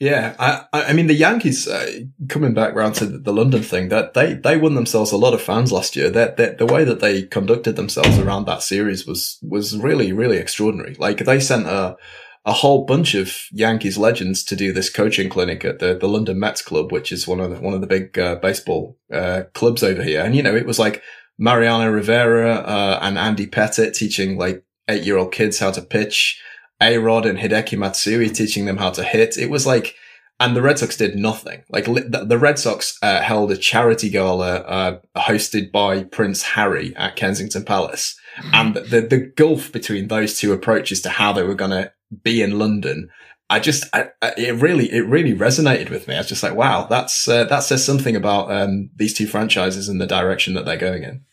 Yeah, 0.00 0.34
I, 0.38 0.64
I 0.72 0.92
mean 0.94 1.08
the 1.08 1.14
Yankees 1.14 1.68
uh, 1.68 2.00
coming 2.28 2.54
back 2.54 2.74
round 2.74 2.94
to 2.96 3.06
the, 3.06 3.18
the 3.18 3.34
London 3.34 3.62
thing 3.62 3.90
that 3.90 4.14
they 4.14 4.32
they 4.32 4.56
won 4.56 4.74
themselves 4.74 5.12
a 5.12 5.18
lot 5.18 5.34
of 5.34 5.42
fans 5.42 5.72
last 5.72 5.94
year. 5.94 6.08
That 6.08 6.38
that 6.38 6.56
the 6.56 6.64
way 6.64 6.84
that 6.84 7.00
they 7.00 7.24
conducted 7.24 7.76
themselves 7.76 8.18
around 8.18 8.46
that 8.46 8.62
series 8.62 9.06
was 9.06 9.38
was 9.42 9.76
really 9.76 10.12
really 10.14 10.38
extraordinary. 10.38 10.94
Like 10.94 11.18
they 11.26 11.38
sent 11.38 11.66
a 11.66 11.98
a 12.46 12.52
whole 12.54 12.86
bunch 12.86 13.14
of 13.14 13.36
Yankees 13.52 13.98
legends 13.98 14.42
to 14.44 14.56
do 14.56 14.72
this 14.72 14.88
coaching 14.88 15.28
clinic 15.28 15.64
at 15.64 15.78
the, 15.78 15.94
the 15.94 16.08
London 16.08 16.38
Mets 16.38 16.62
Club, 16.62 16.90
which 16.90 17.12
is 17.12 17.28
one 17.28 17.38
of 17.38 17.50
the, 17.50 17.60
one 17.60 17.74
of 17.74 17.82
the 17.82 17.86
big 17.86 18.18
uh, 18.18 18.36
baseball 18.36 18.96
uh, 19.12 19.42
clubs 19.52 19.82
over 19.82 20.02
here. 20.02 20.22
And 20.24 20.34
you 20.34 20.42
know, 20.42 20.56
it 20.56 20.64
was 20.66 20.78
like 20.78 21.02
Mariano 21.38 21.90
Rivera 21.90 22.54
uh, 22.54 22.98
and 23.02 23.18
Andy 23.18 23.46
Pettitte 23.46 23.94
teaching 23.94 24.38
like 24.38 24.64
eight 24.88 25.04
year 25.04 25.18
old 25.18 25.32
kids 25.32 25.58
how 25.58 25.70
to 25.70 25.82
pitch, 25.82 26.40
A 26.80 26.98
Rod 26.98 27.26
and 27.26 27.38
Hideki 27.38 27.78
Matsui 27.78 28.30
teaching 28.30 28.64
them 28.64 28.78
how 28.78 28.90
to 28.90 29.04
hit. 29.04 29.36
It 29.36 29.50
was 29.50 29.66
like, 29.66 29.94
and 30.38 30.56
the 30.56 30.62
Red 30.62 30.78
Sox 30.78 30.96
did 30.96 31.16
nothing. 31.16 31.62
Like 31.68 31.84
the 31.84 32.38
Red 32.40 32.58
Sox 32.58 32.98
uh, 33.02 33.20
held 33.20 33.52
a 33.52 33.56
charity 33.56 34.08
gala 34.08 34.56
uh, 34.60 34.98
hosted 35.16 35.70
by 35.70 36.04
Prince 36.04 36.42
Harry 36.42 36.94
at 36.96 37.16
Kensington 37.16 37.64
Palace, 37.64 38.18
and 38.52 38.74
the 38.74 39.02
the 39.02 39.32
gulf 39.36 39.70
between 39.70 40.08
those 40.08 40.38
two 40.38 40.52
approaches 40.52 41.02
to 41.02 41.10
how 41.10 41.32
they 41.32 41.42
were 41.42 41.54
going 41.54 41.70
to 41.72 41.92
be 42.22 42.42
in 42.42 42.58
London. 42.58 43.10
I 43.52 43.58
just, 43.58 43.84
I, 43.92 44.10
I, 44.22 44.32
it 44.36 44.62
really, 44.62 44.92
it 44.92 45.00
really 45.00 45.34
resonated 45.34 45.90
with 45.90 46.06
me. 46.06 46.14
I 46.14 46.18
was 46.18 46.28
just 46.28 46.44
like, 46.44 46.54
wow, 46.54 46.86
that's, 46.88 47.26
uh, 47.26 47.42
that 47.44 47.64
says 47.64 47.84
something 47.84 48.14
about, 48.14 48.48
um, 48.48 48.90
these 48.94 49.12
two 49.12 49.26
franchises 49.26 49.88
and 49.88 50.00
the 50.00 50.06
direction 50.06 50.54
that 50.54 50.64
they're 50.64 50.76
going 50.76 51.02
in. 51.02 51.24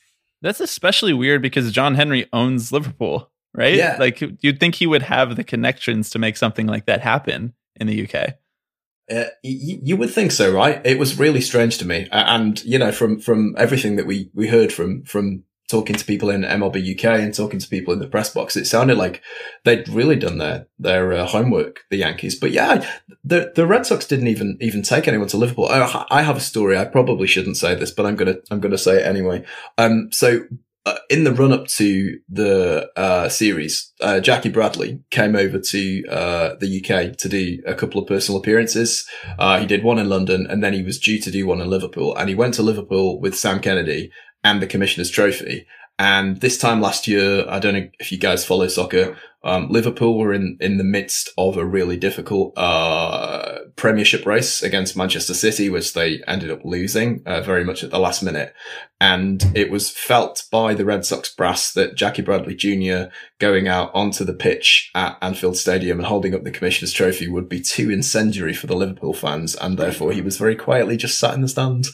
That's 0.42 0.60
especially 0.60 1.14
weird 1.14 1.44
because 1.44 1.72
John 1.72 1.94
Henry 1.94 2.28
owns 2.34 2.72
Liverpool, 2.72 3.30
right? 3.58 3.76
Yeah. 3.76 3.98
Like 4.00 4.22
you'd 4.42 4.60
think 4.60 4.76
he 4.76 4.88
would 4.88 5.02
have 5.02 5.36
the 5.36 5.44
connections 5.44 6.10
to 6.12 6.20
make 6.20 6.38
something 6.38 6.68
like 6.68 6.86
that 6.86 7.02
happen 7.02 7.54
in 7.76 7.88
the 7.88 8.08
UK. 8.08 8.36
Uh, 9.10 9.30
y- 9.44 9.80
you 9.84 9.98
would 9.98 10.12
think 10.12 10.32
so, 10.32 10.54
right? 10.54 10.82
It 10.86 11.00
was 11.00 11.18
really 11.20 11.42
strange 11.42 11.78
to 11.80 11.86
me, 11.86 12.08
and 12.12 12.64
you 12.64 12.78
know, 12.78 12.92
from 12.92 13.20
from 13.20 13.56
everything 13.58 13.96
that 13.96 14.06
we 14.06 14.30
we 14.34 14.48
heard 14.48 14.72
from 14.72 15.04
from 15.04 15.44
talking 15.70 15.96
to 15.96 16.06
people 16.06 16.30
in 16.30 16.44
MLB 16.44 16.98
UK 16.98 17.20
and 17.20 17.34
talking 17.34 17.60
to 17.60 17.68
people 17.68 17.94
in 17.94 18.00
the 18.00 18.08
press 18.08 18.30
box, 18.34 18.56
it 18.56 18.66
sounded 18.66 18.98
like 18.98 19.22
they'd 19.66 19.88
really 19.90 20.16
done 20.16 20.38
their 20.38 20.68
their 20.78 21.14
uh, 21.14 21.26
homework, 21.26 21.82
the 21.90 21.98
Yankees. 21.98 22.38
But 22.38 22.52
yeah, 22.52 22.86
the 23.24 23.54
the 23.56 23.66
Red 23.66 23.86
Sox 23.86 24.06
didn't 24.06 24.28
even 24.28 24.58
even 24.60 24.82
take 24.82 25.08
anyone 25.08 25.28
to 25.30 25.38
Liverpool. 25.38 25.68
I, 25.70 26.06
I 26.10 26.22
have 26.22 26.38
a 26.38 26.42
story. 26.42 26.78
I 26.78 26.86
probably 26.86 27.28
shouldn't 27.28 27.58
say 27.58 27.76
this, 27.76 27.92
but 27.92 28.06
I'm 28.06 28.18
gonna 28.18 28.36
I'm 28.52 28.60
gonna 28.60 28.78
say 28.78 29.00
it 29.02 29.06
anyway. 29.06 29.46
Um, 29.78 30.10
so. 30.12 30.42
Uh, 30.88 30.98
in 31.10 31.26
the 31.26 31.34
run 31.34 31.52
up 31.52 31.68
to 31.68 32.18
the 32.30 32.90
uh, 32.96 33.28
series, 33.28 33.92
uh, 34.00 34.22
Jackie 34.22 34.48
Bradley 34.48 35.02
came 35.12 35.36
over 35.36 35.60
to 35.60 36.08
uh, 36.08 36.56
the 36.62 36.80
UK 36.80 37.18
to 37.18 37.28
do 37.28 37.62
a 37.68 37.76
couple 37.76 38.02
of 38.02 38.08
personal 38.08 38.40
appearances. 38.40 39.06
Uh, 39.38 39.60
he 39.60 39.66
did 39.66 39.84
one 39.84 40.00
in 40.00 40.08
London 40.08 40.48
and 40.50 40.64
then 40.64 40.72
he 40.72 40.84
was 40.84 40.98
due 40.98 41.20
to 41.20 41.30
do 41.30 41.46
one 41.46 41.60
in 41.60 41.70
Liverpool. 41.70 42.16
And 42.16 42.30
he 42.30 42.36
went 42.36 42.54
to 42.54 42.64
Liverpool 42.64 43.20
with 43.20 43.38
Sam 43.38 43.60
Kennedy 43.60 44.12
and 44.46 44.62
the 44.62 44.68
Commissioner's 44.68 45.12
Trophy. 45.12 45.68
And 46.00 46.40
this 46.40 46.58
time 46.58 46.80
last 46.80 47.06
year, 47.06 47.46
I 47.50 47.60
don't 47.60 47.74
know 47.74 47.90
if 48.00 48.10
you 48.14 48.18
guys 48.18 48.46
follow 48.46 48.70
soccer. 48.70 49.18
Um, 49.44 49.68
Liverpool 49.70 50.18
were 50.18 50.32
in, 50.32 50.58
in 50.62 50.78
the 50.78 50.86
midst 50.86 51.30
of 51.38 51.58
a 51.58 51.66
really 51.66 51.98
difficult, 51.98 52.58
uh, 52.58 53.47
premiership 53.78 54.26
race 54.26 54.62
against 54.64 54.98
Manchester 54.98 55.34
City, 55.36 55.70
which 55.70 55.94
they 55.94 56.22
ended 56.28 56.50
up 56.52 56.66
losing, 56.66 57.22
uh, 57.26 57.42
very 57.42 57.64
much 57.64 57.84
at 57.84 57.92
the 57.92 58.00
last 58.00 58.22
minute. 58.24 58.54
And 59.00 59.46
it 59.56 59.70
was 59.70 59.92
felt 59.92 60.46
by 60.52 60.74
the 60.74 60.84
Red 60.84 61.06
Sox 61.06 61.32
brass 61.32 61.72
that 61.74 61.94
Jackie 61.94 62.24
Bradley 62.24 62.56
Jr. 62.56 63.12
going 63.40 63.68
out 63.68 63.92
onto 63.94 64.24
the 64.26 64.34
pitch 64.34 64.90
at 64.96 65.16
Anfield 65.22 65.56
Stadium 65.56 66.00
and 66.00 66.08
holding 66.08 66.34
up 66.34 66.44
the 66.44 66.50
Commissioner's 66.50 66.92
Trophy 66.92 67.28
would 67.28 67.48
be 67.48 67.62
too 67.62 67.92
incendiary 67.92 68.56
for 68.56 68.66
the 68.66 68.76
Liverpool 68.76 69.14
fans. 69.14 69.54
And 69.56 69.78
therefore 69.78 70.12
he 70.14 70.22
was 70.24 70.38
very 70.40 70.56
quietly 70.56 70.98
just 70.98 71.20
sat 71.20 71.36
in 71.36 71.42
the 71.42 71.48
stands. 71.48 71.94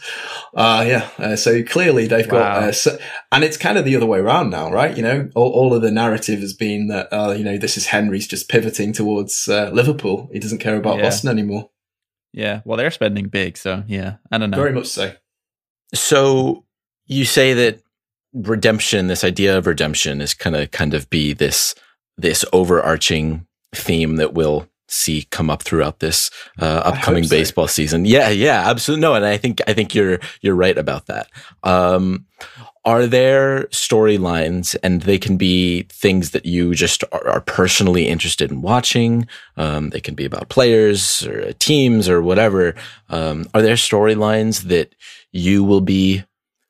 Uh, 0.55 0.85
yeah. 0.87 1.09
Uh, 1.17 1.35
so 1.35 1.61
clearly 1.63 2.07
they've 2.07 2.29
got, 2.29 2.61
Wow. 2.61 2.67
uh, 2.69 2.71
so, 2.71 2.97
and 3.33 3.43
it's 3.43 3.57
kind 3.57 3.77
of 3.77 3.83
the 3.83 3.97
other 3.97 4.05
way 4.05 4.19
around 4.19 4.49
now, 4.51 4.71
right? 4.71 4.95
You 4.95 5.03
know, 5.03 5.29
all, 5.35 5.51
all 5.51 5.73
of 5.73 5.81
the 5.81 5.91
narrative 5.91 6.39
has 6.39 6.53
been 6.53 6.87
that, 6.87 7.09
uh, 7.11 7.31
you 7.37 7.43
know, 7.43 7.57
this 7.57 7.75
is 7.75 7.87
Henry's 7.87 8.27
just 8.29 8.47
pivoting 8.47 8.93
towards, 8.93 9.49
uh, 9.49 9.71
Liverpool. 9.73 10.29
He 10.31 10.39
doesn't 10.39 10.59
care 10.59 10.77
about 10.77 10.97
Yeah. 10.99 11.03
Boston 11.03 11.29
anymore. 11.29 11.69
Yeah. 12.33 12.61
Well, 12.65 12.77
they're 12.77 12.91
spending 12.91 13.27
big, 13.27 13.57
so 13.57 13.83
yeah. 13.87 14.15
I 14.31 14.37
don't 14.37 14.49
know. 14.49 14.57
Very 14.57 14.73
much 14.73 14.87
so. 14.87 15.13
So 15.93 16.65
you 17.05 17.25
say 17.25 17.53
that 17.53 17.79
redemption, 18.33 19.07
this 19.07 19.23
idea 19.23 19.57
of 19.57 19.67
redemption, 19.67 20.19
is 20.19 20.33
kind 20.33 20.55
of 20.55 20.71
kind 20.71 20.93
of 20.93 21.09
be 21.09 21.33
this 21.33 21.75
this 22.17 22.43
overarching 22.51 23.45
theme 23.73 24.17
that 24.17 24.33
we'll 24.33 24.67
see 24.87 25.23
come 25.31 25.49
up 25.49 25.63
throughout 25.63 25.99
this 25.99 26.29
uh, 26.59 26.81
upcoming 26.85 27.23
so. 27.23 27.35
baseball 27.35 27.67
season. 27.67 28.05
Yeah, 28.05 28.29
yeah, 28.29 28.69
absolutely. 28.69 29.01
No, 29.01 29.15
and 29.15 29.25
I 29.25 29.37
think 29.37 29.61
I 29.67 29.73
think 29.73 29.93
you're 29.95 30.19
you're 30.41 30.55
right 30.55 30.77
about 30.77 31.07
that. 31.07 31.27
Um, 31.63 32.25
are 32.85 33.07
there 33.07 33.63
storylines, 33.67 34.75
and 34.83 35.03
they 35.03 35.17
can 35.17 35.37
be 35.37 35.83
things 35.83 36.31
that 36.31 36.45
you 36.45 36.75
just 36.75 37.03
are, 37.13 37.27
are 37.27 37.41
personally 37.41 38.07
interested 38.07 38.51
in 38.51 38.61
watching? 38.61 39.27
Um, 39.55 39.89
they 39.91 40.01
can 40.01 40.15
be 40.15 40.25
about 40.25 40.49
players 40.49 41.25
or 41.25 41.53
teams 41.53 42.09
or 42.09 42.21
whatever. 42.21 42.75
Um, 43.09 43.47
are 43.53 43.61
there 43.61 43.75
storylines 43.75 44.63
that 44.63 44.93
you 45.31 45.63
will 45.63 45.81
be 45.81 46.23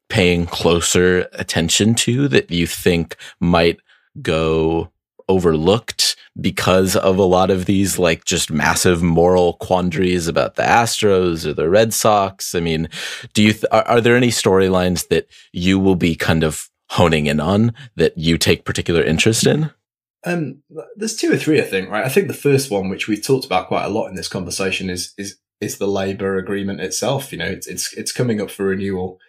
paying 0.10 0.46
closer 0.46 1.28
attention 1.34 1.96
to 1.96 2.28
that 2.28 2.52
you 2.52 2.68
think 2.68 3.16
might 3.40 3.80
go 4.22 4.92
overlooked 5.30 6.16
because 6.40 6.96
of 6.96 7.18
a 7.18 7.24
lot 7.24 7.52
of 7.52 7.66
these 7.66 8.00
like 8.00 8.26
just 8.26 8.52
massive 8.52 9.04
moral 9.04 9.54
quandaries 9.54 10.28
about 10.28 10.56
the 10.56 10.64
Astros 10.64 11.46
or 11.46 11.54
the 11.54 11.70
Red 11.70 11.94
Sox? 11.94 12.56
I 12.56 12.60
mean, 12.60 12.90
do 13.34 13.44
you 13.44 13.54
th- 13.54 13.66
are, 13.72 13.84
are 13.84 14.02
there 14.02 14.16
any 14.16 14.30
storylines 14.30 15.08
that 15.10 15.28
you 15.52 15.80
will 15.80 15.96
be 15.96 16.16
kind 16.16 16.44
of 16.44 16.70
honing 16.90 17.26
in 17.28 17.40
on 17.40 17.74
that 17.96 18.18
you 18.18 18.38
take 18.38 18.66
particular 18.66 19.04
interest 19.04 19.46
in? 19.46 19.72
Um, 20.26 20.64
there's 20.96 21.16
two 21.16 21.32
or 21.32 21.38
three, 21.38 21.60
I 21.60 21.66
think, 21.66 21.90
right? 21.90 22.06
I 22.06 22.10
think 22.10 22.28
the 22.28 22.34
first 22.34 22.72
one, 22.72 22.90
which 22.90 23.08
we've 23.08 23.24
talked 23.24 23.46
about 23.46 23.68
quite 23.68 23.84
a 23.84 23.90
lot 23.90 24.08
in 24.08 24.16
this 24.16 24.30
conversation, 24.30 24.90
is 24.90 25.14
is 25.18 25.38
is 25.60 25.78
the 25.78 25.88
labour 25.88 26.38
agreement 26.38 26.82
itself. 26.82 27.32
You 27.32 27.40
know, 27.40 27.46
it's 27.46 27.68
it's 27.68 27.94
it's 27.94 28.12
coming 28.12 28.40
up 28.40 28.50
for 28.50 28.66
renewal, 28.66 29.20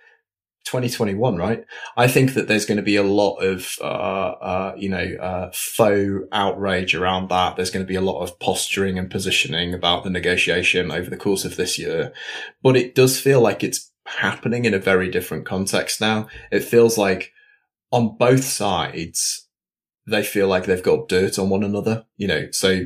2021, 0.65 1.37
right? 1.37 1.65
I 1.97 2.09
think 2.09 2.35
that 2.35 2.49
there's 2.49 2.67
going 2.67 2.77
to 2.77 2.83
be 2.83 2.97
a 2.97 3.03
lot 3.03 3.37
of 3.37 3.77
uh, 3.81 3.85
uh, 3.85 4.75
you 4.77 4.89
know 4.89 5.17
uh, 5.21 5.51
faux 5.53 6.27
outrage 6.33 6.95
around 6.95 7.29
that. 7.31 7.57
There's 7.57 7.71
going 7.71 7.85
to 7.85 7.89
be 7.89 7.97
a 7.97 8.01
lot 8.01 8.23
of 8.23 8.39
posturing 8.39 8.99
and 8.99 9.11
positioning 9.11 9.75
about 9.75 10.05
the 10.05 10.11
negotiation 10.11 10.91
over 10.91 11.11
the 11.11 11.17
course 11.17 11.45
of 11.45 11.57
this 11.57 11.79
year, 11.79 12.13
but 12.63 12.77
it 12.77 12.95
does 12.95 13.21
feel 13.21 13.41
like 13.41 13.63
it's 13.63 13.91
happening 14.07 14.65
in 14.65 14.75
a 14.75 14.79
very 14.79 15.11
different 15.11 15.47
context 15.47 16.01
now. 16.01 16.29
It 16.51 16.61
feels 16.61 16.99
like 16.99 17.33
on 17.91 18.17
both 18.17 18.45
sides 18.45 19.45
they 20.07 20.23
feel 20.23 20.49
like 20.49 20.67
they've 20.67 20.83
got 20.83 21.09
dirt 21.09 21.39
on 21.39 21.49
one 21.49 21.65
another, 21.65 22.05
you 22.17 22.29
know, 22.29 22.49
so, 22.51 22.83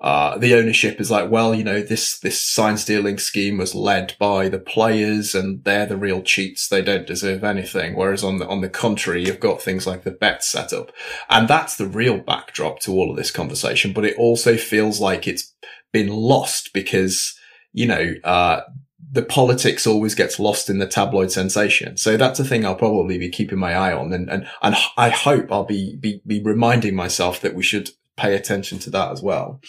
uh, 0.00 0.36
the 0.36 0.54
ownership 0.54 1.00
is 1.00 1.10
like, 1.10 1.30
well, 1.30 1.54
you 1.54 1.64
know, 1.64 1.80
this, 1.80 2.18
this 2.18 2.40
sign 2.40 2.76
stealing 2.76 3.16
scheme 3.16 3.56
was 3.56 3.74
led 3.74 4.14
by 4.18 4.48
the 4.48 4.58
players 4.58 5.34
and 5.34 5.62
they're 5.64 5.86
the 5.86 5.96
real 5.96 6.20
cheats. 6.20 6.68
They 6.68 6.82
don't 6.82 7.06
deserve 7.06 7.44
anything. 7.44 7.94
Whereas 7.94 8.24
on 8.24 8.38
the, 8.38 8.46
on 8.46 8.60
the 8.60 8.68
contrary, 8.68 9.24
you've 9.24 9.40
got 9.40 9.62
things 9.62 9.86
like 9.86 10.02
the 10.02 10.10
bet 10.10 10.44
set 10.44 10.72
up. 10.72 10.90
And 11.30 11.48
that's 11.48 11.76
the 11.76 11.86
real 11.86 12.18
backdrop 12.18 12.80
to 12.80 12.92
all 12.92 13.10
of 13.10 13.16
this 13.16 13.30
conversation. 13.30 13.92
But 13.92 14.04
it 14.04 14.18
also 14.18 14.56
feels 14.56 15.00
like 15.00 15.26
it's 15.26 15.54
been 15.92 16.08
lost 16.08 16.72
because, 16.74 17.38
you 17.72 17.86
know, 17.86 18.14
uh, 18.24 18.62
the 19.10 19.22
politics 19.22 19.86
always 19.86 20.16
gets 20.16 20.40
lost 20.40 20.68
in 20.68 20.80
the 20.80 20.88
tabloid 20.88 21.30
sensation. 21.30 21.96
So 21.96 22.16
that's 22.16 22.40
a 22.40 22.44
thing 22.44 22.66
I'll 22.66 22.74
probably 22.74 23.16
be 23.16 23.30
keeping 23.30 23.58
my 23.58 23.74
eye 23.74 23.92
on. 23.92 24.12
And, 24.12 24.28
and, 24.28 24.46
and 24.60 24.74
I 24.96 25.10
hope 25.10 25.52
I'll 25.52 25.64
be, 25.64 25.96
be, 25.96 26.20
be 26.26 26.42
reminding 26.42 26.96
myself 26.96 27.40
that 27.40 27.54
we 27.54 27.62
should 27.62 27.90
pay 28.16 28.34
attention 28.34 28.78
to 28.80 28.90
that 28.90 29.12
as 29.12 29.22
well. 29.22 29.60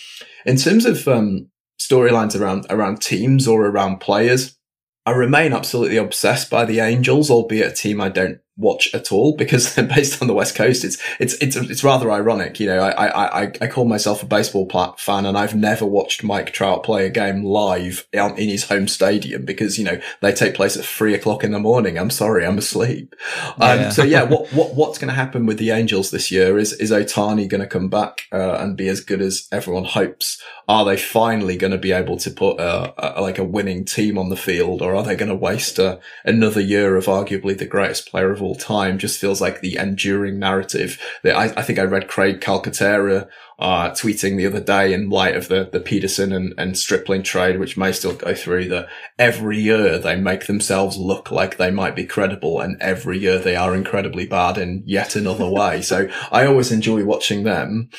In 0.45 0.57
terms 0.57 0.85
of, 0.85 1.07
um, 1.07 1.49
storylines 1.79 2.39
around, 2.39 2.65
around 2.69 3.01
teams 3.01 3.47
or 3.47 3.65
around 3.65 3.99
players, 3.99 4.57
I 5.05 5.11
remain 5.11 5.53
absolutely 5.53 5.97
obsessed 5.97 6.49
by 6.49 6.65
the 6.65 6.79
Angels, 6.79 7.29
albeit 7.29 7.73
a 7.73 7.75
team 7.75 8.01
I 8.01 8.09
don't 8.09 8.39
watch 8.57 8.93
at 8.93 9.11
all 9.11 9.35
because 9.35 9.73
they're 9.75 9.85
based 9.85 10.21
on 10.21 10.27
the 10.27 10.33
West 10.33 10.55
Coast, 10.55 10.83
it's, 10.83 10.97
it's, 11.19 11.33
it's, 11.35 11.55
it's 11.55 11.83
rather 11.83 12.11
ironic. 12.11 12.59
You 12.59 12.67
know, 12.67 12.79
I, 12.79 13.07
I, 13.07 13.43
I, 13.43 13.51
I 13.61 13.67
call 13.67 13.85
myself 13.85 14.23
a 14.23 14.25
baseball 14.25 14.69
fan 14.97 15.25
and 15.25 15.37
I've 15.37 15.55
never 15.55 15.85
watched 15.85 16.23
Mike 16.23 16.53
Trout 16.53 16.83
play 16.83 17.05
a 17.05 17.09
game 17.09 17.43
live 17.43 18.07
in 18.13 18.49
his 18.49 18.65
home 18.65 18.87
stadium 18.87 19.45
because, 19.45 19.77
you 19.77 19.85
know, 19.85 19.99
they 20.21 20.31
take 20.31 20.55
place 20.55 20.77
at 20.77 20.85
three 20.85 21.13
o'clock 21.13 21.43
in 21.43 21.51
the 21.51 21.59
morning. 21.59 21.97
I'm 21.97 22.09
sorry, 22.09 22.45
I'm 22.45 22.57
asleep. 22.57 23.15
Um, 23.59 23.91
so 23.91 24.03
yeah, 24.03 24.23
what, 24.23 24.49
what, 24.53 24.75
what's 24.75 24.97
going 24.97 25.09
to 25.09 25.15
happen 25.15 25.45
with 25.45 25.57
the 25.57 25.71
Angels 25.71 26.11
this 26.11 26.31
year 26.31 26.57
is, 26.57 26.73
is 26.73 26.91
Ohtani 26.91 27.47
going 27.47 27.61
to 27.61 27.67
come 27.67 27.89
back, 27.89 28.23
uh, 28.31 28.55
and 28.55 28.77
be 28.77 28.87
as 28.87 29.01
good 29.01 29.21
as 29.21 29.47
everyone 29.51 29.85
hopes? 29.85 30.41
Are 30.67 30.85
they 30.85 30.97
finally 30.97 31.57
going 31.57 31.71
to 31.71 31.77
be 31.77 31.91
able 31.91 32.17
to 32.17 32.31
put 32.31 32.59
a, 32.59 33.19
a, 33.19 33.21
like 33.21 33.37
a 33.37 33.43
winning 33.43 33.85
team 33.85 34.17
on 34.17 34.29
the 34.29 34.37
field 34.37 34.81
or 34.81 34.95
are 34.95 35.03
they 35.03 35.15
going 35.15 35.29
to 35.29 35.35
waste 35.35 35.79
uh, 35.79 35.97
another 36.23 36.61
year 36.61 36.95
of 36.95 37.05
arguably 37.05 37.57
the 37.57 37.67
greatest 37.67 38.09
player 38.09 38.31
of 38.31 38.41
all 38.41 38.55
time? 38.55 38.97
Just 38.97 39.19
feels 39.19 39.41
like 39.41 39.61
the 39.61 39.77
enduring 39.77 40.39
narrative 40.39 40.99
that 41.23 41.35
I, 41.35 41.45
I 41.57 41.61
think 41.61 41.77
I 41.77 41.83
read 41.83 42.07
Craig 42.07 42.41
Calcaterra 42.41 43.27
uh, 43.57 43.91
tweeting 43.91 44.35
the 44.35 44.45
other 44.45 44.59
day 44.59 44.93
in 44.93 45.09
light 45.09 45.35
of 45.35 45.47
the, 45.47 45.69
the 45.71 45.79
Pederson 45.79 46.35
and, 46.35 46.53
and 46.57 46.77
Stripling 46.77 47.23
trade, 47.23 47.59
which 47.59 47.77
may 47.77 47.91
still 47.91 48.13
go 48.13 48.33
through 48.33 48.67
that 48.69 48.87
every 49.17 49.59
year 49.59 49.97
they 49.97 50.15
make 50.15 50.47
themselves 50.47 50.97
look 50.97 51.31
like 51.31 51.57
they 51.57 51.71
might 51.71 51.95
be 51.95 52.05
credible 52.05 52.59
and 52.59 52.81
every 52.81 53.17
year 53.17 53.39
they 53.39 53.55
are 53.55 53.73
incredibly 53.73 54.25
bad 54.25 54.57
in 54.57 54.83
yet 54.85 55.15
another 55.15 55.49
way. 55.49 55.81
So 55.81 56.09
I 56.31 56.45
always 56.45 56.71
enjoy 56.71 57.05
watching 57.05 57.43
them. 57.43 57.89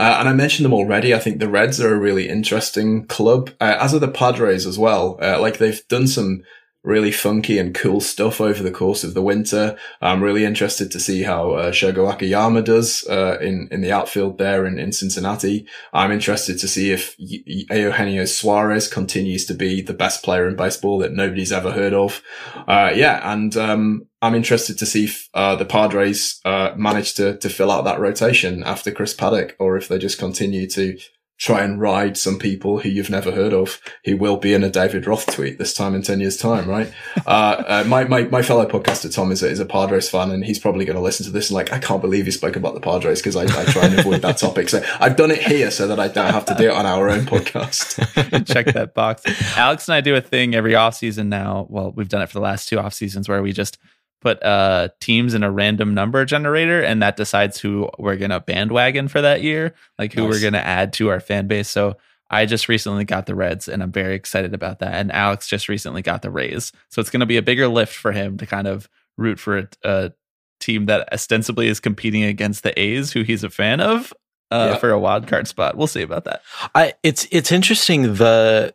Uh, 0.00 0.16
and 0.18 0.30
I 0.30 0.32
mentioned 0.32 0.64
them 0.64 0.72
already. 0.72 1.14
I 1.14 1.18
think 1.18 1.40
the 1.40 1.48
Reds 1.48 1.78
are 1.78 1.94
a 1.94 1.98
really 1.98 2.26
interesting 2.26 3.04
club, 3.04 3.50
uh, 3.60 3.76
as 3.78 3.92
are 3.92 3.98
the 3.98 4.08
Padres 4.08 4.64
as 4.64 4.78
well. 4.78 5.18
Uh, 5.20 5.38
like 5.38 5.58
they've 5.58 5.86
done 5.88 6.06
some 6.06 6.42
really 6.82 7.12
funky 7.12 7.58
and 7.58 7.74
cool 7.74 8.00
stuff 8.00 8.40
over 8.40 8.62
the 8.62 8.70
course 8.70 9.04
of 9.04 9.14
the 9.14 9.22
winter. 9.22 9.76
I'm 10.00 10.22
really 10.22 10.44
interested 10.44 10.90
to 10.92 11.00
see 11.00 11.22
how 11.22 11.52
uh, 11.52 11.72
Shogo 11.72 12.10
Akiyama 12.10 12.62
does 12.62 13.06
uh, 13.08 13.38
in 13.40 13.68
in 13.70 13.82
the 13.82 13.92
outfield 13.92 14.38
there 14.38 14.66
in, 14.66 14.78
in 14.78 14.92
Cincinnati. 14.92 15.66
I'm 15.92 16.12
interested 16.12 16.58
to 16.60 16.68
see 16.68 16.90
if 16.90 17.16
y- 17.18 17.44
Eugenio 17.70 18.24
Suarez 18.24 18.88
continues 18.88 19.44
to 19.46 19.54
be 19.54 19.82
the 19.82 19.94
best 19.94 20.22
player 20.22 20.48
in 20.48 20.56
baseball 20.56 20.98
that 20.98 21.12
nobody's 21.12 21.52
ever 21.52 21.72
heard 21.72 21.92
of. 21.92 22.22
Uh, 22.66 22.92
yeah, 22.94 23.20
and 23.30 23.56
um, 23.56 24.06
I'm 24.22 24.34
interested 24.34 24.78
to 24.78 24.86
see 24.86 25.04
if 25.04 25.28
uh, 25.34 25.56
the 25.56 25.66
Padres 25.66 26.40
uh, 26.44 26.72
manage 26.76 27.14
to 27.14 27.36
to 27.38 27.48
fill 27.50 27.70
out 27.70 27.84
that 27.84 28.00
rotation 28.00 28.62
after 28.62 28.90
Chris 28.90 29.14
Paddack, 29.14 29.52
or 29.58 29.76
if 29.76 29.88
they 29.88 29.98
just 29.98 30.18
continue 30.18 30.66
to 30.68 30.98
try 31.40 31.62
and 31.62 31.80
ride 31.80 32.18
some 32.18 32.38
people 32.38 32.80
who 32.80 32.88
you've 32.90 33.08
never 33.08 33.32
heard 33.32 33.54
of 33.54 33.80
who 34.04 34.14
will 34.14 34.36
be 34.36 34.52
in 34.52 34.62
a 34.62 34.68
David 34.68 35.06
Roth 35.06 35.34
tweet 35.34 35.56
this 35.56 35.72
time 35.72 35.94
in 35.94 36.02
10 36.02 36.20
years 36.20 36.36
time, 36.36 36.68
right? 36.68 36.92
uh, 37.26 37.64
uh, 37.66 37.84
my, 37.86 38.04
my, 38.04 38.24
my 38.24 38.42
fellow 38.42 38.66
podcaster, 38.66 39.12
Tom, 39.12 39.32
is 39.32 39.42
a, 39.42 39.48
is 39.48 39.58
a 39.58 39.64
Padres 39.64 40.10
fan 40.10 40.30
and 40.30 40.44
he's 40.44 40.58
probably 40.58 40.84
going 40.84 40.96
to 40.96 41.02
listen 41.02 41.24
to 41.24 41.32
this 41.32 41.48
and 41.48 41.54
like, 41.54 41.72
I 41.72 41.78
can't 41.78 42.02
believe 42.02 42.26
he 42.26 42.30
spoke 42.30 42.56
about 42.56 42.74
the 42.74 42.80
Padres 42.80 43.22
because 43.22 43.36
I, 43.36 43.44
I 43.44 43.64
try 43.64 43.86
and 43.86 43.98
avoid 43.98 44.20
that 44.20 44.36
topic. 44.36 44.68
So 44.68 44.84
I've 45.00 45.16
done 45.16 45.30
it 45.30 45.42
here 45.42 45.70
so 45.70 45.88
that 45.88 45.98
I 45.98 46.08
don't 46.08 46.30
have 46.30 46.44
to 46.44 46.54
do 46.54 46.68
it 46.68 46.72
on 46.72 46.84
our 46.84 47.08
own 47.08 47.20
podcast. 47.20 48.46
Check 48.52 48.66
that 48.66 48.92
box. 48.92 49.22
Alex 49.56 49.88
and 49.88 49.94
I 49.94 50.02
do 50.02 50.14
a 50.14 50.20
thing 50.20 50.54
every 50.54 50.74
off 50.74 50.96
season 50.96 51.30
now. 51.30 51.66
Well, 51.70 51.92
we've 51.92 52.10
done 52.10 52.20
it 52.20 52.26
for 52.26 52.34
the 52.34 52.42
last 52.42 52.68
two 52.68 52.78
off 52.78 52.92
seasons 52.92 53.30
where 53.30 53.42
we 53.42 53.54
just 53.54 53.78
put 54.20 54.42
uh 54.42 54.88
teams 55.00 55.34
in 55.34 55.42
a 55.42 55.50
random 55.50 55.94
number 55.94 56.24
generator 56.24 56.82
and 56.82 57.02
that 57.02 57.16
decides 57.16 57.58
who 57.58 57.88
we're 57.98 58.16
gonna 58.16 58.40
bandwagon 58.40 59.08
for 59.08 59.20
that 59.22 59.42
year 59.42 59.74
like 59.98 60.12
who 60.12 60.22
Nice. 60.22 60.30
we're 60.34 60.42
gonna 60.42 60.58
add 60.58 60.92
to 60.94 61.08
our 61.08 61.20
fan 61.20 61.46
base. 61.46 61.68
So 61.70 61.96
i 62.30 62.46
just 62.46 62.68
recently 62.68 63.04
got 63.04 63.26
the 63.26 63.34
reds 63.34 63.66
and 63.66 63.82
i'm 63.82 63.92
very 63.92 64.14
excited 64.14 64.54
about 64.54 64.78
that. 64.80 64.94
And 64.94 65.10
alex 65.12 65.48
just 65.48 65.68
recently 65.68 66.02
got 66.02 66.22
the 66.22 66.30
rays. 66.30 66.70
So 66.90 67.00
it's 67.00 67.10
gonna 67.10 67.26
be 67.26 67.36
a 67.38 67.42
bigger 67.42 67.66
lift 67.68 67.94
for 67.94 68.12
him 68.12 68.36
to 68.38 68.46
kind 68.46 68.66
of 68.66 68.88
root 69.16 69.38
for 69.40 69.58
a, 69.58 69.68
a 69.84 70.12
team 70.60 70.86
that 70.86 71.10
ostensibly 71.12 71.68
is 71.68 71.80
competing 71.80 72.22
against 72.22 72.62
the 72.62 72.78
a's 72.78 73.12
who 73.12 73.22
he's 73.22 73.42
a 73.42 73.50
fan 73.50 73.80
of 73.80 74.12
uh, 74.50 74.72
Yeah. 74.72 74.78
for 74.78 74.90
a 74.90 74.98
wild 74.98 75.26
card 75.26 75.46
spot. 75.48 75.76
We'll 75.76 75.86
see 75.86 76.02
about 76.02 76.24
that. 76.24 76.42
I 76.74 76.92
it's 77.02 77.26
it's 77.30 77.50
interesting 77.50 78.14
the 78.14 78.74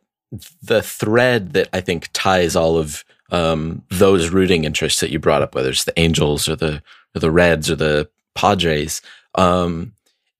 the 0.64 0.82
thread 0.82 1.54
that 1.54 1.70
I 1.72 1.82
think 1.82 2.10
ties 2.14 2.56
all 2.56 2.78
of 2.78 3.06
um, 3.36 3.84
those 3.90 4.30
rooting 4.30 4.64
interests 4.64 5.02
that 5.02 5.12
you 5.12 5.20
brought 5.20 5.42
up, 5.42 5.56
whether 5.56 5.70
it's 5.70 5.84
the 5.84 6.00
Angels 6.00 6.48
or 6.50 6.56
the 6.56 6.82
or 7.16 7.20
the 7.20 7.32
Reds 7.32 7.70
or 7.70 7.76
the 7.76 8.10
Padres, 8.34 9.02
um, 9.36 9.94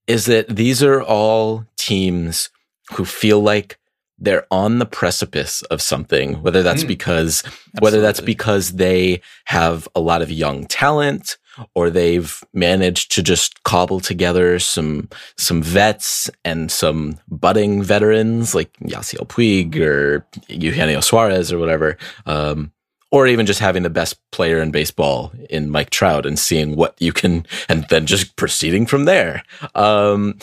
is 0.08 0.26
that 0.26 0.46
these 0.62 0.82
are 0.84 1.02
all 1.02 1.66
teams 1.78 2.50
who 2.94 3.06
feel 3.06 3.42
like 3.42 3.78
they're 4.18 4.48
on 4.50 4.80
the 4.80 4.86
precipice 4.86 5.62
of 5.64 5.82
something, 5.82 6.42
whether 6.42 6.64
that's 6.64 6.84
Mm. 6.86 6.88
because 6.96 7.44
whether 7.80 8.02
that's 8.02 8.22
because 8.22 8.66
they 8.74 9.22
have 9.46 9.88
a 9.94 10.00
lot 10.00 10.22
of 10.22 10.32
young 10.32 10.66
talent 10.68 11.38
or 11.74 11.90
they've 11.90 12.44
managed 12.54 13.12
to 13.16 13.22
just 13.22 13.64
cobble 13.64 14.00
together 14.00 14.60
some 14.60 15.10
some 15.38 15.62
vets 15.62 16.30
and 16.46 16.72
some 16.72 17.18
budding 17.28 17.84
veterans 17.84 18.56
like 18.56 18.72
Yasiel 18.84 19.28
Puig 19.28 19.76
or 19.80 20.26
Eugenio 20.48 21.02
Suarez 21.02 21.52
or 21.52 21.60
whatever. 21.60 21.98
Um, 22.26 22.72
or 23.16 23.28
even 23.28 23.46
just 23.46 23.62
having 23.62 23.84
the 23.84 23.90
best 23.90 24.20
player 24.32 24.62
in 24.62 24.72
baseball 24.72 25.32
in 25.50 25.70
Mike 25.70 25.90
Trout 25.90 26.26
and 26.26 26.38
seeing 26.38 26.76
what 26.76 27.02
you 27.02 27.14
can, 27.14 27.46
and 27.70 27.86
then 27.90 28.06
just 28.06 28.36
proceeding 28.36 28.86
from 28.86 29.06
there. 29.06 29.42
Um, 29.74 30.38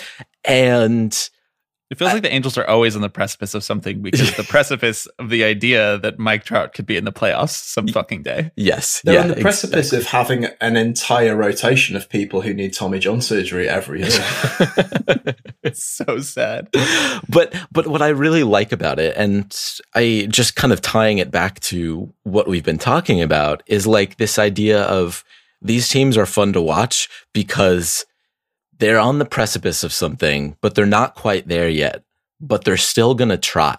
and 0.46 1.28
It 1.92 1.98
feels 1.98 2.14
like 2.14 2.22
the 2.22 2.32
Angels 2.32 2.56
are 2.56 2.66
always 2.66 2.96
on 2.96 3.02
the 3.02 3.10
precipice 3.10 3.52
of 3.52 3.62
something 3.62 4.00
because 4.00 4.34
the 4.34 4.42
precipice 4.48 5.04
of 5.18 5.28
the 5.28 5.44
idea 5.44 5.98
that 5.98 6.18
Mike 6.18 6.42
Trout 6.42 6.72
could 6.72 6.86
be 6.86 6.96
in 6.96 7.04
the 7.04 7.12
playoffs 7.12 7.50
some 7.50 7.86
fucking 7.86 8.22
day. 8.22 8.50
yes, 8.56 9.02
They're 9.04 9.12
yeah, 9.16 9.20
on 9.20 9.28
the 9.28 9.34
ex- 9.34 9.42
precipice 9.42 9.92
of 9.92 10.06
having 10.06 10.46
an 10.62 10.78
entire 10.78 11.36
rotation 11.36 11.94
of 11.94 12.08
people 12.08 12.40
who 12.40 12.54
need 12.54 12.72
Tommy 12.72 12.98
John 12.98 13.20
surgery 13.20 13.68
every 13.68 14.00
year. 14.04 14.10
It's 15.62 15.84
so 15.84 16.18
sad. 16.18 16.68
but 17.28 17.54
but 17.70 17.86
what 17.86 18.02
I 18.02 18.08
really 18.08 18.42
like 18.42 18.72
about 18.72 18.98
it, 18.98 19.14
and 19.16 19.54
I 19.94 20.26
just 20.30 20.56
kind 20.56 20.72
of 20.72 20.80
tying 20.80 21.18
it 21.18 21.30
back 21.30 21.60
to 21.60 22.12
what 22.24 22.48
we've 22.48 22.64
been 22.64 22.78
talking 22.78 23.22
about, 23.22 23.62
is 23.66 23.86
like 23.86 24.16
this 24.16 24.38
idea 24.38 24.82
of 24.82 25.24
these 25.60 25.88
teams 25.88 26.16
are 26.16 26.26
fun 26.26 26.52
to 26.54 26.60
watch 26.60 27.08
because 27.32 28.04
they're 28.82 28.98
on 28.98 29.20
the 29.20 29.24
precipice 29.24 29.84
of 29.84 29.92
something, 29.92 30.56
but 30.60 30.74
they're 30.74 30.84
not 30.84 31.14
quite 31.14 31.46
there 31.46 31.68
yet, 31.68 32.02
but 32.40 32.64
they're 32.64 32.76
still 32.76 33.14
gonna 33.14 33.38
try. 33.38 33.78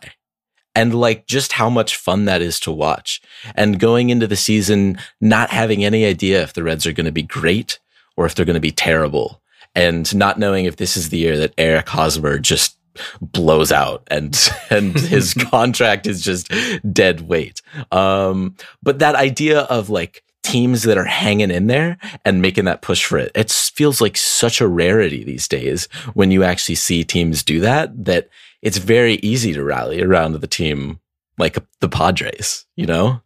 And 0.74 0.96
like 0.96 1.28
just 1.28 1.52
how 1.52 1.70
much 1.70 1.98
fun 1.98 2.24
that 2.26 2.42
is 2.42 2.58
to 2.62 2.72
watch. 2.72 3.22
And 3.54 3.82
going 3.82 4.10
into 4.10 4.28
the 4.28 4.38
season, 4.38 4.98
not 5.20 5.50
having 5.50 5.84
any 5.84 6.06
idea 6.06 6.42
if 6.42 6.54
the 6.54 6.64
Reds 6.64 6.88
are 6.88 6.94
going 6.94 7.06
to 7.06 7.12
be 7.12 7.22
great 7.22 7.80
or 8.18 8.26
if 8.26 8.34
they're 8.34 8.46
going 8.46 8.56
to 8.56 8.60
be 8.60 8.72
terrible 8.72 9.44
and 9.76 10.16
not 10.16 10.40
knowing 10.40 10.66
if 10.66 10.78
this 10.78 10.98
is 10.98 11.10
the 11.10 11.18
year 11.18 11.38
that 11.38 11.54
Eric 11.60 11.90
Hosmer 11.90 12.40
just 12.40 12.78
blows 13.22 13.72
out 13.72 14.08
and 14.10 14.50
and 14.72 14.98
his 14.98 15.34
contract 15.52 16.08
is 16.08 16.24
just 16.24 16.52
dead 16.92 17.22
weight. 17.22 17.62
Um, 17.92 18.56
but 18.82 18.98
that 19.00 19.14
idea 19.14 19.60
of 19.60 19.90
like 19.90 20.24
teams 20.44 20.84
that 20.84 20.98
are 20.98 21.06
hanging 21.06 21.50
in 21.50 21.68
there 21.68 21.98
and 22.26 22.42
making 22.42 22.66
that 22.66 22.82
push 22.82 23.04
for 23.04 23.18
it, 23.18 23.32
it 23.34 23.52
feels 23.52 24.02
like 24.02 24.18
such 24.18 24.62
a 24.62 24.68
rarity 24.68 25.24
these 25.24 25.48
days 25.48 25.88
when 26.14 26.32
you 26.32 26.44
actually 26.44 26.76
see 26.76 27.04
teams 27.04 27.44
do 27.44 27.60
that. 27.62 28.06
That 28.06 28.30
it's 28.62 28.78
very 28.78 29.16
easy 29.16 29.54
to 29.54 29.64
rally 29.64 30.02
around 30.02 30.34
the 30.34 30.48
team 30.48 31.00
like 31.38 31.58
the 31.80 31.90
Padres, 31.90 32.66
you 32.76 32.86
know? 32.86 33.22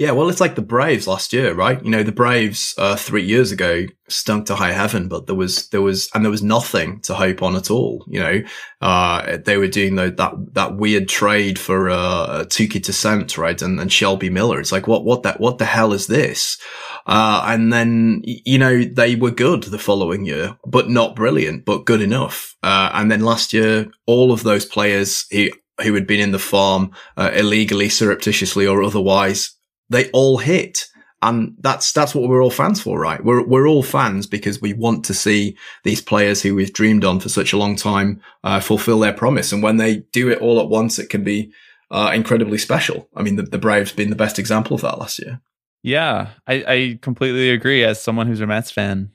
Yeah, 0.00 0.12
well, 0.12 0.30
it's 0.30 0.40
like 0.40 0.54
the 0.54 0.62
Braves 0.62 1.06
last 1.06 1.30
year, 1.30 1.52
right? 1.52 1.84
You 1.84 1.90
know, 1.90 2.02
the 2.02 2.10
Braves 2.10 2.72
uh, 2.78 2.96
three 2.96 3.22
years 3.22 3.52
ago 3.52 3.84
stunk 4.08 4.46
to 4.46 4.54
high 4.54 4.72
heaven, 4.72 5.08
but 5.08 5.26
there 5.26 5.34
was 5.34 5.68
there 5.68 5.82
was 5.82 6.08
and 6.14 6.24
there 6.24 6.30
was 6.30 6.42
nothing 6.42 7.00
to 7.02 7.12
hope 7.12 7.42
on 7.42 7.54
at 7.54 7.70
all. 7.70 8.06
You 8.08 8.20
know, 8.20 8.42
uh, 8.80 9.36
they 9.44 9.58
were 9.58 9.68
doing 9.68 9.96
the, 9.96 10.10
that 10.12 10.54
that 10.54 10.76
weird 10.78 11.06
trade 11.06 11.58
for 11.58 11.90
uh, 11.90 12.46
Touki 12.48 12.82
Toussaint, 12.82 13.36
right, 13.36 13.60
and, 13.60 13.78
and 13.78 13.92
Shelby 13.92 14.30
Miller. 14.30 14.58
It's 14.58 14.72
like 14.72 14.86
what 14.86 15.04
what 15.04 15.22
that 15.24 15.38
what 15.38 15.58
the 15.58 15.66
hell 15.66 15.92
is 15.92 16.06
this? 16.06 16.56
Uh, 17.04 17.44
and 17.44 17.70
then 17.70 18.22
you 18.24 18.56
know 18.56 18.82
they 18.82 19.16
were 19.16 19.30
good 19.30 19.64
the 19.64 19.78
following 19.78 20.24
year, 20.24 20.56
but 20.64 20.88
not 20.88 21.14
brilliant, 21.14 21.66
but 21.66 21.84
good 21.84 22.00
enough. 22.00 22.56
Uh, 22.62 22.88
and 22.94 23.10
then 23.10 23.20
last 23.20 23.52
year, 23.52 23.90
all 24.06 24.32
of 24.32 24.44
those 24.44 24.64
players 24.64 25.26
who 25.30 25.50
who 25.82 25.92
had 25.92 26.06
been 26.06 26.20
in 26.20 26.32
the 26.32 26.38
farm 26.38 26.90
uh, 27.18 27.30
illegally, 27.34 27.90
surreptitiously, 27.90 28.66
or 28.66 28.82
otherwise 28.82 29.58
they 29.90 30.10
all 30.10 30.38
hit. 30.38 30.86
And 31.22 31.54
that's, 31.58 31.92
that's 31.92 32.14
what 32.14 32.30
we're 32.30 32.42
all 32.42 32.50
fans 32.50 32.80
for, 32.80 32.98
right? 32.98 33.22
We're, 33.22 33.46
we're 33.46 33.68
all 33.68 33.82
fans 33.82 34.26
because 34.26 34.62
we 34.62 34.72
want 34.72 35.04
to 35.04 35.14
see 35.14 35.54
these 35.84 36.00
players 36.00 36.40
who 36.40 36.54
we've 36.54 36.72
dreamed 36.72 37.04
on 37.04 37.20
for 37.20 37.28
such 37.28 37.52
a 37.52 37.58
long 37.58 37.76
time, 37.76 38.22
uh, 38.42 38.60
fulfill 38.60 39.00
their 39.00 39.12
promise. 39.12 39.52
And 39.52 39.62
when 39.62 39.76
they 39.76 39.98
do 40.12 40.30
it 40.30 40.38
all 40.38 40.58
at 40.58 40.68
once, 40.68 40.98
it 40.98 41.10
can 41.10 41.22
be, 41.22 41.52
uh, 41.90 42.12
incredibly 42.14 42.56
special. 42.56 43.08
I 43.14 43.22
mean, 43.22 43.36
the, 43.36 43.42
the 43.42 43.58
Braves 43.58 43.92
been 43.92 44.08
the 44.08 44.16
best 44.16 44.38
example 44.38 44.74
of 44.74 44.80
that 44.80 44.98
last 44.98 45.18
year. 45.18 45.40
Yeah, 45.82 46.28
I, 46.46 46.54
I 46.66 46.98
completely 47.02 47.50
agree. 47.50 47.84
As 47.84 48.00
someone 48.00 48.26
who's 48.26 48.40
a 48.40 48.46
Mets 48.46 48.70
fan, 48.70 49.10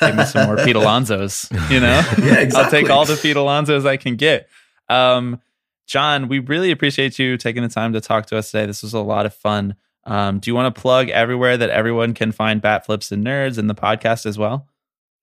give 0.00 0.16
me 0.16 0.24
some 0.24 0.46
more 0.46 0.56
Pete 0.64 0.76
Alonso's. 0.76 1.48
You 1.70 1.80
know, 1.80 2.02
Yeah, 2.18 2.40
exactly. 2.40 2.56
I'll 2.56 2.70
take 2.70 2.90
all 2.90 3.04
the 3.04 3.16
Pete 3.16 3.36
Alonso's 3.36 3.86
I 3.86 3.96
can 3.96 4.16
get. 4.16 4.48
Um, 4.88 5.40
John, 5.86 6.28
we 6.28 6.40
really 6.40 6.70
appreciate 6.70 7.18
you 7.18 7.36
taking 7.36 7.62
the 7.62 7.68
time 7.68 7.92
to 7.94 8.00
talk 8.00 8.26
to 8.26 8.36
us 8.36 8.50
today. 8.50 8.66
This 8.66 8.82
was 8.82 8.94
a 8.94 9.00
lot 9.00 9.26
of 9.26 9.34
fun. 9.34 9.74
Um, 10.04 10.38
do 10.38 10.50
you 10.50 10.54
want 10.54 10.74
to 10.74 10.80
plug 10.80 11.10
everywhere 11.10 11.56
that 11.56 11.70
everyone 11.70 12.14
can 12.14 12.32
find 12.32 12.62
Bat 12.62 12.86
Flips 12.86 13.12
and 13.12 13.24
Nerds 13.24 13.58
and 13.58 13.68
the 13.68 13.74
podcast 13.74 14.26
as 14.26 14.38
well? 14.38 14.68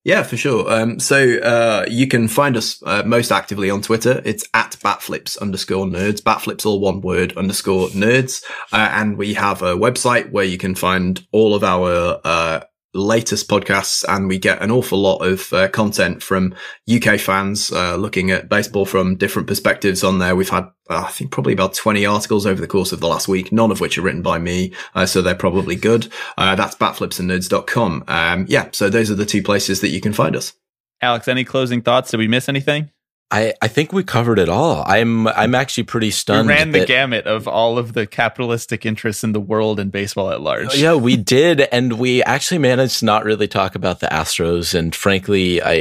Yeah, 0.05 0.21
for 0.21 0.37
sure. 0.37 0.71
Um, 0.71 0.99
so 0.99 1.39
uh, 1.39 1.85
you 1.89 2.07
can 2.07 2.27
find 2.27 2.55
us 2.55 2.81
uh, 2.85 3.01
most 3.03 3.31
actively 3.31 3.71
on 3.71 3.81
Twitter. 3.81 4.21
It's 4.23 4.47
at 4.53 4.77
batflips 4.83 5.41
underscore 5.41 5.87
nerds. 5.87 6.21
Batflips 6.21 6.63
all 6.63 6.79
one 6.79 7.01
word 7.01 7.35
underscore 7.35 7.87
nerds. 7.87 8.43
Uh, 8.71 8.89
and 8.91 9.17
we 9.17 9.33
have 9.33 9.63
a 9.63 9.75
website 9.75 10.31
where 10.31 10.45
you 10.45 10.59
can 10.59 10.75
find 10.75 11.25
all 11.31 11.55
of 11.55 11.63
our 11.63 12.21
uh, 12.23 12.59
latest 12.95 13.49
podcasts, 13.49 14.03
and 14.07 14.27
we 14.27 14.37
get 14.37 14.61
an 14.61 14.71
awful 14.71 14.99
lot 14.99 15.17
of 15.17 15.51
uh, 15.53 15.67
content 15.69 16.23
from 16.23 16.55
UK 16.91 17.19
fans 17.19 17.71
uh, 17.71 17.95
looking 17.95 18.31
at 18.31 18.49
baseball 18.49 18.85
from 18.85 19.15
different 19.15 19.47
perspectives 19.47 20.03
on 20.03 20.19
there. 20.19 20.35
We've 20.35 20.49
had, 20.49 20.65
uh, 20.89 21.03
I 21.07 21.11
think, 21.11 21.31
probably 21.31 21.53
about 21.53 21.73
20 21.73 22.05
articles 22.05 22.45
over 22.45 22.61
the 22.61 22.67
course 22.67 22.91
of 22.91 22.99
the 22.99 23.07
last 23.07 23.27
week, 23.27 23.51
none 23.51 23.71
of 23.71 23.81
which 23.81 23.97
are 23.97 24.01
written 24.01 24.21
by 24.21 24.39
me, 24.39 24.73
uh, 24.95 25.05
so 25.05 25.21
they're 25.21 25.35
probably 25.35 25.75
good. 25.75 26.11
Uh, 26.37 26.55
that's 26.55 26.75
batflipsandnerds.com. 26.75 28.03
Um, 28.07 28.45
yeah, 28.47 28.69
so 28.71 28.89
those 28.89 29.11
are 29.11 29.15
the 29.15 29.25
two 29.25 29.43
places 29.43 29.81
that 29.81 29.89
you 29.89 30.01
can 30.01 30.13
find 30.13 30.35
us. 30.35 30.53
Alex, 31.01 31.27
any 31.27 31.43
closing 31.43 31.81
thoughts? 31.81 32.11
Did 32.11 32.17
we 32.17 32.27
miss 32.27 32.49
anything? 32.49 32.89
I, 33.31 33.53
I 33.61 33.67
think 33.67 33.91
we 33.91 34.03
covered 34.03 34.37
it 34.37 34.49
all. 34.49 34.83
I'm 34.85 35.27
I'm 35.27 35.55
actually 35.55 35.83
pretty 35.85 36.11
stunned. 36.11 36.47
We 36.47 36.53
stunned. 36.53 36.59
ran 36.59 36.71
the 36.73 36.79
that- 36.79 36.87
gamut 36.87 37.25
of 37.25 37.47
all 37.47 37.77
of 37.79 37.93
the 37.93 38.05
capitalistic 38.05 38.85
interests 38.85 39.23
in 39.23 39.31
the 39.31 39.39
world 39.39 39.79
and 39.79 39.91
baseball 39.91 40.29
at 40.31 40.41
large. 40.41 40.75
Yeah, 40.77 40.93
we 40.93 41.17
did, 41.17 41.61
and 41.61 41.93
we 41.93 42.21
actually 42.23 42.59
managed 42.59 42.99
to 42.99 43.05
not 43.05 43.25
really 43.25 43.47
talk 43.47 43.73
about 43.75 43.99
the 43.99 44.07
Astros. 44.07 44.75
And 44.77 44.93
frankly, 44.95 45.61
I 45.61 45.73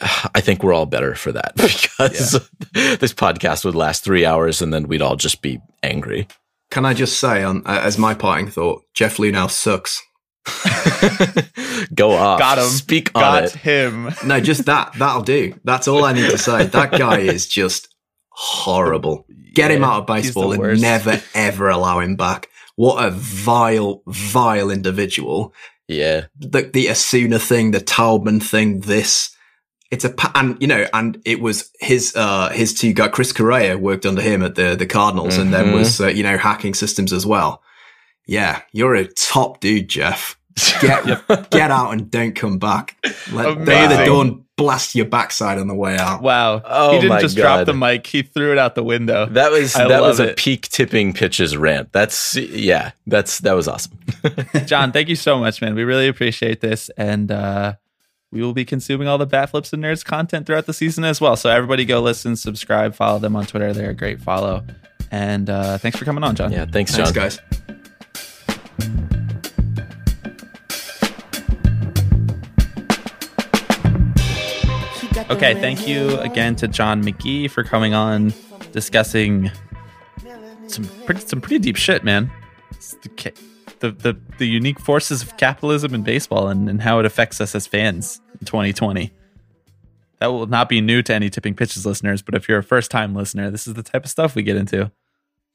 I- 0.00 0.28
I 0.34 0.40
think 0.40 0.62
we're 0.62 0.74
all 0.74 0.86
better 0.86 1.14
for 1.14 1.30
that 1.32 1.52
because 1.56 2.32
this 2.72 3.14
podcast 3.14 3.64
would 3.64 3.74
last 3.76 4.02
three 4.04 4.26
hours, 4.26 4.60
and 4.60 4.74
then 4.74 4.88
we'd 4.88 5.02
all 5.02 5.16
just 5.16 5.40
be 5.40 5.60
angry. 5.82 6.26
Can 6.70 6.84
I 6.84 6.94
just 6.94 7.18
say, 7.18 7.42
on 7.44 7.62
uh, 7.64 7.80
as 7.82 7.96
my 7.96 8.12
parting 8.12 8.48
thought, 8.50 8.82
Jeff 8.92 9.16
Luhnow 9.18 9.48
sucks. 9.50 10.02
Go 11.94 12.12
off. 12.12 12.38
Got 12.38 12.58
him. 12.58 12.64
Speak 12.64 13.10
on 13.14 13.22
Got 13.22 13.44
it. 13.44 13.52
him. 13.56 14.10
No, 14.24 14.40
just 14.40 14.64
that. 14.66 14.92
That'll 14.98 15.22
do. 15.22 15.54
That's 15.64 15.88
all 15.88 16.04
I 16.04 16.12
need 16.12 16.30
to 16.30 16.38
say. 16.38 16.66
That 16.66 16.92
guy 16.92 17.20
is 17.20 17.46
just 17.46 17.88
horrible. 18.30 19.26
Get 19.54 19.70
him 19.70 19.84
out 19.84 20.00
of 20.00 20.06
baseball 20.06 20.52
and 20.52 20.60
worst. 20.60 20.82
never 20.82 21.20
ever 21.34 21.68
allow 21.68 22.00
him 22.00 22.16
back. 22.16 22.48
What 22.76 23.04
a 23.04 23.10
vile, 23.10 24.02
vile 24.06 24.70
individual. 24.70 25.52
Yeah. 25.88 26.26
The 26.38 26.62
the 26.72 26.90
Osuna 26.90 27.38
thing, 27.38 27.70
the 27.72 27.80
Taubman 27.80 28.42
thing, 28.42 28.80
this. 28.80 29.34
It's 29.90 30.04
a 30.04 30.10
pa- 30.10 30.32
and 30.34 30.56
you 30.60 30.66
know, 30.68 30.86
and 30.92 31.20
it 31.24 31.40
was 31.40 31.70
his 31.80 32.14
uh 32.14 32.50
his 32.50 32.74
two 32.74 32.92
guy 32.92 33.08
Chris 33.08 33.32
Correa 33.32 33.78
worked 33.78 34.04
under 34.04 34.20
him 34.20 34.42
at 34.42 34.54
the 34.54 34.76
the 34.76 34.84
Cardinals, 34.86 35.38
and 35.38 35.52
then 35.52 35.68
Mhm. 35.68 35.74
was 35.74 35.98
uh, 36.00 36.08
you 36.08 36.22
know 36.22 36.36
hacking 36.36 36.74
systems 36.74 37.10
as 37.12 37.24
well. 37.24 37.62
Yeah, 38.28 38.62
you're 38.72 38.94
a 38.94 39.06
top 39.08 39.58
dude, 39.58 39.88
Jeff. 39.88 40.38
Get 40.80 41.26
get 41.50 41.70
out 41.70 41.92
and 41.92 42.10
don't 42.10 42.34
come 42.34 42.58
back. 42.58 42.96
Let 43.32 43.64
day 43.64 43.84
of 43.84 43.90
the 43.90 43.94
Amazing. 43.96 44.06
dawn 44.06 44.44
blast 44.56 44.94
your 44.94 45.06
backside 45.06 45.56
on 45.56 45.68
the 45.68 45.74
way 45.74 45.96
out. 45.96 46.20
Wow. 46.20 46.60
Oh 46.64 46.90
he 46.92 46.96
didn't 46.98 47.10
my 47.10 47.20
just 47.20 47.36
drop 47.36 47.64
the 47.64 47.72
mic, 47.72 48.06
he 48.06 48.22
threw 48.22 48.52
it 48.52 48.58
out 48.58 48.74
the 48.74 48.82
window. 48.82 49.26
That 49.26 49.50
was 49.50 49.74
I 49.76 49.88
that 49.88 50.02
was 50.02 50.18
love 50.18 50.28
a 50.28 50.30
it. 50.32 50.36
peak 50.36 50.68
tipping 50.68 51.12
pitches 51.14 51.56
rant. 51.56 51.92
That's 51.92 52.34
yeah. 52.36 52.90
That's 53.06 53.38
that 53.38 53.52
was 53.52 53.66
awesome. 53.66 53.98
John, 54.66 54.92
thank 54.92 55.08
you 55.08 55.16
so 55.16 55.38
much, 55.40 55.62
man. 55.62 55.74
We 55.74 55.84
really 55.84 56.08
appreciate 56.08 56.60
this. 56.60 56.90
And 56.98 57.30
uh, 57.30 57.74
we 58.30 58.42
will 58.42 58.52
be 58.52 58.64
consuming 58.66 59.08
all 59.08 59.16
the 59.16 59.26
Bat 59.26 59.50
Flips 59.50 59.72
and 59.72 59.82
Nerds 59.82 60.04
content 60.04 60.46
throughout 60.46 60.66
the 60.66 60.74
season 60.74 61.04
as 61.04 61.18
well. 61.20 61.36
So 61.36 61.48
everybody 61.48 61.86
go 61.86 62.00
listen, 62.00 62.36
subscribe, 62.36 62.94
follow 62.94 63.20
them 63.20 63.36
on 63.36 63.46
Twitter. 63.46 63.72
They're 63.72 63.90
a 63.90 63.94
great 63.94 64.20
follow. 64.20 64.66
And 65.10 65.48
uh, 65.48 65.78
thanks 65.78 65.96
for 65.96 66.04
coming 66.04 66.24
on, 66.24 66.36
John. 66.36 66.52
Yeah. 66.52 66.66
Thanks, 66.66 66.94
John. 66.94 67.12
Thanks, 67.14 67.38
guys. 67.38 67.77
Okay, 75.30 75.54
thank 75.54 75.86
you 75.86 76.18
again 76.20 76.56
to 76.56 76.66
John 76.68 77.04
McGee 77.04 77.50
for 77.50 77.62
coming 77.62 77.94
on, 77.94 78.32
discussing 78.72 79.50
some 80.66 80.84
pretty 81.04 81.20
some 81.20 81.40
pretty 81.40 81.58
deep 81.58 81.76
shit, 81.76 82.02
man. 82.02 82.30
The, 83.02 83.32
the 83.80 83.90
the 83.92 84.20
the 84.38 84.46
unique 84.46 84.80
forces 84.80 85.22
of 85.22 85.36
capitalism 85.36 85.94
in 85.94 86.02
baseball 86.02 86.48
and, 86.48 86.68
and 86.68 86.80
how 86.80 86.98
it 86.98 87.06
affects 87.06 87.40
us 87.40 87.54
as 87.54 87.66
fans 87.66 88.20
in 88.40 88.46
2020. 88.46 89.12
That 90.20 90.26
will 90.28 90.46
not 90.46 90.68
be 90.68 90.80
new 90.80 91.02
to 91.02 91.14
any 91.14 91.30
tipping 91.30 91.54
pitches 91.54 91.86
listeners, 91.86 92.22
but 92.22 92.34
if 92.34 92.48
you're 92.48 92.58
a 92.58 92.64
first 92.64 92.90
time 92.90 93.14
listener, 93.14 93.50
this 93.50 93.66
is 93.66 93.74
the 93.74 93.82
type 93.82 94.04
of 94.04 94.10
stuff 94.10 94.34
we 94.34 94.42
get 94.42 94.56
into. 94.56 94.90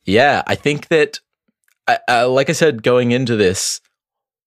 Yeah, 0.05 0.43
I 0.47 0.55
think 0.55 0.87
that, 0.89 1.19
I- 1.87 1.99
uh, 2.07 2.29
like 2.29 2.49
I 2.49 2.53
said, 2.53 2.83
going 2.83 3.11
into 3.11 3.35
this, 3.35 3.81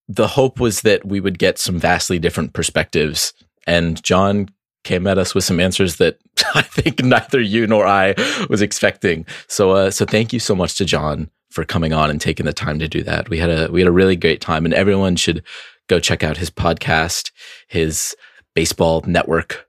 the 0.07 0.27
hope 0.27 0.59
was 0.59 0.81
that 0.81 1.05
we 1.05 1.19
would 1.19 1.37
get 1.39 1.59
some 1.59 1.79
vastly 1.79 2.19
different 2.19 2.53
perspectives. 2.53 3.33
And 3.65 4.01
John 4.03 4.49
came 4.83 5.05
at 5.05 5.17
us 5.17 5.35
with 5.35 5.43
some 5.43 5.59
answers 5.59 5.97
that 5.97 6.17
I 6.55 6.61
think 6.61 7.03
neither 7.03 7.41
you 7.41 7.67
nor 7.67 7.85
I 7.85 8.15
was 8.49 8.61
expecting. 8.61 9.25
So, 9.47 9.71
uh, 9.71 9.91
so 9.91 10.05
thank 10.05 10.31
you 10.31 10.39
so 10.39 10.55
much 10.55 10.75
to 10.75 10.85
John 10.85 11.29
for 11.49 11.65
coming 11.65 11.93
on 11.93 12.09
and 12.09 12.21
taking 12.21 12.45
the 12.45 12.53
time 12.53 12.79
to 12.79 12.87
do 12.87 13.03
that. 13.03 13.29
We 13.29 13.37
had 13.39 13.49
a 13.49 13.71
we 13.71 13.81
had 13.81 13.87
a 13.87 13.91
really 13.93 14.15
great 14.15 14.41
time, 14.41 14.65
and 14.65 14.73
everyone 14.73 15.15
should 15.15 15.43
go 15.87 15.99
check 15.99 16.23
out 16.23 16.37
his 16.37 16.49
podcast, 16.49 17.31
his 17.67 18.15
baseball 18.53 19.03
network, 19.07 19.67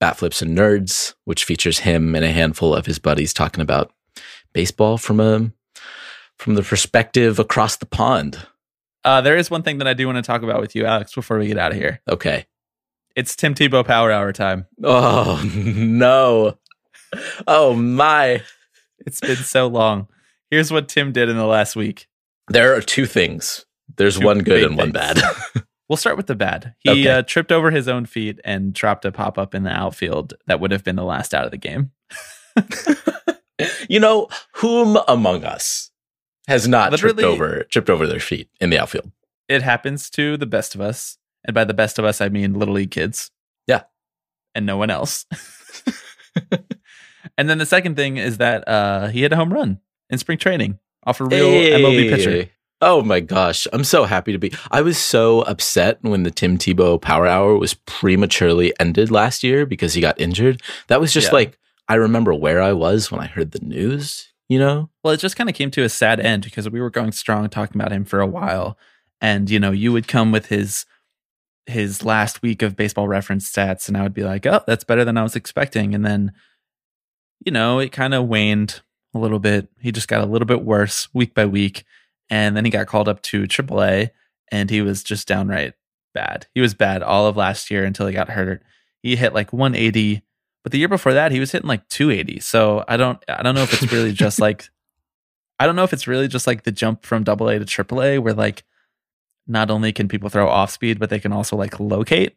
Bat 0.00 0.18
Flips 0.18 0.42
and 0.42 0.56
Nerds, 0.56 1.14
which 1.24 1.44
features 1.44 1.80
him 1.80 2.14
and 2.14 2.24
a 2.24 2.30
handful 2.32 2.74
of 2.74 2.86
his 2.86 2.98
buddies 2.98 3.32
talking 3.32 3.62
about 3.62 3.92
baseball 4.52 4.98
from 4.98 5.20
a 5.20 5.50
from 6.38 6.54
the 6.54 6.62
perspective 6.62 7.38
across 7.38 7.76
the 7.76 7.86
pond. 7.86 8.38
Uh, 9.04 9.20
there 9.20 9.36
is 9.36 9.50
one 9.50 9.62
thing 9.62 9.78
that 9.78 9.86
I 9.86 9.94
do 9.94 10.06
want 10.06 10.16
to 10.16 10.22
talk 10.22 10.42
about 10.42 10.60
with 10.60 10.74
you, 10.74 10.86
Alex, 10.86 11.14
before 11.14 11.38
we 11.38 11.46
get 11.46 11.58
out 11.58 11.72
of 11.72 11.76
here. 11.76 12.00
Okay. 12.08 12.46
It's 13.14 13.36
Tim 13.36 13.54
Tebow 13.54 13.86
Power 13.86 14.10
Hour 14.10 14.32
time. 14.32 14.66
Oh 14.82 15.42
no. 15.54 16.58
Oh 17.46 17.74
my. 17.74 18.42
It's 19.06 19.20
been 19.20 19.36
so 19.36 19.66
long. 19.66 20.08
Here's 20.50 20.72
what 20.72 20.88
Tim 20.88 21.12
did 21.12 21.28
in 21.28 21.36
the 21.36 21.46
last 21.46 21.76
week. 21.76 22.08
There 22.48 22.74
are 22.74 22.80
two 22.80 23.06
things. 23.06 23.64
There's 23.96 24.18
Two 24.18 24.24
one 24.26 24.38
good 24.38 24.64
and 24.64 24.76
one 24.76 24.90
bad. 24.92 25.18
We'll 25.86 25.98
start 25.98 26.16
with 26.16 26.28
the 26.28 26.34
bad. 26.34 26.74
He 26.78 26.88
Okay. 26.90 27.06
uh, 27.10 27.22
tripped 27.22 27.52
over 27.52 27.70
his 27.70 27.88
own 27.88 28.06
feet 28.06 28.40
and 28.42 28.72
dropped 28.72 29.04
a 29.04 29.12
pop 29.12 29.36
up 29.36 29.54
in 29.54 29.64
the 29.64 29.70
outfield 29.70 30.32
that 30.46 30.58
would 30.58 30.70
have 30.70 30.82
been 30.82 30.96
the 30.96 31.04
last 31.04 31.34
out 31.34 31.44
of 31.44 31.50
the 31.50 31.58
game. 31.58 31.90
you 33.88 34.00
know, 34.00 34.28
whom 34.54 34.96
among 35.08 35.44
us 35.44 35.90
has 36.48 36.66
not 36.68 36.92
tripped 36.96 37.16
Literally- 37.16 37.34
over 37.36 37.64
tripped 37.64 37.90
over 37.90 38.06
their 38.06 38.20
feet 38.20 38.48
in 38.60 38.70
the 38.70 38.78
outfield? 38.78 39.10
It 39.48 39.62
happens 39.62 40.08
to 40.10 40.36
the 40.36 40.46
best 40.46 40.74
of 40.74 40.80
us. 40.80 41.18
And 41.46 41.54
by 41.54 41.64
the 41.64 41.74
best 41.74 41.98
of 41.98 42.04
us, 42.06 42.20
I 42.22 42.28
mean 42.30 42.54
little 42.54 42.74
league 42.74 42.90
kids. 42.90 43.30
Yeah. 43.66 43.82
And 44.54 44.64
no 44.64 44.76
one 44.78 44.88
else. 44.90 45.26
and 47.38 47.48
then 47.48 47.58
the 47.58 47.66
second 47.66 47.96
thing 47.96 48.16
is 48.16 48.38
that 48.38 48.66
uh, 48.68 49.08
he 49.08 49.22
had 49.22 49.32
a 49.32 49.36
home 49.36 49.52
run 49.52 49.80
in 50.10 50.18
spring 50.18 50.38
training 50.38 50.78
off 51.04 51.20
a 51.20 51.24
real 51.24 51.46
MLB 51.50 52.08
pitcher. 52.10 52.50
Oh 52.80 53.02
my 53.02 53.20
gosh. 53.20 53.66
I'm 53.72 53.84
so 53.84 54.04
happy 54.04 54.32
to 54.32 54.38
be. 54.38 54.52
I 54.70 54.82
was 54.82 54.98
so 54.98 55.42
upset 55.42 55.98
when 56.02 56.22
the 56.22 56.30
Tim 56.30 56.58
Tebow 56.58 57.00
Power 57.00 57.26
Hour 57.26 57.56
was 57.56 57.74
prematurely 57.74 58.72
ended 58.80 59.10
last 59.10 59.42
year 59.42 59.64
because 59.66 59.94
he 59.94 60.00
got 60.00 60.20
injured. 60.20 60.60
That 60.88 61.00
was 61.00 61.12
just 61.12 61.28
Yeah. 61.28 61.34
like, 61.34 61.58
I 61.88 61.94
remember 61.94 62.34
where 62.34 62.62
I 62.62 62.72
was 62.72 63.10
when 63.10 63.20
I 63.20 63.26
heard 63.26 63.52
the 63.52 63.60
news, 63.64 64.32
you 64.48 64.58
know? 64.58 64.90
Well, 65.02 65.14
it 65.14 65.20
just 65.20 65.36
kind 65.36 65.48
of 65.48 65.56
came 65.56 65.70
to 65.72 65.82
a 65.82 65.88
sad 65.88 66.20
end 66.20 66.44
because 66.44 66.68
we 66.68 66.80
were 66.80 66.90
going 66.90 67.12
strong 67.12 67.48
talking 67.48 67.80
about 67.80 67.92
him 67.92 68.04
for 68.04 68.20
a 68.20 68.26
while. 68.26 68.78
And, 69.20 69.48
you 69.48 69.58
know, 69.58 69.70
you 69.70 69.92
would 69.92 70.08
come 70.08 70.32
with 70.32 70.46
his 70.46 70.86
his 71.66 72.04
last 72.04 72.42
week 72.42 72.60
of 72.60 72.76
baseball 72.76 73.08
reference 73.08 73.50
stats 73.50 73.88
and 73.88 73.96
I 73.96 74.02
would 74.02 74.12
be 74.12 74.22
like, 74.22 74.44
"Oh, 74.44 74.60
that's 74.66 74.84
better 74.84 75.02
than 75.02 75.16
I 75.16 75.22
was 75.22 75.34
expecting." 75.34 75.94
And 75.94 76.04
then 76.04 76.32
you 77.44 77.52
know, 77.52 77.78
it 77.78 77.92
kind 77.92 78.14
of 78.14 78.26
waned 78.26 78.80
a 79.14 79.18
little 79.18 79.38
bit. 79.38 79.68
He 79.80 79.92
just 79.92 80.08
got 80.08 80.22
a 80.22 80.26
little 80.26 80.46
bit 80.46 80.64
worse 80.64 81.08
week 81.14 81.34
by 81.34 81.46
week. 81.46 81.84
And 82.30 82.56
then 82.56 82.64
he 82.64 82.70
got 82.70 82.86
called 82.86 83.08
up 83.08 83.22
to 83.22 83.46
AAA 83.46 84.10
and 84.50 84.70
he 84.70 84.82
was 84.82 85.02
just 85.02 85.28
downright 85.28 85.74
bad. 86.14 86.46
He 86.54 86.60
was 86.60 86.74
bad 86.74 87.02
all 87.02 87.26
of 87.26 87.36
last 87.36 87.70
year 87.70 87.84
until 87.84 88.06
he 88.06 88.14
got 88.14 88.30
hurt. 88.30 88.62
He 89.02 89.16
hit 89.16 89.34
like 89.34 89.52
180, 89.52 90.22
but 90.64 90.72
the 90.72 90.78
year 90.78 90.88
before 90.88 91.12
that 91.12 91.30
he 91.30 91.38
was 91.38 91.52
hitting 91.52 91.68
like 91.68 91.86
280. 91.88 92.40
So 92.40 92.84
I 92.88 92.96
don't 92.96 93.22
I 93.28 93.44
don't 93.44 93.54
know 93.54 93.62
if 93.62 93.72
it's 93.72 93.92
really 93.92 94.12
just 94.12 94.40
like 94.40 94.68
I 95.60 95.66
don't 95.66 95.76
know 95.76 95.84
if 95.84 95.92
it's 95.92 96.08
really 96.08 96.26
just 96.26 96.48
like 96.48 96.64
the 96.64 96.72
jump 96.72 97.06
from 97.06 97.22
double 97.22 97.48
A 97.48 97.60
to 97.60 97.64
triple 97.64 98.02
A 98.02 98.18
where 98.18 98.34
like 98.34 98.64
not 99.46 99.70
only 99.70 99.92
can 99.92 100.08
people 100.08 100.30
throw 100.30 100.48
off 100.48 100.70
speed, 100.70 100.98
but 100.98 101.10
they 101.10 101.20
can 101.20 101.32
also 101.32 101.54
like 101.56 101.78
locate. 101.78 102.34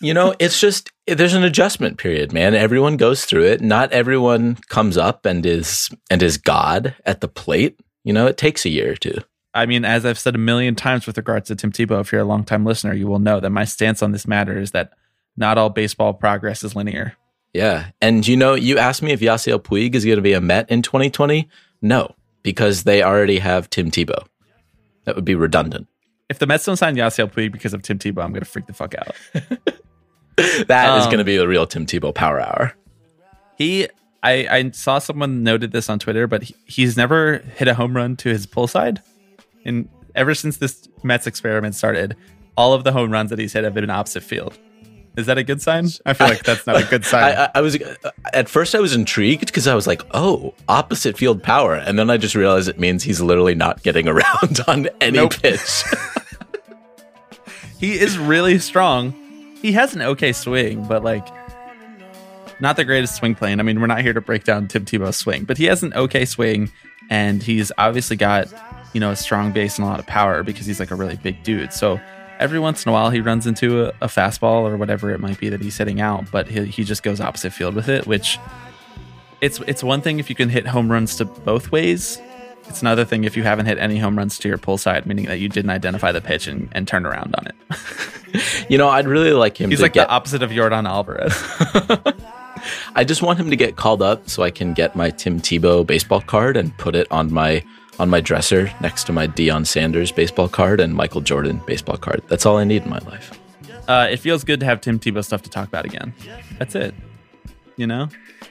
You 0.00 0.14
know, 0.14 0.34
it's 0.38 0.58
just 0.58 0.90
there's 1.06 1.34
an 1.34 1.42
adjustment 1.42 1.98
period, 1.98 2.32
man. 2.32 2.54
Everyone 2.54 2.96
goes 2.96 3.26
through 3.26 3.44
it. 3.44 3.60
Not 3.60 3.92
everyone 3.92 4.54
comes 4.68 4.96
up 4.96 5.26
and 5.26 5.44
is 5.44 5.90
and 6.08 6.22
is 6.22 6.38
God 6.38 6.94
at 7.04 7.20
the 7.20 7.28
plate. 7.28 7.78
You 8.04 8.14
know, 8.14 8.26
it 8.26 8.38
takes 8.38 8.64
a 8.64 8.70
year 8.70 8.92
or 8.92 8.96
two. 8.96 9.18
I 9.52 9.66
mean, 9.66 9.84
as 9.84 10.06
I've 10.06 10.18
said 10.18 10.36
a 10.36 10.38
million 10.38 10.76
times 10.76 11.06
with 11.06 11.18
regards 11.18 11.48
to 11.48 11.56
Tim 11.56 11.72
Tebow, 11.72 12.00
if 12.00 12.12
you're 12.12 12.20
a 12.22 12.24
longtime 12.24 12.64
listener, 12.64 12.94
you 12.94 13.08
will 13.08 13.18
know 13.18 13.40
that 13.40 13.50
my 13.50 13.64
stance 13.64 14.02
on 14.02 14.12
this 14.12 14.26
matter 14.26 14.58
is 14.58 14.70
that 14.70 14.92
not 15.36 15.58
all 15.58 15.70
baseball 15.70 16.14
progress 16.14 16.62
is 16.62 16.76
linear. 16.76 17.16
Yeah. 17.52 17.90
And 18.00 18.26
you 18.26 18.36
know, 18.36 18.54
you 18.54 18.78
asked 18.78 19.02
me 19.02 19.12
if 19.12 19.20
Yasiel 19.20 19.60
Puig 19.62 19.94
is 19.94 20.04
going 20.04 20.16
to 20.16 20.22
be 20.22 20.32
a 20.32 20.40
Met 20.40 20.70
in 20.70 20.82
2020. 20.82 21.48
No, 21.82 22.14
because 22.42 22.84
they 22.84 23.02
already 23.02 23.38
have 23.38 23.68
Tim 23.70 23.90
Tebow. 23.90 24.24
That 25.04 25.16
would 25.16 25.24
be 25.24 25.34
redundant. 25.34 25.88
If 26.28 26.38
the 26.38 26.46
Mets 26.46 26.64
don't 26.64 26.76
sign 26.76 26.94
Yasiel 26.94 27.32
Puig 27.32 27.50
because 27.52 27.74
of 27.74 27.82
Tim 27.82 27.98
Tebow, 27.98 28.22
I'm 28.22 28.30
going 28.32 28.40
to 28.42 28.44
freak 28.44 28.66
the 28.66 28.72
fuck 28.72 28.94
out. 28.94 29.16
That 30.68 30.98
is 30.98 31.04
Um, 31.04 31.10
going 31.10 31.18
to 31.18 31.24
be 31.24 31.36
the 31.36 31.46
real 31.46 31.66
Tim 31.66 31.84
Tebow 31.84 32.14
power 32.14 32.40
hour. 32.40 32.72
He, 33.58 33.88
I, 34.22 34.46
I 34.48 34.70
saw 34.70 34.98
someone 34.98 35.42
noted 35.42 35.72
this 35.72 35.90
on 35.90 35.98
Twitter, 35.98 36.26
but 36.26 36.44
he, 36.44 36.54
he's 36.64 36.96
never 36.96 37.38
hit 37.56 37.68
a 37.68 37.74
home 37.74 37.94
run 37.94 38.16
to 38.16 38.30
his 38.30 38.46
pull 38.46 38.66
side. 38.66 39.02
And 39.66 39.90
ever 40.14 40.34
since 40.34 40.56
this 40.56 40.88
Mets 41.02 41.26
experiment 41.26 41.74
started, 41.74 42.16
all 42.56 42.72
of 42.72 42.84
the 42.84 42.92
home 42.92 43.10
runs 43.10 43.28
that 43.28 43.38
he's 43.38 43.52
hit 43.52 43.64
have 43.64 43.74
been 43.74 43.90
opposite 43.90 44.22
field. 44.22 44.58
Is 45.20 45.26
that 45.26 45.38
a 45.38 45.44
good 45.44 45.62
sign? 45.62 45.86
I 46.04 46.12
feel 46.14 46.26
like 46.26 46.42
that's 46.42 46.66
not 46.66 46.76
a 46.82 46.84
good 46.86 47.04
sign. 47.12 47.36
I, 47.36 47.44
I, 47.44 47.50
I 47.56 47.60
was 47.60 47.76
uh, 47.80 48.10
at 48.32 48.48
first 48.48 48.74
I 48.74 48.80
was 48.80 48.94
intrigued 48.94 49.46
because 49.46 49.66
I 49.68 49.74
was 49.74 49.86
like, 49.86 50.02
"Oh, 50.12 50.54
opposite 50.68 51.16
field 51.16 51.42
power," 51.42 51.74
and 51.76 51.98
then 51.98 52.10
I 52.10 52.16
just 52.16 52.34
realized 52.34 52.68
it 52.68 52.78
means 52.80 53.02
he's 53.02 53.20
literally 53.20 53.54
not 53.54 53.82
getting 53.82 54.08
around 54.14 54.60
on 54.66 54.88
any 55.00 55.18
Nope. 55.18 55.34
pitch. 55.40 55.84
he 57.78 57.98
is 57.98 58.18
really 58.18 58.58
strong. 58.58 59.12
He 59.62 59.72
has 59.72 59.94
an 59.94 60.02
okay 60.02 60.32
swing, 60.32 60.84
but 60.86 61.04
like 61.04 61.26
not 62.60 62.76
the 62.76 62.84
greatest 62.84 63.16
swing 63.16 63.34
plane. 63.34 63.60
I 63.60 63.62
mean, 63.62 63.80
we're 63.80 63.86
not 63.86 64.02
here 64.02 64.12
to 64.12 64.20
break 64.20 64.44
down 64.44 64.68
Tim 64.68 64.84
Tebow's 64.84 65.16
swing, 65.16 65.44
but 65.44 65.56
he 65.58 65.64
has 65.64 65.82
an 65.82 65.92
okay 65.94 66.24
swing, 66.24 66.70
and 67.10 67.42
he's 67.42 67.70
obviously 67.78 68.16
got 68.16 68.48
you 68.92 69.00
know 69.00 69.10
a 69.10 69.16
strong 69.16 69.52
base 69.52 69.78
and 69.78 69.86
a 69.86 69.90
lot 69.90 70.00
of 70.00 70.06
power 70.06 70.42
because 70.42 70.66
he's 70.66 70.80
like 70.80 70.90
a 70.90 70.94
really 70.96 71.16
big 71.16 71.42
dude. 71.42 71.72
So 71.72 72.00
every 72.40 72.58
once 72.58 72.84
in 72.84 72.90
a 72.90 72.92
while 72.92 73.10
he 73.10 73.20
runs 73.20 73.46
into 73.46 73.84
a, 73.84 73.88
a 74.00 74.06
fastball 74.08 74.62
or 74.62 74.76
whatever 74.76 75.10
it 75.10 75.20
might 75.20 75.38
be 75.38 75.48
that 75.50 75.60
he's 75.60 75.76
hitting 75.78 76.00
out, 76.00 76.28
but 76.32 76.48
he, 76.48 76.64
he 76.64 76.82
just 76.82 77.02
goes 77.02 77.20
opposite 77.20 77.52
field 77.52 77.74
with 77.74 77.88
it, 77.88 78.06
which 78.06 78.38
it's 79.40 79.60
it's 79.60 79.84
one 79.84 80.00
thing 80.00 80.18
if 80.18 80.28
you 80.28 80.34
can 80.34 80.48
hit 80.48 80.66
home 80.66 80.90
runs 80.90 81.16
to 81.16 81.24
both 81.24 81.70
ways. 81.70 82.20
It's 82.68 82.82
another 82.82 83.04
thing 83.04 83.24
if 83.24 83.36
you 83.36 83.42
haven't 83.42 83.66
hit 83.66 83.78
any 83.78 83.98
home 83.98 84.16
runs 84.16 84.38
to 84.38 84.48
your 84.48 84.58
pull 84.58 84.78
side, 84.78 85.04
meaning 85.06 85.26
that 85.26 85.38
you 85.40 85.48
didn't 85.48 85.70
identify 85.70 86.12
the 86.12 86.20
pitch 86.20 86.46
and, 86.46 86.68
and 86.72 86.86
turn 86.86 87.04
around 87.06 87.34
on 87.36 87.46
it. 87.46 87.54
You 88.68 88.78
know, 88.78 88.88
I'd 88.88 89.08
really 89.08 89.32
like 89.32 89.60
him 89.60 89.70
He's 89.70 89.82
like 89.82 89.94
get. 89.94 90.06
the 90.06 90.14
opposite 90.14 90.40
of 90.40 90.50
Yordan 90.50 90.88
Alvarez. 90.88 91.34
I 92.94 93.02
just 93.02 93.22
want 93.22 93.40
him 93.40 93.50
to 93.50 93.56
get 93.56 93.74
called 93.74 94.02
up 94.02 94.28
so 94.30 94.44
I 94.44 94.52
can 94.52 94.72
get 94.72 94.94
my 94.94 95.10
Tim 95.10 95.40
Tebow 95.40 95.84
baseball 95.84 96.20
card 96.20 96.56
and 96.56 96.76
put 96.78 96.94
it 96.94 97.10
on 97.10 97.32
my 97.32 97.64
on 98.00 98.10
my 98.10 98.20
dresser 98.20 98.72
next 98.80 99.04
to 99.04 99.12
my 99.12 99.28
Deion 99.28 99.66
Sanders 99.66 100.10
baseball 100.10 100.48
card 100.48 100.80
and 100.80 100.94
Michael 100.94 101.20
Jordan 101.20 101.60
baseball 101.66 101.96
card. 101.96 102.22
That's 102.28 102.46
all 102.46 102.56
I 102.56 102.64
need 102.64 102.82
in 102.82 102.90
my 102.90 102.98
life. 103.00 103.38
uh, 103.88 104.08
it 104.10 104.16
feels 104.16 104.42
good 104.42 104.58
to 104.60 104.66
have 104.66 104.80
Tim 104.80 104.98
Tebow 104.98 105.24
stuff 105.24 105.42
to 105.42 105.50
talk 105.50 105.68
about 105.68 105.84
again. 105.84 106.14
That's 106.58 106.74
it. 106.74 106.94
You 107.76 107.86
know, 107.86 108.08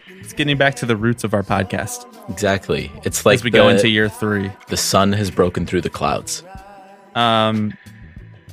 it's 0.07 0.34
getting 0.34 0.57
back 0.57 0.76
to 0.76 0.85
the 0.85 0.95
roots 0.95 1.23
of 1.23 1.34
our 1.34 1.43
podcast 1.43 2.05
Exactly. 2.30 2.91
It's 3.03 3.26
like 3.26 3.35
as 3.35 3.43
we 3.43 3.49
the, 3.49 3.57
go 3.57 3.69
into 3.69 3.89
year 3.89 4.07
three. 4.07 4.51
the 4.67 4.77
sun 4.77 5.11
has 5.13 5.31
broken 5.31 5.65
through 5.65 5.81
the 5.81 5.89
clouds. 5.89 6.43
Um, 7.15 7.73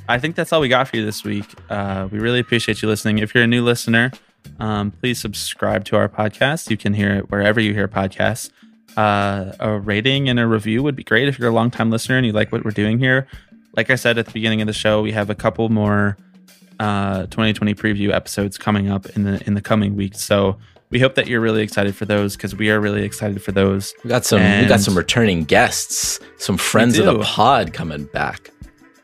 I 0.09 0.19
think 0.19 0.35
that's 0.35 0.51
all 0.51 0.61
we 0.61 0.67
got 0.67 0.87
for 0.87 0.97
you 0.97 1.05
this 1.05 1.23
week. 1.23 1.45
Uh, 1.69 2.07
we 2.11 2.19
really 2.19 2.39
appreciate 2.39 2.81
you 2.81 2.87
listening. 2.87 3.19
If 3.19 3.35
you're 3.35 3.43
a 3.43 3.47
new 3.47 3.63
listener, 3.63 4.11
um, 4.59 4.91
please 4.91 5.19
subscribe 5.19 5.85
to 5.85 5.95
our 5.95 6.09
podcast. 6.09 6.69
You 6.69 6.77
can 6.77 6.93
hear 6.93 7.13
it 7.13 7.29
wherever 7.29 7.59
you 7.59 7.73
hear 7.73 7.87
podcasts. 7.87 8.49
Uh, 8.97 9.53
a 9.59 9.77
rating 9.79 10.27
and 10.27 10.39
a 10.39 10.47
review 10.47 10.81
would 10.81 10.95
be 10.95 11.03
great 11.03 11.27
if 11.27 11.37
you're 11.37 11.49
a 11.49 11.53
longtime 11.53 11.91
listener 11.91 12.17
and 12.17 12.25
you 12.25 12.33
like 12.33 12.51
what 12.51 12.65
we're 12.65 12.71
doing 12.71 12.97
here. 12.97 13.27
Like 13.75 13.91
I 13.91 13.95
said 13.95 14.17
at 14.17 14.25
the 14.25 14.31
beginning 14.31 14.59
of 14.61 14.67
the 14.67 14.73
show, 14.73 15.03
we 15.03 15.11
have 15.11 15.29
a 15.29 15.35
couple 15.35 15.69
more 15.69 16.17
uh, 16.79 17.27
2020 17.27 17.75
preview 17.75 18.11
episodes 18.11 18.57
coming 18.57 18.89
up 18.89 19.05
in 19.15 19.23
the 19.23 19.41
in 19.45 19.53
the 19.53 19.61
coming 19.61 19.95
weeks. 19.95 20.21
So 20.21 20.57
we 20.89 20.99
hope 20.99 21.15
that 21.15 21.27
you're 21.27 21.41
really 21.41 21.61
excited 21.61 21.95
for 21.95 22.05
those 22.05 22.35
because 22.35 22.55
we 22.55 22.71
are 22.71 22.79
really 22.79 23.03
excited 23.03 23.41
for 23.43 23.51
those. 23.51 23.93
We 24.03 24.09
got 24.09 24.25
some 24.25 24.41
we 24.41 24.67
got 24.67 24.79
some 24.79 24.97
returning 24.97 25.43
guests, 25.43 26.19
some 26.37 26.57
friends 26.57 26.97
of 26.97 27.05
the 27.05 27.19
pod 27.19 27.73
coming 27.73 28.05
back. 28.05 28.51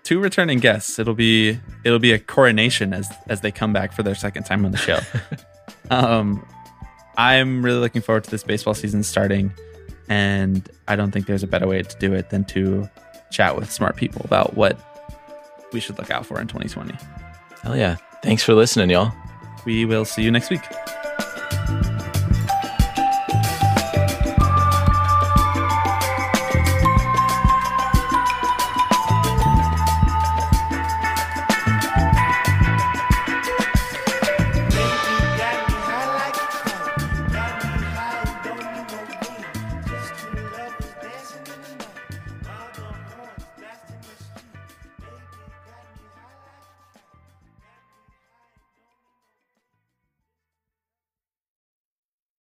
two 0.03 0.19
returning 0.19 0.59
guests. 0.59 0.97
It'll 0.97 1.13
be 1.13 1.59
it'll 1.83 1.99
be 1.99 2.13
a 2.13 2.19
coronation 2.19 2.93
as 2.93 3.11
as 3.27 3.41
they 3.41 3.51
come 3.51 3.73
back 3.73 3.93
for 3.93 4.01
their 4.01 4.15
second 4.15 4.43
time 4.43 4.65
on 4.65 4.71
the 4.71 4.77
show. 4.77 4.99
um, 5.91 6.43
I'm 7.17 7.63
really 7.63 7.79
looking 7.79 8.01
forward 8.01 8.23
to 8.23 8.31
this 8.31 8.43
baseball 8.43 8.73
season 8.73 9.03
starting, 9.03 9.51
and 10.09 10.67
I 10.87 10.95
don't 10.95 11.11
think 11.11 11.25
there's 11.25 11.43
a 11.43 11.47
better 11.47 11.67
way 11.67 11.81
to 11.81 11.97
do 11.97 12.13
it 12.13 12.29
than 12.29 12.43
to 12.45 12.89
chat 13.31 13.55
with 13.55 13.71
smart 13.71 13.95
people 13.95 14.21
about 14.25 14.55
what 14.55 14.79
we 15.71 15.79
should 15.79 15.97
look 15.97 16.11
out 16.11 16.25
for 16.25 16.39
in 16.39 16.47
2020. 16.47 16.95
Hell 17.61 17.75
yeah. 17.75 17.97
Thanks 18.21 18.43
for 18.43 18.53
listening, 18.53 18.89
y'all. 18.89 19.11
We 19.65 19.85
will 19.85 20.05
see 20.05 20.23
you 20.23 20.31
next 20.31 20.49
week. 20.49 20.61